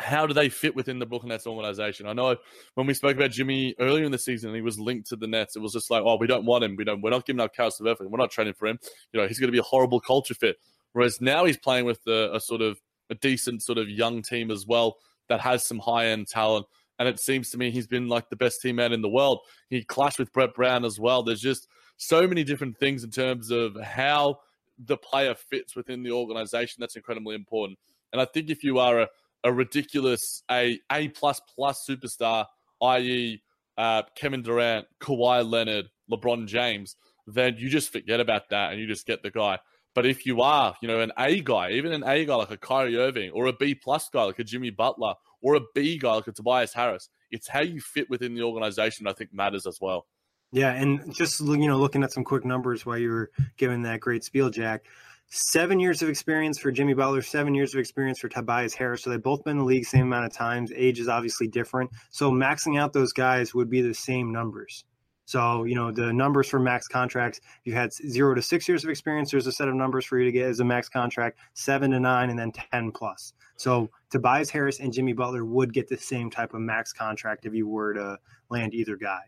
how 0.00 0.26
do 0.26 0.34
they 0.34 0.48
fit 0.48 0.76
within 0.76 0.98
the 0.98 1.06
Brooklyn 1.06 1.30
Nets 1.30 1.46
organization? 1.46 2.06
I 2.06 2.12
know 2.12 2.36
when 2.74 2.86
we 2.86 2.94
spoke 2.94 3.16
about 3.16 3.32
Jimmy 3.32 3.74
earlier 3.80 4.04
in 4.04 4.12
the 4.12 4.18
season, 4.18 4.54
he 4.54 4.60
was 4.60 4.78
linked 4.78 5.08
to 5.08 5.16
the 5.16 5.26
Nets. 5.26 5.56
It 5.56 5.60
was 5.60 5.72
just 5.72 5.90
like, 5.90 6.02
oh, 6.04 6.16
we 6.16 6.28
don't 6.28 6.44
want 6.44 6.62
him. 6.62 6.76
We 6.76 6.84
don't. 6.84 7.00
We're 7.00 7.10
not 7.10 7.26
giving 7.26 7.40
up 7.40 7.54
Caris 7.54 7.80
LeVert. 7.80 8.08
We're 8.08 8.18
not 8.18 8.30
trading 8.30 8.54
for 8.54 8.68
him. 8.68 8.78
You 9.12 9.20
know, 9.20 9.26
he's 9.26 9.40
going 9.40 9.48
to 9.48 9.52
be 9.52 9.58
a 9.58 9.62
horrible 9.62 10.00
culture 10.00 10.34
fit. 10.34 10.56
Whereas 10.92 11.20
now 11.20 11.44
he's 11.44 11.56
playing 11.56 11.84
with 11.84 12.00
a, 12.06 12.36
a 12.36 12.40
sort 12.40 12.62
of 12.62 12.80
a 13.10 13.14
decent 13.16 13.62
sort 13.62 13.78
of 13.78 13.88
young 13.88 14.22
team 14.22 14.50
as 14.50 14.66
well 14.66 14.98
that 15.28 15.40
has 15.40 15.64
some 15.64 15.78
high 15.78 16.06
end 16.06 16.28
talent. 16.28 16.66
And 16.98 17.08
it 17.08 17.20
seems 17.20 17.50
to 17.50 17.58
me 17.58 17.70
he's 17.70 17.86
been 17.86 18.08
like 18.08 18.28
the 18.28 18.36
best 18.36 18.60
teammate 18.62 18.92
in 18.92 19.02
the 19.02 19.08
world. 19.08 19.40
He 19.70 19.84
clashed 19.84 20.18
with 20.18 20.32
Brett 20.32 20.54
Brown 20.54 20.84
as 20.84 20.98
well. 20.98 21.22
There's 21.22 21.40
just 21.40 21.68
so 21.96 22.26
many 22.26 22.44
different 22.44 22.78
things 22.78 23.04
in 23.04 23.10
terms 23.10 23.50
of 23.50 23.76
how 23.80 24.38
the 24.78 24.96
player 24.96 25.34
fits 25.34 25.76
within 25.76 26.02
the 26.02 26.12
organization. 26.12 26.76
That's 26.80 26.96
incredibly 26.96 27.34
important. 27.34 27.78
And 28.12 28.20
I 28.20 28.24
think 28.24 28.50
if 28.50 28.64
you 28.64 28.78
are 28.78 29.02
a, 29.02 29.08
a 29.44 29.52
ridiculous 29.52 30.42
A 30.50 30.80
A 30.90 31.08
plus 31.08 31.40
plus 31.54 31.84
superstar, 31.88 32.46
i.e., 32.82 33.42
uh, 33.76 34.02
Kevin 34.16 34.42
Durant, 34.42 34.86
Kawhi 35.00 35.48
Leonard, 35.48 35.88
LeBron 36.10 36.46
James, 36.46 36.96
then 37.26 37.56
you 37.58 37.68
just 37.68 37.92
forget 37.92 38.20
about 38.20 38.48
that 38.50 38.72
and 38.72 38.80
you 38.80 38.86
just 38.86 39.06
get 39.06 39.22
the 39.22 39.30
guy. 39.30 39.58
But 39.98 40.06
if 40.06 40.26
you 40.26 40.42
are, 40.42 40.76
you 40.80 40.86
know, 40.86 41.00
an 41.00 41.10
A 41.18 41.40
guy, 41.40 41.72
even 41.72 41.90
an 41.90 42.04
A 42.04 42.24
guy 42.24 42.36
like 42.36 42.52
a 42.52 42.56
Kyrie 42.56 42.96
Irving, 42.96 43.32
or 43.32 43.46
a 43.46 43.52
B 43.52 43.74
plus 43.74 44.08
guy 44.08 44.22
like 44.22 44.38
a 44.38 44.44
Jimmy 44.44 44.70
Butler, 44.70 45.14
or 45.42 45.56
a 45.56 45.60
B 45.74 45.98
guy 45.98 46.14
like 46.14 46.28
a 46.28 46.30
Tobias 46.30 46.72
Harris, 46.72 47.08
it's 47.32 47.48
how 47.48 47.62
you 47.62 47.80
fit 47.80 48.08
within 48.08 48.36
the 48.36 48.42
organization. 48.42 49.08
I 49.08 49.12
think 49.12 49.34
matters 49.34 49.66
as 49.66 49.80
well. 49.80 50.06
Yeah, 50.52 50.70
and 50.70 51.12
just 51.12 51.40
you 51.40 51.66
know, 51.66 51.78
looking 51.78 52.04
at 52.04 52.12
some 52.12 52.22
quick 52.22 52.44
numbers 52.44 52.86
while 52.86 52.96
you 52.96 53.10
were 53.10 53.32
giving 53.56 53.82
that 53.82 53.98
great 53.98 54.22
spiel, 54.22 54.50
Jack. 54.50 54.84
Seven 55.30 55.80
years 55.80 56.00
of 56.00 56.08
experience 56.08 56.60
for 56.60 56.70
Jimmy 56.70 56.94
Butler, 56.94 57.20
seven 57.20 57.56
years 57.56 57.74
of 57.74 57.80
experience 57.80 58.20
for 58.20 58.28
Tobias 58.28 58.74
Harris. 58.74 59.02
So 59.02 59.10
they've 59.10 59.20
both 59.20 59.42
been 59.42 59.54
in 59.54 59.58
the 59.58 59.64
league 59.64 59.84
same 59.84 60.06
amount 60.06 60.26
of 60.26 60.32
times. 60.32 60.70
Age 60.76 61.00
is 61.00 61.08
obviously 61.08 61.48
different. 61.48 61.90
So 62.10 62.30
maxing 62.30 62.78
out 62.78 62.92
those 62.92 63.12
guys 63.12 63.52
would 63.52 63.68
be 63.68 63.80
the 63.80 63.94
same 63.94 64.30
numbers. 64.30 64.84
So, 65.28 65.64
you 65.64 65.74
know, 65.74 65.92
the 65.92 66.10
numbers 66.10 66.48
for 66.48 66.58
max 66.58 66.88
contracts, 66.88 67.42
you 67.64 67.74
had 67.74 67.92
zero 67.92 68.34
to 68.34 68.40
six 68.40 68.66
years 68.66 68.82
of 68.82 68.88
experience, 68.88 69.30
there's 69.30 69.46
a 69.46 69.52
set 69.52 69.68
of 69.68 69.74
numbers 69.74 70.06
for 70.06 70.18
you 70.18 70.24
to 70.24 70.32
get 70.32 70.46
as 70.46 70.60
a 70.60 70.64
max 70.64 70.88
contract, 70.88 71.38
seven 71.52 71.90
to 71.90 72.00
nine, 72.00 72.30
and 72.30 72.38
then 72.38 72.50
10 72.50 72.92
plus. 72.92 73.34
So 73.56 73.90
Tobias 74.08 74.48
Harris 74.48 74.80
and 74.80 74.90
Jimmy 74.90 75.12
Butler 75.12 75.44
would 75.44 75.74
get 75.74 75.86
the 75.86 75.98
same 75.98 76.30
type 76.30 76.54
of 76.54 76.62
max 76.62 76.94
contract 76.94 77.44
if 77.44 77.52
you 77.52 77.68
were 77.68 77.92
to 77.92 78.18
land 78.48 78.72
either 78.72 78.96
guy. 78.96 79.20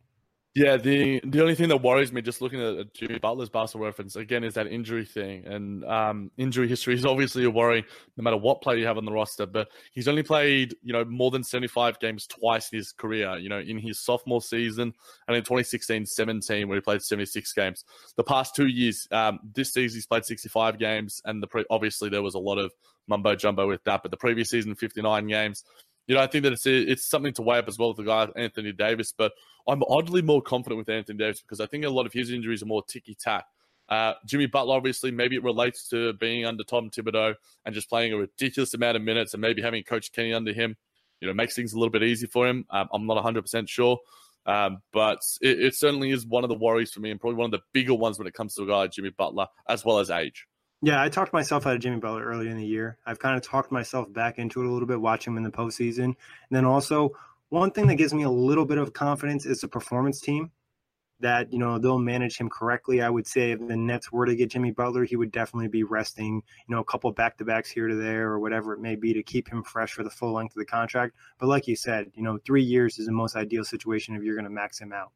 Yeah, 0.57 0.78
the 0.78 1.20
the 1.24 1.40
only 1.42 1.55
thing 1.55 1.68
that 1.68 1.80
worries 1.80 2.12
me 2.12 2.22
just 2.22 2.42
looking 2.42 2.61
at 2.61 2.92
Jimmy 2.92 3.20
Butler's 3.20 3.48
basketball 3.48 3.86
reference 3.86 4.16
again 4.16 4.42
is 4.42 4.55
that 4.55 4.66
injury 4.66 5.05
thing, 5.05 5.46
and 5.46 5.84
um, 5.84 6.32
injury 6.38 6.66
history 6.66 6.94
is 6.94 7.07
obviously 7.07 7.44
a 7.44 7.51
worry 7.51 7.84
no 8.16 8.22
matter 8.24 8.36
what 8.36 8.61
player 8.61 8.76
you 8.76 8.86
have 8.86 8.96
on 8.96 9.05
the 9.05 9.12
roster. 9.12 9.46
But 9.46 9.68
he's 9.92 10.09
only 10.09 10.24
played 10.24 10.74
you 10.82 10.92
know 10.92 11.05
more 11.05 11.30
than 11.30 11.44
seventy 11.44 11.68
five 11.68 12.01
games 12.01 12.26
twice 12.26 12.68
in 12.72 12.78
his 12.78 12.90
career. 12.90 13.36
You 13.38 13.48
know, 13.48 13.61
in 13.61 13.78
his 13.78 14.01
sophomore 14.01 14.42
season 14.42 14.92
and 15.28 15.36
in 15.36 15.44
2016-17 15.44 16.66
where 16.66 16.76
he 16.76 16.80
played 16.80 17.03
seventy 17.03 17.26
six 17.26 17.53
games. 17.53 17.84
The 18.16 18.24
past 18.24 18.57
two 18.57 18.66
years, 18.66 19.07
um, 19.12 19.38
this 19.55 19.72
season 19.72 19.98
he's 19.98 20.07
played 20.07 20.24
sixty 20.24 20.48
five 20.48 20.80
games, 20.80 21.22
and 21.24 21.40
the 21.40 21.46
pre- 21.46 21.64
obviously 21.70 22.09
there 22.09 22.22
was 22.22 22.34
a 22.34 22.40
lot 22.40 22.59
of 22.59 22.72
mumbo 23.07 23.36
jumbo 23.36 23.68
with 23.68 23.84
that. 23.84 24.03
But 24.03 24.11
the 24.11 24.16
previous 24.16 24.51
season, 24.51 24.74
fifty 24.74 25.01
nine 25.01 25.28
games 25.28 25.62
you 26.07 26.14
know, 26.14 26.20
I 26.20 26.26
think 26.26 26.44
that 26.44 26.53
it's 26.53 26.66
it's 26.66 27.07
something 27.07 27.32
to 27.34 27.42
weigh 27.42 27.59
up 27.59 27.68
as 27.68 27.78
well 27.78 27.88
with 27.88 27.98
the 27.98 28.05
guy 28.05 28.26
Anthony 28.36 28.72
Davis. 28.72 29.12
But 29.16 29.32
I'm 29.68 29.82
oddly 29.88 30.22
more 30.22 30.42
confident 30.42 30.78
with 30.78 30.88
Anthony 30.88 31.18
Davis 31.18 31.40
because 31.40 31.61
I 31.61 31.66
think 31.66 31.84
a 31.84 31.90
lot 31.90 32.07
of 32.07 32.12
his 32.12 32.30
injuries 32.30 32.62
are 32.62 32.66
more 32.66 32.82
ticky 32.82 33.14
tack. 33.14 33.44
Uh, 33.88 34.14
Jimmy 34.24 34.46
Butler, 34.46 34.76
obviously, 34.76 35.11
maybe 35.11 35.34
it 35.36 35.42
relates 35.42 35.88
to 35.88 36.12
being 36.14 36.46
under 36.46 36.62
Tom 36.62 36.90
Thibodeau 36.90 37.34
and 37.64 37.74
just 37.74 37.88
playing 37.88 38.12
a 38.12 38.16
ridiculous 38.16 38.72
amount 38.72 38.96
of 38.96 39.03
minutes, 39.03 39.34
and 39.34 39.40
maybe 39.40 39.62
having 39.62 39.82
Coach 39.82 40.12
Kenny 40.12 40.32
under 40.32 40.53
him, 40.53 40.76
you 41.20 41.26
know, 41.26 41.34
makes 41.34 41.57
things 41.57 41.72
a 41.72 41.78
little 41.78 41.90
bit 41.90 42.05
easy 42.05 42.26
for 42.26 42.46
him. 42.46 42.64
Um, 42.70 42.88
I'm 42.92 43.07
not 43.07 43.14
100 43.14 43.42
percent 43.42 43.68
sure, 43.68 43.98
um, 44.46 44.78
but 44.92 45.18
it, 45.40 45.61
it 45.61 45.74
certainly 45.74 46.12
is 46.12 46.24
one 46.24 46.44
of 46.44 46.48
the 46.51 46.57
worries 46.57 46.92
for 46.92 47.01
me, 47.01 47.11
and 47.11 47.20
probably 47.20 47.36
one 47.36 47.46
of 47.46 47.61
the 47.61 47.64
bigger 47.72 47.94
ones 47.94 48.18
when 48.18 48.28
it 48.28 48.34
comes 48.34 48.55
to 48.55 48.62
a 48.62 48.66
guy 48.66 48.76
like 48.76 48.92
Jimmy 48.92 49.11
Butler, 49.11 49.48
as 49.68 49.84
well 49.84 49.98
as 49.98 50.09
age. 50.11 50.46
Yeah, 50.83 51.03
I 51.03 51.11
talked 51.11 51.35
myself 51.35 51.66
out 51.66 51.74
of 51.74 51.81
Jimmy 51.81 51.99
Butler 51.99 52.24
early 52.24 52.49
in 52.49 52.57
the 52.57 52.64
year. 52.64 52.97
I've 53.05 53.18
kind 53.18 53.37
of 53.37 53.43
talked 53.43 53.70
myself 53.70 54.11
back 54.12 54.39
into 54.39 54.62
it 54.62 54.66
a 54.66 54.70
little 54.70 54.89
bit, 54.89 55.01
watching 55.01 55.33
him 55.33 55.37
in 55.37 55.43
the 55.43 55.51
postseason. 55.51 56.05
And 56.05 56.16
then 56.51 56.64
also, 56.64 57.11
one 57.51 57.70
thing 57.70 57.87
that 57.89 57.97
gives 57.97 58.14
me 58.14 58.22
a 58.22 58.31
little 58.31 58.64
bit 58.64 58.78
of 58.78 58.93
confidence 58.95 59.45
is 59.45 59.61
the 59.61 59.68
performance 59.68 60.20
team 60.20 60.51
that, 61.18 61.53
you 61.53 61.59
know, 61.59 61.78
they'll 61.78 61.99
manage 61.99 62.39
him 62.39 62.49
correctly. 62.49 63.03
I 63.03 63.11
would 63.11 63.26
say 63.26 63.51
if 63.51 63.59
the 63.59 63.76
Nets 63.76 64.11
were 64.11 64.24
to 64.24 64.35
get 64.35 64.51
Jimmy 64.51 64.70
Butler, 64.70 65.05
he 65.05 65.16
would 65.16 65.31
definitely 65.31 65.68
be 65.68 65.83
resting, 65.83 66.37
you 66.37 66.74
know, 66.74 66.81
a 66.81 66.85
couple 66.85 67.12
back 67.12 67.37
to 67.39 67.45
backs 67.45 67.70
here 67.70 67.89
to 67.89 67.95
there 67.95 68.28
or 68.31 68.39
whatever 68.39 68.72
it 68.72 68.81
may 68.81 68.97
be 68.97 69.12
to 69.12 69.22
keep 69.22 69.51
him 69.51 69.62
fresh 69.62 69.93
for 69.93 70.03
the 70.03 70.09
full 70.09 70.33
length 70.33 70.57
of 70.57 70.61
the 70.61 70.64
contract. 70.64 71.14
But 71.39 71.49
like 71.49 71.68
you 71.68 71.76
said, 71.76 72.11
you 72.14 72.22
know, 72.22 72.39
three 72.47 72.62
years 72.62 72.99
is 72.99 73.05
the 73.05 73.12
most 73.12 73.37
ideal 73.37 73.64
situation 73.64 74.16
if 74.16 74.22
you're 74.22 74.35
going 74.35 74.45
to 74.45 74.51
max 74.51 74.81
him 74.81 74.95
out. 74.95 75.11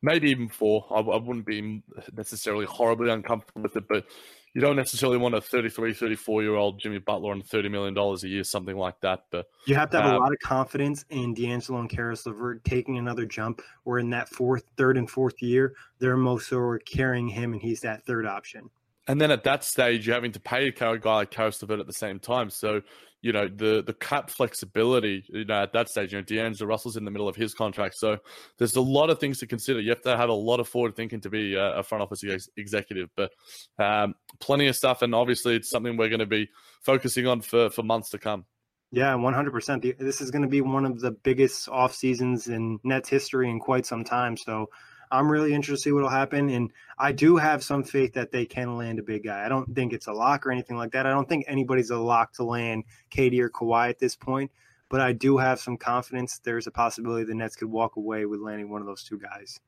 Maybe 0.00 0.30
even 0.30 0.48
four. 0.48 0.86
I, 0.90 1.00
I 1.00 1.18
wouldn't 1.18 1.44
be 1.44 1.82
necessarily 2.16 2.64
horribly 2.64 3.10
uncomfortable 3.10 3.60
with 3.60 3.76
it, 3.76 3.86
but 3.86 4.06
you 4.54 4.60
don't 4.60 4.76
necessarily 4.76 5.18
want 5.18 5.34
a 5.34 5.40
33, 5.40 5.92
34 5.92 6.42
year 6.42 6.54
old 6.54 6.80
Jimmy 6.80 6.98
Butler 6.98 7.32
on 7.32 7.42
$30 7.42 7.70
million 7.70 7.96
a 7.96 8.26
year, 8.26 8.42
something 8.42 8.76
like 8.76 9.00
that. 9.00 9.24
But 9.30 9.46
you 9.66 9.76
have 9.76 9.90
to 9.90 10.00
have 10.00 10.10
um, 10.10 10.16
a 10.16 10.18
lot 10.18 10.32
of 10.32 10.38
confidence 10.40 11.04
in 11.10 11.34
D'Angelo 11.34 11.80
and 11.80 11.88
Caris 11.88 12.26
LeVert 12.26 12.64
taking 12.64 12.98
another 12.98 13.26
jump. 13.26 13.62
Or 13.84 13.98
in 13.98 14.10
that 14.10 14.28
fourth, 14.28 14.64
third, 14.76 14.96
and 14.96 15.08
fourth 15.08 15.40
year, 15.40 15.74
they're 15.98 16.16
most 16.16 16.52
carrying 16.84 17.28
him, 17.28 17.52
and 17.52 17.62
he's 17.62 17.80
that 17.80 18.04
third 18.04 18.26
option. 18.26 18.70
And 19.06 19.20
then 19.20 19.30
at 19.30 19.44
that 19.44 19.64
stage, 19.64 20.06
you're 20.06 20.14
having 20.14 20.32
to 20.32 20.40
pay 20.40 20.68
a 20.68 20.72
guy 20.72 21.14
like 21.14 21.30
Caris 21.30 21.62
LeVert 21.62 21.80
at 21.80 21.86
the 21.86 21.92
same 21.92 22.18
time. 22.18 22.50
So 22.50 22.82
you 23.22 23.32
know 23.32 23.48
the 23.48 23.82
the 23.86 23.92
cap 23.92 24.30
flexibility 24.30 25.24
you 25.28 25.44
know 25.44 25.62
at 25.62 25.72
that 25.72 25.88
stage 25.88 26.12
you 26.12 26.18
know 26.18 26.22
D'Angelo 26.22 26.68
Russell's 26.68 26.96
in 26.96 27.04
the 27.04 27.10
middle 27.10 27.28
of 27.28 27.36
his 27.36 27.54
contract. 27.54 27.96
So 27.96 28.18
there's 28.58 28.76
a 28.76 28.80
lot 28.80 29.10
of 29.10 29.18
things 29.18 29.38
to 29.38 29.46
consider. 29.46 29.80
You 29.80 29.90
have 29.90 30.02
to 30.02 30.16
have 30.16 30.28
a 30.28 30.34
lot 30.34 30.60
of 30.60 30.68
forward 30.68 30.96
thinking 30.96 31.20
to 31.22 31.30
be 31.30 31.54
a, 31.54 31.82
front 31.82 32.02
office 32.02 32.22
ex- 32.24 32.48
executive 32.56 33.08
but 33.16 33.32
um, 33.78 34.14
plenty 34.38 34.66
of 34.68 34.76
stuff 34.76 35.02
and 35.02 35.14
obviously 35.14 35.56
it's 35.56 35.70
something 35.70 35.96
we're 35.96 36.08
going 36.08 36.20
to 36.20 36.26
be 36.26 36.48
focusing 36.82 37.26
on 37.26 37.40
for 37.40 37.70
for 37.70 37.82
months 37.82 38.10
to 38.10 38.18
come. 38.18 38.44
Yeah 38.92 39.14
100% 39.14 39.98
this 39.98 40.20
is 40.20 40.30
going 40.30 40.42
to 40.42 40.48
be 40.48 40.60
one 40.60 40.84
of 40.84 41.00
the 41.00 41.10
biggest 41.10 41.68
off 41.68 41.94
seasons 41.94 42.48
in 42.48 42.78
Nets 42.84 43.08
history 43.08 43.48
in 43.48 43.60
quite 43.60 43.86
some 43.86 44.04
time. 44.04 44.36
So 44.36 44.70
I'm 45.10 45.30
really 45.30 45.52
interested 45.52 45.76
to 45.76 45.82
see 45.82 45.92
what'll 45.92 46.08
happen. 46.08 46.50
And 46.50 46.70
I 46.98 47.12
do 47.12 47.36
have 47.36 47.64
some 47.64 47.82
faith 47.82 48.14
that 48.14 48.30
they 48.30 48.46
can 48.46 48.76
land 48.76 48.98
a 48.98 49.02
big 49.02 49.24
guy. 49.24 49.44
I 49.44 49.48
don't 49.48 49.74
think 49.74 49.92
it's 49.92 50.06
a 50.06 50.12
lock 50.12 50.46
or 50.46 50.52
anything 50.52 50.76
like 50.76 50.92
that. 50.92 51.06
I 51.06 51.10
don't 51.10 51.28
think 51.28 51.44
anybody's 51.48 51.90
a 51.90 51.98
lock 51.98 52.32
to 52.34 52.44
land 52.44 52.84
KD 53.10 53.40
or 53.40 53.50
Kawhi 53.50 53.88
at 53.88 53.98
this 53.98 54.16
point. 54.16 54.50
But 54.88 55.00
I 55.00 55.12
do 55.12 55.38
have 55.38 55.60
some 55.60 55.76
confidence 55.76 56.40
there's 56.42 56.66
a 56.66 56.70
possibility 56.72 57.24
the 57.24 57.34
Nets 57.34 57.56
could 57.56 57.70
walk 57.70 57.96
away 57.96 58.26
with 58.26 58.40
landing 58.40 58.70
one 58.70 58.80
of 58.80 58.86
those 58.86 59.04
two 59.04 59.18
guys. 59.18 59.60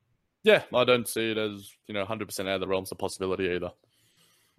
Yeah, 0.43 0.63
I 0.75 0.85
don't 0.85 1.07
see 1.07 1.31
it 1.31 1.39
as, 1.39 1.71
you 1.87 1.95
know, 1.95 2.05
100% 2.05 2.41
out 2.41 2.47
of 2.49 2.61
the 2.61 2.67
realms 2.67 2.91
of 2.91 2.99
possibility 2.99 3.49
either. 3.49 3.71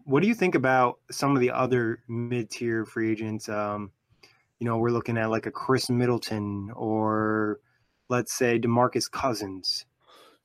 What 0.06 0.22
do 0.22 0.30
you 0.30 0.36
think 0.36 0.56
about 0.56 1.00
some 1.12 1.36
of 1.36 1.42
the 1.42 1.52
other 1.52 2.00
mid 2.08 2.50
tier 2.50 2.86
free 2.86 3.12
agents? 3.12 3.50
Um, 3.50 3.92
you 4.60 4.66
know, 4.66 4.78
we're 4.78 4.92
looking 4.92 5.18
at 5.18 5.30
like 5.30 5.46
a 5.46 5.52
Khris 5.52 5.90
Middleton 5.90 6.72
or 6.74 7.60
let's 8.10 8.34
say 8.34 8.60
DeMarcus 8.60 9.12
Cousins. 9.12 9.86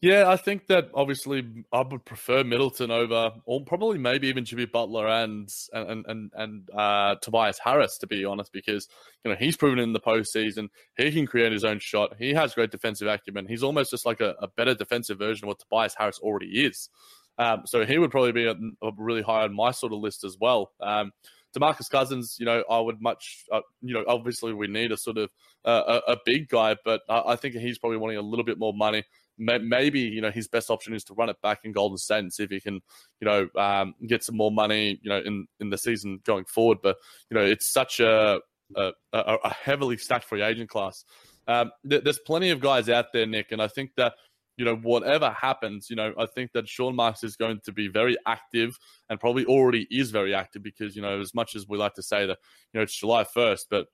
Yeah, 0.01 0.29
I 0.29 0.37
think 0.37 0.69
that 0.69 0.91
obviously 0.95 1.45
I 1.73 1.81
would 1.81 2.05
prefer 2.05 2.45
Middleton 2.45 2.93
over, 2.93 3.33
or 3.47 3.65
probably 3.65 3.99
maybe 3.99 4.29
even 4.29 4.45
Jimmy 4.45 4.67
Butler 4.67 5.09
and 5.09 5.49
and 5.73 6.07
and 6.07 6.31
and 6.35 6.71
uh, 6.71 7.17
Tobias 7.21 7.59
Harris, 7.59 7.99
to 7.99 8.07
be 8.07 8.25
honest, 8.25 8.53
because 8.53 8.87
you 9.25 9.31
know 9.31 9.37
he's 9.37 9.57
proven 9.57 9.81
in 9.81 9.93
the 9.93 10.01
postseason 10.01 10.69
he 10.97 11.11
can 11.11 11.27
create 11.27 11.51
his 11.51 11.65
own 11.65 11.81
shot. 11.81 12.15
He 12.17 12.33
has 12.33 12.55
great 12.55 12.71
defensive 12.71 13.09
acumen. 13.09 13.49
He's 13.49 13.65
almost 13.65 13.91
just 13.91 14.07
like 14.07 14.21
a, 14.21 14.37
a 14.41 14.47
better 14.47 14.75
defensive 14.75 15.19
version 15.19 15.47
of 15.47 15.49
what 15.49 15.59
Tobias 15.59 15.97
Harris 15.99 16.21
already 16.21 16.65
is. 16.65 16.89
Um, 17.37 17.63
so 17.67 17.85
he 17.85 17.99
would 17.99 18.13
probably 18.13 18.33
be 18.33 18.47
a, 18.47 18.55
a 18.83 18.93
really 18.97 19.23
high 19.23 19.43
on 19.43 19.55
my 19.55 19.73
sort 19.73 19.93
of 19.93 19.99
list 19.99 20.23
as 20.23 20.37
well. 20.41 20.73
Um, 20.81 21.11
DeMarcus 21.57 21.91
Cousins, 21.91 22.37
you 22.39 22.47
know, 22.47 22.63
I 22.71 22.79
would 22.79 23.01
much, 23.01 23.45
uh, 23.51 23.61
you 23.81 23.95
know, 23.95 24.05
obviously 24.07 24.53
we 24.53 24.69
need 24.69 24.93
a 24.93 24.97
sort 24.97 25.19
of 25.19 25.31
uh, 25.65 26.01
a, 26.07 26.13
a, 26.13 26.17
big 26.25 26.49
guy, 26.49 26.77
but 26.85 27.01
I, 27.09 27.23
I, 27.29 27.37
think 27.37 27.55
he's 27.55 27.79
probably 27.79 27.97
wanting 27.97 28.19
a 28.19 28.23
little 28.23 28.45
bit 28.45 28.59
more 28.59 28.75
money 28.75 29.05
maybe 29.39 30.01
you 30.01 30.21
know 30.21 30.31
his 30.31 30.49
best 30.49 30.71
option 30.71 30.95
is 30.95 31.05
to 31.05 31.15
run 31.15 31.29
it 31.29 31.41
back 31.43 31.61
in 31.65 31.73
Golden 31.73 31.97
State 31.97 32.19
and 32.21 32.33
see 32.33 32.43
if 32.45 32.51
he 32.51 32.61
can 32.61 32.81
you 33.21 33.25
know 33.27 33.49
um, 33.57 33.95
get 34.07 34.25
some 34.25 34.37
more 34.37 34.51
money 34.51 34.99
you 35.03 35.11
know 35.11 35.21
in 35.21 35.47
in 35.61 35.71
the 35.71 35.79
season 35.79 36.21
going 36.25 36.45
forward. 36.45 36.79
But 36.83 36.97
you 37.31 37.37
know 37.37 37.45
it's 37.45 37.71
such 37.73 38.01
a 38.01 38.41
a, 38.77 38.93
a 39.13 39.55
heavily 39.55 39.97
stacked 39.97 40.25
free 40.25 40.43
agent 40.43 40.69
class. 40.69 41.05
Um, 41.47 41.73
th- 41.89 42.05
there's 42.05 42.19
plenty 42.19 42.51
of 42.51 42.61
guys 42.61 42.89
out 42.89 43.07
there, 43.13 43.27
Nick, 43.27 43.53
and 43.53 43.63
I 43.63 43.69
think 43.69 43.93
that 43.97 44.15
you 44.57 44.65
know 44.65 44.77
whatever 44.77 45.31
happens, 45.31 45.89
you 45.89 45.97
know 45.97 46.13
I 46.19 46.27
think 46.27 46.53
that 46.53 46.69
Sean 46.69 46.97
Marks 46.97 47.25
is 47.25 47.37
going 47.37 47.61
to 47.65 47.73
be 47.73 47.89
very 47.89 48.17
active 48.27 48.77
and 49.09 49.21
probably 49.21 49.47
already 49.47 49.87
is 49.91 50.11
very 50.11 50.35
active 50.35 50.63
because 50.63 50.97
you 50.97 51.03
know 51.03 51.21
as 51.21 51.35
much 51.35 51.55
as 51.55 51.67
we 51.69 51.79
like 51.79 51.95
to 51.95 52.03
say 52.03 52.27
that 52.27 52.39
you 52.73 52.79
know 52.79 52.83
it's 52.83 52.99
July 52.99 53.25
1st, 53.25 53.63
but 53.71 53.87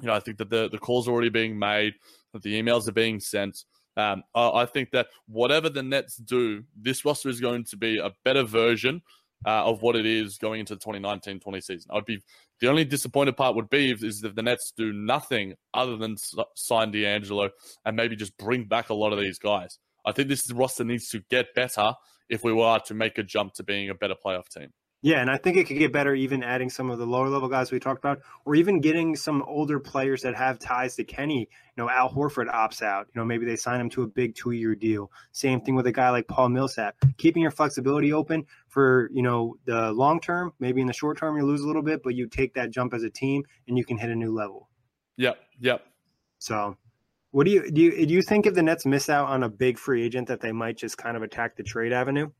you 0.00 0.06
know 0.06 0.14
I 0.14 0.20
think 0.20 0.38
that 0.38 0.50
the 0.50 0.68
the 0.68 0.78
calls 0.78 1.08
are 1.08 1.12
already 1.12 1.30
being 1.30 1.58
made, 1.58 1.94
that 2.32 2.42
the 2.42 2.60
emails 2.60 2.86
are 2.88 2.92
being 2.92 3.20
sent. 3.20 3.64
Um, 3.96 4.22
I, 4.34 4.62
I, 4.62 4.66
think 4.66 4.90
that 4.92 5.08
whatever 5.26 5.68
the 5.68 5.82
Nets 5.82 6.16
do, 6.16 6.64
this 6.74 7.04
roster 7.04 7.28
is 7.28 7.40
going 7.40 7.64
to 7.64 7.76
be 7.76 7.98
a 7.98 8.10
better 8.24 8.42
version 8.42 9.02
uh, 9.46 9.64
of 9.64 9.82
what 9.82 9.96
it 9.96 10.06
is 10.06 10.38
going 10.38 10.60
into 10.60 10.74
the 10.74 10.80
2019-20 10.80 11.62
season. 11.62 11.90
I'd 11.92 12.06
be 12.06 12.22
the 12.60 12.68
only 12.68 12.84
disappointed 12.84 13.36
part 13.36 13.56
would 13.56 13.68
be 13.68 13.90
if, 13.90 14.02
is 14.02 14.22
if 14.24 14.34
the 14.34 14.42
Nets 14.42 14.72
do 14.76 14.92
nothing 14.92 15.54
other 15.74 15.96
than 15.96 16.16
sign 16.54 16.90
D'Angelo 16.90 17.50
and 17.84 17.96
maybe 17.96 18.16
just 18.16 18.36
bring 18.38 18.64
back 18.64 18.90
a 18.90 18.94
lot 18.94 19.12
of 19.12 19.20
these 19.20 19.38
guys. 19.38 19.78
I 20.04 20.12
think 20.12 20.28
this 20.28 20.50
roster 20.52 20.84
needs 20.84 21.08
to 21.10 21.22
get 21.30 21.54
better 21.54 21.94
if 22.28 22.44
we 22.44 22.52
were 22.52 22.78
to 22.86 22.94
make 22.94 23.18
a 23.18 23.22
jump 23.22 23.54
to 23.54 23.62
being 23.62 23.90
a 23.90 23.94
better 23.94 24.14
playoff 24.14 24.48
team. 24.48 24.70
Yeah, 25.04 25.20
and 25.20 25.28
I 25.28 25.36
think 25.36 25.56
it 25.56 25.66
could 25.66 25.78
get 25.78 25.92
better 25.92 26.14
even 26.14 26.44
adding 26.44 26.70
some 26.70 26.88
of 26.88 27.00
the 27.00 27.06
lower 27.06 27.28
level 27.28 27.48
guys 27.48 27.72
we 27.72 27.80
talked 27.80 27.98
about, 27.98 28.20
or 28.44 28.54
even 28.54 28.80
getting 28.80 29.16
some 29.16 29.42
older 29.42 29.80
players 29.80 30.22
that 30.22 30.36
have 30.36 30.60
ties 30.60 30.94
to 30.94 31.04
Kenny. 31.04 31.40
You 31.40 31.82
know, 31.82 31.90
Al 31.90 32.08
Horford 32.08 32.48
opts 32.48 32.82
out. 32.82 33.08
You 33.12 33.20
know, 33.20 33.24
maybe 33.24 33.44
they 33.44 33.56
sign 33.56 33.80
him 33.80 33.90
to 33.90 34.02
a 34.02 34.06
big 34.06 34.36
two 34.36 34.52
year 34.52 34.76
deal. 34.76 35.10
Same 35.32 35.60
thing 35.60 35.74
with 35.74 35.88
a 35.88 35.92
guy 35.92 36.10
like 36.10 36.28
Paul 36.28 36.50
Millsap. 36.50 36.94
Keeping 37.18 37.42
your 37.42 37.50
flexibility 37.50 38.12
open 38.12 38.46
for, 38.68 39.10
you 39.12 39.22
know, 39.22 39.56
the 39.64 39.90
long 39.90 40.20
term, 40.20 40.52
maybe 40.60 40.80
in 40.80 40.86
the 40.86 40.92
short 40.92 41.18
term 41.18 41.36
you 41.36 41.44
lose 41.44 41.62
a 41.62 41.66
little 41.66 41.82
bit, 41.82 42.04
but 42.04 42.14
you 42.14 42.28
take 42.28 42.54
that 42.54 42.70
jump 42.70 42.94
as 42.94 43.02
a 43.02 43.10
team 43.10 43.42
and 43.66 43.76
you 43.76 43.84
can 43.84 43.98
hit 43.98 44.08
a 44.08 44.14
new 44.14 44.32
level. 44.32 44.68
Yep, 45.16 45.36
yep. 45.58 45.84
So 46.38 46.76
what 47.32 47.44
do 47.44 47.50
you 47.50 47.70
do 47.72 47.80
you 47.80 48.06
do 48.06 48.14
you 48.14 48.22
think 48.22 48.46
if 48.46 48.54
the 48.54 48.62
Nets 48.62 48.86
miss 48.86 49.08
out 49.08 49.28
on 49.28 49.42
a 49.42 49.48
big 49.48 49.78
free 49.78 50.04
agent 50.04 50.28
that 50.28 50.40
they 50.40 50.52
might 50.52 50.76
just 50.76 50.96
kind 50.96 51.16
of 51.16 51.24
attack 51.24 51.56
the 51.56 51.64
trade 51.64 51.92
avenue? 51.92 52.30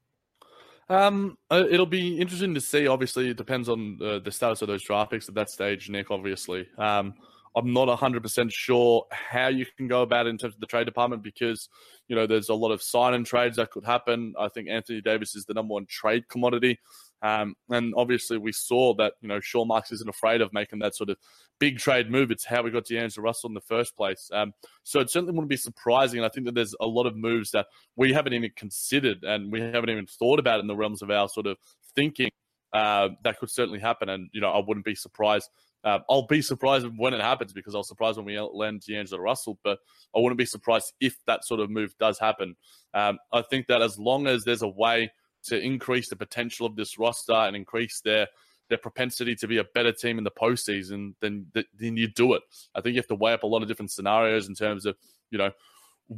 Um, 0.89 1.39
uh, 1.51 1.64
it'll 1.70 1.87
be 1.87 2.18
interesting 2.20 2.55
to 2.55 2.61
see. 2.61 2.87
Obviously, 2.87 3.30
it 3.30 3.37
depends 3.37 3.68
on 3.68 3.99
uh, 4.03 4.18
the 4.18 4.33
status 4.33 4.62
of 4.62 4.68
those 4.68 4.83
draft 4.83 5.11
picks 5.11 5.28
at 5.28 5.35
that 5.35 5.51
stage, 5.51 5.89
Nick. 5.89 6.11
Obviously, 6.11 6.66
um, 6.78 7.14
I'm 7.57 7.72
not 7.72 7.89
100% 7.89 8.53
sure 8.53 9.07
how 9.11 9.49
you 9.49 9.66
can 9.76 9.87
go 9.89 10.03
about 10.03 10.26
it 10.26 10.30
in 10.30 10.39
terms 10.39 10.55
of 10.55 10.61
the 10.61 10.66
trade 10.66 10.87
department 10.87 11.22
because, 11.22 11.68
you 12.09 12.16
know, 12.16 12.26
there's 12.26 12.49
a 12.49 12.55
lot 12.55 12.72
of 12.72 12.83
sign 12.83 13.14
and 13.14 13.26
trades 13.26 13.57
that 13.57 13.70
could 13.70 13.85
happen. 13.85 14.35
I 14.39 14.49
think 14.49 14.68
Anthony 14.68 15.01
Davis 15.01 15.35
is 15.35 15.45
the 15.45 15.55
number 15.55 15.74
one 15.74 15.87
trade 15.87 16.28
commodity. 16.28 16.78
Um, 17.23 17.55
and 17.70 17.95
obviously, 17.97 18.37
we 18.37 18.53
saw 18.53 18.95
that, 18.95 19.14
you 19.20 19.29
know, 19.29 19.39
Sean 19.41 19.68
Marks 19.68 19.93
isn't 19.93 20.09
afraid 20.09 20.41
of 20.41 20.53
making 20.53 20.81
that 20.81 20.97
sort 20.97 21.09
of 21.09 21.16
big 21.61 21.79
trade 21.79 22.11
move. 22.11 22.31
It's 22.31 22.45
how 22.45 22.62
we 22.62 22.73
got 22.73 22.87
D'Angelo 22.87 23.25
Russell 23.25 23.49
in 23.49 23.55
the 23.55 23.61
first 23.61 23.97
place. 23.97 24.29
Um, 24.33 24.53
so 24.83 24.99
it 24.99 25.09
certainly 25.11 25.33
wouldn't 25.33 25.49
be 25.49 25.57
surprising. 25.57 26.18
And 26.18 26.27
I 26.27 26.29
think 26.29 26.47
that 26.47 26.55
there's 26.55 26.75
a 26.81 26.87
lot 26.87 27.07
of 27.07 27.16
moves 27.16 27.53
that 27.53 27.66
we 27.95 28.12
haven't 28.12 28.33
even 28.33 28.51
considered 28.57 29.23
and 29.23 29.53
we 29.53 29.61
haven't 29.61 29.91
even 29.91 30.07
thought 30.07 30.41
about 30.41 30.61
in 30.61 30.66
the 30.66 30.75
realms 30.75 31.03
of 31.03 31.11
our 31.11 31.29
sort 31.29 31.47
of 31.47 31.59
thinking 31.95 32.31
uh, 32.73 33.11
that 33.23 33.39
could 33.39 33.51
certainly 33.51 33.79
happen. 33.79 34.09
And, 34.09 34.29
you 34.33 34.41
know, 34.41 34.51
I 34.51 34.61
wouldn't 34.66 34.85
be 34.85 34.97
surprised. 34.97 35.49
Uh, 35.85 35.99
I'll 36.09 36.27
be 36.27 36.43
surprised 36.43 36.87
when 36.97 37.14
it 37.14 37.20
happens 37.20 37.53
because 37.53 37.75
I'll 37.75 37.83
surprised 37.83 38.16
when 38.16 38.27
we 38.27 38.39
land 38.39 38.83
D'Angelo 38.87 39.20
Russell, 39.20 39.59
but 39.64 39.79
I 40.14 40.20
wouldn't 40.20 40.39
be 40.39 40.47
surprised 40.47 40.93
if 41.01 41.16
that 41.27 41.45
sort 41.45 41.61
of 41.61 41.70
move 41.70 41.95
does 41.99 42.18
happen. 42.18 42.57
Um, 42.95 43.18
I 43.33 43.43
think 43.43 43.66
that 43.66 43.83
as 43.83 43.99
long 43.99 44.27
as 44.27 44.45
there's 44.45 44.62
a 44.62 44.68
way 44.68 45.12
to 45.45 45.61
increase 45.61 46.09
the 46.09 46.16
potential 46.16 46.66
of 46.66 46.76
this 46.76 46.99
roster 46.99 47.32
and 47.32 47.57
increase 47.57 48.01
their 48.01 48.28
their 48.68 48.78
propensity 48.78 49.34
to 49.34 49.47
be 49.47 49.59
a 49.59 49.64
better 49.64 49.93
team 49.93 50.18
in 50.18 50.24
the 50.24 50.30
postseason, 50.30 51.14
then 51.20 51.47
then 51.53 51.97
you 51.97 52.09
do 52.09 52.34
it. 52.34 52.43
I 52.74 52.80
think 52.80 52.95
you 52.95 53.01
have 53.01 53.09
to 53.09 53.14
weigh 53.14 53.32
up 53.32 53.43
a 53.43 53.47
lot 53.47 53.62
of 53.62 53.68
different 53.68 53.90
scenarios 53.90 54.49
in 54.49 54.55
terms 54.55 54.86
of 54.86 54.97
you 55.30 55.38
know 55.38 55.51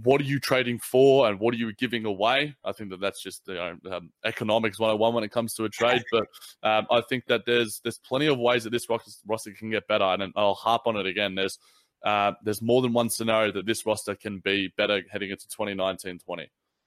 what 0.02 0.20
are 0.20 0.24
you 0.24 0.40
trading 0.40 0.78
for 0.78 1.28
and 1.28 1.38
what 1.38 1.54
are 1.54 1.56
you 1.56 1.72
giving 1.74 2.04
away? 2.04 2.54
I 2.64 2.72
think 2.72 2.90
that 2.90 3.00
that's 3.00 3.22
just 3.22 3.42
you 3.46 3.54
know, 3.54 3.76
um, 3.92 4.10
economics 4.24 4.78
101 4.78 5.14
when 5.14 5.24
it 5.24 5.30
comes 5.30 5.54
to 5.54 5.64
a 5.64 5.68
trade. 5.68 6.02
But 6.10 6.26
um, 6.62 6.86
I 6.90 7.00
think 7.08 7.26
that 7.26 7.44
there's 7.46 7.80
there's 7.80 7.98
plenty 7.98 8.26
of 8.26 8.38
ways 8.38 8.64
that 8.64 8.70
this 8.70 8.88
roster 8.88 9.52
can 9.52 9.70
get 9.70 9.86
better, 9.86 10.04
and 10.04 10.32
I'll 10.36 10.54
harp 10.54 10.82
on 10.86 10.96
it 10.96 11.06
again. 11.06 11.34
There's 11.34 11.58
uh, 12.04 12.32
there's 12.42 12.60
more 12.60 12.82
than 12.82 12.92
one 12.92 13.08
scenario 13.08 13.52
that 13.52 13.66
this 13.66 13.86
roster 13.86 14.14
can 14.14 14.38
be 14.40 14.72
better 14.76 15.02
heading 15.10 15.30
into 15.30 15.46
2019-20. 15.48 16.46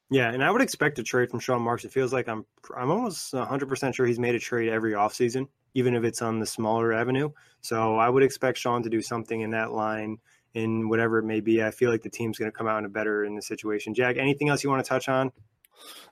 Yeah, 0.09 0.31
and 0.31 0.43
I 0.43 0.49
would 0.49 0.61
expect 0.61 0.99
a 0.99 1.03
trade 1.03 1.29
from 1.29 1.39
Sean 1.39 1.61
Marks. 1.61 1.83
It 1.83 1.91
feels 1.91 2.13
like 2.13 2.29
I'm 2.29 2.45
I'm 2.75 2.89
almost 2.89 3.33
100% 3.33 3.93
sure 3.93 4.05
he's 4.05 4.19
made 4.19 4.35
a 4.35 4.39
trade 4.39 4.69
every 4.69 4.93
offseason, 4.93 5.47
even 5.73 5.95
if 5.95 6.03
it's 6.03 6.21
on 6.21 6.39
the 6.39 6.45
smaller 6.45 6.93
avenue. 6.93 7.29
So 7.61 7.97
I 7.97 8.07
would 8.07 8.23
expect 8.23 8.57
Sean 8.57 8.83
to 8.83 8.89
do 8.89 9.01
something 9.01 9.41
in 9.41 9.51
that 9.51 9.73
line 9.73 10.17
in 10.53 10.87
whatever 10.87 11.19
it 11.19 11.23
may 11.23 11.41
be. 11.41 11.61
I 11.61 11.71
feel 11.71 11.91
like 11.91 12.03
the 12.03 12.09
team's 12.09 12.37
going 12.37 12.49
to 12.49 12.57
come 12.57 12.67
out 12.67 12.79
in 12.79 12.85
a 12.85 12.89
better 12.89 13.25
in 13.25 13.35
the 13.35 13.41
situation. 13.41 13.93
Jack, 13.93 14.15
anything 14.17 14.47
else 14.47 14.63
you 14.63 14.69
want 14.69 14.83
to 14.83 14.87
touch 14.87 15.09
on? 15.09 15.31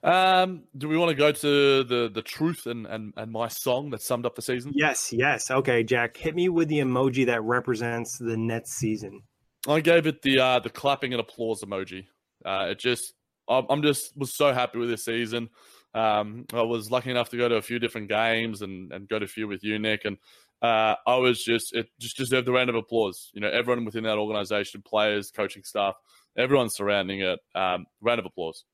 Um, 0.04 0.64
do 0.76 0.88
we 0.88 0.96
want 0.96 1.08
to 1.10 1.16
go 1.16 1.32
to 1.32 1.82
the 1.82 2.10
the 2.12 2.22
truth 2.22 2.66
and, 2.66 2.86
and 2.86 3.12
and 3.16 3.32
my 3.32 3.48
song 3.48 3.90
that 3.90 4.02
summed 4.02 4.26
up 4.26 4.34
the 4.34 4.42
season? 4.42 4.72
Yes, 4.74 5.12
yes. 5.12 5.50
Okay, 5.50 5.82
Jack, 5.82 6.16
hit 6.18 6.34
me 6.34 6.48
with 6.50 6.68
the 6.68 6.80
emoji 6.80 7.26
that 7.26 7.42
represents 7.42 8.18
the 8.18 8.36
Nets 8.36 8.74
season. 8.74 9.22
I 9.66 9.80
gave 9.80 10.06
it 10.06 10.20
the 10.20 10.38
uh 10.38 10.58
the 10.60 10.70
clapping 10.70 11.14
and 11.14 11.20
applause 11.20 11.62
emoji. 11.62 12.04
Uh, 12.44 12.68
it 12.70 12.78
just 12.78 13.14
I'm 13.48 13.82
just 13.82 14.16
was 14.16 14.34
so 14.34 14.52
happy 14.52 14.78
with 14.78 14.88
this 14.88 15.04
season. 15.04 15.50
Um, 15.94 16.44
I 16.52 16.62
was 16.62 16.90
lucky 16.90 17.10
enough 17.10 17.30
to 17.30 17.36
go 17.36 17.48
to 17.48 17.56
a 17.56 17.62
few 17.62 17.78
different 17.78 18.08
games 18.08 18.60
and, 18.62 18.92
and 18.92 19.08
go 19.08 19.18
to 19.18 19.24
a 19.24 19.28
few 19.28 19.48
with 19.48 19.64
you, 19.64 19.78
Nick, 19.78 20.04
and 20.04 20.18
uh, 20.62 20.94
I 21.06 21.16
was 21.16 21.42
just 21.42 21.74
it 21.74 21.88
just 21.98 22.16
deserved 22.16 22.48
a 22.48 22.52
round 22.52 22.70
of 22.70 22.76
applause. 22.76 23.30
You 23.34 23.40
know, 23.40 23.48
everyone 23.48 23.84
within 23.84 24.04
that 24.04 24.18
organization, 24.18 24.82
players, 24.82 25.30
coaching 25.30 25.62
staff, 25.62 25.94
everyone 26.36 26.70
surrounding 26.70 27.20
it, 27.20 27.38
um, 27.54 27.86
round 28.00 28.18
of 28.18 28.26
applause. 28.26 28.64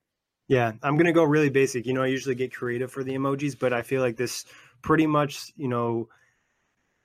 Yeah, 0.48 0.72
I'm 0.82 0.96
gonna 0.96 1.12
go 1.12 1.24
really 1.24 1.50
basic. 1.50 1.86
You 1.86 1.92
know, 1.92 2.02
I 2.02 2.08
usually 2.08 2.34
get 2.34 2.54
creative 2.54 2.90
for 2.90 3.04
the 3.04 3.14
emojis, 3.14 3.58
but 3.58 3.72
I 3.72 3.82
feel 3.82 4.02
like 4.02 4.16
this 4.16 4.44
pretty 4.82 5.06
much, 5.06 5.52
you 5.56 5.68
know, 5.68 6.08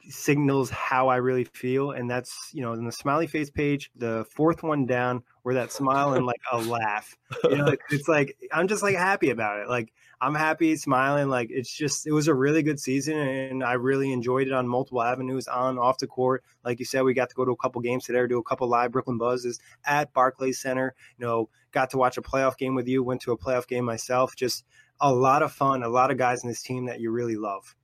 signals 0.09 0.69
how 0.69 1.07
I 1.07 1.17
really 1.17 1.43
feel. 1.43 1.91
And 1.91 2.09
that's, 2.09 2.51
you 2.53 2.61
know, 2.61 2.73
in 2.73 2.85
the 2.85 2.91
smiley 2.91 3.27
face 3.27 3.49
page, 3.49 3.91
the 3.95 4.25
fourth 4.29 4.63
one 4.63 4.85
down, 4.85 5.23
where 5.43 5.55
that 5.55 5.71
smile 5.71 6.13
and 6.13 6.25
like 6.25 6.41
a 6.51 6.57
laugh. 6.57 7.15
You 7.43 7.57
know, 7.57 7.75
it's 7.89 8.07
like 8.07 8.35
I'm 8.51 8.67
just 8.67 8.83
like 8.83 8.95
happy 8.95 9.29
about 9.29 9.59
it. 9.59 9.69
Like 9.69 9.93
I'm 10.19 10.35
happy, 10.35 10.75
smiling. 10.75 11.29
Like 11.29 11.49
it's 11.51 11.71
just 11.71 12.07
it 12.07 12.11
was 12.11 12.27
a 12.27 12.33
really 12.33 12.63
good 12.63 12.79
season, 12.79 13.17
and 13.17 13.63
I 13.63 13.73
really 13.73 14.11
enjoyed 14.11 14.47
it 14.47 14.53
on 14.53 14.67
multiple 14.67 15.01
avenues, 15.01 15.47
on 15.47 15.77
off 15.77 15.99
the 15.99 16.07
court. 16.07 16.43
Like 16.65 16.79
you 16.79 16.85
said, 16.85 17.03
we 17.03 17.13
got 17.13 17.29
to 17.29 17.35
go 17.35 17.45
to 17.45 17.51
a 17.51 17.57
couple 17.57 17.81
games 17.81 18.05
today, 18.05 18.25
do 18.27 18.39
a 18.39 18.43
couple 18.43 18.67
live 18.67 18.91
Brooklyn 18.91 19.17
Buzzes 19.17 19.59
at 19.85 20.11
Barclays 20.13 20.59
Center. 20.59 20.95
You 21.17 21.25
know, 21.25 21.49
got 21.71 21.91
to 21.91 21.97
watch 21.97 22.17
a 22.17 22.21
playoff 22.21 22.57
game 22.57 22.75
with 22.75 22.87
you. 22.87 23.03
Went 23.03 23.21
to 23.21 23.31
a 23.31 23.37
playoff 23.37 23.67
game 23.67 23.85
myself. 23.85 24.35
Just 24.35 24.65
a 24.99 25.13
lot 25.13 25.43
of 25.43 25.51
fun. 25.51 25.83
A 25.83 25.89
lot 25.89 26.11
of 26.11 26.17
guys 26.17 26.43
in 26.43 26.49
this 26.49 26.63
team 26.63 26.85
that 26.87 26.99
you 26.99 27.11
really 27.11 27.35
love. 27.35 27.75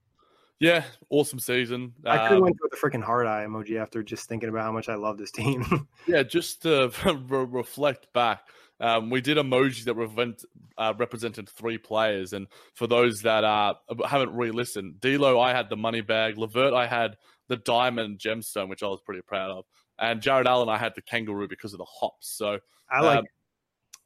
Yeah, 0.64 0.86
awesome 1.10 1.40
season. 1.40 1.92
I 2.06 2.20
could 2.20 2.24
have 2.24 2.32
um, 2.38 2.44
went 2.44 2.58
with 2.62 2.72
a 2.72 2.78
freaking 2.78 3.04
heart 3.04 3.28
eye 3.28 3.44
emoji 3.46 3.82
after 3.82 4.02
just 4.02 4.30
thinking 4.30 4.48
about 4.48 4.64
how 4.64 4.72
much 4.72 4.88
I 4.88 4.96
love 4.96 5.18
this 5.18 5.30
team. 5.30 5.66
yeah, 6.08 6.24
just 6.24 6.62
to 6.62 6.90
re- 7.06 7.46
reflect 7.50 8.08
back, 8.14 8.48
um, 8.80 9.10
we 9.10 9.20
did 9.20 9.36
emojis 9.36 9.84
that 9.84 9.96
revent, 9.96 10.46
uh, 10.78 10.94
represented 10.98 11.50
three 11.50 11.78
players, 11.78 12.32
and 12.32 12.48
for 12.76 12.88
those 12.88 13.22
that 13.24 13.44
uh, 13.44 13.74
haven't 14.08 14.34
re-listened, 14.34 15.02
D'Lo, 15.02 15.38
I 15.38 15.52
had 15.52 15.70
the 15.70 15.76
money 15.76 16.00
bag. 16.00 16.38
Levert, 16.38 16.74
I 16.74 16.88
had 16.88 17.18
the 17.50 17.58
diamond 17.58 18.20
gemstone, 18.20 18.70
which 18.70 18.84
I 18.84 18.88
was 18.88 19.02
pretty 19.02 19.22
proud 19.22 19.52
of, 19.52 19.66
and 20.00 20.22
Jarrett 20.22 20.48
Allen, 20.48 20.70
I 20.70 20.78
had 20.78 20.94
the 20.96 21.02
kangaroo 21.02 21.50
because 21.50 21.74
of 21.74 21.80
the 21.80 21.88
hops. 22.00 22.30
So 22.38 22.60
I 22.90 23.02
like 23.02 23.20
um, 23.20 23.26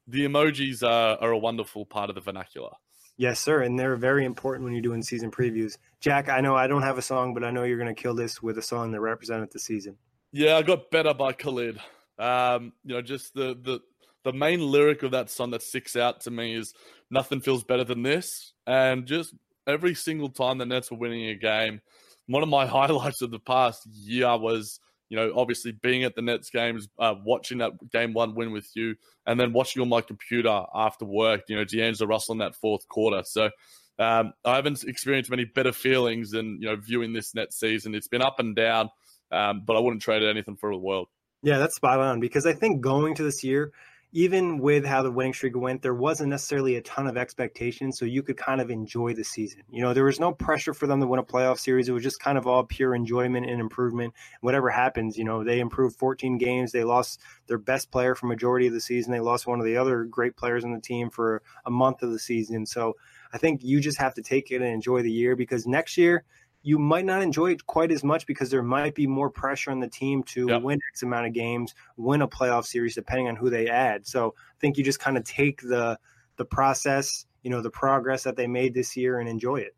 the 0.08 0.26
emojis 0.26 0.82
are, 0.82 1.20
are 1.22 1.32
a 1.32 1.38
wonderful 1.38 1.86
part 1.86 2.10
of 2.10 2.16
the 2.16 2.22
vernacular. 2.22 2.72
Yes, 3.18 3.40
sir. 3.40 3.64
And 3.64 3.78
they're 3.78 3.96
very 3.96 4.26
important 4.26 4.64
when 4.64 4.74
you're 4.74 4.82
doing 4.82 5.02
season 5.02 5.32
previews. 5.32 5.78
Jack, 6.00 6.30
I 6.30 6.40
know 6.40 6.56
I 6.56 6.68
don't 6.68 6.84
have 6.84 7.00
a 7.00 7.02
song, 7.02 7.34
but 7.34 7.44
I 7.44 7.50
know 7.50 7.64
you're 7.64 7.80
going 7.80 7.94
to 7.94 8.00
kill 8.00 8.14
this 8.14 8.42
with 8.42 8.58
a 8.60 8.62
song 8.62 8.92
that 8.92 9.02
represented 9.02 9.52
the 9.52 9.60
season. 9.60 9.98
Yeah, 10.32 10.58
I 10.58 10.62
got 10.62 10.92
better 10.92 11.14
by 11.14 11.34
Khalid. 11.34 11.80
Um, 12.20 12.74
you 12.84 12.94
know, 12.94 13.02
just 13.02 13.34
the 13.34 13.58
the 13.62 13.80
the 14.24 14.34
main 14.34 14.60
lyric 14.60 15.04
of 15.04 15.12
that 15.12 15.30
song 15.30 15.52
that 15.52 15.62
sticks 15.62 15.96
out 15.96 16.22
to 16.22 16.32
me 16.32 16.56
is 16.56 16.74
"Nothing 17.10 17.42
feels 17.42 17.64
better 17.64 17.84
than 17.84 18.04
this," 18.04 18.54
and 18.66 19.06
just 19.06 19.34
every 19.66 19.96
single 19.96 20.30
time 20.30 20.58
the 20.58 20.66
Nets 20.66 20.92
were 20.92 20.98
winning 20.98 21.28
a 21.30 21.36
game, 21.36 21.82
one 22.28 22.44
of 22.44 22.50
my 22.50 22.66
highlights 22.68 23.22
of 23.22 23.32
the 23.32 23.40
past 23.40 23.86
year 23.86 24.38
was 24.38 24.80
you 25.10 25.18
know, 25.18 25.32
obviously 25.36 25.72
being 25.72 26.04
at 26.04 26.16
the 26.16 26.22
Nets 26.22 26.50
games, 26.50 26.88
uh, 27.00 27.16
watching 27.24 27.60
that 27.60 27.72
game 27.92 28.14
one 28.14 28.36
win 28.36 28.52
with 28.52 28.70
you, 28.76 28.96
and 29.26 29.40
then 29.40 29.54
watching 29.54 29.82
on 29.82 29.90
my 29.90 30.02
computer 30.02 30.64
after 30.74 31.06
work, 31.06 31.44
you 31.48 31.56
know, 31.56 31.64
D'Angelo 31.64 32.10
Russell 32.10 32.34
in 32.34 32.40
that 32.40 32.56
fourth 32.56 32.88
quarter. 32.88 33.24
So 33.26 33.50
um, 34.00 34.34
I 34.46 34.56
haven't 34.56 34.84
experienced 34.84 35.30
many 35.30 35.46
better 35.46 35.72
feelings 35.72 36.32
than, 36.32 36.60
you 36.62 36.68
know, 36.68 36.76
viewing 36.76 37.14
this 37.14 37.34
Nets 37.34 37.60
season. 37.60 37.96
It's 37.96 38.08
been 38.08 38.22
up 38.22 38.40
and 38.40 38.56
down, 38.56 38.90
um, 39.32 39.64
but 39.66 39.76
I 39.76 39.80
wouldn't 39.80 40.02
trade 40.02 40.24
anything 40.24 40.56
for 40.56 40.72
the 40.72 40.78
world. 40.78 41.08
Yeah, 41.44 41.60
that's 41.60 41.76
spot 41.76 42.00
on 42.00 42.20
because 42.20 42.46
I 42.46 42.54
think 42.54 42.82
going 42.82 43.16
to 43.16 43.24
this 43.24 43.44
year, 43.44 43.72
even 44.14 44.60
with 44.60 44.86
how 44.86 45.04
the 45.04 45.12
winning 45.12 45.34
streak 45.34 45.56
went, 45.56 45.82
there 45.82 45.94
wasn't 45.94 46.30
necessarily 46.30 46.78
a 46.78 46.82
ton 46.82 47.08
of 47.08 47.18
expectation. 47.18 47.92
So 47.92 48.06
you 48.06 48.24
could 48.24 48.38
kind 48.38 48.62
of 48.62 48.70
enjoy 48.70 49.14
the 49.14 49.24
season. 49.24 49.64
You 49.70 49.82
know, 49.82 49.94
there 49.94 50.06
was 50.06 50.20
no 50.20 50.32
pressure 50.32 50.74
for 50.74 50.88
them 50.88 51.02
to 51.02 51.08
win 51.08 51.20
a 51.20 51.24
playoff 51.24 51.60
series. 51.60 51.90
It 51.90 51.92
was 51.92 52.04
just 52.04 52.20
kind 52.20 52.38
of 52.38 52.48
all 52.48 52.64
pure 52.64 52.96
enjoyment 52.96 53.50
and 53.50 53.60
improvement. 53.60 54.14
Whatever 54.42 54.70
happens, 54.70 55.18
you 55.18 55.26
know, 55.26 55.44
they 55.44 55.60
improved 55.60 55.98
14 55.98 56.38
games. 56.38 56.72
They 56.72 56.86
lost 56.86 57.20
their 57.48 57.58
best 57.58 57.92
player 57.92 58.16
for 58.16 58.28
majority 58.28 58.68
of 58.68 58.74
the 58.74 58.82
season. 58.82 59.12
They 59.12 59.20
lost 59.20 59.46
one 59.46 59.60
of 59.60 59.66
the 59.66 59.78
other 59.78 60.06
great 60.06 60.38
players 60.38 60.64
on 60.64 60.72
the 60.72 60.82
team 60.82 61.10
for 61.10 61.42
a 61.66 61.72
month 61.72 62.02
of 62.02 62.12
the 62.12 62.20
season. 62.20 62.66
So 62.66 62.96
I 63.34 63.38
think 63.38 63.62
you 63.62 63.82
just 63.82 64.00
have 64.00 64.14
to 64.14 64.22
take 64.22 64.52
it 64.52 64.62
and 64.62 64.74
enjoy 64.74 65.02
the 65.02 65.12
year 65.12 65.36
because 65.36 65.68
next 65.68 65.98
year 65.98 66.24
you 66.68 66.78
might 66.78 67.06
not 67.06 67.22
enjoy 67.22 67.52
it 67.52 67.66
quite 67.66 67.94
as 67.94 68.04
much 68.04 68.28
because 68.28 68.50
there 68.50 68.62
might 68.62 68.94
be 68.94 69.08
more 69.08 69.30
pressure 69.30 69.72
on 69.72 69.80
the 69.80 69.88
team 69.88 70.22
to 70.22 70.48
yep. 70.50 70.62
win 70.62 70.78
X 70.92 71.02
amount 71.02 71.26
of 71.26 71.32
games, 71.32 71.74
win 71.96 72.22
a 72.22 72.28
playoff 72.28 72.66
series, 72.66 72.94
depending 72.94 73.30
on 73.30 73.38
who 73.38 73.50
they 73.50 73.70
add. 73.70 74.06
So 74.06 74.36
I 74.38 74.60
think 74.60 74.78
you 74.78 74.84
just 74.84 75.00
kind 75.00 75.16
of 75.16 75.24
take 75.24 75.62
the 75.62 75.98
the 76.36 76.44
process, 76.44 77.26
you 77.42 77.50
know, 77.50 77.62
the 77.62 77.70
progress 77.70 78.24
that 78.24 78.36
they 78.36 78.48
made 78.48 78.74
this 78.74 78.98
year 78.98 79.18
and 79.18 79.30
enjoy 79.30 79.56
it. 79.62 79.78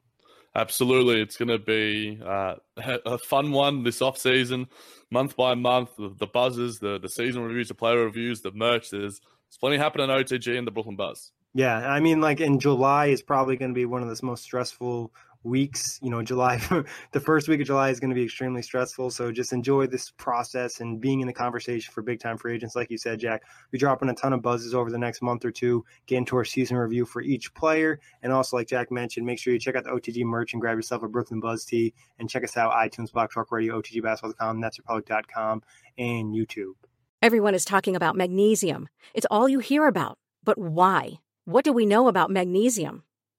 Absolutely, 0.55 1.21
it's 1.21 1.37
going 1.37 1.49
to 1.49 1.59
be 1.59 2.19
uh, 2.25 2.55
a 3.05 3.19
fun 3.19 3.51
one 3.51 3.83
this 3.83 4.01
off 4.01 4.17
season, 4.17 4.65
month 5.11 5.37
by 5.37 5.53
month. 5.53 5.95
The, 5.95 6.15
the 6.17 6.25
buzzes, 6.25 6.79
the 6.79 6.97
the 6.97 7.07
season 7.07 7.43
reviews, 7.43 7.67
the 7.67 7.75
player 7.75 8.03
reviews, 8.03 8.41
the 8.41 8.51
merch. 8.51 8.89
There's, 8.89 9.19
there's 9.19 9.57
plenty 9.59 9.77
happening 9.77 10.07
OTG 10.07 10.57
and 10.57 10.65
the 10.65 10.71
Brooklyn 10.71 10.95
Buzz. 10.95 11.33
Yeah, 11.53 11.77
I 11.77 11.99
mean, 11.99 12.21
like 12.21 12.41
in 12.41 12.59
July 12.59 13.07
is 13.07 13.21
probably 13.21 13.57
going 13.57 13.71
to 13.71 13.75
be 13.75 13.85
one 13.85 14.03
of 14.03 14.09
the 14.09 14.25
most 14.25 14.43
stressful 14.43 15.11
weeks. 15.43 15.99
You 16.01 16.09
know, 16.09 16.21
July, 16.21 16.57
the 17.11 17.19
first 17.19 17.47
week 17.47 17.61
of 17.61 17.67
July 17.67 17.89
is 17.89 17.99
going 17.99 18.09
to 18.09 18.15
be 18.15 18.23
extremely 18.23 18.61
stressful. 18.61 19.11
So 19.11 19.31
just 19.31 19.53
enjoy 19.53 19.87
this 19.87 20.11
process 20.11 20.79
and 20.79 20.99
being 20.99 21.21
in 21.21 21.27
the 21.27 21.33
conversation 21.33 21.91
for 21.93 22.01
big 22.01 22.19
time 22.19 22.37
free 22.37 22.55
agents. 22.55 22.75
Like 22.75 22.91
you 22.91 22.97
said, 22.97 23.19
Jack, 23.19 23.43
we're 23.71 23.79
dropping 23.79 24.09
a 24.09 24.13
ton 24.13 24.33
of 24.33 24.41
buzzes 24.41 24.73
over 24.73 24.91
the 24.91 24.97
next 24.97 25.21
month 25.21 25.45
or 25.45 25.51
two, 25.51 25.85
get 26.05 26.17
into 26.17 26.35
our 26.35 26.45
season 26.45 26.77
review 26.77 27.05
for 27.05 27.21
each 27.21 27.53
player. 27.53 27.99
And 28.21 28.33
also, 28.33 28.57
like 28.57 28.67
Jack 28.67 28.91
mentioned, 28.91 29.25
make 29.25 29.39
sure 29.39 29.53
you 29.53 29.59
check 29.59 29.75
out 29.75 29.83
the 29.83 29.91
OTG 29.91 30.23
merch 30.23 30.53
and 30.53 30.61
grab 30.61 30.77
yourself 30.77 31.03
a 31.03 31.07
Brooklyn 31.07 31.39
Buzz 31.39 31.65
tee 31.65 31.93
and 32.19 32.29
check 32.29 32.43
us 32.43 32.57
out 32.57 32.73
iTunes, 32.73 33.11
Blog 33.11 33.31
Talk 33.31 33.51
Radio, 33.51 33.81
OTGBasketball.com, 33.81 34.61
NetsRepublic.com, 34.61 35.63
and 35.97 36.33
YouTube. 36.33 36.73
Everyone 37.21 37.53
is 37.53 37.65
talking 37.65 37.95
about 37.95 38.15
magnesium. 38.15 38.87
It's 39.13 39.27
all 39.29 39.49
you 39.49 39.59
hear 39.59 39.87
about. 39.87 40.17
But 40.43 40.57
why? 40.57 41.19
What 41.45 41.65
do 41.65 41.73
we 41.73 41.85
know 41.85 42.07
about 42.07 42.29
magnesium? 42.29 43.03